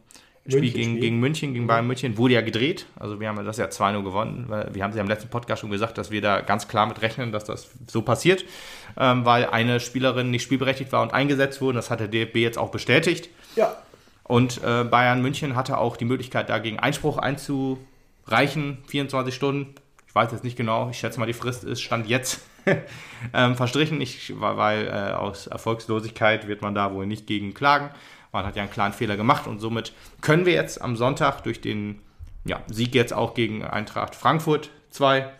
Spiel 0.48 0.72
gegen, 0.72 0.98
gegen 0.98 1.20
München, 1.20 1.52
gegen 1.52 1.66
Bayern 1.66 1.86
München, 1.86 2.16
wurde 2.16 2.32
ja 2.32 2.40
gedreht. 2.40 2.86
Also 2.98 3.20
wir 3.20 3.28
haben 3.28 3.44
das 3.44 3.58
ja 3.58 3.66
2-0 3.66 4.02
gewonnen. 4.02 4.46
Wir 4.72 4.82
haben 4.82 4.90
es 4.90 4.96
ja 4.96 5.02
im 5.02 5.08
letzten 5.08 5.28
Podcast 5.28 5.60
schon 5.60 5.70
gesagt, 5.70 5.98
dass 5.98 6.10
wir 6.10 6.22
da 6.22 6.40
ganz 6.40 6.68
klar 6.68 6.86
mit 6.86 7.02
rechnen, 7.02 7.30
dass 7.30 7.44
das 7.44 7.68
so 7.88 8.00
passiert, 8.00 8.46
ähm, 8.96 9.26
weil 9.26 9.44
eine 9.44 9.80
Spielerin 9.80 10.30
nicht 10.30 10.44
spielberechtigt 10.44 10.92
war 10.92 11.02
und 11.02 11.12
eingesetzt 11.12 11.60
wurde. 11.60 11.76
Das 11.76 11.90
hat 11.90 12.00
der 12.00 12.08
DFB 12.08 12.36
jetzt 12.36 12.56
auch 12.56 12.70
bestätigt. 12.70 13.28
Ja. 13.54 13.76
Und 14.24 14.62
äh, 14.64 14.84
Bayern 14.84 15.20
München 15.20 15.56
hatte 15.56 15.76
auch 15.76 15.98
die 15.98 16.06
Möglichkeit, 16.06 16.48
dagegen 16.48 16.78
Einspruch 16.78 17.18
einzureichen, 17.18 18.78
24 18.86 19.34
Stunden. 19.34 19.74
Ich 20.08 20.14
weiß 20.14 20.32
jetzt 20.32 20.42
nicht 20.42 20.56
genau, 20.56 20.88
ich 20.88 20.98
schätze 20.98 21.20
mal, 21.20 21.26
die 21.26 21.34
Frist 21.34 21.64
ist 21.64 21.82
Stand 21.82 22.08
jetzt 22.08 22.40
ähm, 23.34 23.56
verstrichen. 23.56 24.00
Ich, 24.00 24.32
weil 24.36 24.86
äh, 24.86 25.12
aus 25.12 25.46
Erfolgslosigkeit 25.46 26.48
wird 26.48 26.62
man 26.62 26.74
da 26.74 26.92
wohl 26.92 27.06
nicht 27.06 27.26
gegen 27.26 27.54
klagen. 27.54 27.90
Man 28.32 28.46
hat 28.46 28.56
ja 28.56 28.62
einen 28.62 28.70
klaren 28.70 28.92
Fehler 28.92 29.16
gemacht 29.16 29.46
und 29.46 29.60
somit 29.60 29.92
können 30.20 30.46
wir 30.46 30.54
jetzt 30.54 30.80
am 30.80 30.96
Sonntag 30.96 31.42
durch 31.42 31.60
den 31.60 32.00
ja, 32.44 32.60
Sieg 32.66 32.94
jetzt 32.94 33.12
auch 33.12 33.34
gegen 33.34 33.62
Eintracht 33.62 34.14
Frankfurt 34.14 34.70
2 34.90 35.30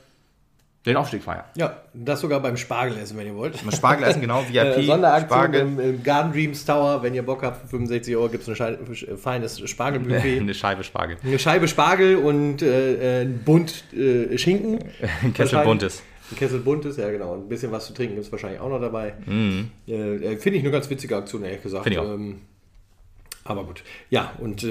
den 0.84 0.96
Aufstieg 0.96 1.22
feiern. 1.22 1.44
Ja, 1.54 1.76
das 1.94 2.20
sogar 2.20 2.40
beim 2.40 2.56
Spargelessen, 2.56 3.16
wenn 3.16 3.26
ihr 3.26 3.36
wollt. 3.36 3.62
Beim 3.62 3.70
Spargelessen, 3.70 4.20
genau. 4.20 4.42
VIP, 4.48 4.56
äh, 4.56 4.82
Sonderaktion 4.82 5.54
im, 5.54 5.80
im, 5.80 6.02
Garden 6.02 6.32
Dreams 6.32 6.64
Tower. 6.64 7.02
Wenn 7.04 7.14
ihr 7.14 7.24
Bock 7.24 7.44
habt, 7.44 7.62
für 7.62 7.68
65 7.68 8.16
Euro 8.16 8.28
gibt 8.28 8.46
es 8.46 8.60
ein 8.60 9.16
feines 9.16 9.60
Spargelbuffet. 9.70 10.40
Eine 10.40 10.54
Scheibe 10.54 10.82
Spargel. 10.82 11.18
Eine 11.22 11.38
Scheibe 11.38 11.68
Spargel 11.68 12.16
und 12.16 12.62
äh, 12.62 13.20
äh 13.20 13.22
ein 13.22 13.42
Bund 13.44 13.84
äh, 13.94 14.36
Schinken. 14.36 14.80
Ein 15.22 15.32
Kessel 15.32 15.62
Buntes. 15.62 16.02
Ein 16.32 16.36
Kessel 16.36 16.60
Buntes, 16.60 16.96
ja 16.96 17.10
genau. 17.10 17.34
Ein 17.34 17.48
bisschen 17.48 17.70
was 17.72 17.86
zu 17.86 17.92
trinken 17.92 18.14
gibt 18.14 18.26
es 18.26 18.32
wahrscheinlich 18.32 18.60
auch 18.60 18.70
noch 18.70 18.80
dabei. 18.80 19.14
Mhm. 19.26 19.70
Äh, 19.86 20.16
äh, 20.16 20.36
finde 20.38 20.58
ich 20.58 20.64
eine 20.64 20.72
ganz 20.72 20.88
witzige 20.88 21.16
Aktion, 21.16 21.44
ehrlich 21.44 21.62
gesagt. 21.62 21.84
Finde 21.84 22.00
ich 22.00 22.04
auch. 22.04 22.14
Ähm, 22.14 22.40
aber 23.44 23.64
gut. 23.64 23.82
Ja, 24.08 24.32
und 24.38 24.64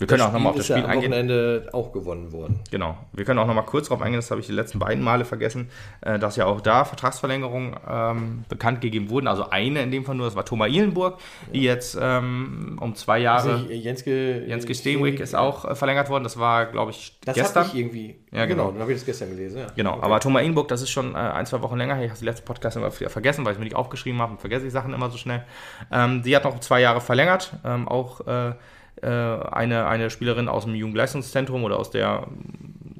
wir 0.00 0.06
können 0.06 0.22
auch 0.22 0.32
nochmal 0.32 0.52
auf 0.52 0.56
das 0.56 0.64
Spiel 0.64 0.78
ja 0.78 0.84
am 0.84 0.90
eingehen. 0.90 1.10
Wochenende 1.12 1.68
auch 1.74 1.92
gewonnen 1.92 2.32
worden. 2.32 2.60
Genau. 2.70 2.96
Wir 3.12 3.26
können 3.26 3.38
auch 3.38 3.46
nochmal 3.46 3.66
kurz 3.66 3.88
darauf 3.88 4.00
eingehen, 4.00 4.18
das 4.18 4.30
habe 4.30 4.40
ich 4.40 4.46
die 4.46 4.54
letzten 4.54 4.78
beiden 4.78 5.04
Male 5.04 5.26
vergessen, 5.26 5.68
äh, 6.00 6.18
dass 6.18 6.36
ja 6.36 6.46
auch 6.46 6.62
da 6.62 6.86
Vertragsverlängerungen 6.86 7.76
ähm, 7.86 8.44
bekannt 8.48 8.80
gegeben 8.80 9.10
wurden. 9.10 9.26
Also 9.26 9.50
eine 9.50 9.82
in 9.82 9.90
dem 9.90 10.06
Fall 10.06 10.14
nur, 10.14 10.24
das 10.24 10.36
war 10.36 10.46
Thomas 10.46 10.70
Ihlenburg, 10.70 11.18
ja. 11.18 11.52
die 11.52 11.62
jetzt 11.64 11.98
ähm, 12.00 12.78
um 12.80 12.94
zwei 12.94 13.18
Jahre. 13.18 13.52
Also 13.52 13.66
Jenske, 13.66 14.42
Jenske 14.46 14.74
Steenwick 14.74 15.20
ist 15.20 15.36
auch 15.36 15.66
äh, 15.66 15.74
verlängert 15.74 16.08
worden. 16.08 16.24
Das 16.24 16.38
war, 16.38 16.64
glaube 16.64 16.92
ich, 16.92 17.18
das 17.26 17.34
gestern. 17.34 17.64
Das 17.64 17.74
ich 17.74 17.80
irgendwie. 17.80 18.16
Ja, 18.32 18.46
genau. 18.46 18.68
genau 18.68 18.70
dann 18.72 18.80
habe 18.80 18.92
ich 18.92 18.98
das 18.98 19.04
gestern 19.04 19.28
gelesen. 19.28 19.58
Ja. 19.58 19.66
Genau. 19.76 19.96
Okay. 19.96 20.02
Aber 20.02 20.20
Thomas 20.20 20.42
Ihlenburg, 20.42 20.68
das 20.68 20.80
ist 20.80 20.90
schon 20.90 21.14
äh, 21.14 21.18
ein, 21.18 21.44
zwei 21.44 21.60
Wochen 21.60 21.76
länger. 21.76 22.02
Ich 22.02 22.08
habe 22.08 22.18
den 22.18 22.24
letzten 22.24 22.46
Podcast 22.46 22.78
immer 22.78 22.90
vergessen, 22.90 23.44
weil 23.44 23.52
ich 23.52 23.58
mir 23.58 23.64
nicht 23.64 23.76
aufgeschrieben 23.76 24.22
habe 24.22 24.32
und 24.32 24.40
vergesse 24.40 24.66
ich 24.66 24.72
Sachen 24.72 24.94
immer 24.94 25.10
so 25.10 25.18
schnell. 25.18 25.44
Ähm, 25.92 26.22
die 26.22 26.34
hat 26.34 26.44
noch 26.44 26.58
zwei 26.60 26.80
Jahre 26.80 27.02
verlängert. 27.02 27.52
Ähm, 27.66 27.86
auch 27.86 28.26
äh, 28.26 28.52
äh, 29.02 29.06
eine, 29.06 29.86
eine 29.86 30.10
Spielerin 30.10 30.48
aus 30.48 30.64
dem 30.64 30.74
Jugendleistungszentrum 30.74 31.64
oder 31.64 31.78
aus 31.78 31.90
der 31.90 32.26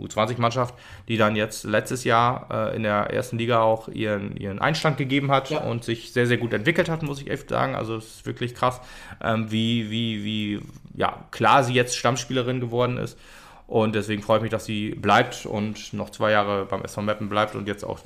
U20-Mannschaft, 0.01 0.75
die 1.09 1.17
dann 1.17 1.37
jetzt 1.37 1.65
letztes 1.65 2.05
Jahr 2.05 2.49
äh, 2.51 2.77
in 2.77 2.83
der 2.83 3.11
ersten 3.11 3.39
Liga 3.39 3.61
auch 3.61 3.89
ihren, 3.89 4.37
ihren 4.37 4.59
Einstand 4.59 4.97
gegeben 4.97 5.31
hat 5.31 5.51
ja. 5.51 5.61
und 5.61 5.85
sich 5.85 6.13
sehr, 6.13 6.27
sehr 6.27 6.39
gut 6.39 6.53
entwickelt 6.53 6.89
hat, 6.89 7.03
muss 7.03 7.21
ich 7.21 7.31
echt 7.31 7.49
sagen. 7.51 7.75
Also 7.75 7.97
es 7.97 8.17
ist 8.17 8.27
wirklich 8.27 8.55
krass, 8.55 8.81
ähm, 9.23 9.51
wie, 9.51 9.91
wie, 9.91 10.25
wie 10.25 10.61
ja, 10.95 11.25
klar 11.31 11.65
sie 11.65 11.75
jetzt 11.75 11.97
Stammspielerin 11.97 12.61
geworden 12.61 12.97
ist. 12.97 13.19
Und 13.67 13.95
deswegen 13.95 14.23
freue 14.23 14.39
ich 14.39 14.43
mich, 14.43 14.51
dass 14.51 14.65
sie 14.65 14.91
bleibt 14.97 15.47
und 15.47 15.93
noch 15.93 16.11
zwei 16.11 16.33
Jahre 16.33 16.67
beim 16.67 16.83
SV 16.83 17.03
Meppen 17.03 17.29
bleibt 17.29 17.55
und 17.55 17.69
jetzt 17.69 17.85
auch 17.85 18.01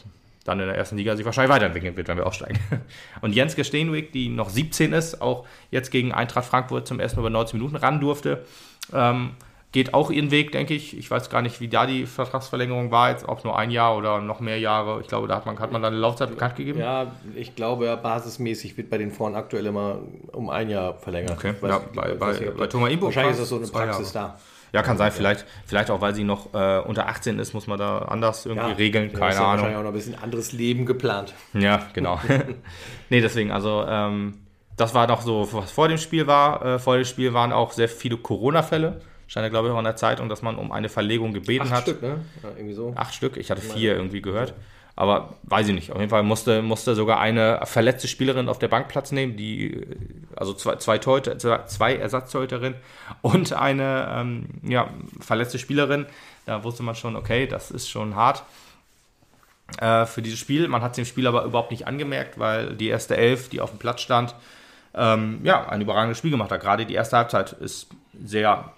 dann 0.45 0.61
in 0.61 0.67
der 0.67 0.77
ersten 0.77 0.97
Liga 0.97 1.17
sich 1.17 1.25
wahrscheinlich 1.25 1.53
weiterentwickeln 1.53 1.97
wird, 1.97 2.09
wenn 2.09 2.19
wir 2.19 2.27
aussteigen. 2.27 2.59
Und 3.23 3.35
Jens 3.35 3.57
Gesteenwig, 3.57 4.13
die 4.13 4.29
noch 4.29 4.51
17 4.51 4.93
ist, 4.93 5.21
auch 5.21 5.47
jetzt 5.71 5.91
gegen 5.91 6.13
Eintracht 6.13 6.45
Frankfurt 6.45 6.87
zum 6.87 7.01
ersten 7.01 7.17
Mal 7.17 7.23
über 7.23 7.31
90 7.31 7.55
Minuten 7.55 7.77
ran 7.77 8.01
durfte, 8.01 8.45
ähm, 8.93 9.31
geht 9.73 9.93
auch 9.93 10.13
ihren 10.13 10.31
Weg, 10.31 10.53
denke 10.53 10.73
ich. 10.73 10.97
Ich 10.97 11.11
weiß 11.11 11.31
gar 11.31 11.43
nicht, 11.43 11.61
wie 11.61 11.67
da 11.67 11.85
die 11.85 12.07
Vertragsverlängerung 12.07 12.93
war, 12.93 13.11
jetzt 13.11 13.29
ob 13.29 13.45
nur 13.45 13.59
ein 13.59 13.73
Jahr 13.73 13.97
oder 13.97 14.21
noch 14.21 14.39
mehr 14.39 14.59
Jahre. 14.59 15.01
Ich 15.01 15.09
glaube, 15.09 15.27
da 15.27 15.35
hat 15.35 15.47
man, 15.47 15.59
hat 15.59 15.73
man 15.73 15.83
dann 15.83 15.95
eine 15.95 16.01
Laufzeit 16.01 16.31
bekannt 16.31 16.55
gegeben. 16.55 16.79
Ja, 16.79 17.11
ich 17.35 17.57
glaube, 17.57 17.99
basismäßig 18.01 18.77
wird 18.77 18.89
bei 18.89 18.99
den 18.99 19.11
Frauen 19.11 19.35
aktuell 19.35 19.67
immer 19.67 19.99
um 20.31 20.49
ein 20.49 20.71
Jahr 20.71 20.95
verlängert. 20.95 21.33
Okay, 21.33 21.55
weiß, 21.61 21.71
ja, 21.71 21.81
bei, 21.93 22.15
bei, 22.15 22.51
bei 22.51 22.67
Thomas 22.69 22.93
Imbo 22.93 23.07
Wahrscheinlich 23.07 23.33
ist 23.33 23.41
das 23.41 23.49
so 23.49 23.57
eine 23.57 23.67
Praxis 23.67 24.13
Jahre. 24.13 24.35
da. 24.35 24.54
Ja, 24.75 24.83
kann 24.83 24.99
sein. 24.99 25.13
Vielleicht, 25.13 25.47
vielleicht 25.67 25.89
auch, 25.89 26.01
weil 26.01 26.17
sie 26.17 26.25
noch 26.25 26.53
äh, 26.53 26.81
unter 26.81 27.07
18 27.09 27.39
ist, 27.39 27.55
muss 27.55 27.69
man 27.69 27.79
da 27.79 27.99
anders 27.99 28.45
irgendwie 28.45 28.71
Ja, 28.71 28.75
regeln. 28.75 29.13
Keine 29.13 29.31
ist 29.31 29.37
ja 29.37 29.43
Ahnung. 29.43 29.51
Wahrscheinlich 29.53 29.77
auch 29.79 29.83
noch 29.83 29.91
ein 29.91 29.95
bisschen 29.95 30.19
anderes 30.21 30.51
Leben 30.51 30.85
geplant. 30.85 31.33
Ja, 31.53 31.87
genau. 31.93 32.21
nee, 33.09 33.21
deswegen, 33.21 33.53
also 33.53 33.85
ähm, 33.89 34.35
das 34.77 34.93
war 34.93 35.07
noch 35.07 35.23
so, 35.23 35.49
was 35.53 35.71
vor 35.71 35.87
dem 35.87 35.99
Spiel 35.99 36.27
war. 36.27 36.65
Äh, 36.65 36.79
vor 36.81 36.97
dem 36.97 37.05
Spiel 37.05 37.33
waren 37.33 37.53
auch 37.53 37.71
sehr 37.71 37.89
viele 37.89 38.17
Corona-Fälle. 38.17 39.01
Stand 39.29 39.45
ja, 39.45 39.49
glaube 39.49 39.69
ich, 39.69 39.75
auch 39.75 39.79
in 39.79 39.85
der 39.85 39.95
Zeitung, 39.95 40.29
dass 40.29 40.43
man 40.43 40.57
um 40.57 40.73
eine 40.73 40.89
Verlegung 40.89 41.33
gebeten 41.33 41.63
Acht 41.67 41.73
hat. 41.73 41.83
Stück, 41.85 42.03
ne? 42.03 42.17
Ja, 42.43 42.49
irgendwie 42.57 42.75
so. 42.75 42.93
Acht 42.97 43.15
Stück. 43.15 43.37
Ich 43.37 43.53
hatte 43.53 43.63
vier 43.63 43.95
irgendwie 43.95 44.23
gehört. 44.23 44.55
Aber 44.97 45.35
weiß 45.43 45.69
ich 45.69 45.75
nicht. 45.75 45.91
Auf 45.91 45.99
jeden 45.99 46.11
Fall 46.11 46.23
musste, 46.23 46.63
musste 46.63 46.95
sogar 46.95 47.19
eine 47.19 47.61
verletzte 47.65 48.07
Spielerin 48.07 48.49
auf 48.49 48.61
der 48.61 48.69
Bank 48.69 48.89
Platz 48.89 49.11
nehmen, 49.11 49.37
die, 49.37 49.87
also 50.37 50.55
zwei, 50.55 50.77
zwei, 50.77 50.99
Torhüter, 50.99 51.37
zwei 51.67 51.97
Ersatztorhüterinnen 51.97 52.79
und 53.23 53.53
eine 53.53 54.09
ähm, 54.17 54.47
ja, 54.63 54.89
verletzte 55.21 55.59
Spielerin. 55.59 56.07
Da 56.47 56.63
wusste 56.63 56.83
man 56.85 56.95
schon, 56.95 57.17
okay, 57.17 57.47
das 57.47 57.73
ist 57.73 57.89
schon 57.91 58.15
hart 58.15 58.45
äh, 59.81 60.07
für 60.07 60.23
dieses 60.23 60.39
Spiel. 60.39 60.69
Man 60.69 60.83
hat 60.83 60.93
es 60.93 60.97
dem 60.97 61.07
Spiel 61.07 61.27
aber 61.27 61.45
überhaupt 61.45 61.73
nicht 61.73 61.89
angemerkt, 61.89 62.39
weil 62.39 62.75
die 62.77 62.89
erste 62.89 63.17
Elf, 63.17 63.49
die 63.49 63.61
auf 63.61 63.71
dem 63.71 63.79
Platz 63.79 64.01
stand, 64.01 64.35
ähm, 64.95 65.41
ja, 65.43 65.69
ein 65.69 65.81
überragendes 65.81 66.19
Spiel 66.19 66.31
gemacht 66.31 66.53
hat. 66.53 66.61
Gerade 66.61 66.87
die 66.87 66.95
erste 66.95 67.17
Halbzeit 67.17 67.53
ist 67.53 67.89
sehr 68.23 68.73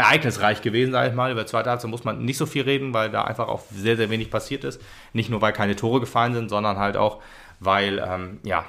ereignisreich 0.00 0.62
gewesen, 0.62 0.92
sage 0.92 1.10
ich 1.10 1.14
mal. 1.14 1.30
Über 1.30 1.46
zweite 1.46 1.70
Halbzeit 1.70 1.90
muss 1.90 2.04
man 2.04 2.24
nicht 2.24 2.36
so 2.36 2.46
viel 2.46 2.62
reden, 2.62 2.92
weil 2.94 3.10
da 3.10 3.24
einfach 3.24 3.48
auch 3.48 3.62
sehr, 3.70 3.96
sehr 3.96 4.10
wenig 4.10 4.30
passiert 4.30 4.64
ist. 4.64 4.80
Nicht 5.12 5.30
nur, 5.30 5.40
weil 5.40 5.52
keine 5.52 5.76
Tore 5.76 6.00
gefallen 6.00 6.34
sind, 6.34 6.48
sondern 6.48 6.78
halt 6.78 6.96
auch, 6.96 7.22
weil, 7.58 7.98
ähm, 7.98 8.40
ja, 8.42 8.64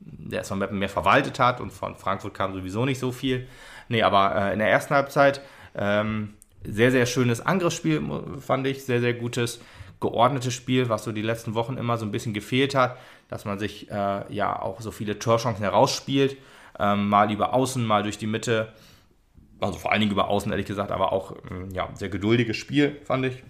der 0.00 0.40
SV 0.40 0.56
Meppen 0.56 0.78
mehr 0.78 0.88
verwaltet 0.88 1.38
hat 1.38 1.60
und 1.60 1.72
von 1.72 1.94
Frankfurt 1.94 2.34
kam 2.34 2.54
sowieso 2.54 2.84
nicht 2.84 2.98
so 2.98 3.12
viel. 3.12 3.46
Nee, 3.88 4.02
aber 4.02 4.34
äh, 4.34 4.52
in 4.52 4.58
der 4.58 4.70
ersten 4.70 4.94
Halbzeit 4.94 5.40
ähm, 5.74 6.34
sehr, 6.64 6.90
sehr 6.90 7.06
schönes 7.06 7.40
Angriffsspiel, 7.40 8.02
fand 8.40 8.66
ich. 8.66 8.84
Sehr, 8.84 9.00
sehr 9.00 9.14
gutes, 9.14 9.60
geordnetes 10.00 10.54
Spiel, 10.54 10.88
was 10.88 11.04
so 11.04 11.12
die 11.12 11.22
letzten 11.22 11.54
Wochen 11.54 11.76
immer 11.76 11.98
so 11.98 12.04
ein 12.04 12.10
bisschen 12.10 12.34
gefehlt 12.34 12.74
hat, 12.74 12.96
dass 13.28 13.44
man 13.44 13.58
sich 13.58 13.90
äh, 13.90 14.32
ja 14.32 14.60
auch 14.60 14.80
so 14.80 14.90
viele 14.90 15.18
Torchancen 15.18 15.62
herausspielt. 15.62 16.36
Ähm, 16.78 17.08
mal 17.08 17.30
über 17.30 17.52
außen, 17.52 17.84
mal 17.84 18.02
durch 18.02 18.18
die 18.18 18.26
Mitte. 18.26 18.72
Also 19.62 19.78
vor 19.78 19.92
allen 19.92 20.00
Dingen 20.00 20.12
über 20.12 20.28
außen, 20.28 20.50
ehrlich 20.50 20.66
gesagt, 20.66 20.90
aber 20.90 21.12
auch 21.12 21.34
ähm, 21.50 21.70
ja, 21.72 21.88
sehr 21.94 22.08
geduldiges 22.08 22.56
Spiel, 22.56 23.00
fand 23.04 23.26
ich. 23.26 23.42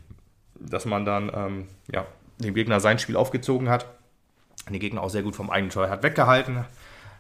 Dass 0.59 0.85
man 0.85 1.05
dann 1.05 1.31
ähm, 1.35 1.67
ja, 1.91 2.07
dem 2.39 2.55
Gegner 2.55 2.81
sein 2.81 2.99
Spiel 2.99 3.17
aufgezogen 3.17 3.69
hat. 3.69 3.87
Den 4.69 4.79
Gegner 4.79 5.03
auch 5.03 5.11
sehr 5.11 5.23
gut 5.23 5.35
vom 5.35 5.51
eigenen 5.51 5.71
Tor 5.71 5.89
hat 5.89 6.03
weggehalten. 6.03 6.65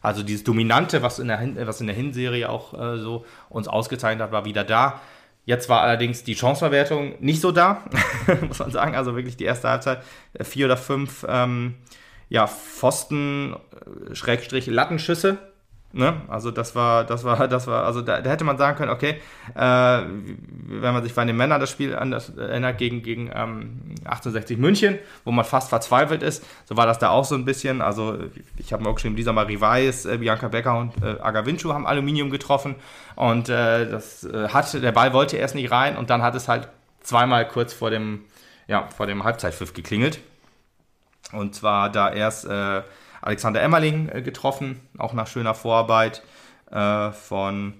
Also 0.00 0.22
dieses 0.22 0.44
Dominante, 0.44 1.02
was 1.02 1.18
in 1.18 1.28
der, 1.28 1.66
was 1.66 1.80
in 1.80 1.86
der 1.86 1.96
Hinserie 1.96 2.48
auch 2.48 2.74
äh, 2.74 2.98
so 2.98 3.24
uns 3.48 3.68
ausgezeichnet 3.68 4.22
hat, 4.22 4.32
war 4.32 4.44
wieder 4.44 4.64
da. 4.64 5.00
Jetzt 5.44 5.68
war 5.68 5.80
allerdings 5.80 6.22
die 6.22 6.36
Chanceverwertung 6.36 7.14
nicht 7.20 7.40
so 7.40 7.50
da, 7.50 7.84
muss 8.46 8.60
man 8.60 8.70
sagen. 8.70 8.94
Also 8.94 9.16
wirklich 9.16 9.36
die 9.36 9.44
erste 9.44 9.68
Halbzeit, 9.68 10.02
äh, 10.34 10.44
vier 10.44 10.66
oder 10.66 10.76
fünf 10.76 11.24
ähm, 11.28 11.76
ja, 12.28 12.46
Pfosten, 12.46 13.56
äh. 14.14 15.38
Ne? 15.94 16.22
Also 16.28 16.50
das 16.50 16.74
war, 16.74 17.04
das 17.04 17.24
war, 17.24 17.48
das 17.48 17.66
war, 17.66 17.84
also 17.84 18.00
da, 18.00 18.20
da 18.20 18.30
hätte 18.30 18.44
man 18.44 18.56
sagen 18.56 18.76
können, 18.76 18.90
okay, 18.90 19.20
äh, 19.54 19.60
wenn 19.60 20.94
man 20.94 21.02
sich 21.02 21.14
bei 21.14 21.24
den 21.24 21.36
Männern 21.36 21.60
das 21.60 21.70
Spiel 21.70 21.94
anders 21.94 22.30
erinnert 22.30 22.78
gegen, 22.78 23.02
gegen 23.02 23.26
ähm, 23.26 23.80
1860 24.04 24.58
München, 24.58 24.98
wo 25.24 25.32
man 25.32 25.44
fast 25.44 25.68
verzweifelt 25.68 26.22
ist, 26.22 26.44
so 26.64 26.76
war 26.76 26.86
das 26.86 26.98
da 26.98 27.10
auch 27.10 27.24
so 27.24 27.34
ein 27.34 27.44
bisschen. 27.44 27.82
Also 27.82 28.18
ich 28.56 28.72
habe 28.72 28.82
mir 28.82 28.88
auch 28.88 28.94
geschrieben, 28.94 29.16
Lisa 29.16 29.32
Marie 29.32 29.60
Weiß, 29.60 30.06
äh, 30.06 30.18
Bianca 30.18 30.48
Becker 30.48 30.78
und 30.78 30.94
äh, 31.02 31.20
Agavincu 31.20 31.72
haben 31.72 31.86
Aluminium 31.86 32.30
getroffen 32.30 32.76
und 33.14 33.48
äh, 33.48 33.88
das 33.90 34.24
äh, 34.24 34.48
hat, 34.48 34.72
der 34.72 34.92
Ball 34.92 35.12
wollte 35.12 35.36
erst 35.36 35.54
nicht 35.54 35.70
rein 35.70 35.96
und 35.96 36.08
dann 36.08 36.22
hat 36.22 36.34
es 36.34 36.48
halt 36.48 36.68
zweimal 37.02 37.46
kurz 37.46 37.74
vor 37.74 37.90
dem, 37.90 38.24
ja, 38.66 38.86
vor 38.88 39.06
dem 39.06 39.24
Halbzeitpfiff 39.24 39.74
geklingelt. 39.74 40.20
Und 41.32 41.54
zwar 41.54 41.90
da 41.90 42.12
erst 42.12 42.44
äh, 42.44 42.82
Alexander 43.22 43.62
Emmerling 43.62 44.08
äh, 44.08 44.22
getroffen, 44.22 44.80
auch 44.98 45.14
nach 45.14 45.26
schöner 45.26 45.54
Vorarbeit 45.54 46.22
äh, 46.70 47.10
von 47.12 47.74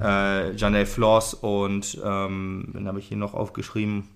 äh, 0.00 0.52
Janelle 0.56 0.86
Floss 0.86 1.34
und 1.34 1.98
ähm, 2.04 2.72
den 2.74 2.88
habe 2.88 2.98
ich 2.98 3.08
hier 3.08 3.16
noch 3.16 3.34
aufgeschrieben. 3.34 4.08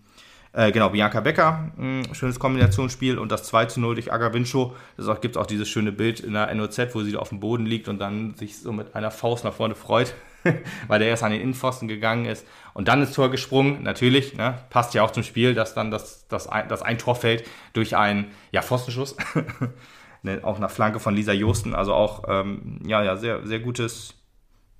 Äh, 0.53 0.72
genau, 0.72 0.89
Bianca 0.89 1.20
Becker, 1.20 1.70
mh, 1.76 2.12
schönes 2.14 2.41
Kombinationsspiel 2.41 3.18
und 3.18 3.31
das 3.31 3.45
2 3.45 3.66
zu 3.66 3.81
0 3.81 3.95
durch 3.95 4.12
Agavincho. 4.12 4.74
Es 4.97 5.07
gibt 5.20 5.37
auch 5.37 5.47
dieses 5.47 5.68
schöne 5.68 5.93
Bild 5.93 6.18
in 6.18 6.33
der 6.33 6.53
NOZ, 6.53 6.93
wo 6.93 7.03
sie 7.03 7.12
da 7.12 7.20
auf 7.20 7.28
dem 7.28 7.39
Boden 7.39 7.66
liegt 7.66 7.87
und 7.87 8.01
dann 8.01 8.35
sich 8.35 8.59
so 8.59 8.72
mit 8.72 8.97
einer 8.97 9.12
Faust 9.12 9.45
nach 9.45 9.53
vorne 9.53 9.76
freut, 9.76 10.14
weil 10.89 10.99
der 10.99 11.09
erst 11.09 11.22
an 11.22 11.31
den 11.31 11.41
Innenpfosten 11.41 11.87
gegangen 11.87 12.24
ist 12.24 12.45
und 12.74 12.89
dann 12.89 13.01
ins 13.01 13.12
Tor 13.12 13.31
gesprungen. 13.31 13.85
Natürlich, 13.85 14.37
ne, 14.37 14.59
passt 14.70 14.93
ja 14.95 15.05
auch 15.05 15.12
zum 15.12 15.22
Spiel, 15.22 15.55
dass 15.55 15.74
dann 15.74 15.93
das, 15.93 16.26
das, 16.26 16.49
ein, 16.49 16.68
das 16.68 16.83
ein 16.83 16.99
Tor 16.99 17.14
fällt 17.14 17.45
durch 17.72 17.97
einen 17.97 18.33
ja, 18.51 18.62
Pfostenschuss. 18.62 19.16
ne, 20.23 20.41
auch 20.43 20.59
nach 20.59 20.71
Flanke 20.71 21.01
von 21.01 21.14
Lisa 21.14 21.33
Josten. 21.33 21.75
Also 21.75 21.95
auch 21.95 22.25
ähm, 22.29 22.81
ja, 22.85 23.03
ja, 23.03 23.16
sehr, 23.16 23.47
sehr 23.47 23.61
gutes, 23.61 24.14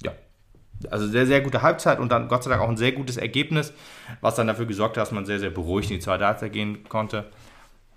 ja, 0.03 0.13
also 0.91 1.07
sehr, 1.07 1.27
sehr 1.27 1.41
gute 1.41 1.63
Halbzeit 1.63 1.99
und 1.99 2.11
dann 2.11 2.29
Gott 2.29 2.45
sei 2.45 2.51
Dank 2.51 2.63
auch 2.63 2.69
ein 2.69 2.77
sehr 2.77 2.93
gutes 2.93 3.17
Ergebnis, 3.17 3.73
was 4.21 4.35
dann 4.35 4.47
dafür 4.47 4.67
gesorgt 4.67 4.97
hat, 4.97 5.03
dass 5.03 5.13
man 5.13 5.27
sehr, 5.27 5.39
sehr 5.39 5.51
beruhigt 5.51 5.91
in 5.91 5.97
die 5.97 6.03
zweite 6.03 6.27
Halbzeit 6.27 6.53
gehen 6.53 6.89
konnte. 6.89 7.31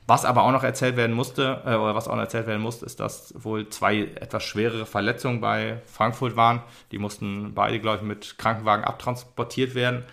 Was 0.06 0.26
aber 0.26 0.44
auch 0.44 0.52
noch 0.52 0.64
erzählt 0.64 0.98
werden 0.98 1.16
musste, 1.16 1.62
äh, 1.66 1.76
oder 1.76 1.96
was 1.96 2.10
auch 2.10 2.16
noch 2.16 2.24
erzählt 2.24 2.46
werden 2.46 2.62
musste, 2.62 2.86
ist, 2.86 3.00
dass 3.00 3.34
wohl 3.42 3.70
zwei 3.70 4.00
etwas 4.00 4.44
schwerere 4.44 4.86
Verletzungen 4.86 5.40
bei 5.40 5.82
Frankfurt 5.86 6.36
waren. 6.36 6.62
Die 6.92 6.98
mussten 6.98 7.54
beide, 7.54 7.80
glaube 7.80 7.98
ich, 7.98 8.04
mit 8.04 8.38
Krankenwagen 8.38 8.84
abtransportiert 8.84 9.76
werden. 9.76 10.04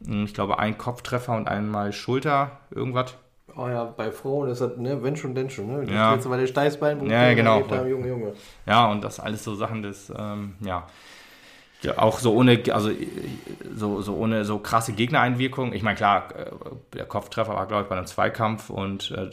Ich 0.00 0.34
glaube, 0.34 0.58
ein 0.58 0.76
Kopftreffer 0.76 1.34
und 1.34 1.48
einmal 1.48 1.92
Schulter, 1.92 2.58
irgendwas. 2.70 3.14
Oh 3.56 3.68
ja, 3.68 3.84
bei 3.84 4.10
Frauen 4.10 4.48
ist 4.48 4.60
das, 4.60 4.76
ne, 4.76 5.02
wenn 5.02 5.16
schon, 5.16 5.34
denn 5.34 5.50
schon, 5.50 5.66
ne? 5.66 5.84
Die 5.86 5.92
Ja. 5.92 6.14
Jetzt 6.14 6.28
bei 6.28 6.36
der 6.36 6.46
Steißbein, 6.46 7.08
Ja, 7.08 7.34
genau. 7.34 7.60
Junge, 7.84 8.08
Junge. 8.08 8.32
Ja, 8.66 8.90
und 8.90 9.02
das 9.02 9.20
alles 9.20 9.44
so 9.44 9.54
Sachen 9.54 9.82
des, 9.82 10.12
ähm, 10.16 10.54
ja, 10.60 10.86
ja, 11.82 11.98
auch 11.98 12.20
so 12.20 12.32
ohne, 12.34 12.62
also 12.70 12.90
so, 13.74 14.00
so 14.00 14.14
ohne 14.14 14.44
so 14.44 14.58
krasse 14.58 14.92
Gegnereinwirkung. 14.92 15.72
Ich 15.72 15.82
meine, 15.82 15.96
klar, 15.96 16.28
äh, 16.36 16.50
der 16.94 17.06
Kopftreffer 17.06 17.54
war, 17.54 17.66
glaube 17.66 17.82
ich, 17.82 17.88
bei 17.88 17.96
einem 17.96 18.06
Zweikampf 18.06 18.70
und 18.70 19.10
äh, 19.10 19.28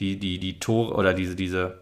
die, 0.00 0.18
die, 0.18 0.38
die 0.38 0.58
Tore 0.60 0.94
oder 0.94 1.14
diese, 1.14 1.34
diese, 1.34 1.78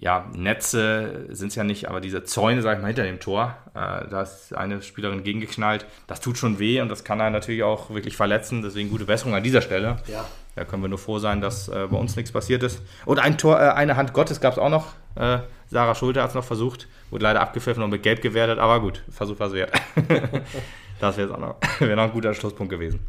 ja, 0.00 0.30
Netze 0.32 1.26
sind 1.30 1.48
es 1.48 1.54
ja 1.56 1.64
nicht, 1.64 1.88
aber 1.88 2.00
diese 2.00 2.22
Zäune, 2.22 2.62
sag 2.62 2.76
ich 2.76 2.82
mal, 2.82 2.88
hinter 2.88 3.02
dem 3.02 3.18
Tor, 3.18 3.56
äh, 3.74 4.08
da 4.08 4.22
ist 4.22 4.54
eine 4.54 4.80
Spielerin 4.80 5.24
gegengeknallt. 5.24 5.86
Das 6.06 6.20
tut 6.20 6.38
schon 6.38 6.60
weh 6.60 6.80
und 6.80 6.88
das 6.88 7.02
kann 7.02 7.20
einen 7.20 7.32
natürlich 7.32 7.64
auch 7.64 7.90
wirklich 7.90 8.16
verletzen. 8.16 8.62
Deswegen 8.62 8.90
gute 8.90 9.06
Besserung 9.06 9.34
an 9.34 9.42
dieser 9.42 9.60
Stelle. 9.60 9.96
Ja. 10.06 10.24
Da 10.54 10.64
können 10.64 10.82
wir 10.82 10.88
nur 10.88 10.98
froh 10.98 11.18
sein, 11.18 11.40
dass 11.40 11.68
äh, 11.68 11.88
bei 11.90 11.96
uns 11.96 12.14
nichts 12.14 12.30
passiert 12.30 12.62
ist. 12.62 12.80
Und 13.06 13.18
ein 13.18 13.38
Tor, 13.38 13.60
äh, 13.60 13.70
eine 13.70 13.96
Hand 13.96 14.12
Gottes 14.12 14.40
gab 14.40 14.52
es 14.52 14.58
auch 14.58 14.70
noch. 14.70 14.94
Äh, 15.16 15.38
Sarah 15.66 15.96
Schulte 15.96 16.22
hat 16.22 16.28
es 16.28 16.34
noch 16.34 16.44
versucht, 16.44 16.86
wurde 17.10 17.24
leider 17.24 17.40
abgepfiffen 17.40 17.82
und 17.82 17.90
mit 17.90 18.02
Gelb 18.02 18.22
gewertet, 18.22 18.58
aber 18.58 18.80
gut, 18.80 19.02
Versuch 19.10 19.38
war 19.40 19.48
es 19.48 19.52
wert. 19.52 19.72
das 21.00 21.16
wäre 21.16 21.34
auch 21.34 21.38
noch, 21.38 21.56
wär 21.80 21.96
noch 21.96 22.04
ein 22.04 22.12
guter 22.12 22.34
Schlusspunkt 22.34 22.70
gewesen. 22.70 23.00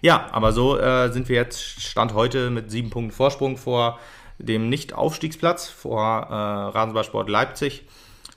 Ja, 0.00 0.28
aber 0.32 0.52
so 0.52 0.78
äh, 0.78 1.10
sind 1.10 1.28
wir 1.28 1.36
jetzt 1.36 1.80
Stand 1.80 2.14
heute 2.14 2.50
mit 2.50 2.70
sieben 2.70 2.90
Punkten 2.90 3.12
Vorsprung 3.12 3.56
vor 3.56 3.98
dem 4.38 4.68
Nicht-Aufstiegsplatz, 4.68 5.68
vor 5.68 6.00
äh, 6.00 6.32
Rasenballsport 6.32 7.28
Leipzig. 7.28 7.84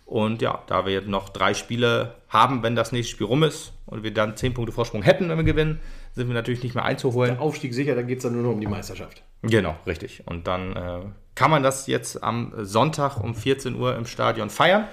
Und 0.06 0.42
ja, 0.42 0.62
da 0.68 0.86
wir 0.86 0.92
jetzt 0.92 1.08
noch 1.08 1.30
drei 1.30 1.54
Spiele 1.54 2.16
haben, 2.28 2.64
wenn 2.64 2.76
das 2.76 2.92
nächste 2.92 3.14
Spiel 3.14 3.28
rum 3.28 3.44
ist 3.44 3.72
und 3.86 4.04
wir 4.04 4.14
dann 4.14 4.36
zehn 4.36 4.54
Punkte 4.54 4.74
Vorsprung 4.74 5.04
hätten, 5.04 5.30
wenn 5.30 5.38
wir 5.38 5.46
gewinnen, 5.46 5.80
sind 6.14 6.28
wir 6.28 6.34
natürlich 6.34 6.64
nicht 6.64 6.76
mehr 6.76 6.84
einzuholen. 6.84 7.36
Der 7.36 7.42
Aufstieg 7.42 7.74
sicher, 7.74 7.96
dann 7.96 8.08
geht 8.08 8.18
es 8.18 8.24
dann 8.24 8.34
nur 8.34 8.44
noch 8.44 8.52
um 8.52 8.60
die 8.60 8.68
Meisterschaft. 8.68 9.24
Genau, 9.42 9.78
richtig. 9.88 10.24
Und 10.26 10.48
dann 10.48 10.76
äh, 10.76 11.00
kann 11.36 11.50
man 11.50 11.64
das 11.64 11.88
jetzt 11.88 12.22
am 12.22 12.52
Sonntag 12.58 13.24
um 13.24 13.34
14 13.36 13.76
Uhr 13.76 13.96
im 13.96 14.06
Stadion 14.06 14.50
feiern. 14.50 14.86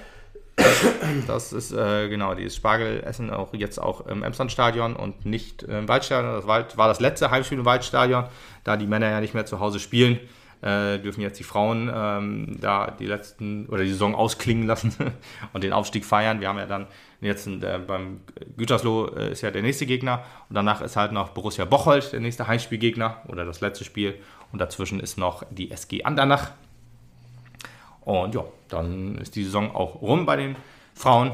Das 1.26 1.52
ist 1.52 1.72
äh, 1.72 2.09
genau 2.09 2.34
dieses 2.34 2.56
Spargelessen 2.56 3.30
auch 3.30 3.54
jetzt 3.54 3.78
auch 3.78 4.06
im 4.06 4.22
Emsland-Stadion 4.22 4.96
und 4.96 5.24
nicht 5.24 5.62
im 5.62 5.88
Waldstadion. 5.88 6.34
Das 6.34 6.46
war 6.76 6.88
das 6.88 7.00
letzte 7.00 7.30
Heimspiel 7.30 7.59
im 7.59 7.64
Waldstadion, 7.64 8.24
da 8.64 8.76
die 8.76 8.86
Männer 8.86 9.11
ja 9.11 9.20
nicht 9.20 9.34
mehr 9.34 9.46
zu 9.46 9.61
Hause 9.61 9.78
spielen. 9.78 10.18
Äh, 10.61 10.98
dürfen 10.98 11.20
jetzt 11.20 11.38
die 11.38 11.44
Frauen 11.44 11.88
ähm, 11.94 12.56
da 12.61 12.90
die 12.90 13.06
letzten 13.06 13.66
oder 13.66 13.84
die 13.84 13.90
Saison 13.90 14.16
ausklingen 14.16 14.66
lassen 14.66 14.92
und 15.52 15.62
den 15.62 15.72
Aufstieg 15.72 16.04
feiern. 16.04 16.40
Wir 16.40 16.48
haben 16.48 16.59
ja 16.59 16.66
dann 16.66 16.88
jetzt 17.20 17.46
äh, 17.46 17.78
beim 17.86 18.22
Gütersloh 18.56 19.06
äh, 19.06 19.30
ist 19.30 19.42
ja 19.42 19.52
der 19.52 19.62
nächste 19.62 19.86
Gegner 19.86 20.24
und 20.48 20.56
danach 20.56 20.80
ist 20.80 20.96
halt 20.96 21.12
noch 21.12 21.28
Borussia 21.28 21.64
Bocholt 21.64 22.12
der 22.12 22.18
nächste 22.18 22.48
Heimspielgegner 22.48 23.22
oder 23.28 23.44
das 23.44 23.61
letzte 23.61 23.84
Spiel 23.84 24.16
und 24.50 24.59
dazwischen 24.59 24.98
ist 24.98 25.16
noch 25.16 25.44
die 25.50 25.70
SG 25.70 26.02
Andernach. 26.02 26.50
Und 28.00 28.34
ja, 28.34 28.44
dann 28.68 29.18
ist 29.18 29.36
die 29.36 29.44
Saison 29.44 29.72
auch 29.76 30.02
rum 30.02 30.26
bei 30.26 30.34
den 30.34 30.56
Frauen. 30.94 31.32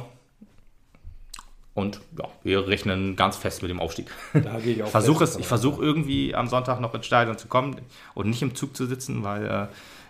Und 1.75 2.01
ja, 2.17 2.29
wir 2.45 2.69
rechnen 2.69 3.17
ganz 3.17 3.37
fest 3.37 3.63
mit 3.63 3.71
dem 3.71 3.81
Aufstieg. 3.81 4.07
Da 4.33 4.59
gehe 4.61 4.75
ich 4.75 4.83
auch 4.85 4.89
fest 4.89 5.09
es, 5.21 5.37
ich 5.37 5.47
versuche 5.47 5.83
irgendwie 5.83 6.35
am 6.35 6.47
Sonntag 6.47 6.81
noch 6.81 6.95
ins 6.95 7.07
Stadion 7.07 7.37
zu 7.37 7.49
kommen 7.49 7.81
und 8.15 8.29
nicht 8.29 8.43
im 8.43 8.55
Zug 8.55 8.77
zu 8.77 8.87
sitzen, 8.87 9.25
weil 9.25 9.45
äh, 9.45 9.67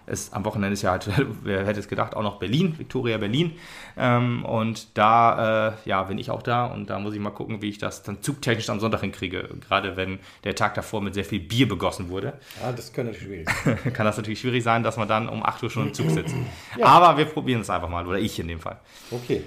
es 0.07 0.33
am 0.33 0.45
Wochenende 0.45 0.75
ist 0.75 0.83
ja 0.83 0.91
halt, 0.91 1.09
wer 1.43 1.67
hätte 1.67 1.81
es 1.81 1.89
gedacht, 1.89 2.15
auch 2.15 2.23
noch 2.23 2.39
Berlin, 2.39 2.79
Victoria 2.79 3.17
Berlin. 3.17 3.53
Ähm, 3.97 4.45
und 4.45 4.97
da, 4.99 5.69
äh, 5.69 5.73
ja, 5.87 6.03
bin 6.03 6.19
ich 6.19 6.31
auch 6.31 6.43
da 6.43 6.67
und 6.67 6.91
da 6.91 6.99
muss 6.99 7.15
ich 7.15 7.21
mal 7.21 7.31
gucken, 7.31 7.63
wie 7.63 7.71
ich 7.71 7.79
das 7.79 8.03
dann 8.03 8.23
zugtechnisch 8.23 8.69
am 8.69 8.81
Sonntag 8.81 9.01
hinkriege. 9.01 9.49
Gerade 9.67 9.97
wenn 9.97 10.19
der 10.45 10.55
Tag 10.55 10.75
davor 10.75 11.01
mit 11.01 11.15
sehr 11.15 11.25
viel 11.25 11.41
Bier 11.41 11.69
begossen 11.69 12.11
wurde. 12.11 12.35
Ja, 12.63 12.73
das 12.73 12.93
kann 12.93 13.07
natürlich 13.07 13.27
schwierig 13.27 13.49
sein. 13.65 13.93
kann 13.95 14.07
das 14.07 14.17
natürlich 14.17 14.41
schwierig 14.41 14.63
sein, 14.63 14.83
dass 14.83 14.97
man 14.97 15.09
dann 15.09 15.29
um 15.29 15.43
8 15.43 15.63
Uhr 15.63 15.71
schon 15.71 15.89
im 15.89 15.95
Zug 15.95 16.11
sitzt. 16.11 16.35
Ja. 16.79 16.87
Aber 16.87 17.17
wir 17.17 17.25
probieren 17.25 17.63
es 17.63 17.71
einfach 17.71 17.89
mal, 17.89 18.07
oder 18.07 18.19
ich 18.19 18.39
in 18.39 18.49
dem 18.49 18.61
Fall. 18.61 18.79
Okay. 19.11 19.45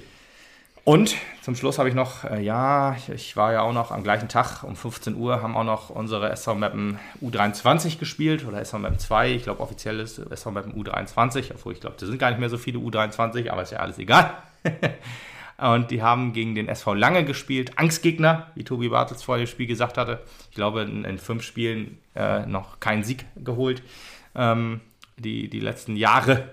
Und 0.87 1.17
zum 1.41 1.53
Schluss 1.53 1.79
habe 1.79 1.89
ich 1.89 1.95
noch, 1.95 2.23
äh, 2.23 2.41
ja, 2.41 2.95
ich, 2.95 3.09
ich, 3.09 3.35
war 3.35 3.51
ja 3.51 3.59
auch 3.59 3.73
noch 3.73 3.91
am 3.91 4.03
gleichen 4.03 4.29
Tag 4.29 4.63
um 4.63 4.77
15 4.77 5.17
Uhr, 5.17 5.41
haben 5.41 5.57
auch 5.57 5.65
noch 5.65 5.89
unsere 5.89 6.29
SV 6.29 6.55
Mappen 6.55 6.97
U23 7.21 7.99
gespielt 7.99 8.45
oder 8.47 8.61
SV 8.61 8.79
Mappen 8.79 8.97
2. 8.97 9.33
Ich 9.33 9.43
glaube, 9.43 9.59
offiziell 9.59 9.99
ist 9.99 10.17
SV 10.17 10.51
Mappen 10.51 10.81
U23, 10.81 11.51
obwohl 11.53 11.73
ich 11.73 11.81
glaube, 11.81 11.97
da 11.99 12.05
sind 12.05 12.19
gar 12.19 12.29
nicht 12.29 12.39
mehr 12.39 12.49
so 12.49 12.57
viele 12.57 12.79
U23, 12.79 13.49
aber 13.49 13.63
ist 13.63 13.73
ja 13.73 13.79
alles 13.79 13.97
egal. 13.97 14.31
Und 15.57 15.91
die 15.91 16.01
haben 16.01 16.31
gegen 16.31 16.55
den 16.55 16.69
SV 16.69 16.93
Lange 16.93 17.25
gespielt, 17.25 17.77
Angstgegner, 17.77 18.47
wie 18.55 18.63
Tobi 18.63 18.87
Bartels 18.87 19.23
vor 19.23 19.37
dem 19.37 19.47
Spiel 19.47 19.67
gesagt 19.67 19.97
hatte. 19.97 20.21
Ich 20.51 20.55
glaube, 20.55 20.83
in, 20.83 21.03
in 21.03 21.17
fünf 21.17 21.43
Spielen 21.43 21.97
äh, 22.15 22.45
noch 22.45 22.79
keinen 22.79 23.03
Sieg 23.03 23.25
geholt, 23.35 23.83
ähm, 24.35 24.79
die, 25.17 25.49
die 25.49 25.59
letzten 25.59 25.97
Jahre. 25.97 26.47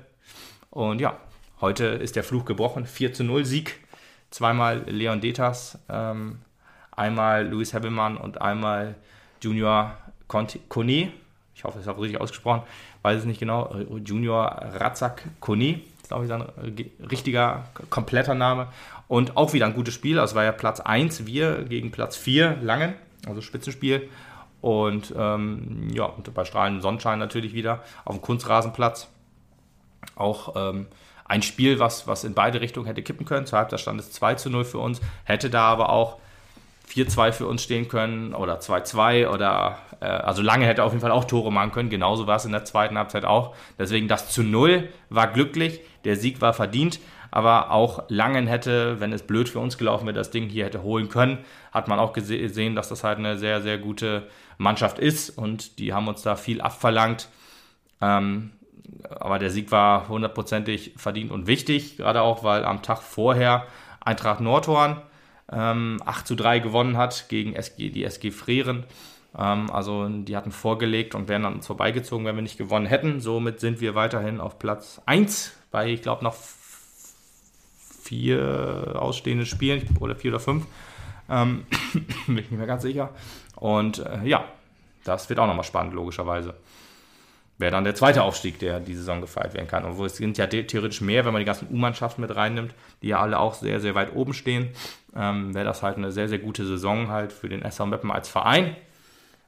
Und 0.71 1.01
ja, 1.01 1.19
heute 1.61 1.85
ist 1.85 2.17
der 2.17 2.25
Fluch 2.25 2.45
gebrochen, 2.45 2.85
4 2.85 3.15
zu 3.15 3.23
0 3.23 3.45
Sieg 3.45 3.84
zweimal 4.35 4.83
Leon 4.89 5.21
Detas, 5.21 5.79
ähm, 5.89 6.39
einmal 6.91 7.47
Luis 7.47 7.73
Hebelmann 7.73 8.17
und 8.17 8.43
einmal 8.43 8.97
Junior 9.41 9.97
Kone. 10.27 11.13
Ich 11.55 11.63
hoffe, 11.63 11.79
ich 11.81 11.87
habe 11.87 12.03
richtig 12.03 12.21
ausgesprochen. 12.21 12.63
Weiß 13.03 13.21
es 13.21 13.27
nicht 13.27 13.39
genau. 13.39 13.73
Junior 14.05 14.47
Razak 14.47 15.23
Kone, 15.39 15.81
ist 16.03 16.09
glaube 16.09 16.25
ich 16.25 16.29
sein 16.29 16.43
richtiger, 17.09 17.69
kompletter 17.91 18.35
Name. 18.35 18.67
Und 19.07 19.37
auch 19.37 19.53
wieder 19.53 19.67
ein 19.67 19.75
gutes 19.75 19.95
Spiel. 19.95 20.19
Also 20.19 20.35
war 20.35 20.43
ja 20.43 20.51
Platz 20.51 20.81
1, 20.81 21.27
wir 21.27 21.63
gegen 21.63 21.93
Platz 21.93 22.17
4, 22.17 22.57
Langen, 22.61 22.95
also 23.29 23.41
Spitzenspiel. 23.41 24.09
Und 24.61 25.15
ähm, 25.17 25.91
ja, 25.93 26.07
und 26.07 26.35
bei 26.35 26.45
strahlendem 26.45 26.83
Sonnenschein 26.83 27.21
natürlich 27.21 27.55
wieder 27.55 27.85
auf 28.05 28.17
dem 28.17 28.23
Kunstrasenplatz. 28.23 29.09
Auch 30.17 30.55
ähm, 30.57 30.87
ein 31.25 31.43
Spiel, 31.43 31.79
was, 31.79 32.07
was 32.07 32.25
in 32.25 32.35
beide 32.35 32.61
Richtungen 32.61 32.87
hätte 32.87 33.03
kippen 33.03 33.27
können. 33.27 33.47
Zur 33.47 33.59
Halbzeit 33.59 33.81
stand 33.81 34.01
es 34.01 34.13
2 34.13 34.35
zu 34.35 34.51
0 34.51 34.65
für 34.65 34.79
uns, 34.79 35.01
hätte 35.25 35.51
da 35.51 35.63
aber 35.63 35.91
auch 35.91 36.19
4-2 36.93 37.33
für 37.33 37.47
uns 37.47 37.63
stehen 37.63 37.89
können 37.89 38.35
oder 38.35 38.59
2-2 38.61 39.29
oder 39.29 39.79
äh, 40.01 40.07
also 40.07 40.43
lange 40.43 40.67
hätte 40.67 40.85
auf 40.85 40.93
jeden 40.93 41.01
Fall 41.01 41.11
auch 41.11 41.25
Tore 41.25 41.51
machen 41.51 41.73
können. 41.73 41.91
Genauso 41.91 42.27
war 42.27 42.37
es 42.37 42.45
in 42.45 42.53
der 42.53 42.65
zweiten 42.65 42.99
Halbzeit 42.99 43.25
auch. 43.25 43.55
Deswegen 43.79 44.07
das 44.07 44.31
zu 44.31 44.43
0 44.43 44.89
war 45.09 45.29
glücklich, 45.29 45.81
der 46.05 46.17
Sieg 46.17 46.41
war 46.41 46.53
verdient. 46.53 47.01
Aber 47.31 47.73
auch 47.73 48.05
Langen 48.09 48.47
hätte, 48.47 49.01
wenn 49.01 49.13
es 49.13 49.23
blöd 49.23 49.49
für 49.49 49.59
uns 49.59 49.77
gelaufen 49.77 50.07
wäre, 50.07 50.15
das 50.15 50.31
Ding 50.31 50.49
hier 50.49 50.67
hätte 50.67 50.85
holen 50.85 51.09
können, 51.09 51.39
hat 51.73 51.89
man 51.89 51.99
auch 51.99 52.13
gesehen, 52.13 52.77
dass 52.77 52.89
das 52.89 53.03
halt 53.03 53.19
eine 53.19 53.39
sehr, 53.39 53.61
sehr 53.61 53.77
gute 53.79 54.29
Mannschaft 54.57 55.01
ist 55.01 55.31
und 55.31 55.81
die 55.81 55.93
haben 55.93 56.07
uns 56.07 56.23
da 56.23 56.37
viel 56.37 56.61
abverlangt. 56.61 57.29
Ähm, 58.01 58.53
aber 59.09 59.39
der 59.39 59.51
Sieg 59.51 59.71
war 59.71 60.09
hundertprozentig 60.09 60.95
verdient 60.97 61.31
und 61.31 61.47
wichtig, 61.47 61.97
gerade 61.97 62.23
auch, 62.23 62.45
weil 62.45 62.65
am 62.65 62.83
Tag 62.83 63.03
vorher 63.03 63.67
Eintracht 64.01 64.41
Nordhorn 64.41 65.01
ähm, 65.51 66.01
8 66.05 66.27
zu 66.27 66.35
3 66.35 66.59
gewonnen 66.59 66.97
hat 66.97 67.29
gegen 67.29 67.55
SG, 67.55 67.91
die 67.91 68.05
SG 68.05 68.31
Freren. 68.31 68.85
Ähm, 69.37 69.71
also 69.71 70.09
die 70.09 70.37
hatten 70.37 70.53
vorgelegt 70.53 71.15
und 71.15 71.29
wären 71.29 71.45
an 71.45 71.55
uns 71.55 71.67
vorbeigezogen, 71.67 72.27
wenn 72.27 72.37
wir 72.37 72.43
nicht 72.43 72.59
gewonnen 72.59 72.87
hätten. 72.87 73.21
Somit 73.21 73.61
sind 73.61 73.81
wir 73.81 73.95
weiterhin 73.95 74.41
auf 74.41 74.59
Platz 74.59 75.01
1 75.07 75.53
bei, 75.71 75.89
ich 75.89 76.03
glaube, 76.03 76.25
noch 76.25 76.37
vier 78.03 78.97
ausstehenden 78.99 79.47
Spielen 79.47 79.97
oder 80.01 80.15
vier 80.15 80.33
oder 80.33 80.41
fünf. 80.41 80.67
Ähm, 81.29 81.67
bin 82.27 82.39
ich 82.39 82.51
nicht 82.51 82.53
mehr 82.53 82.67
ganz 82.67 82.83
sicher. 82.83 83.11
Und 83.57 83.99
äh, 83.99 84.25
ja, 84.25 84.45
das 85.05 85.29
wird 85.29 85.39
auch 85.39 85.47
nochmal 85.47 85.65
spannend, 85.65 85.95
logischerweise 85.95 86.55
wäre 87.59 87.71
dann 87.71 87.85
der 87.85 87.95
zweite 87.95 88.23
Aufstieg, 88.23 88.59
der 88.59 88.81
die 88.81 88.95
Saison 88.95 89.21
gefeiert 89.21 89.55
werden 89.55 89.69
kann. 89.69 89.85
Obwohl 89.85 90.07
es 90.07 90.17
sind 90.17 90.39
ja 90.39 90.47
theoretisch 90.47 91.01
mehr, 91.01 91.25
wenn 91.25 91.33
man 91.33 91.41
die 91.41 91.47
ganzen 91.47 91.69
U-Mannschaften 91.71 92.21
mit 92.21 92.35
reinnimmt, 92.35 92.75
die 93.03 93.09
ja 93.09 93.21
alle 93.21 93.39
auch 93.39 93.55
sehr, 93.55 93.81
sehr 93.81 93.95
weit 93.95 94.15
oben 94.15 94.35
stehen. 94.35 94.71
Ähm, 95.15 95.55
wäre 95.55 95.65
das 95.65 95.83
halt 95.83 95.97
eine 95.97 96.11
sehr, 96.11 96.29
sehr 96.29 96.41
gute 96.41 96.67
Saison 96.67 97.09
halt 97.09 97.33
für 97.33 97.49
den 97.49 97.63
SV 97.63 97.87
Meppen 97.87 98.11
als 98.11 98.29
Verein. 98.29 98.77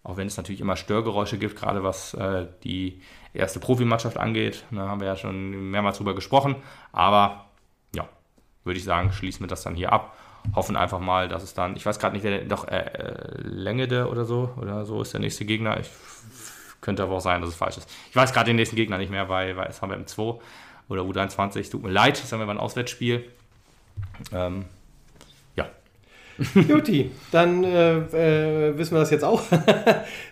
Auch 0.04 0.16
wenn 0.16 0.28
es 0.28 0.36
natürlich 0.36 0.60
immer 0.60 0.76
Störgeräusche 0.76 1.36
gibt, 1.36 1.56
gerade 1.56 1.82
was 1.82 2.14
äh, 2.14 2.46
die 2.62 3.02
erste 3.34 3.58
Profimannschaft 3.58 4.16
angeht. 4.18 4.64
Da 4.70 4.88
haben 4.88 5.00
wir 5.00 5.08
ja 5.08 5.16
schon 5.16 5.70
mehrmals 5.72 5.96
drüber 5.96 6.14
gesprochen. 6.14 6.54
Aber 6.92 7.46
ja, 7.92 8.08
würde 8.62 8.78
ich 8.78 8.84
sagen, 8.84 9.12
schließen 9.12 9.40
wir 9.40 9.48
das 9.48 9.62
dann 9.62 9.74
hier 9.74 9.92
ab. 9.92 10.16
Hoffen 10.54 10.76
einfach 10.76 11.00
mal, 11.00 11.28
dass 11.28 11.42
es 11.42 11.54
dann, 11.54 11.74
ich 11.74 11.84
weiß 11.84 11.98
gerade 11.98 12.14
nicht, 12.14 12.22
wer 12.22 12.44
doch 12.44 12.68
äh, 12.68 12.76
äh, 12.76 13.40
Längede 13.40 14.08
oder 14.08 14.24
so 14.24 14.54
oder 14.60 14.84
so 14.84 15.02
ist 15.02 15.12
der 15.12 15.20
nächste 15.20 15.44
Gegner. 15.44 15.80
Ich 15.80 15.90
könnte 16.86 17.02
aber 17.02 17.16
auch 17.16 17.20
sein, 17.20 17.40
dass 17.40 17.50
es 17.50 17.56
falsch 17.56 17.78
ist. 17.78 17.90
Ich 18.08 18.16
weiß 18.16 18.32
gerade 18.32 18.46
den 18.46 18.56
nächsten 18.56 18.76
Gegner 18.76 18.96
nicht 18.96 19.10
mehr, 19.10 19.26
bei, 19.26 19.52
bei 19.54 19.64
haben 19.64 19.90
wir 19.90 19.98
M2 19.98 20.38
oder 20.88 21.02
U23. 21.02 21.68
Tut 21.68 21.82
mir 21.82 21.90
leid, 21.90 22.22
das 22.22 22.30
haben 22.32 22.38
wir 22.38 22.46
beim 22.46 22.58
Auswärtsspiel. 22.58 23.24
Ähm, 24.32 24.66
ja. 25.56 25.68
Juti, 26.54 27.10
dann 27.32 27.64
äh, 27.64 27.96
äh, 27.96 28.78
wissen 28.78 28.94
wir 28.94 29.00
das 29.00 29.10
jetzt 29.10 29.24
auch. 29.24 29.42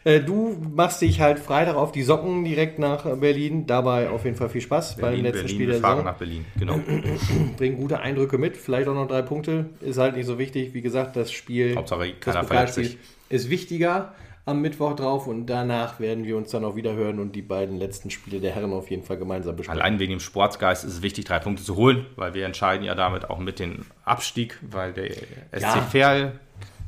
Äh, 0.06 0.20
du 0.20 0.54
machst 0.74 1.00
dich 1.00 1.22
halt 1.22 1.38
Freitag 1.38 1.76
auf 1.76 1.90
die 1.90 2.02
Socken 2.02 2.44
direkt 2.44 2.78
nach 2.78 3.04
Berlin. 3.16 3.66
Dabei 3.66 4.10
auf 4.10 4.26
jeden 4.26 4.36
Fall 4.36 4.50
viel 4.50 4.60
Spaß 4.60 4.96
Berlin, 4.96 5.22
beim 5.22 5.24
letzten 5.24 5.46
Berlin, 5.46 5.56
Spiel 5.56 5.66
der 5.68 5.80
fahren 5.80 5.96
Saison. 5.96 6.04
nach 6.04 6.18
Berlin, 6.18 6.44
genau. 6.58 6.78
Bringen 7.56 7.78
gute 7.78 8.00
Eindrücke 8.00 8.36
mit, 8.36 8.58
vielleicht 8.58 8.86
auch 8.86 8.94
noch 8.94 9.08
drei 9.08 9.22
Punkte. 9.22 9.70
Ist 9.80 9.96
halt 9.96 10.14
nicht 10.14 10.26
so 10.26 10.38
wichtig. 10.38 10.74
Wie 10.74 10.82
gesagt, 10.82 11.16
das 11.16 11.32
Spiel, 11.32 11.74
Hauptsache 11.74 12.12
das 12.22 12.46
Pokalspiel 12.46 12.98
ist 13.30 13.48
wichtiger 13.48 14.12
am 14.46 14.60
Mittwoch 14.60 14.94
drauf 14.94 15.26
und 15.26 15.46
danach 15.46 16.00
werden 16.00 16.24
wir 16.24 16.36
uns 16.36 16.50
dann 16.50 16.64
auch 16.64 16.76
wieder 16.76 16.94
hören 16.94 17.18
und 17.18 17.32
die 17.32 17.42
beiden 17.42 17.78
letzten 17.78 18.10
Spiele 18.10 18.40
der 18.40 18.52
Herren 18.52 18.72
auf 18.72 18.90
jeden 18.90 19.02
Fall 19.02 19.16
gemeinsam 19.16 19.56
besprechen. 19.56 19.80
Allein 19.80 19.98
wegen 19.98 20.10
dem 20.10 20.20
Sportsgeist 20.20 20.84
ist 20.84 20.92
es 20.92 21.02
wichtig, 21.02 21.24
drei 21.24 21.38
Punkte 21.38 21.62
zu 21.62 21.76
holen, 21.76 22.06
weil 22.16 22.34
wir 22.34 22.44
entscheiden 22.44 22.84
ja 22.84 22.94
damit 22.94 23.30
auch 23.30 23.38
mit 23.38 23.58
dem 23.58 23.86
Abstieg, 24.04 24.58
weil 24.62 24.92
der 24.92 25.12
SC 25.12 25.62
ja. 25.62 25.80
Verl 25.82 26.40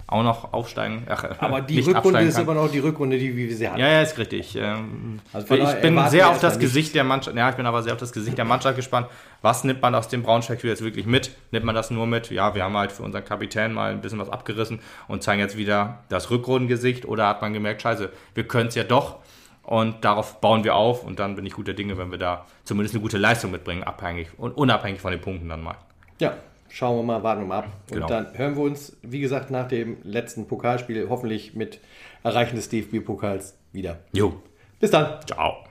auch 0.09 0.22
noch 0.22 0.52
aufsteigen. 0.52 1.04
Ach, 1.09 1.24
Aber 1.40 1.61
die 1.61 1.80
Rückrunde 1.80 2.20
ist 2.20 2.38
immer 2.38 2.54
noch 2.54 2.70
die 2.70 2.78
Rückrunde, 2.78 3.18
die 3.18 3.36
wir 3.36 3.54
sie 3.54 3.68
hatten. 3.68 3.80
Ja, 3.80 3.88
ja, 3.88 4.02
ist 4.02 4.16
richtig. 4.18 4.57
Ähm, 4.57 5.20
also 5.32 5.54
ich 5.54 5.80
bin 5.80 6.00
sehr 6.09 6.30
auf 6.30 6.38
das 6.38 6.59
Gesicht 6.59 6.94
der 6.94 7.02
Mannschaft, 7.02 7.36
ja, 7.36 7.50
ich 7.50 7.57
bin 7.57 7.66
aber 7.66 7.82
sehr 7.82 7.92
auf 7.92 7.98
das 7.98 8.12
Gesicht 8.12 8.38
der 8.38 8.44
Mannschaft 8.44 8.76
gespannt. 8.76 9.09
Was 9.42 9.64
nimmt 9.64 9.82
man 9.82 9.94
aus 9.94 10.07
dem 10.09 10.22
Braunschweig-Spiel 10.22 10.70
jetzt 10.70 10.82
wirklich 10.82 11.07
mit? 11.07 11.30
Nimmt 11.50 11.66
man 11.66 11.74
das 11.74 11.90
nur 11.90 12.07
mit? 12.07 12.30
Ja, 12.30 12.54
wir 12.54 12.62
haben 12.62 12.76
halt 12.76 12.92
für 12.92 13.02
unseren 13.02 13.24
Kapitän 13.24 13.72
mal 13.72 13.90
ein 13.90 14.00
bisschen 14.00 14.20
was 14.20 14.30
abgerissen 14.30 14.80
und 15.09 15.24
zeigen 15.24 15.40
jetzt 15.40 15.57
wieder 15.57 16.04
das 16.09 16.30
Rückrundengesicht 16.30 17.04
oder 17.04 17.26
hat 17.26 17.42
man 17.42 17.52
gemerkt, 17.52 17.82
scheiße, 17.82 18.11
wir 18.34 18.46
können 18.46 18.68
es 18.68 18.76
ja 18.76 18.84
doch 18.84 19.16
und 19.64 20.04
darauf 20.04 20.40
bauen 20.40 20.62
wir 20.62 20.76
auf 20.76 21.02
und 21.02 21.18
dann 21.18 21.34
bin 21.34 21.44
ich 21.44 21.54
guter 21.54 21.74
Dinge, 21.74 21.98
wenn 21.98 22.12
wir 22.12 22.18
da 22.18 22.46
zumindest 22.62 22.94
eine 22.94 23.02
gute 23.02 23.18
Leistung 23.18 23.50
mitbringen, 23.50 23.82
abhängig 23.82 24.28
und 24.38 24.52
unabhängig 24.57 25.00
von 25.00 25.11
den 25.11 25.20
Punkten 25.20 25.48
dann 25.48 25.62
mal. 25.62 25.74
Ja, 26.20 26.34
schauen 26.77 26.99
wir 26.99 27.03
mal, 27.03 27.22
warten 27.22 27.43
wir 27.43 27.47
mal 27.47 27.59
ab. 27.61 27.68
Genau. 27.89 28.05
Und 28.05 28.11
dann 28.11 28.37
hören 28.37 28.55
wir 28.57 28.62
uns, 28.62 28.97
wie 29.03 29.20
gesagt, 29.20 29.51
nach 29.51 29.66
dem 29.66 29.97
letzten 30.03 30.47
Pokalspiel 30.47 31.09
hoffentlich 31.09 31.55
mit 31.55 31.81
Erreichen 32.22 32.57
des 32.57 32.68
DFB-Pokals 32.68 33.57
wieder. 33.72 34.01
Jo. 34.12 34.35
Bis 34.79 34.91
dann. 34.91 35.20
Ciao. 35.27 35.65